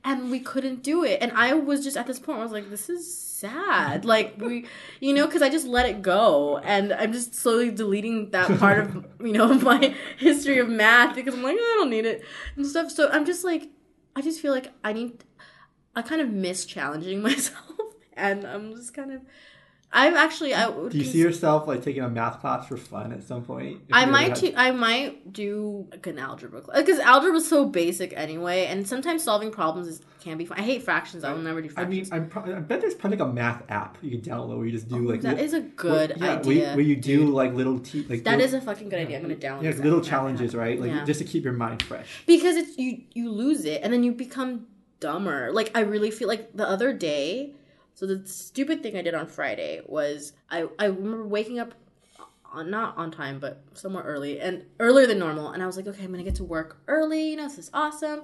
And 0.05 0.29
we 0.29 0.39
couldn't 0.41 0.83
do 0.83 1.05
it. 1.05 1.19
And 1.21 1.31
I 1.31 1.53
was 1.53 1.81
just 1.83 1.95
at 1.95 2.07
this 2.07 2.19
point 2.19 2.39
I 2.39 2.43
was 2.43 2.51
like, 2.51 2.69
this 2.69 2.89
is 2.89 3.03
sad. 3.43 4.03
Like 4.05 4.35
we, 4.37 4.65
you 4.99 5.13
know, 5.13 5.25
because 5.25 5.41
I 5.41 5.49
just 5.49 5.65
let 5.65 5.85
it 5.87 6.01
go, 6.01 6.57
and 6.59 6.91
I'm 6.93 7.13
just 7.13 7.33
slowly 7.35 7.71
deleting 7.71 8.29
that 8.31 8.59
part 8.63 8.79
of 8.79 9.05
you 9.21 9.31
know 9.31 9.53
my 9.71 9.95
history 10.17 10.59
of 10.59 10.67
math 10.69 11.15
because 11.15 11.33
I'm 11.33 11.41
like, 11.43 11.55
I 11.55 11.75
don't 11.79 11.89
need 11.89 12.05
it 12.05 12.23
and 12.57 12.65
stuff. 12.67 12.91
So 12.91 13.09
I'm 13.11 13.25
just 13.25 13.43
like, 13.45 13.69
I 14.15 14.21
just 14.21 14.41
feel 14.41 14.51
like 14.53 14.67
I 14.83 14.91
need. 14.93 15.23
I 15.95 16.01
kind 16.01 16.21
of 16.21 16.29
miss 16.31 16.65
challenging 16.65 17.21
myself, 17.29 17.79
and 18.13 18.45
I'm 18.45 18.73
just 18.75 18.93
kind 18.93 19.11
of. 19.11 19.21
I've 19.95 20.15
actually. 20.15 20.55
I 20.55 20.71
Do 20.71 20.97
you 20.97 21.03
see 21.03 21.19
yourself 21.19 21.67
like 21.67 21.83
taking 21.83 22.01
a 22.01 22.09
math 22.09 22.41
class 22.41 22.67
for 22.67 22.77
fun 22.77 23.13
at 23.13 23.23
some 23.23 23.43
point? 23.43 23.81
I 23.91 24.05
might 24.05 24.35
too, 24.35 24.51
I 24.57 24.71
might 24.71 25.31
do 25.31 25.87
like 25.91 26.07
an 26.07 26.17
algebra 26.17 26.61
class 26.61 26.79
because 26.79 26.99
algebra 26.99 27.37
is 27.37 27.47
so 27.47 27.65
basic 27.65 28.11
anyway, 28.17 28.65
and 28.65 28.87
sometimes 28.87 29.23
solving 29.23 29.51
problems 29.51 29.87
is, 29.87 30.01
can 30.19 30.37
be 30.39 30.45
fun. 30.45 30.59
I 30.59 30.63
hate 30.63 30.81
fractions. 30.81 31.23
I 31.23 31.31
will 31.31 31.43
never 31.43 31.61
do 31.61 31.69
I 31.77 31.85
mean, 31.85 32.05
fractions. 32.05 32.11
I'm 32.11 32.27
pro- 32.27 32.57
I 32.57 32.59
bet 32.59 32.81
there's 32.81 32.95
probably 32.95 33.19
like 33.19 33.29
a 33.29 33.33
math 33.33 33.63
app 33.69 33.97
you 34.01 34.09
can 34.09 34.21
download 34.21 34.57
where 34.57 34.65
you 34.65 34.71
just 34.71 34.89
do 34.89 34.95
oh, 34.95 35.11
like 35.11 35.21
that 35.21 35.37
li- 35.37 35.43
is 35.43 35.53
a 35.53 35.61
good 35.61 36.15
yeah, 36.17 36.37
idea. 36.37 36.43
Where 36.43 36.55
you, 36.55 36.75
where 36.75 36.85
you 36.85 36.95
do 36.95 37.27
like 37.27 37.53
little 37.53 37.79
te- 37.79 38.07
like 38.09 38.23
that 38.23 38.39
little, 38.39 38.45
is 38.45 38.53
a 38.55 38.61
fucking 38.61 38.89
good 38.89 38.99
idea. 38.99 39.17
I'm 39.17 39.21
gonna 39.21 39.35
download. 39.35 39.63
yeah, 39.63 39.83
little 39.83 40.01
challenges, 40.01 40.55
right? 40.55 40.81
Like 40.81 40.89
Yeah. 40.89 41.05
just 41.05 41.19
to 41.19 41.25
keep 41.25 41.43
your 41.43 41.53
mind 41.53 41.83
fresh. 41.83 42.23
because 42.25 42.55
it's 42.55 42.79
you 42.79 43.03
you 43.13 43.29
lose 43.31 43.63
it 43.65 43.81
and 43.83 43.93
then 43.93 44.03
you 44.03 44.11
become 44.11 44.65
dumber 44.99 45.51
like 45.51 45.69
i 45.75 45.81
really 45.81 46.09
feel 46.09 46.29
like 46.29 46.55
the 46.55 46.65
other 46.67 46.93
day 46.93 47.53
so 47.93 48.05
the 48.05 48.25
stupid 48.27 48.81
thing 48.81 48.97
i 48.97 49.01
did 49.01 49.13
on 49.13 49.27
friday 49.27 49.81
was 49.85 50.33
i 50.49 50.67
i 50.79 50.85
remember 50.85 51.25
waking 51.25 51.59
up 51.59 51.73
on, 52.53 52.69
not 52.69 52.97
on 52.97 53.11
time 53.11 53.39
but 53.39 53.63
somewhere 53.73 54.03
early 54.03 54.39
and 54.39 54.63
earlier 54.79 55.07
than 55.07 55.19
normal. 55.19 55.49
And 55.49 55.61
i 55.61 55.65
was 55.65 55.75
like 55.75 55.87
okay 55.87 56.03
i'm 56.03 56.11
gonna 56.11 56.23
get 56.23 56.35
to 56.35 56.43
work 56.43 56.77
early. 56.87 57.31
You 57.31 57.37
know 57.37 57.43
this 57.43 57.57
is 57.57 57.71
awesome. 57.73 58.21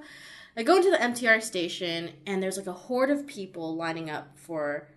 I 0.56 0.64
go 0.64 0.78
into 0.78 0.92
the 0.92 0.98
mtr 0.98 1.42
station 1.42 2.12
and 2.26 2.42
there's 2.42 2.58
like 2.58 2.68
a 2.68 2.74
horde 2.74 3.10
of 3.10 3.28
people 3.28 3.76
lining 3.76 4.10
up 4.10 4.38
for 4.38 4.88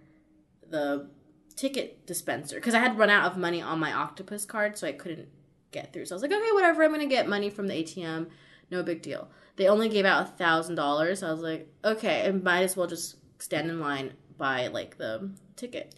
the 0.69 1.09
ticket 1.55 2.07
dispenser 2.07 2.57
because 2.57 2.75
i 2.75 2.79
had 2.79 2.99
run 2.99 3.11
out 3.11 3.31
of 3.31 3.37
money 3.37 3.61
on 3.61 3.79
my 3.79 3.93
octopus 3.93 4.45
card 4.45 4.77
so 4.77 4.87
i 4.87 4.93
couldn't 4.93 5.29
get 5.71 5.93
through. 5.93 6.05
So 6.07 6.15
i 6.15 6.17
was 6.17 6.23
like 6.23 6.33
okay 6.33 6.53
whatever 6.53 6.83
i'm 6.83 6.91
gonna 6.91 7.07
get 7.07 7.29
money 7.29 7.51
from 7.51 7.69
the 7.69 7.75
atm 7.75 8.29
no 8.71 8.83
big 8.83 9.03
deal. 9.03 9.29
They 9.57 9.69
only 9.69 9.91
gave 9.91 10.07
out 10.07 10.23
a 10.23 10.31
thousand 10.31 10.77
dollars. 10.77 11.23
I 11.23 11.31
was 11.31 11.43
like, 11.43 11.69
okay, 11.85 12.27
I 12.27 12.33
might 12.33 12.63
as 12.63 12.75
well 12.75 12.87
just 12.87 13.17
stand 13.39 13.69
in 13.69 13.79
line 13.81 14.15
buy 14.39 14.69
like 14.69 14.99
the 14.99 15.31
ticket. 15.57 15.95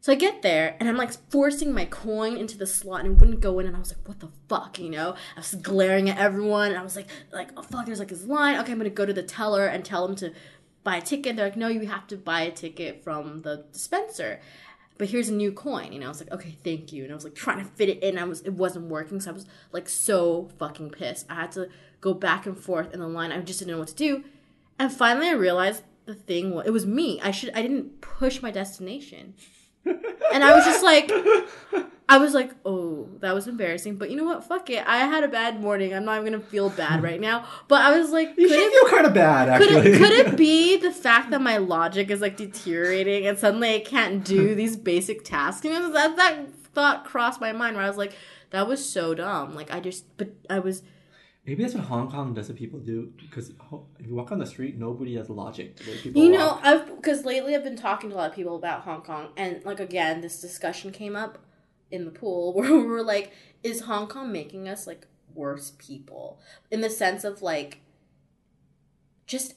So 0.00 0.12
I 0.12 0.14
get 0.14 0.42
there 0.42 0.76
and 0.78 0.88
I'm 0.88 0.96
like 0.96 1.12
forcing 1.30 1.72
my 1.72 1.84
coin 1.84 2.36
into 2.36 2.56
the 2.56 2.66
slot 2.66 3.00
and 3.04 3.14
it 3.14 3.18
wouldn't 3.18 3.40
go 3.40 3.58
in 3.58 3.66
and 3.66 3.74
I 3.74 3.80
was 3.80 3.92
like, 3.92 4.06
what 4.06 4.20
the 4.20 4.28
fuck, 4.48 4.78
you 4.78 4.90
know? 4.90 5.16
I 5.36 5.40
was 5.40 5.54
glaring 5.56 6.08
at 6.08 6.18
everyone 6.18 6.70
and 6.70 6.78
I 6.78 6.82
was 6.82 6.94
like, 6.94 7.08
like, 7.32 7.50
oh 7.56 7.62
fuck, 7.62 7.86
there's 7.86 7.98
like 7.98 8.08
this 8.08 8.24
line. 8.24 8.58
Okay, 8.60 8.72
I'm 8.72 8.78
gonna 8.78 8.90
go 8.90 9.04
to 9.04 9.12
the 9.12 9.24
teller 9.24 9.66
and 9.66 9.84
tell 9.84 10.06
them 10.06 10.14
to 10.16 10.32
buy 10.84 10.96
a 10.96 11.02
ticket. 11.02 11.34
They're 11.34 11.46
like, 11.46 11.56
no, 11.56 11.68
you 11.68 11.86
have 11.86 12.06
to 12.08 12.16
buy 12.16 12.42
a 12.42 12.52
ticket 12.52 13.02
from 13.02 13.42
the 13.42 13.64
dispenser. 13.72 14.40
But 14.98 15.08
here's 15.08 15.28
a 15.28 15.34
new 15.34 15.52
coin, 15.52 15.92
you 15.92 15.98
know. 15.98 16.06
I 16.06 16.10
was 16.10 16.20
like, 16.20 16.32
okay, 16.32 16.56
thank 16.62 16.92
you. 16.92 17.02
And 17.04 17.12
I 17.12 17.14
was 17.14 17.24
like 17.24 17.34
trying 17.34 17.58
to 17.58 17.64
fit 17.64 17.88
it 17.88 18.02
in. 18.02 18.18
I 18.18 18.24
was 18.24 18.40
it 18.42 18.54
wasn't 18.54 18.86
working, 18.86 19.20
so 19.20 19.30
I 19.30 19.34
was 19.34 19.46
like 19.72 19.88
so 19.88 20.48
fucking 20.58 20.90
pissed. 20.90 21.26
I 21.28 21.34
had 21.34 21.52
to 21.52 21.68
go 22.00 22.14
back 22.14 22.46
and 22.46 22.56
forth 22.56 22.94
in 22.94 23.00
the 23.00 23.08
line. 23.08 23.32
I 23.32 23.40
just 23.40 23.58
didn't 23.58 23.72
know 23.72 23.78
what 23.78 23.88
to 23.88 23.94
do. 23.94 24.24
And 24.78 24.92
finally 24.92 25.28
I 25.28 25.32
realized 25.32 25.82
the 26.08 26.14
thing 26.14 26.54
was 26.54 26.66
it 26.66 26.70
was 26.70 26.86
me. 26.86 27.20
I 27.22 27.30
should 27.30 27.50
I 27.54 27.62
didn't 27.62 28.00
push 28.00 28.42
my 28.42 28.50
destination. 28.50 29.34
And 29.84 30.44
I 30.44 30.54
was 30.54 30.64
just 30.64 30.82
like 30.82 31.10
I 32.10 32.16
was 32.16 32.32
like, 32.32 32.52
oh, 32.64 33.08
that 33.20 33.34
was 33.34 33.46
embarrassing. 33.46 33.96
But 33.96 34.10
you 34.10 34.16
know 34.16 34.24
what? 34.24 34.42
Fuck 34.44 34.70
it. 34.70 34.82
I 34.86 34.98
had 34.98 35.22
a 35.24 35.28
bad 35.28 35.60
morning. 35.60 35.92
I'm 35.94 36.06
not 36.06 36.18
even 36.20 36.32
gonna 36.32 36.44
feel 36.44 36.70
bad 36.70 37.02
right 37.02 37.20
now. 37.20 37.44
But 37.68 37.82
I 37.82 37.98
was 37.98 38.10
like, 38.10 38.32
You 38.38 38.48
should 38.48 38.58
it, 38.58 38.72
feel 38.72 38.90
kind 38.90 39.06
of 39.06 39.12
bad, 39.14 39.60
could 39.60 39.70
actually. 39.70 39.92
it 39.92 39.98
could 39.98 40.12
it 40.12 40.36
be 40.48 40.78
the 40.78 40.92
fact 40.92 41.30
that 41.30 41.42
my 41.42 41.58
logic 41.58 42.10
is 42.10 42.22
like 42.22 42.38
deteriorating 42.38 43.26
and 43.26 43.38
suddenly 43.38 43.74
I 43.74 43.80
can't 43.80 44.24
do 44.24 44.54
these 44.54 44.76
basic 44.76 45.24
tasks? 45.24 45.64
You 45.64 45.72
know, 45.72 45.92
that 45.92 46.16
that 46.16 46.54
thought 46.74 47.04
crossed 47.04 47.40
my 47.40 47.52
mind 47.52 47.76
where 47.76 47.84
I 47.84 47.88
was 47.88 47.98
like, 47.98 48.14
that 48.50 48.66
was 48.66 48.82
so 48.86 49.14
dumb. 49.14 49.54
Like 49.54 49.70
I 49.70 49.80
just, 49.80 50.04
but 50.16 50.30
I 50.48 50.58
was. 50.60 50.82
Maybe 51.48 51.62
that's 51.62 51.74
what 51.74 51.84
Hong 51.84 52.10
Kong 52.10 52.34
does. 52.34 52.48
That 52.48 52.58
people 52.58 52.78
do 52.78 53.10
because 53.16 53.48
if 53.98 54.06
you 54.06 54.14
walk 54.14 54.32
on 54.32 54.38
the 54.38 54.44
street, 54.44 54.78
nobody 54.78 55.16
has 55.16 55.30
logic. 55.30 55.76
The 55.78 55.90
way 55.90 55.96
people 55.96 56.22
You 56.22 56.30
walk. 56.32 56.38
know, 56.38 56.60
I've 56.62 56.96
because 56.96 57.24
lately 57.24 57.56
I've 57.56 57.64
been 57.64 57.74
talking 57.74 58.10
to 58.10 58.16
a 58.16 58.18
lot 58.18 58.28
of 58.28 58.36
people 58.36 58.54
about 58.54 58.82
Hong 58.82 59.00
Kong, 59.00 59.30
and 59.34 59.64
like 59.64 59.80
again, 59.80 60.20
this 60.20 60.42
discussion 60.42 60.92
came 60.92 61.16
up 61.16 61.38
in 61.90 62.04
the 62.04 62.10
pool 62.10 62.52
where 62.54 62.70
we 62.70 62.82
were 62.82 63.02
like, 63.02 63.32
"Is 63.62 63.80
Hong 63.80 64.08
Kong 64.08 64.30
making 64.30 64.68
us 64.68 64.86
like 64.86 65.06
worse 65.34 65.72
people?" 65.78 66.38
In 66.70 66.82
the 66.82 66.90
sense 66.90 67.24
of 67.24 67.40
like, 67.40 67.80
just 69.26 69.54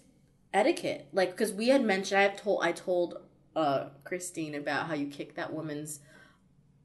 etiquette, 0.53 1.09
like 1.11 1.31
because 1.31 1.51
we 1.51 1.67
had 1.67 1.83
mentioned, 1.83 2.19
I 2.19 2.23
have 2.23 2.37
told, 2.37 2.63
I 2.63 2.71
told 2.71 3.17
uh 3.53 3.87
Christine 4.05 4.55
about 4.55 4.87
how 4.87 4.93
you 4.93 5.07
kicked 5.07 5.35
that 5.35 5.51
woman's, 5.51 5.99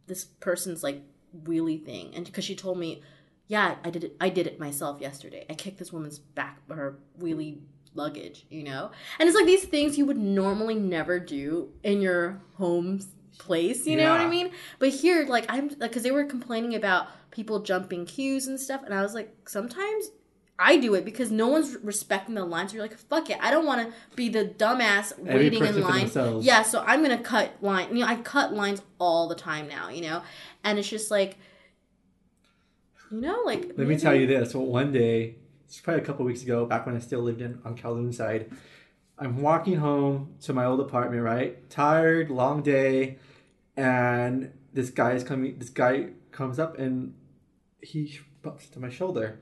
this 0.09 0.25
person's 0.25 0.83
like 0.83 1.03
wheelie 1.45 1.85
thing, 1.85 2.13
and 2.13 2.27
because 2.27 2.43
she 2.45 2.57
told 2.57 2.77
me, 2.77 3.05
yeah, 3.49 3.77
I 3.85 3.91
did 3.91 4.05
it, 4.05 4.17
I 4.21 4.29
did 4.29 4.47
it 4.47 4.59
myself 4.59 5.01
yesterday. 5.01 5.47
I 5.49 5.55
kicked 5.55 5.79
this 5.79 5.93
woman's 5.93 6.19
back, 6.19 6.59
her 6.69 6.99
wheelie 7.21 7.59
luggage, 7.95 8.47
you 8.51 8.63
know? 8.65 8.91
And 9.19 9.29
it's 9.29 9.37
like 9.37 9.47
these 9.47 9.65
things 9.65 9.97
you 9.97 10.07
would 10.07 10.19
normally 10.19 10.75
never 10.75 11.19
do 11.19 11.71
in 11.83 12.01
your 12.01 12.41
home 12.57 13.01
place. 13.39 13.87
You 13.87 13.97
know 13.97 14.11
what 14.11 14.21
I 14.21 14.29
mean? 14.29 14.51
But 14.79 14.91
here, 14.91 15.27
like 15.27 15.47
I'm, 15.49 15.69
like, 15.69 15.91
because 15.91 16.03
they 16.03 16.11
were 16.11 16.25
complaining 16.25 16.75
about 16.75 17.09
people 17.31 17.61
jumping 17.61 18.07
queues 18.07 18.47
and 18.47 18.59
stuff, 18.59 18.83
and 18.85 18.93
I 18.93 19.03
was 19.03 19.15
like, 19.15 19.35
sometimes. 19.49 20.11
I 20.59 20.79
do 20.79 20.95
it 20.95 21.05
because 21.05 21.31
no 21.31 21.49
one's 21.49 21.77
respecting 21.83 22.35
the 22.35 22.43
line. 22.43 22.67
So 22.67 22.77
you're 22.77 22.83
like, 22.83 22.97
fuck 22.97 23.29
it. 23.29 23.37
I 23.43 23.51
don't 23.51 23.67
want 23.67 23.87
to 23.87 23.95
be 24.17 24.31
the 24.31 24.47
dumbass 24.47 25.13
waiting 25.19 25.63
in 25.63 25.83
line. 25.83 26.11
Yeah, 26.41 26.63
so 26.63 26.83
I'm 26.87 27.03
gonna 27.03 27.19
cut 27.19 27.53
line. 27.61 27.95
You 27.95 28.01
know, 28.01 28.07
I 28.07 28.17
cut 28.17 28.55
lines 28.55 28.81
all 28.99 29.29
the 29.29 29.35
time 29.35 29.69
now. 29.69 29.91
You 29.91 30.01
know, 30.01 30.23
and 30.65 30.79
it's 30.79 30.89
just 30.89 31.11
like, 31.11 31.37
you 33.11 33.21
know, 33.21 33.43
like. 33.45 33.73
Let 33.77 33.87
me 33.87 33.99
tell 33.99 34.15
you 34.15 34.27
this. 34.27 34.55
Well, 34.55 34.67
one 34.67 34.93
day, 34.93 35.37
it's 35.67 35.81
probably 35.81 36.03
a 36.03 36.05
couple 36.05 36.25
weeks 36.25 36.43
ago, 36.43 36.65
back 36.67 36.87
when 36.87 36.97
I 36.97 37.01
still 37.01 37.21
lived 37.21 37.41
in 37.41 37.61
on 37.65 37.77
Kowloon 37.77 38.15
side, 38.15 38.51
I'm 39.19 39.41
walking 39.41 39.77
home 39.77 40.35
to 40.43 40.53
my 40.53 40.65
old 40.65 40.81
apartment, 40.81 41.23
right? 41.23 41.69
Tired, 41.71 42.31
long 42.31 42.63
day, 42.63 43.19
and 43.77 44.53
this 44.73 44.91
guy 44.91 45.13
is 45.13 45.25
coming. 45.25 45.59
This 45.59 45.71
guy 45.71 46.11
comes 46.31 46.59
up 46.59 46.79
and 46.79 47.15
he 47.81 48.19
bumps 48.43 48.69
to 48.71 48.81
my 48.81 48.91
shoulder, 48.91 49.41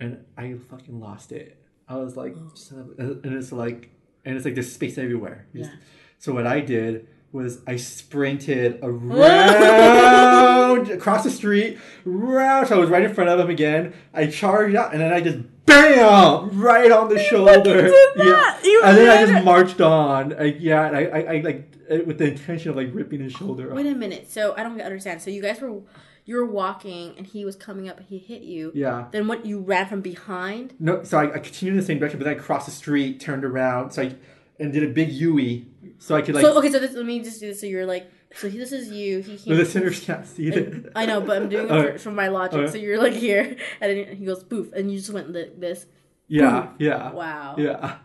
and 0.00 0.24
I 0.36 0.54
fucking 0.70 0.98
lost 1.00 1.32
it. 1.32 1.62
I 1.86 1.96
was 1.96 2.16
like, 2.16 2.34
oh. 2.36 2.78
of, 2.98 3.24
and 3.24 3.34
it's 3.34 3.52
like, 3.52 3.90
and 4.24 4.36
it's 4.36 4.44
like 4.44 4.54
there's 4.54 4.72
space 4.72 4.96
everywhere. 4.96 5.46
Yeah. 5.52 5.70
So 6.18 6.32
what 6.32 6.46
I 6.46 6.60
did 6.60 7.06
was 7.30 7.60
I 7.66 7.76
sprinted 7.76 8.78
around 8.82 10.53
across 10.90 11.24
the 11.24 11.30
street, 11.30 11.78
round. 12.04 12.70
I 12.70 12.76
was 12.76 12.90
right 12.90 13.02
in 13.02 13.14
front 13.14 13.30
of 13.30 13.38
him 13.38 13.50
again. 13.50 13.94
I 14.12 14.26
charged 14.26 14.76
out, 14.76 14.92
and 14.92 15.00
then 15.00 15.12
I 15.12 15.20
just 15.20 15.38
bam 15.66 16.60
right 16.60 16.90
on 16.90 17.08
the 17.08 17.18
shoulder. 17.18 17.82
did 17.82 18.08
that! 18.16 18.60
You 18.64 18.82
and 18.84 18.96
then 18.96 19.08
I 19.08 19.32
just 19.32 19.44
marched 19.44 19.80
on. 19.80 20.34
I, 20.34 20.44
yeah, 20.44 20.86
and 20.86 20.96
I, 20.96 21.04
I, 21.04 21.18
I 21.20 21.40
like 21.40 21.74
uh, 21.90 21.98
with 22.06 22.18
the 22.18 22.30
intention 22.30 22.70
of 22.70 22.76
like 22.76 22.88
ripping 22.92 23.20
his 23.20 23.32
shoulder 23.32 23.70
off. 23.70 23.76
Wait 23.76 23.86
a 23.86 23.94
minute. 23.94 24.30
So 24.30 24.54
I 24.56 24.62
don't 24.62 24.80
understand. 24.80 25.22
So 25.22 25.30
you 25.30 25.42
guys 25.42 25.60
were, 25.60 25.80
you 26.24 26.36
were 26.36 26.46
walking, 26.46 27.14
and 27.16 27.26
he 27.26 27.44
was 27.44 27.56
coming 27.56 27.88
up. 27.88 28.00
He 28.00 28.18
hit 28.18 28.42
you. 28.42 28.72
Yeah. 28.74 29.06
Then 29.10 29.26
what? 29.26 29.44
You 29.46 29.60
ran 29.60 29.86
from 29.86 30.00
behind. 30.00 30.74
No, 30.78 31.02
so 31.04 31.18
I, 31.18 31.34
I 31.34 31.38
continued 31.38 31.74
in 31.74 31.80
the 31.80 31.86
same 31.86 31.98
direction, 31.98 32.18
but 32.18 32.24
then 32.24 32.36
I 32.36 32.40
crossed 32.40 32.66
the 32.66 32.72
street, 32.72 33.20
turned 33.20 33.44
around, 33.44 33.92
so 33.92 34.02
I 34.02 34.14
and 34.58 34.72
did 34.72 34.84
a 34.84 34.88
big 34.88 35.10
U-E, 35.10 35.66
so 35.98 36.14
I 36.14 36.22
could 36.22 36.34
like. 36.34 36.44
so 36.44 36.56
okay. 36.58 36.70
So 36.70 36.78
this, 36.78 36.94
let 36.94 37.04
me 37.04 37.20
just 37.22 37.40
do 37.40 37.48
this. 37.48 37.60
So 37.60 37.66
you're 37.66 37.86
like. 37.86 38.10
So 38.34 38.48
this 38.48 38.72
is 38.72 38.90
you. 38.90 39.20
He 39.20 39.36
the 39.50 39.56
listeners 39.56 40.00
can't 40.00 40.26
see 40.26 40.48
it. 40.48 40.92
I 40.96 41.06
know, 41.06 41.20
but 41.20 41.40
I'm 41.40 41.48
doing 41.48 41.66
it 41.66 41.70
Okay. 41.72 41.98
from 41.98 42.14
my 42.16 42.28
logic. 42.28 42.60
Okay. 42.60 42.72
So 42.72 42.78
you're 42.78 43.00
like 43.00 43.12
here, 43.12 43.56
and 43.80 43.90
then 43.96 44.16
he 44.16 44.24
goes 44.24 44.42
poof, 44.42 44.72
and 44.72 44.90
you 44.90 44.98
just 44.98 45.10
went 45.12 45.30
li- 45.30 45.52
this. 45.56 45.86
Yeah, 46.26 46.68
yeah, 46.78 47.12
Wow. 47.12 47.54
yeah. 47.58 47.96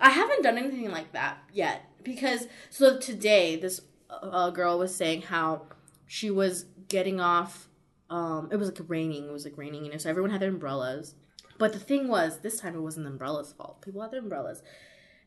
I 0.00 0.10
haven't 0.10 0.42
done 0.42 0.58
anything 0.58 0.90
like 0.92 1.12
that 1.12 1.38
yet 1.52 1.82
because 2.04 2.46
so 2.70 2.98
today 3.00 3.56
this 3.56 3.80
uh, 4.10 4.50
girl 4.50 4.78
was 4.78 4.94
saying 4.94 5.22
how 5.22 5.62
she 6.06 6.30
was 6.30 6.66
getting 6.88 7.18
off. 7.20 7.68
Um, 8.10 8.50
it 8.52 8.56
was 8.56 8.68
like 8.68 8.78
raining. 8.88 9.24
It 9.24 9.32
was 9.32 9.44
like 9.44 9.56
raining, 9.56 9.84
you 9.86 9.90
know. 9.90 9.96
So 9.96 10.10
everyone 10.10 10.30
had 10.30 10.40
their 10.40 10.50
umbrellas, 10.50 11.14
but 11.58 11.72
the 11.72 11.78
thing 11.80 12.08
was, 12.08 12.40
this 12.40 12.60
time 12.60 12.76
it 12.76 12.80
wasn't 12.80 13.06
the 13.06 13.10
umbrella's 13.12 13.52
fault. 13.52 13.80
People 13.82 14.02
had 14.02 14.10
their 14.10 14.20
umbrellas, 14.20 14.62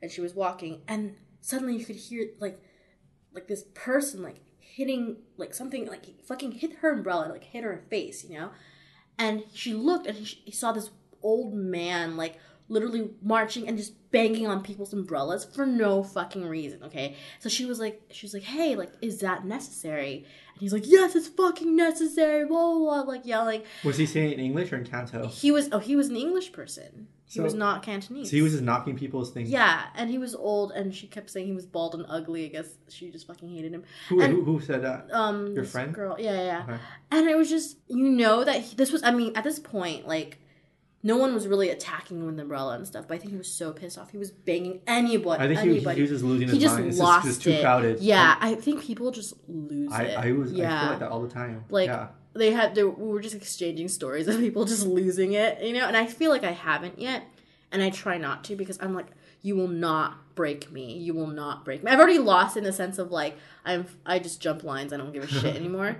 and 0.01 0.09
she 0.11 0.21
was 0.21 0.35
walking, 0.35 0.81
and 0.87 1.15
suddenly 1.41 1.75
you 1.75 1.83
could 1.83 1.95
hear 1.95 2.27
like, 2.39 2.61
like 3.35 3.47
this 3.47 3.65
person 3.73 4.23
like 4.23 4.37
hitting 4.59 5.17
like 5.37 5.53
something 5.53 5.85
like 5.85 6.21
fucking 6.25 6.53
hit 6.53 6.77
her 6.77 6.91
umbrella, 6.91 7.27
like 7.29 7.43
hit 7.43 7.63
her 7.63 7.83
face, 7.89 8.23
you 8.23 8.37
know. 8.37 8.49
And 9.17 9.43
she 9.53 9.73
looked 9.73 10.07
and 10.07 10.25
she 10.25 10.51
saw 10.51 10.71
this 10.71 10.89
old 11.21 11.53
man 11.53 12.17
like 12.17 12.39
literally 12.67 13.09
marching 13.21 13.67
and 13.67 13.77
just 13.77 13.93
banging 14.11 14.47
on 14.47 14.63
people's 14.63 14.91
umbrellas 14.93 15.45
for 15.45 15.65
no 15.65 16.01
fucking 16.03 16.45
reason, 16.47 16.81
okay? 16.83 17.15
So 17.39 17.49
she 17.49 17.65
was 17.65 17.79
like 17.79 18.01
she 18.11 18.25
was 18.25 18.33
like, 18.33 18.43
"Hey, 18.43 18.75
like 18.75 18.91
is 19.01 19.19
that 19.19 19.45
necessary?" 19.45 20.25
And 20.53 20.61
he's 20.61 20.73
like, 20.73 20.83
"Yes, 20.87 21.15
it's 21.15 21.27
fucking 21.27 21.75
necessary." 21.75 22.45
Blah 22.45 22.73
blah, 22.73 22.79
blah 22.79 23.01
like 23.13 23.25
yelling. 23.25 23.63
Was 23.83 23.97
he 23.97 24.05
saying 24.05 24.31
it 24.31 24.39
in 24.39 24.45
English 24.45 24.71
or 24.73 24.77
in 24.77 24.85
Canto? 24.85 25.27
He 25.27 25.51
was 25.51 25.69
oh, 25.71 25.79
he 25.79 25.95
was 25.95 26.09
an 26.09 26.15
English 26.15 26.51
person. 26.53 27.07
He 27.27 27.39
So- 27.39 27.43
was 27.43 27.53
not 27.55 27.81
Cantonese. 27.83 28.29
So 28.29 28.35
he 28.35 28.41
was 28.43 28.51
just 28.53 28.63
knocking 28.63 28.95
people's 28.95 29.31
things. 29.31 29.49
Yeah, 29.49 29.83
and 29.95 30.09
he 30.11 30.17
was 30.19 30.35
old 30.35 30.71
and 30.71 30.93
she 30.93 31.07
kept 31.07 31.29
saying 31.31 31.47
he 31.47 31.53
was 31.53 31.65
bald 31.65 31.95
and 31.95 32.05
ugly. 32.07 32.45
I 32.45 32.49
guess 32.49 32.69
she 32.87 33.09
just 33.09 33.25
fucking 33.27 33.49
hated 33.49 33.73
him. 33.73 33.83
Who, 34.09 34.21
and- 34.21 34.31
who, 34.33 34.43
who 34.43 34.59
said 34.61 34.83
that? 34.83 35.07
Um 35.11 35.53
Your 35.53 35.65
friend? 35.65 35.93
girl. 35.93 36.15
Yeah, 36.19 36.33
yeah, 36.33 36.43
yeah. 36.45 36.63
Okay. 36.63 36.77
And 37.11 37.27
it 37.27 37.35
was 37.35 37.49
just 37.49 37.77
you 37.87 38.09
know 38.09 38.43
that 38.43 38.61
he, 38.61 38.75
this 38.75 38.91
was 38.91 39.03
I 39.03 39.11
mean 39.11 39.33
at 39.35 39.43
this 39.43 39.59
point 39.59 40.07
like 40.07 40.39
no 41.05 41.17
one 41.17 41.35
was 41.35 41.47
really 41.47 41.69
attacking 41.69 42.17
him 42.17 42.25
with 42.25 42.35
the 42.35 42.41
umbrella 42.41 42.73
and 42.73 42.87
stuff, 42.87 43.07
but 43.07 43.13
I 43.13 43.17
think 43.19 43.29
he 43.29 43.37
was 43.37 43.47
so 43.47 43.71
pissed 43.71 43.95
off. 43.95 44.09
He 44.09 44.17
was 44.17 44.31
banging 44.31 44.81
anybody. 44.87 45.43
I 45.43 45.47
think 45.47 45.59
he, 45.59 45.69
anybody. 45.69 45.97
he 45.97 46.01
was 46.01 46.09
just 46.09 46.23
losing 46.23 46.47
He 46.47 46.55
his 46.55 46.63
just 46.63 46.75
mind. 46.75 46.87
It's 46.87 46.97
lost 46.97 47.27
just, 47.27 47.37
it's 47.37 47.43
too 47.43 47.51
it. 47.51 47.61
crowded. 47.61 47.99
Yeah, 47.99 48.35
I 48.41 48.55
think 48.55 48.81
people 48.81 49.11
just 49.11 49.35
lose 49.47 49.91
I, 49.93 50.03
it. 50.05 50.17
I 50.17 50.31
was. 50.31 50.51
Yeah. 50.51 50.75
I 50.75 50.79
feel 50.79 50.89
like 50.89 50.99
that 51.01 51.11
all 51.11 51.21
the 51.21 51.29
time. 51.29 51.63
Like 51.69 51.89
yeah. 51.89 52.07
they 52.33 52.49
had, 52.49 52.73
they, 52.73 52.83
we 52.83 53.07
were 53.07 53.21
just 53.21 53.35
exchanging 53.35 53.87
stories 53.87 54.27
of 54.27 54.39
people 54.39 54.65
just 54.65 54.83
losing 54.87 55.33
it, 55.33 55.61
you 55.61 55.73
know. 55.73 55.85
And 55.85 55.95
I 55.95 56.07
feel 56.07 56.31
like 56.31 56.43
I 56.43 56.53
haven't 56.53 56.97
yet, 56.97 57.21
and 57.71 57.83
I 57.83 57.91
try 57.91 58.17
not 58.17 58.43
to 58.45 58.55
because 58.55 58.79
I'm 58.81 58.95
like, 58.95 59.05
you 59.43 59.55
will 59.55 59.67
not 59.67 60.33
break 60.33 60.71
me. 60.71 60.97
You 60.97 61.13
will 61.13 61.27
not 61.27 61.63
break 61.63 61.83
me. 61.83 61.91
I've 61.91 61.99
already 61.99 62.17
lost 62.17 62.57
in 62.57 62.63
the 62.63 62.73
sense 62.73 62.97
of 62.97 63.11
like 63.11 63.37
I'm, 63.63 63.85
I 64.07 64.17
just 64.17 64.41
jump 64.41 64.63
lines. 64.63 64.91
I 64.91 64.97
don't 64.97 65.13
give 65.13 65.23
a 65.23 65.27
shit 65.27 65.55
anymore 65.55 65.97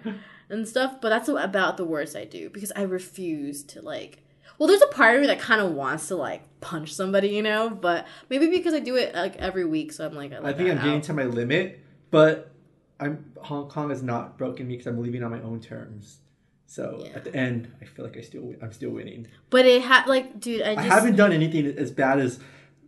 and 0.49 0.67
stuff. 0.67 0.99
But 0.99 1.09
that's 1.09 1.29
about 1.29 1.77
the 1.77 1.85
worst 1.85 2.15
I 2.15 2.25
do 2.25 2.49
because 2.49 2.71
I 2.75 2.81
refuse 2.81 3.61
to 3.65 3.83
like. 3.83 4.23
Well, 4.57 4.67
there's 4.67 4.81
a 4.81 4.87
part 4.87 5.15
of 5.15 5.21
me 5.21 5.27
that 5.27 5.39
kind 5.39 5.61
of 5.61 5.71
wants 5.73 6.07
to 6.09 6.15
like 6.15 6.41
punch 6.61 6.93
somebody, 6.93 7.29
you 7.29 7.41
know, 7.41 7.69
but 7.69 8.05
maybe 8.29 8.47
because 8.49 8.73
I 8.73 8.79
do 8.79 8.95
it 8.95 9.13
like 9.13 9.35
every 9.37 9.65
week, 9.65 9.91
so 9.91 10.05
I'm 10.05 10.13
like, 10.15 10.31
I, 10.33 10.37
I 10.37 10.53
think 10.53 10.69
I'm 10.69 10.77
that 10.77 10.83
getting 10.83 11.01
to 11.01 11.13
my 11.13 11.25
limit, 11.25 11.79
but 12.11 12.51
I'm 12.99 13.31
Hong 13.41 13.67
Kong 13.69 13.89
has 13.89 14.01
not 14.01 14.37
broken 14.37 14.67
me 14.67 14.73
because 14.75 14.87
I'm 14.87 15.01
leaving 15.01 15.23
on 15.23 15.31
my 15.31 15.41
own 15.41 15.59
terms. 15.59 16.19
So 16.67 17.01
Yeah. 17.03 17.11
at 17.15 17.23
the 17.25 17.35
end, 17.35 17.71
I 17.81 17.85
feel 17.85 18.05
like 18.05 18.17
I 18.17 18.21
still 18.21 18.53
I'm 18.61 18.71
still 18.71 18.89
winning. 18.91 19.27
But 19.49 19.65
it 19.65 19.81
had 19.81 20.07
like, 20.07 20.39
dude, 20.39 20.61
I 20.61 20.71
I 20.75 20.81
haven't 20.81 21.15
done 21.15 21.31
anything 21.33 21.65
as 21.77 21.91
bad 21.91 22.19
as 22.19 22.39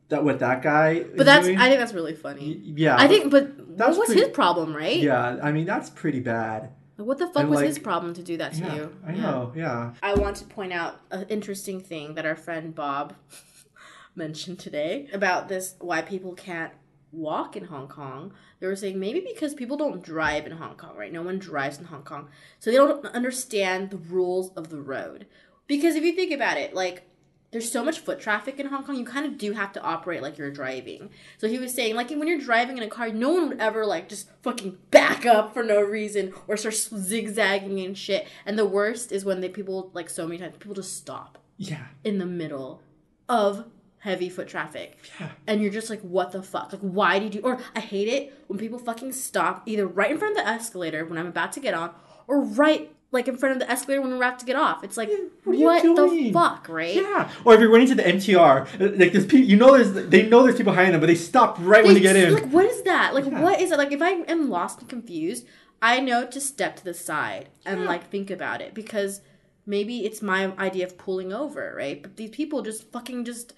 that. 0.09 0.23
What 0.23 0.39
that 0.39 0.61
guy? 0.61 1.03
but 1.03 1.25
that's. 1.25 1.47
I 1.47 1.55
think 1.67 1.79
that's 1.79 1.93
really 1.93 2.15
funny. 2.15 2.61
yeah. 2.63 2.95
I 2.97 3.07
think, 3.07 3.29
but 3.31 3.77
That's 3.77 3.91
what 3.91 3.99
was 3.99 4.07
pretty- 4.07 4.21
his 4.21 4.29
problem, 4.31 4.75
right? 4.75 4.97
Yeah, 4.97 5.37
I 5.43 5.51
mean 5.51 5.65
that's 5.65 5.89
pretty 5.89 6.21
bad. 6.21 6.71
Like, 6.97 7.07
what 7.07 7.17
the 7.19 7.27
fuck 7.27 7.43
And, 7.43 7.49
was 7.49 7.57
like- 7.57 7.67
his 7.67 7.79
problem 7.79 8.13
to 8.15 8.23
do 8.23 8.37
that 8.37 8.53
to 8.53 8.59
Yeah, 8.59 8.75
you? 8.75 8.95
I 9.05 9.11
Yeah. 9.13 9.21
know. 9.21 9.53
Yeah. 9.55 9.93
I 10.01 10.13
want 10.15 10.37
to 10.37 10.45
point 10.45 10.73
out 10.73 10.99
an 11.11 11.25
interesting 11.29 11.79
thing 11.79 12.15
that 12.15 12.25
our 12.25 12.35
friend 12.35 12.73
Bob 12.73 13.13
mentioned 14.15 14.59
today 14.59 15.07
about 15.13 15.47
this 15.47 15.75
why 15.79 16.01
people 16.01 16.33
can't 16.33 16.73
walk 17.11 17.55
in 17.55 17.65
Hong 17.65 17.87
Kong. 17.87 18.33
They 18.59 18.67
were 18.67 18.75
saying 18.75 18.99
maybe 18.99 19.19
because 19.21 19.53
people 19.53 19.77
don't 19.77 20.03
drive 20.03 20.45
in 20.45 20.53
Hong 20.53 20.75
Kong, 20.75 20.95
right? 20.97 21.11
No 21.13 21.21
one 21.21 21.39
drives 21.39 21.77
in 21.77 21.85
Hong 21.85 22.03
Kong. 22.03 22.29
So 22.59 22.69
they 22.71 22.77
don't 22.77 23.05
understand 23.07 23.91
the 23.91 23.97
rules 23.97 24.51
of 24.55 24.69
the 24.69 24.81
road. 24.81 25.27
Because 25.67 25.95
if 25.95 26.03
you 26.03 26.13
think 26.13 26.31
about 26.33 26.57
it, 26.57 26.73
like 26.73 27.06
there's 27.51 27.71
so 27.71 27.83
much 27.83 27.99
foot 27.99 28.19
traffic 28.19 28.59
in 28.59 28.67
Hong 28.67 28.83
Kong, 28.83 28.95
you 28.97 29.05
kind 29.05 29.25
of 29.25 29.37
do 29.37 29.53
have 29.53 29.71
to 29.73 29.81
operate 29.81 30.21
like 30.21 30.37
you're 30.37 30.51
driving. 30.51 31.09
So 31.37 31.47
he 31.47 31.59
was 31.59 31.73
saying, 31.73 31.95
like, 31.95 32.09
when 32.09 32.27
you're 32.27 32.39
driving 32.39 32.77
in 32.77 32.83
a 32.83 32.87
car, 32.89 33.09
no 33.09 33.31
one 33.31 33.49
would 33.49 33.59
ever, 33.59 33.85
like, 33.85 34.09
just 34.09 34.29
fucking 34.43 34.77
back 34.91 35.25
up 35.25 35.53
for 35.53 35.63
no 35.63 35.79
reason 35.81 36.33
or 36.47 36.57
start 36.57 36.75
zigzagging 36.75 37.79
and 37.79 37.97
shit. 37.97 38.27
And 38.45 38.59
the 38.59 38.65
worst 38.65 39.11
is 39.11 39.23
when 39.23 39.39
they 39.41 39.49
people, 39.49 39.91
like, 39.93 40.09
so 40.09 40.27
many 40.27 40.39
times, 40.39 40.55
people 40.59 40.75
just 40.75 40.97
stop 40.97 41.37
Yeah. 41.57 41.85
in 42.03 42.17
the 42.17 42.25
middle 42.25 42.81
of 43.29 43.65
heavy 43.99 44.29
foot 44.29 44.47
traffic. 44.49 44.97
Yeah. 45.19 45.29
And 45.47 45.61
you're 45.61 45.71
just 45.71 45.89
like, 45.89 46.01
what 46.01 46.31
the 46.33 46.43
fuck? 46.43 46.73
Like, 46.73 46.81
why 46.81 47.17
did 47.19 47.33
you? 47.33 47.41
Or 47.41 47.59
I 47.75 47.79
hate 47.79 48.07
it 48.09 48.43
when 48.47 48.59
people 48.59 48.77
fucking 48.77 49.13
stop 49.13 49.63
either 49.65 49.87
right 49.87 50.11
in 50.11 50.17
front 50.17 50.37
of 50.37 50.43
the 50.43 50.49
escalator 50.49 51.05
when 51.05 51.17
I'm 51.17 51.27
about 51.27 51.53
to 51.53 51.59
get 51.59 51.73
on 51.73 51.91
or 52.27 52.41
right, 52.41 52.93
like, 53.11 53.27
in 53.27 53.37
front 53.37 53.53
of 53.53 53.59
the 53.59 53.71
escalator 53.71 54.01
when 54.01 54.11
we're 54.11 54.17
about 54.17 54.37
to 54.39 54.45
get 54.45 54.55
off. 54.57 54.83
It's 54.83 54.97
like, 54.97 55.09
what 55.45 55.57
what, 55.57 55.83
the 55.83 56.31
fuck, 56.33 56.67
right? 56.67 56.95
Yeah. 56.95 57.31
Or 57.45 57.53
if 57.53 57.61
you're 57.61 57.71
running 57.71 57.87
to 57.87 57.95
the 57.95 58.03
MTR, 58.03 58.99
like 58.99 59.13
there's 59.13 59.25
people, 59.25 59.47
you 59.47 59.55
know, 59.55 59.77
there's 59.77 59.93
they 60.09 60.27
know 60.27 60.43
there's 60.43 60.57
people 60.57 60.73
behind 60.73 60.93
them, 60.93 60.99
but 60.99 61.07
they 61.07 61.15
stop 61.15 61.57
right 61.61 61.83
when 61.85 61.93
they 61.93 62.01
get 62.01 62.15
in. 62.17 62.33
Like, 62.33 62.49
what 62.51 62.65
is 62.65 62.81
that? 62.83 63.13
Like, 63.13 63.25
Yeah. 63.25 63.41
what 63.41 63.61
is 63.61 63.71
it? 63.71 63.77
Like, 63.77 63.91
if 63.91 64.01
I 64.01 64.09
am 64.09 64.49
lost 64.49 64.79
and 64.81 64.89
confused, 64.89 65.45
I 65.81 65.99
know 66.01 66.25
to 66.27 66.41
step 66.41 66.75
to 66.77 66.83
the 66.83 66.93
side 66.93 67.49
and 67.65 67.81
Yeah. 67.81 67.87
like 67.87 68.09
think 68.09 68.29
about 68.29 68.61
it 68.61 68.73
because 68.73 69.21
maybe 69.65 70.05
it's 70.05 70.21
my 70.21 70.51
idea 70.57 70.85
of 70.85 70.97
pulling 70.97 71.31
over, 71.31 71.73
right? 71.77 72.01
But 72.01 72.17
these 72.17 72.31
people 72.31 72.61
just 72.61 72.91
fucking 72.91 73.25
just. 73.25 73.53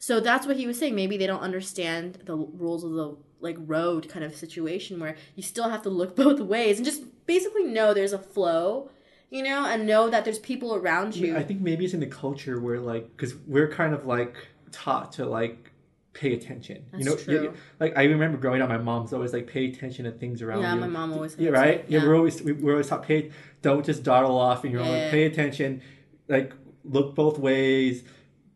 So 0.00 0.18
that's 0.18 0.46
what 0.46 0.56
he 0.56 0.66
was 0.66 0.78
saying. 0.78 0.94
Maybe 0.94 1.18
they 1.18 1.26
don't 1.26 1.42
understand 1.42 2.20
the 2.24 2.34
rules 2.34 2.82
of 2.84 2.92
the 2.92 3.16
like 3.40 3.56
road 3.60 4.08
kind 4.08 4.24
of 4.24 4.34
situation 4.34 4.98
where 4.98 5.14
you 5.36 5.42
still 5.42 5.68
have 5.68 5.82
to 5.82 5.90
look 5.90 6.16
both 6.24 6.40
ways 6.40 6.78
and 6.78 6.84
just 6.84 7.04
basically 7.26 7.64
know 7.64 7.92
there's 7.92 8.14
a 8.14 8.18
flow, 8.18 8.90
you 9.28 9.42
know, 9.42 9.66
and 9.66 9.86
know 9.86 10.08
that 10.08 10.24
there's 10.24 10.38
people 10.38 10.74
around 10.74 11.14
you. 11.14 11.36
I 11.36 11.42
think 11.42 11.60
maybe 11.60 11.84
it's 11.84 11.92
in 11.92 12.00
the 12.00 12.06
culture 12.06 12.58
where 12.58 12.80
like 12.80 13.14
because 13.14 13.34
we're 13.46 13.70
kind 13.70 13.92
of 13.92 14.06
like 14.06 14.36
taught 14.72 15.12
to 15.12 15.26
like 15.26 15.70
pay 16.14 16.32
attention. 16.32 16.86
That's 16.92 17.04
you 17.04 17.10
know, 17.10 17.16
true. 17.16 17.54
like 17.78 17.92
I 17.94 18.04
remember 18.04 18.38
growing 18.38 18.62
up, 18.62 18.70
my 18.70 18.78
mom's 18.78 19.12
always 19.12 19.34
like 19.34 19.46
pay 19.46 19.66
attention 19.66 20.06
to 20.06 20.12
things 20.12 20.40
around 20.40 20.60
me. 20.60 20.64
yeah, 20.64 20.74
you. 20.74 20.80
my 20.80 20.86
mom 20.86 21.12
always. 21.12 21.36
Yeah, 21.38 21.50
right. 21.50 21.86
that. 21.86 21.92
Yeah, 21.92 22.06
we're 22.06 22.16
always 22.16 22.42
we, 22.42 22.52
we're 22.52 22.72
always 22.72 22.88
taught 22.88 23.02
pay. 23.02 23.32
Don't 23.60 23.84
just 23.84 24.02
dawdle 24.02 24.38
off 24.38 24.64
in 24.64 24.72
your 24.72 24.80
own. 24.80 24.88
Yeah. 24.88 25.10
Pay 25.10 25.26
attention. 25.26 25.82
Like 26.26 26.54
look 26.84 27.14
both 27.14 27.38
ways. 27.38 28.02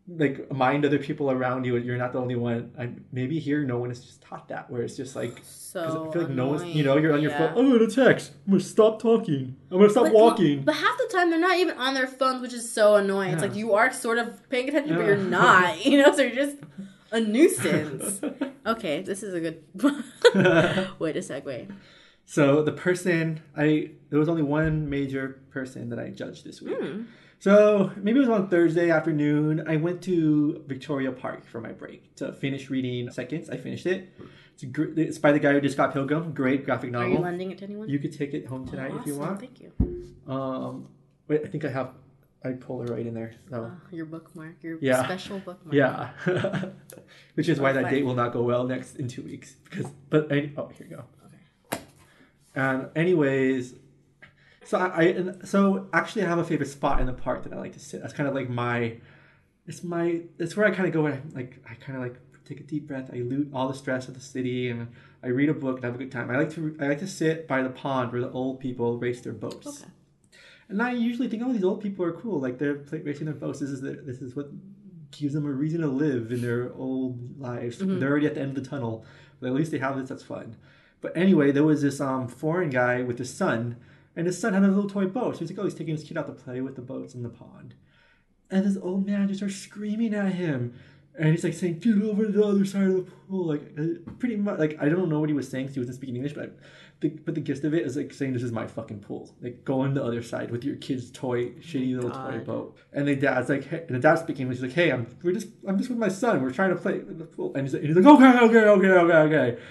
Like 0.07 0.51
mind 0.51 0.85
other 0.85 0.99
people 0.99 1.31
around 1.31 1.65
you. 1.65 1.77
You're 1.77 1.97
not 1.97 2.13
the 2.13 2.19
only 2.19 2.35
one. 2.35 2.71
I, 2.77 2.89
maybe 3.11 3.39
here 3.39 3.63
no 3.63 3.79
one 3.79 3.89
is 3.91 3.99
just 4.05 4.21
taught 4.21 4.47
that. 4.49 4.69
Where 4.69 4.83
it's 4.83 4.95
just 4.95 5.15
like 5.15 5.39
So 5.43 6.07
I 6.09 6.13
feel 6.13 6.21
like 6.23 6.31
no 6.31 6.47
one's. 6.47 6.61
annoying. 6.61 6.77
You 6.77 6.83
know, 6.83 6.97
you're 6.97 7.13
on 7.13 7.21
your 7.21 7.31
phone. 7.31 7.57
I'm 7.57 7.71
gonna 7.71 7.89
text. 7.89 8.31
I'm 8.45 8.51
gonna 8.53 8.63
stop 8.63 9.01
talking. 9.01 9.55
I'm 9.71 9.77
gonna 9.79 9.89
stop 9.89 10.03
But- 10.03 10.13
walking. 10.13 10.63
But 10.63 10.75
half 10.75 10.97
the 10.97 11.09
time 11.11 11.31
they're 11.31 11.39
not 11.39 11.57
even 11.57 11.77
on 11.77 11.93
their 11.95 12.07
phones, 12.07 12.41
which 12.41 12.53
is 12.53 12.71
so 12.71 12.95
annoying. 12.95 13.33
It's 13.33 13.41
like 13.41 13.55
you 13.55 13.73
are 13.73 13.91
sort 13.91 14.17
of 14.19 14.47
paying 14.49 14.69
attention, 14.69 14.95
but 14.95 15.05
you're 15.05 15.17
not. 15.17 15.83
You 15.85 16.01
know, 16.03 16.15
so 16.15 16.21
you're 16.21 16.35
just 16.35 16.57
a 17.11 17.19
nuisance. 17.19 18.21
okay, 18.65 19.01
this 19.01 19.23
is 19.23 19.33
a 19.33 19.39
good 19.39 19.63
way 20.99 21.13
to 21.13 21.19
segue. 21.19 21.71
So 22.25 22.63
the 22.63 22.71
person 22.71 23.41
I 23.55 23.91
there 24.09 24.19
was 24.19 24.29
only 24.29 24.41
one 24.43 24.89
major 24.89 25.41
person 25.51 25.89
that 25.89 25.99
I 25.99 26.09
judged 26.09 26.43
this 26.43 26.61
week. 26.61 26.77
Hmm. 26.79 27.01
So 27.45 27.91
maybe 27.97 28.17
it 28.17 28.21
was 28.21 28.29
on 28.29 28.49
Thursday 28.49 28.89
afternoon. 28.89 29.65
I 29.67 29.75
went 29.75 30.01
to 30.05 30.63
Victoria 30.65 31.11
Park 31.11 31.45
for 31.45 31.61
my 31.61 31.73
break 31.73 32.15
to 32.15 32.33
finish 32.33 32.71
reading 32.71 33.11
Seconds. 33.11 33.51
I 33.51 33.57
finished 33.57 33.85
it. 33.85 34.09
It's, 34.55 34.63
a 34.63 34.65
gr- 34.65 34.99
it's 34.99 35.19
by 35.19 35.31
the 35.31 35.37
guy 35.37 35.53
who 35.53 35.61
just 35.61 35.75
Scott 35.75 35.93
Pilgrim. 35.93 36.33
Great 36.33 36.65
graphic 36.65 36.89
novel. 36.89 37.07
Are 37.07 37.11
you 37.11 37.19
lending 37.19 37.51
it 37.51 37.59
to 37.59 37.65
anyone? 37.65 37.87
You 37.87 37.99
could 37.99 38.17
take 38.17 38.33
it 38.33 38.47
home 38.47 38.67
tonight 38.67 38.93
if 38.99 39.05
you 39.05 39.15
want. 39.15 39.39
Thank 39.39 39.59
you. 39.61 39.71
Um, 40.25 40.87
wait, 41.27 41.41
I 41.45 41.47
think 41.47 41.65
I 41.65 41.69
have. 41.69 41.91
I 42.43 42.53
Polaroid 42.53 43.05
in 43.05 43.13
there. 43.13 43.33
So 43.51 43.71
Oh, 43.71 43.81
your 43.95 44.07
bookmark, 44.07 44.63
your 44.63 44.79
Yeah. 44.81 45.03
special 45.03 45.37
bookmark. 45.37 45.71
yeah, 45.75 46.09
which 47.35 47.47
is 47.47 47.59
why 47.59 47.73
that 47.73 47.91
date 47.91 48.03
will 48.05 48.15
not 48.15 48.33
go 48.33 48.41
well 48.41 48.63
next 48.63 48.95
in 48.95 49.07
two 49.07 49.21
weeks. 49.21 49.55
Because 49.69 49.85
but 50.09 50.31
any, 50.31 50.51
oh 50.57 50.69
here 50.69 50.87
you 50.89 50.95
go. 50.95 51.03
Okay. 51.27 51.83
And 52.55 52.89
anyways, 52.95 53.75
so 54.65 54.77
I, 54.77 54.87
I 54.87 55.03
and 55.03 55.47
so 55.47 55.87
actually 55.93 56.23
I 56.23 56.27
have 56.27 56.39
a 56.39 56.43
favorite 56.43 56.69
spot 56.69 56.99
in 56.99 57.05
the 57.07 57.13
park 57.13 57.43
that 57.43 57.53
I 57.53 57.57
like 57.57 57.73
to 57.73 57.79
sit. 57.79 58.01
That's 58.01 58.13
kind 58.13 58.27
of 58.27 58.35
like 58.35 58.49
my, 58.49 58.97
it's 59.67 59.83
my 59.83 60.21
it's 60.39 60.55
where 60.57 60.65
I 60.65 60.71
kind 60.71 60.87
of 60.87 60.93
go 60.93 61.05
and 61.05 61.33
like 61.33 61.59
I 61.69 61.75
kind 61.75 61.95
of 61.97 62.03
like 62.03 62.15
take 62.45 62.59
a 62.59 62.63
deep 62.63 62.87
breath. 62.87 63.09
I 63.13 63.17
loot 63.17 63.49
all 63.53 63.67
the 63.67 63.73
stress 63.73 64.07
of 64.07 64.13
the 64.13 64.19
city 64.19 64.69
and 64.69 64.87
I 65.23 65.27
read 65.27 65.49
a 65.49 65.53
book 65.53 65.77
and 65.77 65.85
have 65.85 65.95
a 65.95 65.97
good 65.97 66.11
time. 66.11 66.29
I 66.29 66.37
like 66.37 66.51
to 66.55 66.75
I 66.79 66.87
like 66.87 66.99
to 66.99 67.07
sit 67.07 67.47
by 67.47 67.61
the 67.63 67.69
pond 67.69 68.11
where 68.11 68.21
the 68.21 68.31
old 68.31 68.59
people 68.59 68.97
race 68.97 69.21
their 69.21 69.33
boats. 69.33 69.67
Okay. 69.67 69.91
And 70.67 70.81
I 70.81 70.93
usually 70.93 71.27
think, 71.27 71.43
oh, 71.45 71.53
these 71.53 71.63
old 71.63 71.81
people 71.81 72.03
are 72.05 72.11
cool. 72.11 72.39
Like 72.39 72.57
they're 72.57 72.83
racing 72.91 73.25
their 73.25 73.35
boats. 73.35 73.59
This 73.59 73.69
is 73.69 73.81
their, 73.81 73.93
this 73.95 74.19
is 74.21 74.35
what 74.35 74.49
gives 75.11 75.33
them 75.33 75.45
a 75.45 75.51
reason 75.51 75.81
to 75.81 75.87
live 75.87 76.31
in 76.31 76.41
their 76.41 76.73
old 76.73 77.39
lives. 77.39 77.77
Mhm. 77.77 77.99
They're 77.99 78.09
already 78.09 78.25
at 78.27 78.33
the 78.35 78.41
end 78.41 78.57
of 78.57 78.63
the 78.63 78.69
tunnel, 78.69 79.05
but 79.39 79.47
at 79.47 79.53
least 79.53 79.71
they 79.71 79.77
have 79.77 79.97
this. 79.97 80.09
That's 80.09 80.23
fun. 80.23 80.55
But 81.01 81.15
anyway, 81.15 81.51
there 81.51 81.63
was 81.63 81.81
this 81.83 82.01
um 82.01 82.27
foreign 82.27 82.69
guy 82.71 83.03
with 83.03 83.19
his 83.19 83.31
son, 83.33 83.77
and 84.15 84.27
his 84.27 84.39
son 84.39 84.53
had 84.53 84.63
a 84.63 84.67
little 84.67 84.89
toy 84.89 85.05
boat. 85.05 85.35
So 85.35 85.39
he's 85.39 85.49
like, 85.49 85.59
oh, 85.59 85.63
he's 85.63 85.73
taking 85.73 85.95
his 85.95 86.03
kid 86.03 86.17
out 86.17 86.27
to 86.27 86.33
play 86.33 86.61
with 86.61 86.75
the 86.75 86.81
boats 86.81 87.13
in 87.13 87.23
the 87.23 87.29
pond. 87.29 87.75
And 88.49 88.65
this 88.65 88.77
old 88.81 89.05
man 89.05 89.27
just 89.27 89.39
starts 89.39 89.55
screaming 89.55 90.13
at 90.13 90.33
him. 90.33 90.73
And 91.17 91.29
he's 91.29 91.43
like 91.43 91.53
saying, 91.53 91.79
get 91.79 92.01
over 92.01 92.25
to 92.25 92.31
the 92.31 92.43
other 92.43 92.65
side 92.65 92.87
of 92.87 92.93
the 92.93 93.11
pool. 93.11 93.45
Like, 93.45 93.61
uh, 93.79 94.11
pretty 94.19 94.35
much, 94.35 94.59
like, 94.59 94.77
I 94.81 94.89
don't 94.89 95.09
know 95.09 95.19
what 95.19 95.29
he 95.29 95.35
was 95.35 95.47
saying 95.47 95.65
because 95.65 95.75
he 95.75 95.79
wasn't 95.79 95.95
speaking 95.95 96.15
English, 96.17 96.33
but 96.33 96.57
the, 96.99 97.09
but 97.09 97.35
the 97.35 97.41
gist 97.41 97.63
of 97.63 97.73
it 97.73 97.85
is 97.85 97.95
like 97.95 98.13
saying, 98.13 98.33
this 98.33 98.43
is 98.43 98.51
my 98.51 98.67
fucking 98.67 98.99
pool. 98.99 99.33
Like, 99.41 99.63
go 99.63 99.81
on 99.81 99.93
the 99.93 100.03
other 100.03 100.21
side 100.21 100.51
with 100.51 100.65
your 100.65 100.75
kid's 100.75 101.09
toy, 101.11 101.51
shitty 101.51 101.95
little 101.95 102.11
toy 102.11 102.39
boat. 102.39 102.77
And 102.91 103.07
the 103.07 103.15
dad's 103.15 103.47
like, 103.47 103.65
hey, 103.65 103.85
and 103.87 103.95
the 103.95 103.99
dad's 103.99 104.21
speaking 104.21 104.43
English. 104.43 104.57
He's 104.57 104.63
like, 104.63 104.73
hey, 104.73 104.91
I'm, 104.91 105.07
we're 105.23 105.33
just, 105.33 105.47
I'm 105.65 105.77
just 105.77 105.89
with 105.89 105.99
my 105.99 106.09
son. 106.09 106.41
We're 106.41 106.51
trying 106.51 106.71
to 106.71 106.75
play 106.75 106.95
in 106.95 107.17
the 107.17 107.25
pool. 107.25 107.53
And 107.55 107.63
he's 107.63 107.73
like, 107.73 107.83
and 107.83 107.95
he's 107.95 108.05
like 108.05 108.13
okay, 108.13 108.39
okay, 108.45 108.65
okay, 108.67 108.87
okay, 108.89 109.37
okay. 109.37 109.61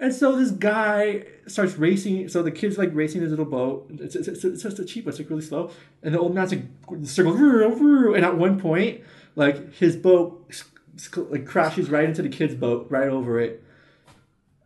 And 0.00 0.14
so 0.14 0.36
this 0.36 0.52
guy 0.52 1.24
starts 1.46 1.76
racing. 1.76 2.28
So 2.28 2.42
the 2.42 2.52
kid's 2.52 2.78
like 2.78 2.90
racing 2.92 3.22
his 3.22 3.30
little 3.30 3.44
boat. 3.44 3.90
It's, 3.90 4.14
it's, 4.14 4.28
it's, 4.28 4.44
it's 4.44 4.62
just 4.62 4.78
a 4.78 4.84
cheap, 4.84 5.08
it's 5.08 5.18
like 5.18 5.28
really 5.28 5.42
slow. 5.42 5.70
And 6.02 6.14
the 6.14 6.20
old 6.20 6.34
man's 6.34 6.52
like 6.52 6.64
circle, 7.04 8.14
and 8.14 8.24
at 8.24 8.36
one 8.36 8.60
point, 8.60 9.02
like 9.34 9.74
his 9.74 9.96
boat 9.96 10.52
like 11.16 11.46
crashes 11.46 11.90
right 11.90 12.04
into 12.04 12.22
the 12.22 12.28
kid's 12.28 12.54
boat, 12.54 12.86
right 12.90 13.08
over 13.08 13.40
it. 13.40 13.64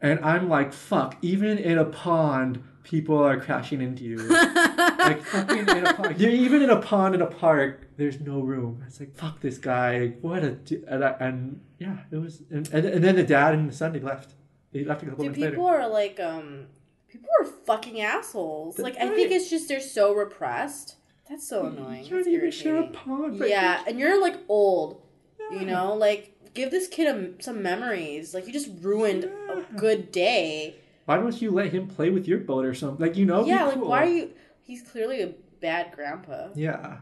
And 0.00 0.18
I'm 0.24 0.48
like, 0.48 0.72
fuck! 0.72 1.16
Even 1.22 1.58
in 1.58 1.78
a 1.78 1.84
pond, 1.84 2.62
people 2.82 3.16
are 3.18 3.38
crashing 3.38 3.80
into 3.80 4.02
you. 4.02 4.16
like 4.18 5.22
fucking 5.22 5.68
in 5.68 5.86
a 5.86 5.94
pond. 5.94 6.18
Yeah, 6.18 6.30
even 6.30 6.60
in 6.60 6.70
a 6.70 6.80
pond 6.80 7.14
in 7.14 7.22
a 7.22 7.26
park, 7.26 7.86
there's 7.96 8.20
no 8.20 8.40
room. 8.40 8.82
It's 8.86 8.98
like 8.98 9.16
fuck 9.16 9.40
this 9.40 9.58
guy. 9.58 10.08
What 10.20 10.42
a 10.42 10.52
d- 10.52 10.82
and, 10.88 11.04
I, 11.04 11.10
and 11.20 11.60
yeah, 11.78 11.98
it 12.10 12.16
was. 12.16 12.42
And, 12.50 12.68
and, 12.72 12.84
and 12.84 13.04
then 13.04 13.14
the 13.16 13.22
dad 13.22 13.54
and 13.54 13.68
the 13.68 13.74
son 13.74 13.92
they 13.92 14.00
left. 14.00 14.34
They 14.72 14.84
left 14.84 15.02
a 15.02 15.06
couple 15.06 15.24
Dude, 15.24 15.36
minutes 15.36 15.50
people 15.52 15.66
later. 15.66 15.82
are 15.82 15.88
like, 15.88 16.18
um, 16.20 16.66
people 17.08 17.28
are 17.40 17.46
fucking 17.46 18.00
assholes. 18.00 18.76
That's 18.76 18.84
like, 18.84 18.96
I 18.96 19.14
think 19.14 19.30
it's 19.30 19.50
just 19.50 19.68
they're 19.68 19.80
so 19.80 20.14
repressed. 20.14 20.96
That's 21.28 21.46
so 21.48 21.66
annoying. 21.66 22.04
You 22.04 22.10
can't 22.10 22.26
even 22.26 22.50
share 22.50 22.76
a 22.76 22.90
right? 23.06 23.48
Yeah, 23.48 23.82
and 23.86 23.98
you're 23.98 24.20
like 24.20 24.36
old. 24.48 25.02
Yeah. 25.50 25.60
You 25.60 25.66
know, 25.66 25.94
like 25.94 26.36
give 26.54 26.70
this 26.70 26.88
kid 26.88 27.14
a, 27.14 27.42
some 27.42 27.62
memories. 27.62 28.34
Like 28.34 28.46
you 28.46 28.52
just 28.52 28.70
ruined 28.80 29.24
Yeah. 29.24 29.60
a 29.60 29.78
good 29.78 30.12
day. 30.12 30.76
Why 31.04 31.16
don't 31.16 31.40
you 31.40 31.50
let 31.50 31.72
him 31.72 31.88
play 31.88 32.10
with 32.10 32.28
your 32.28 32.38
boat 32.38 32.64
or 32.64 32.74
something? 32.74 33.04
Like 33.04 33.16
you 33.16 33.24
know. 33.26 33.44
yeah, 33.46 33.64
like 33.64 33.74
cool. 33.74 33.88
why 33.88 34.02
are 34.04 34.08
you? 34.08 34.30
He's 34.62 34.82
clearly 34.82 35.22
a 35.22 35.32
bad 35.60 35.92
grandpa. 35.92 36.48
Yeah. 36.54 36.98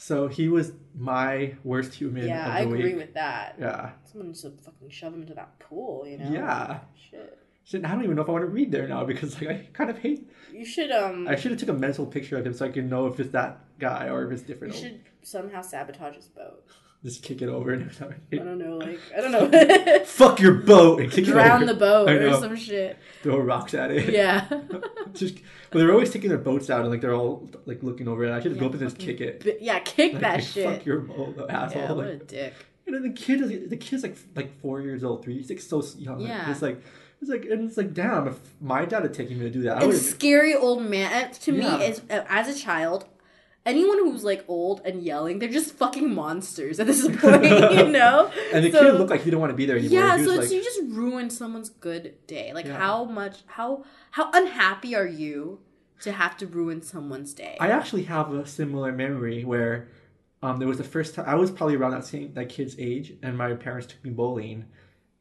So 0.00 0.28
he 0.28 0.48
was 0.48 0.72
my 0.96 1.56
worst 1.64 1.92
human 1.92 2.28
Yeah, 2.28 2.48
I 2.48 2.60
agree 2.60 2.84
week. 2.84 2.96
with 2.96 3.14
that. 3.14 3.56
Yeah. 3.58 3.90
Someone 4.04 4.32
to 4.32 4.50
fucking 4.50 4.90
shove 4.90 5.12
him 5.12 5.22
into 5.22 5.34
that 5.34 5.58
pool. 5.58 6.06
You 6.06 6.18
know? 6.18 6.30
Yeah. 6.30 6.78
Shit. 7.10 7.36
Shit, 7.64 7.84
I 7.84 7.90
don't 7.90 8.04
even 8.04 8.14
know 8.14 8.22
if 8.22 8.28
I 8.28 8.32
want 8.32 8.42
to 8.44 8.48
read 8.48 8.70
there 8.70 8.86
now 8.86 9.04
because 9.04 9.34
like 9.40 9.50
I 9.50 9.66
kind 9.72 9.90
of 9.90 9.98
hate. 9.98 10.30
You 10.52 10.64
should 10.64 10.92
um. 10.92 11.26
I 11.28 11.34
should 11.34 11.50
have 11.50 11.60
took 11.60 11.68
a 11.68 11.74
mental 11.74 12.06
picture 12.06 12.38
of 12.38 12.46
him 12.46 12.54
so 12.54 12.64
I 12.64 12.70
can 12.70 12.88
know 12.88 13.06
if 13.08 13.18
it's 13.18 13.30
that 13.32 13.60
guy 13.80 14.08
or 14.08 14.24
if 14.24 14.32
it's 14.32 14.42
different. 14.42 14.74
you 14.74 14.80
should 14.80 15.00
somehow 15.22 15.60
sabotage 15.62 16.14
his 16.14 16.28
boat. 16.28 16.64
Just 17.04 17.22
kick 17.22 17.42
it 17.42 17.48
over 17.48 17.72
and 17.72 17.82
everything. 17.82 18.20
I 18.32 18.36
don't 18.44 18.58
know, 18.58 18.76
like 18.78 18.98
I 19.16 19.20
don't 19.20 19.30
know. 19.30 20.00
fuck 20.04 20.40
your 20.40 20.54
boat 20.54 21.00
and 21.00 21.12
kick 21.12 21.26
Drown 21.26 21.62
it 21.62 21.66
the 21.66 21.74
boat 21.74 22.10
or 22.10 22.32
some 22.34 22.56
shit. 22.56 22.98
Throw 23.22 23.38
rocks 23.38 23.72
at 23.74 23.92
it. 23.92 24.12
Yeah. 24.12 24.48
Just, 25.14 25.36
but 25.70 25.78
they're 25.78 25.92
always 25.92 26.10
taking 26.10 26.28
their 26.28 26.38
boats 26.38 26.70
out 26.70 26.80
and 26.80 26.90
like 26.90 27.00
they're 27.00 27.14
all 27.14 27.48
like 27.66 27.84
looking 27.84 28.08
over 28.08 28.24
it. 28.24 28.32
I 28.32 28.40
should 28.40 28.52
Yeah, 28.54 28.60
go 28.60 28.66
up 28.66 28.72
and 28.72 28.80
just 28.80 28.98
kick 28.98 29.20
it. 29.20 29.58
Yeah, 29.60 29.78
kick 29.78 30.14
Like, 30.14 30.22
that 30.22 30.40
Fuck 30.42 30.52
shit. 30.52 30.66
Fuck 30.78 30.86
your 30.86 30.98
boat, 31.00 31.46
asshole. 31.48 31.82
Yeah, 31.82 31.92
what 31.92 32.06
Like, 32.06 32.22
a 32.22 32.24
dick. 32.24 32.54
And 32.86 32.94
then 32.96 33.02
the 33.02 33.10
kid 33.12 33.42
is 33.42 33.68
the 33.70 33.76
kid's 33.76 34.02
like 34.02 34.16
like 34.34 34.60
four 34.60 34.80
years 34.80 35.04
old, 35.04 35.22
three. 35.22 35.36
He's 35.36 35.50
like 35.50 35.60
so 35.60 35.82
young. 35.98 36.18
Like, 36.18 36.28
Yeah. 36.28 36.50
It's 36.50 36.62
like 36.62 36.82
it's 37.20 37.30
like 37.30 37.44
and 37.44 37.68
it's 37.68 37.76
like 37.76 37.94
damn. 37.94 38.26
If 38.26 38.38
my 38.60 38.84
dad 38.84 39.02
had 39.02 39.14
taken 39.14 39.38
me 39.38 39.44
to 39.44 39.50
do 39.50 39.62
that, 39.62 39.78
I 39.78 39.84
And 39.84 39.94
scary 39.94 40.54
old 40.54 40.82
man 40.82 41.12
uh, 41.12 41.32
to 41.42 41.52
Yeah. 41.54 41.76
me 41.78 41.84
is 41.84 42.00
uh, 42.10 42.24
as 42.28 42.48
a 42.48 42.58
child. 42.58 43.04
Anyone 43.68 43.98
who's 43.98 44.24
like 44.24 44.44
old 44.48 44.80
and 44.84 45.02
yelling, 45.02 45.38
they're 45.38 45.48
just 45.48 45.74
fucking 45.74 46.12
monsters 46.14 46.80
at 46.80 46.86
this 46.86 47.02
point, 47.20 47.44
you 47.44 47.88
know. 47.98 48.30
And 48.52 48.64
the 48.64 48.72
So- 48.72 48.80
kid 48.82 48.94
looked 48.98 49.10
like 49.10 49.20
he 49.20 49.26
didn't 49.26 49.40
want 49.40 49.50
to 49.50 49.56
be 49.56 49.66
there 49.66 49.76
anymore. 49.76 50.00
Yeah, 50.00 50.16
so 50.24 50.34
like, 50.36 50.50
you 50.50 50.62
just 50.62 50.80
ruined 50.86 51.32
someone's 51.32 51.68
good 51.68 52.14
day. 52.26 52.52
Like 52.54 52.66
Yeah. 52.66 52.78
how 52.78 53.04
much, 53.04 53.36
how 53.46 53.84
how 54.12 54.30
unhappy 54.32 54.94
are 54.96 55.06
you 55.06 55.60
to 56.00 56.12
have 56.12 56.36
to 56.38 56.46
ruin 56.46 56.80
someone's 56.82 57.34
day? 57.34 57.56
I 57.60 57.68
actually 57.70 58.04
have 58.04 58.32
a 58.32 58.46
similar 58.46 58.90
memory 58.92 59.44
where 59.44 59.88
um, 60.42 60.58
there 60.60 60.68
was 60.68 60.78
the 60.78 60.84
first 60.84 61.14
time 61.14 61.24
I 61.28 61.34
was 61.34 61.50
probably 61.50 61.76
around 61.76 61.90
that 61.92 62.04
same 62.06 62.32
that 62.34 62.48
kid's 62.48 62.76
age, 62.78 63.12
and 63.22 63.36
my 63.36 63.52
parents 63.54 63.88
took 63.88 64.02
me 64.04 64.10
bowling, 64.10 64.64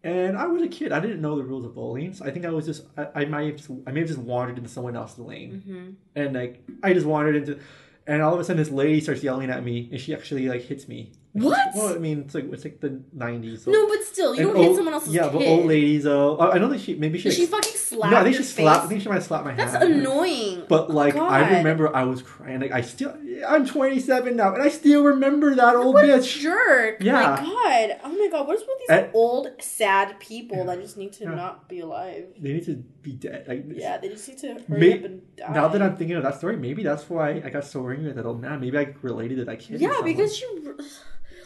and 0.03 0.37
I 0.37 0.45
was 0.45 0.61
a 0.61 0.67
kid. 0.67 0.91
I 0.91 0.99
didn't 0.99 1.21
know 1.21 1.35
the 1.35 1.43
rules 1.43 1.65
of 1.65 1.73
bowling, 1.73 2.13
so 2.13 2.23
I 2.23 2.29
think 2.31 2.45
I 2.45 2.51
was 2.51 2.65
just 2.65 2.83
I, 2.95 3.07
I 3.21 3.25
might 3.25 3.47
have 3.47 3.55
just, 3.57 3.69
I 3.87 3.91
may 3.91 4.01
have 4.01 4.09
just 4.09 4.19
wandered 4.19 4.57
into 4.59 4.69
someone 4.69 4.95
else's 4.95 5.19
lane, 5.19 5.51
hmm 5.65 5.89
and 6.21 6.35
like 6.35 6.63
I 6.83 6.93
just 6.93 7.07
wandered 7.07 7.35
into, 7.35 7.59
and 8.07 8.21
all 8.21 8.33
of 8.33 8.39
a 8.39 8.43
sudden 8.43 8.57
this 8.57 8.71
lady 8.71 9.01
starts 9.01 9.21
yelling 9.21 9.49
at 9.49 9.63
me, 9.63 9.89
and 9.91 9.99
she 9.99 10.15
actually 10.15 10.47
like 10.47 10.61
hits 10.61 10.87
me. 10.87 11.11
What? 11.33 11.59
Well, 11.75 11.93
I 11.93 11.97
mean 11.99 12.21
it's 12.21 12.33
like 12.33 12.45
it's 12.51 12.63
like 12.63 12.79
the 12.79 12.99
nineties. 13.13 13.63
So. 13.63 13.71
No, 13.71 13.87
but 13.87 14.03
still, 14.03 14.33
you 14.33 14.41
And 14.47 14.53
don't 14.55 14.63
hit 14.65 14.75
someone 14.75 14.93
else's 14.95 15.13
Yeah, 15.13 15.23
kid. 15.29 15.33
but 15.33 15.41
old 15.45 15.65
ladies 15.67 16.03
though. 16.05 16.39
I 16.39 16.57
know 16.57 16.67
that 16.69 16.81
she 16.81 16.95
maybe 16.95 17.19
she. 17.19 17.29
Did 17.29 17.37
like, 17.51 17.63
she 17.63 17.71
fucking 17.71 17.79
slap 17.79 18.11
no, 18.11 18.17
I 18.17 18.23
think 18.23 18.37
she 18.37 18.43
slapped. 18.43 18.85
I 18.85 18.87
think 18.87 19.01
she 19.03 19.07
might 19.09 19.15
have 19.15 19.23
slapped 19.23 19.45
my 19.45 19.53
That's 19.53 19.75
annoying. 19.75 20.63
But 20.67 20.89
oh, 20.89 20.93
like 20.93 21.15
I 21.15 21.57
remember 21.57 21.95
I 21.95 22.05
was 22.05 22.23
crying. 22.23 22.61
Like 22.61 22.71
I 22.71 22.81
still 22.81 23.15
I'm 23.47 23.67
27 23.67 24.35
now 24.35 24.53
and 24.55 24.63
I 24.63 24.69
still 24.69 25.03
remember 25.03 25.53
that 25.53 25.75
old 25.75 25.93
what 25.93 26.05
a 26.05 26.13
bitch. 26.13 26.39
jerk! 26.39 26.97
Yeah. 27.01 27.13
My 27.13 27.35
God. 27.37 27.99
Oh 28.03 28.09
my 28.17 28.29
God. 28.31 28.47
What 28.47 28.55
is 28.55 28.61
with 28.61 28.79
these 28.79 28.89
And- 28.89 29.09
old, 29.13 29.49
sad 29.61 30.19
people 30.19 30.65
that 30.65 30.81
just 30.81 30.97
need 30.97 31.13
to 31.13 31.25
Yeah. 31.25 31.35
not 31.35 31.69
be 31.69 31.81
alive? 31.81 32.25
They 32.39 32.53
need 32.53 32.65
to 32.65 32.77
be 33.03 33.11
dead. 33.11 33.45
Like 33.47 33.63
Yeah, 33.75 33.97
they 33.99 34.09
just 34.09 34.27
need 34.27 34.39
to 34.39 34.55
hurry 34.67 34.79
May- 34.79 34.93
up 34.99 35.05
and 35.05 35.35
die. 35.35 35.53
now 35.53 35.67
that 35.67 35.81
I'm 35.83 35.95
thinking 35.97 36.17
of 36.17 36.23
that 36.23 36.35
story, 36.39 36.57
maybe 36.57 36.81
that's 36.81 37.07
why 37.11 37.41
I 37.45 37.49
got 37.51 37.63
so 37.65 37.87
angry 37.89 38.09
at 38.09 38.15
that 38.15 38.25
old 38.25 38.41
man. 38.41 38.59
Maybe 38.59 38.77
I 38.79 38.95
related 39.03 39.37
to 39.37 39.45
that 39.45 39.59
kid. 39.59 39.79
yeah, 39.81 40.01
because 40.03 40.41
you, 40.41 40.75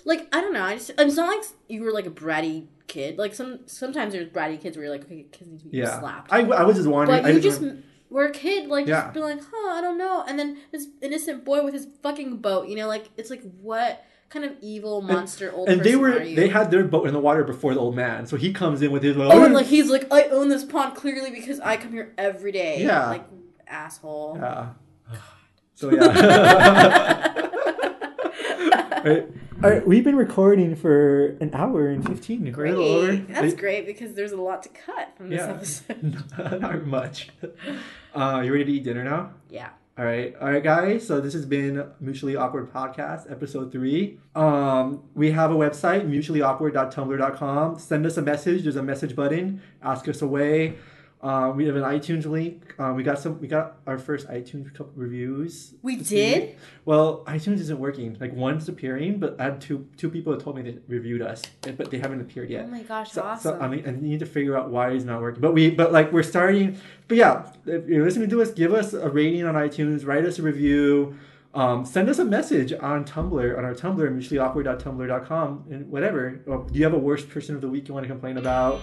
like, 0.06 0.28
I 0.34 0.42
don't 0.42 0.54
know. 0.54 0.64
I 0.64 0.76
just 0.76 0.92
it's 0.98 1.16
not 1.16 1.28
like 1.28 1.46
you 1.68 1.84
were 1.84 1.92
like 1.92 2.06
a 2.06 2.12
bratty 2.12 2.68
kid. 2.88 3.18
Like 3.18 3.34
some 3.34 3.60
sometimes 3.66 4.14
there's 4.14 4.30
bratty 4.30 4.60
kids 4.62 4.78
where 4.78 4.86
you're 4.86 4.96
like, 4.96 5.06
okay, 5.06 5.26
kids 5.32 5.50
need 5.50 5.60
to 5.62 5.68
be 5.70 5.78
yeah, 5.78 6.00
slapped. 6.00 6.32
I, 6.32 6.42
I 6.42 6.64
was 6.64 6.76
just 6.78 6.88
wondering. 6.88 7.24
but 7.24 7.34
you 7.34 7.40
just, 7.40 7.62
just 7.62 7.76
were 8.10 8.26
a 8.26 8.32
kid, 8.32 8.68
like 8.68 8.88
Yeah. 8.88 9.04
just 9.04 9.14
be 9.14 9.20
like, 9.22 9.40
huh, 9.42 9.72
I 9.72 9.82
don't 9.82 9.98
know. 9.98 10.24
And 10.28 10.38
then 10.38 10.58
this 10.72 10.88
innocent 11.02 11.46
boy 11.46 11.64
with 11.64 11.74
his 11.74 11.88
fucking 12.04 12.38
boat, 12.38 12.68
you 12.68 12.76
know, 12.76 12.88
like 12.88 13.10
it's 13.18 13.30
like 13.30 13.42
what 13.62 14.06
kind 14.30 14.46
of 14.46 14.56
evil 14.62 15.02
monster 15.02 15.52
old 15.52 15.68
and 15.68 15.82
they 15.82 15.98
were 15.98 16.18
they 16.20 16.48
had 16.48 16.72
their 16.72 16.86
boat 16.86 17.06
in 17.06 17.14
the 17.14 17.20
water 17.20 17.44
before 17.44 17.74
the 17.74 17.80
old 17.80 17.96
man, 17.96 18.26
so 18.26 18.38
he 18.38 18.54
comes 18.54 18.82
in 18.82 18.92
with 18.92 19.04
his. 19.04 19.18
Oh, 19.18 19.44
and 19.44 19.54
like 19.54 19.66
he's 19.66 19.90
like, 19.90 20.12
I 20.12 20.24
own 20.26 20.50
this 20.50 20.64
pond 20.64 20.96
clearly 20.96 21.32
because 21.32 21.60
I 21.60 21.78
come 21.78 21.92
here 21.92 22.14
every 22.18 22.52
day. 22.52 22.84
Yeah. 22.84 23.10
Like, 23.10 23.26
asshole. 23.68 24.38
Yeah. 24.40 24.70
So 25.76 25.90
yeah. 25.92 27.38
right? 29.04 29.28
All 29.64 29.70
right, 29.70 29.86
we've 29.86 30.04
been 30.04 30.16
recording 30.16 30.76
for 30.76 31.38
an 31.40 31.52
hour 31.54 31.88
and 31.90 32.04
fifteen. 32.08 32.52
We're 32.56 32.66
a 32.66 32.70
little 32.70 32.84
over. 32.86 33.16
That's 33.16 33.54
great 33.54 33.86
because 33.86 34.14
there's 34.14 34.32
a 34.32 34.42
lot 34.42 34.64
to 34.64 34.70
cut 34.70 35.16
from 35.16 35.30
this 35.30 35.40
Yeah. 35.88 35.96
episode. 36.00 36.62
Not 36.62 36.88
much. 36.88 37.30
Uh, 38.16 38.42
you 38.44 38.52
ready 38.54 38.66
to 38.66 38.72
eat 38.72 38.84
dinner 38.84 39.04
now? 39.04 39.32
Yeah. 39.50 39.70
All 40.00 40.06
right, 40.06 40.34
all 40.42 40.50
right, 40.52 40.64
guys. 40.64 41.06
So 41.06 41.22
this 41.22 41.34
has 41.34 41.46
been 41.46 41.86
Mutually 42.00 42.36
Awkward 42.36 42.74
Podcast, 42.74 43.30
episode 43.32 43.72
three. 43.72 44.20
Um, 44.36 45.04
we 45.14 45.32
have 45.32 45.52
a 45.52 45.56
website, 45.56 46.08
mutuallyawkward.tumblr.com. 46.10 47.78
Send 47.78 48.06
us 48.08 48.18
a 48.18 48.22
message. 48.22 48.64
There's 48.64 48.78
a 48.78 48.84
message 48.84 49.16
button. 49.16 49.62
Ask 49.84 50.08
us 50.08 50.22
away. 50.24 50.76
Uh, 51.22 51.54
we 51.56 51.66
have 51.68 51.76
an 51.76 51.84
iTunes 51.84 52.26
link. 52.26 52.74
Uh, 52.80 52.94
we 52.96 53.04
got 53.04 53.20
some. 53.20 53.40
We 53.40 53.48
got 53.48 53.78
our 53.86 54.00
first 54.00 54.28
iTunes 54.28 54.72
reviews. 54.96 55.76
We 55.84 55.98
did? 55.98 56.42
week. 56.42 56.58
Well, 56.86 57.24
iTunes 57.28 57.60
isn't 57.60 57.78
working. 57.78 58.18
Like 58.20 58.34
one's 58.34 58.68
appearing, 58.68 59.20
but 59.20 59.40
I 59.40 59.44
had 59.44 59.62
two 59.62 59.88
two 59.98 60.10
people 60.10 60.34
that 60.36 60.44
told 60.44 60.56
me 60.56 60.64
they 60.64 60.78
reviewed 60.88 61.22
us, 61.22 61.44
but 61.78 61.92
they 61.92 62.00
haven't 62.00 62.22
appeared 62.22 62.50
yet. 62.50 62.66
Oh 62.66 62.72
my 62.72 62.82
gosh, 62.82 63.12
So, 63.12 63.22
awesome. 63.22 63.60
so 63.60 63.64
I 63.64 63.68
mean, 63.68 63.84
I 63.88 63.92
need 63.92 64.20
to 64.22 64.26
figure 64.26 64.58
out 64.58 64.72
why 64.72 64.90
it's 64.92 65.06
not 65.06 65.22
working. 65.22 65.42
But 65.42 65.54
we, 65.54 65.70
but 65.70 65.92
like 65.94 66.12
we're 66.12 66.24
starting. 66.24 66.78
But 67.08 67.18
yeah, 67.18 67.52
if 67.68 67.88
you're 67.88 68.04
listening 68.04 68.30
to 68.32 68.42
us, 68.42 68.50
give 68.50 68.74
us 68.74 68.94
a 68.94 69.08
rating 69.10 69.44
on 69.46 69.54
iTunes, 69.54 70.08
write 70.08 70.26
us 70.26 70.40
a 70.40 70.42
review, 70.42 71.20
um, 71.54 71.86
send 71.86 72.10
us 72.10 72.18
a 72.18 72.26
message 72.26 72.74
on 72.74 73.06
Tumblr 73.06 73.58
on 73.58 73.64
our 73.64 73.76
Tumblr, 73.76 74.00
mutuallyawkward.tumblr.com, 74.00 75.66
and 75.70 75.90
whatever. 75.92 76.42
Or 76.48 76.66
do 76.68 76.80
you 76.80 76.84
have 76.84 76.94
a 76.94 77.00
worst 77.00 77.30
person 77.30 77.54
of 77.54 77.62
the 77.62 77.68
week 77.70 77.88
you 77.88 77.94
want 77.94 78.06
to 78.06 78.10
complain 78.10 78.38
about? 78.38 78.82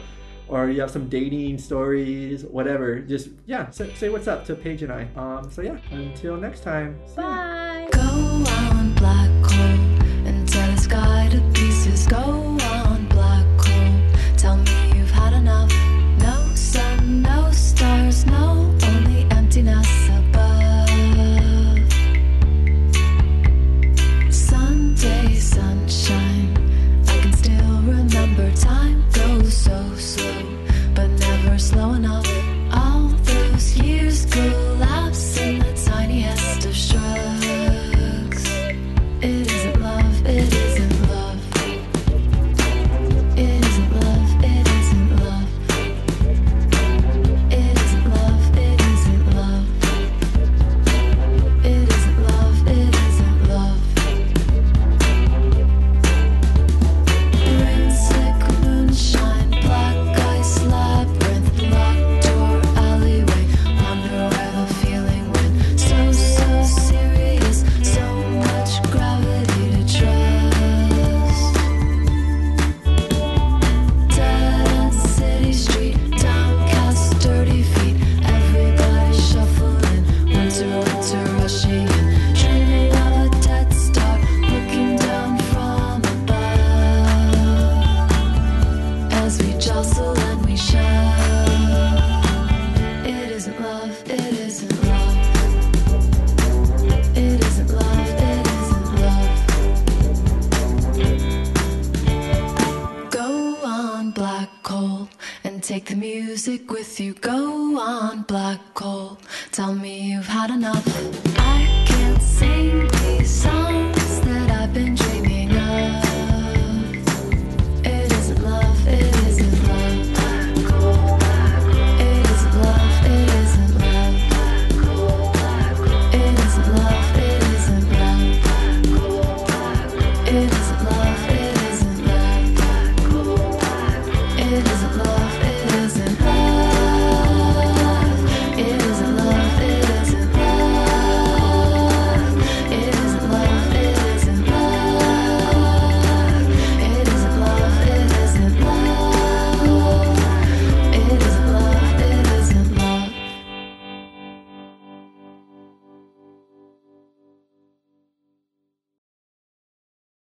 Or 0.49 0.71
you 0.71 0.81
have 0.81 0.91
some 0.91 1.09
dating 1.09 1.59
stories, 1.59 2.45
whatever. 2.45 3.01
Just 3.01 3.29
yeah, 3.47 3.71
say, 3.71 3.93
say 3.95 4.09
what's 4.09 4.27
up 4.27 4.45
to 4.47 4.55
Paige 4.55 4.83
and 4.83 4.93
I. 4.93 5.09
Um, 5.17 5.51
so 5.51 5.63
yeah, 5.63 5.77
until 5.91 6.37
next 6.37 6.63
time. 6.63 6.99
see 7.07 7.21
ya. 7.21 7.85
Bye. 9.01 9.38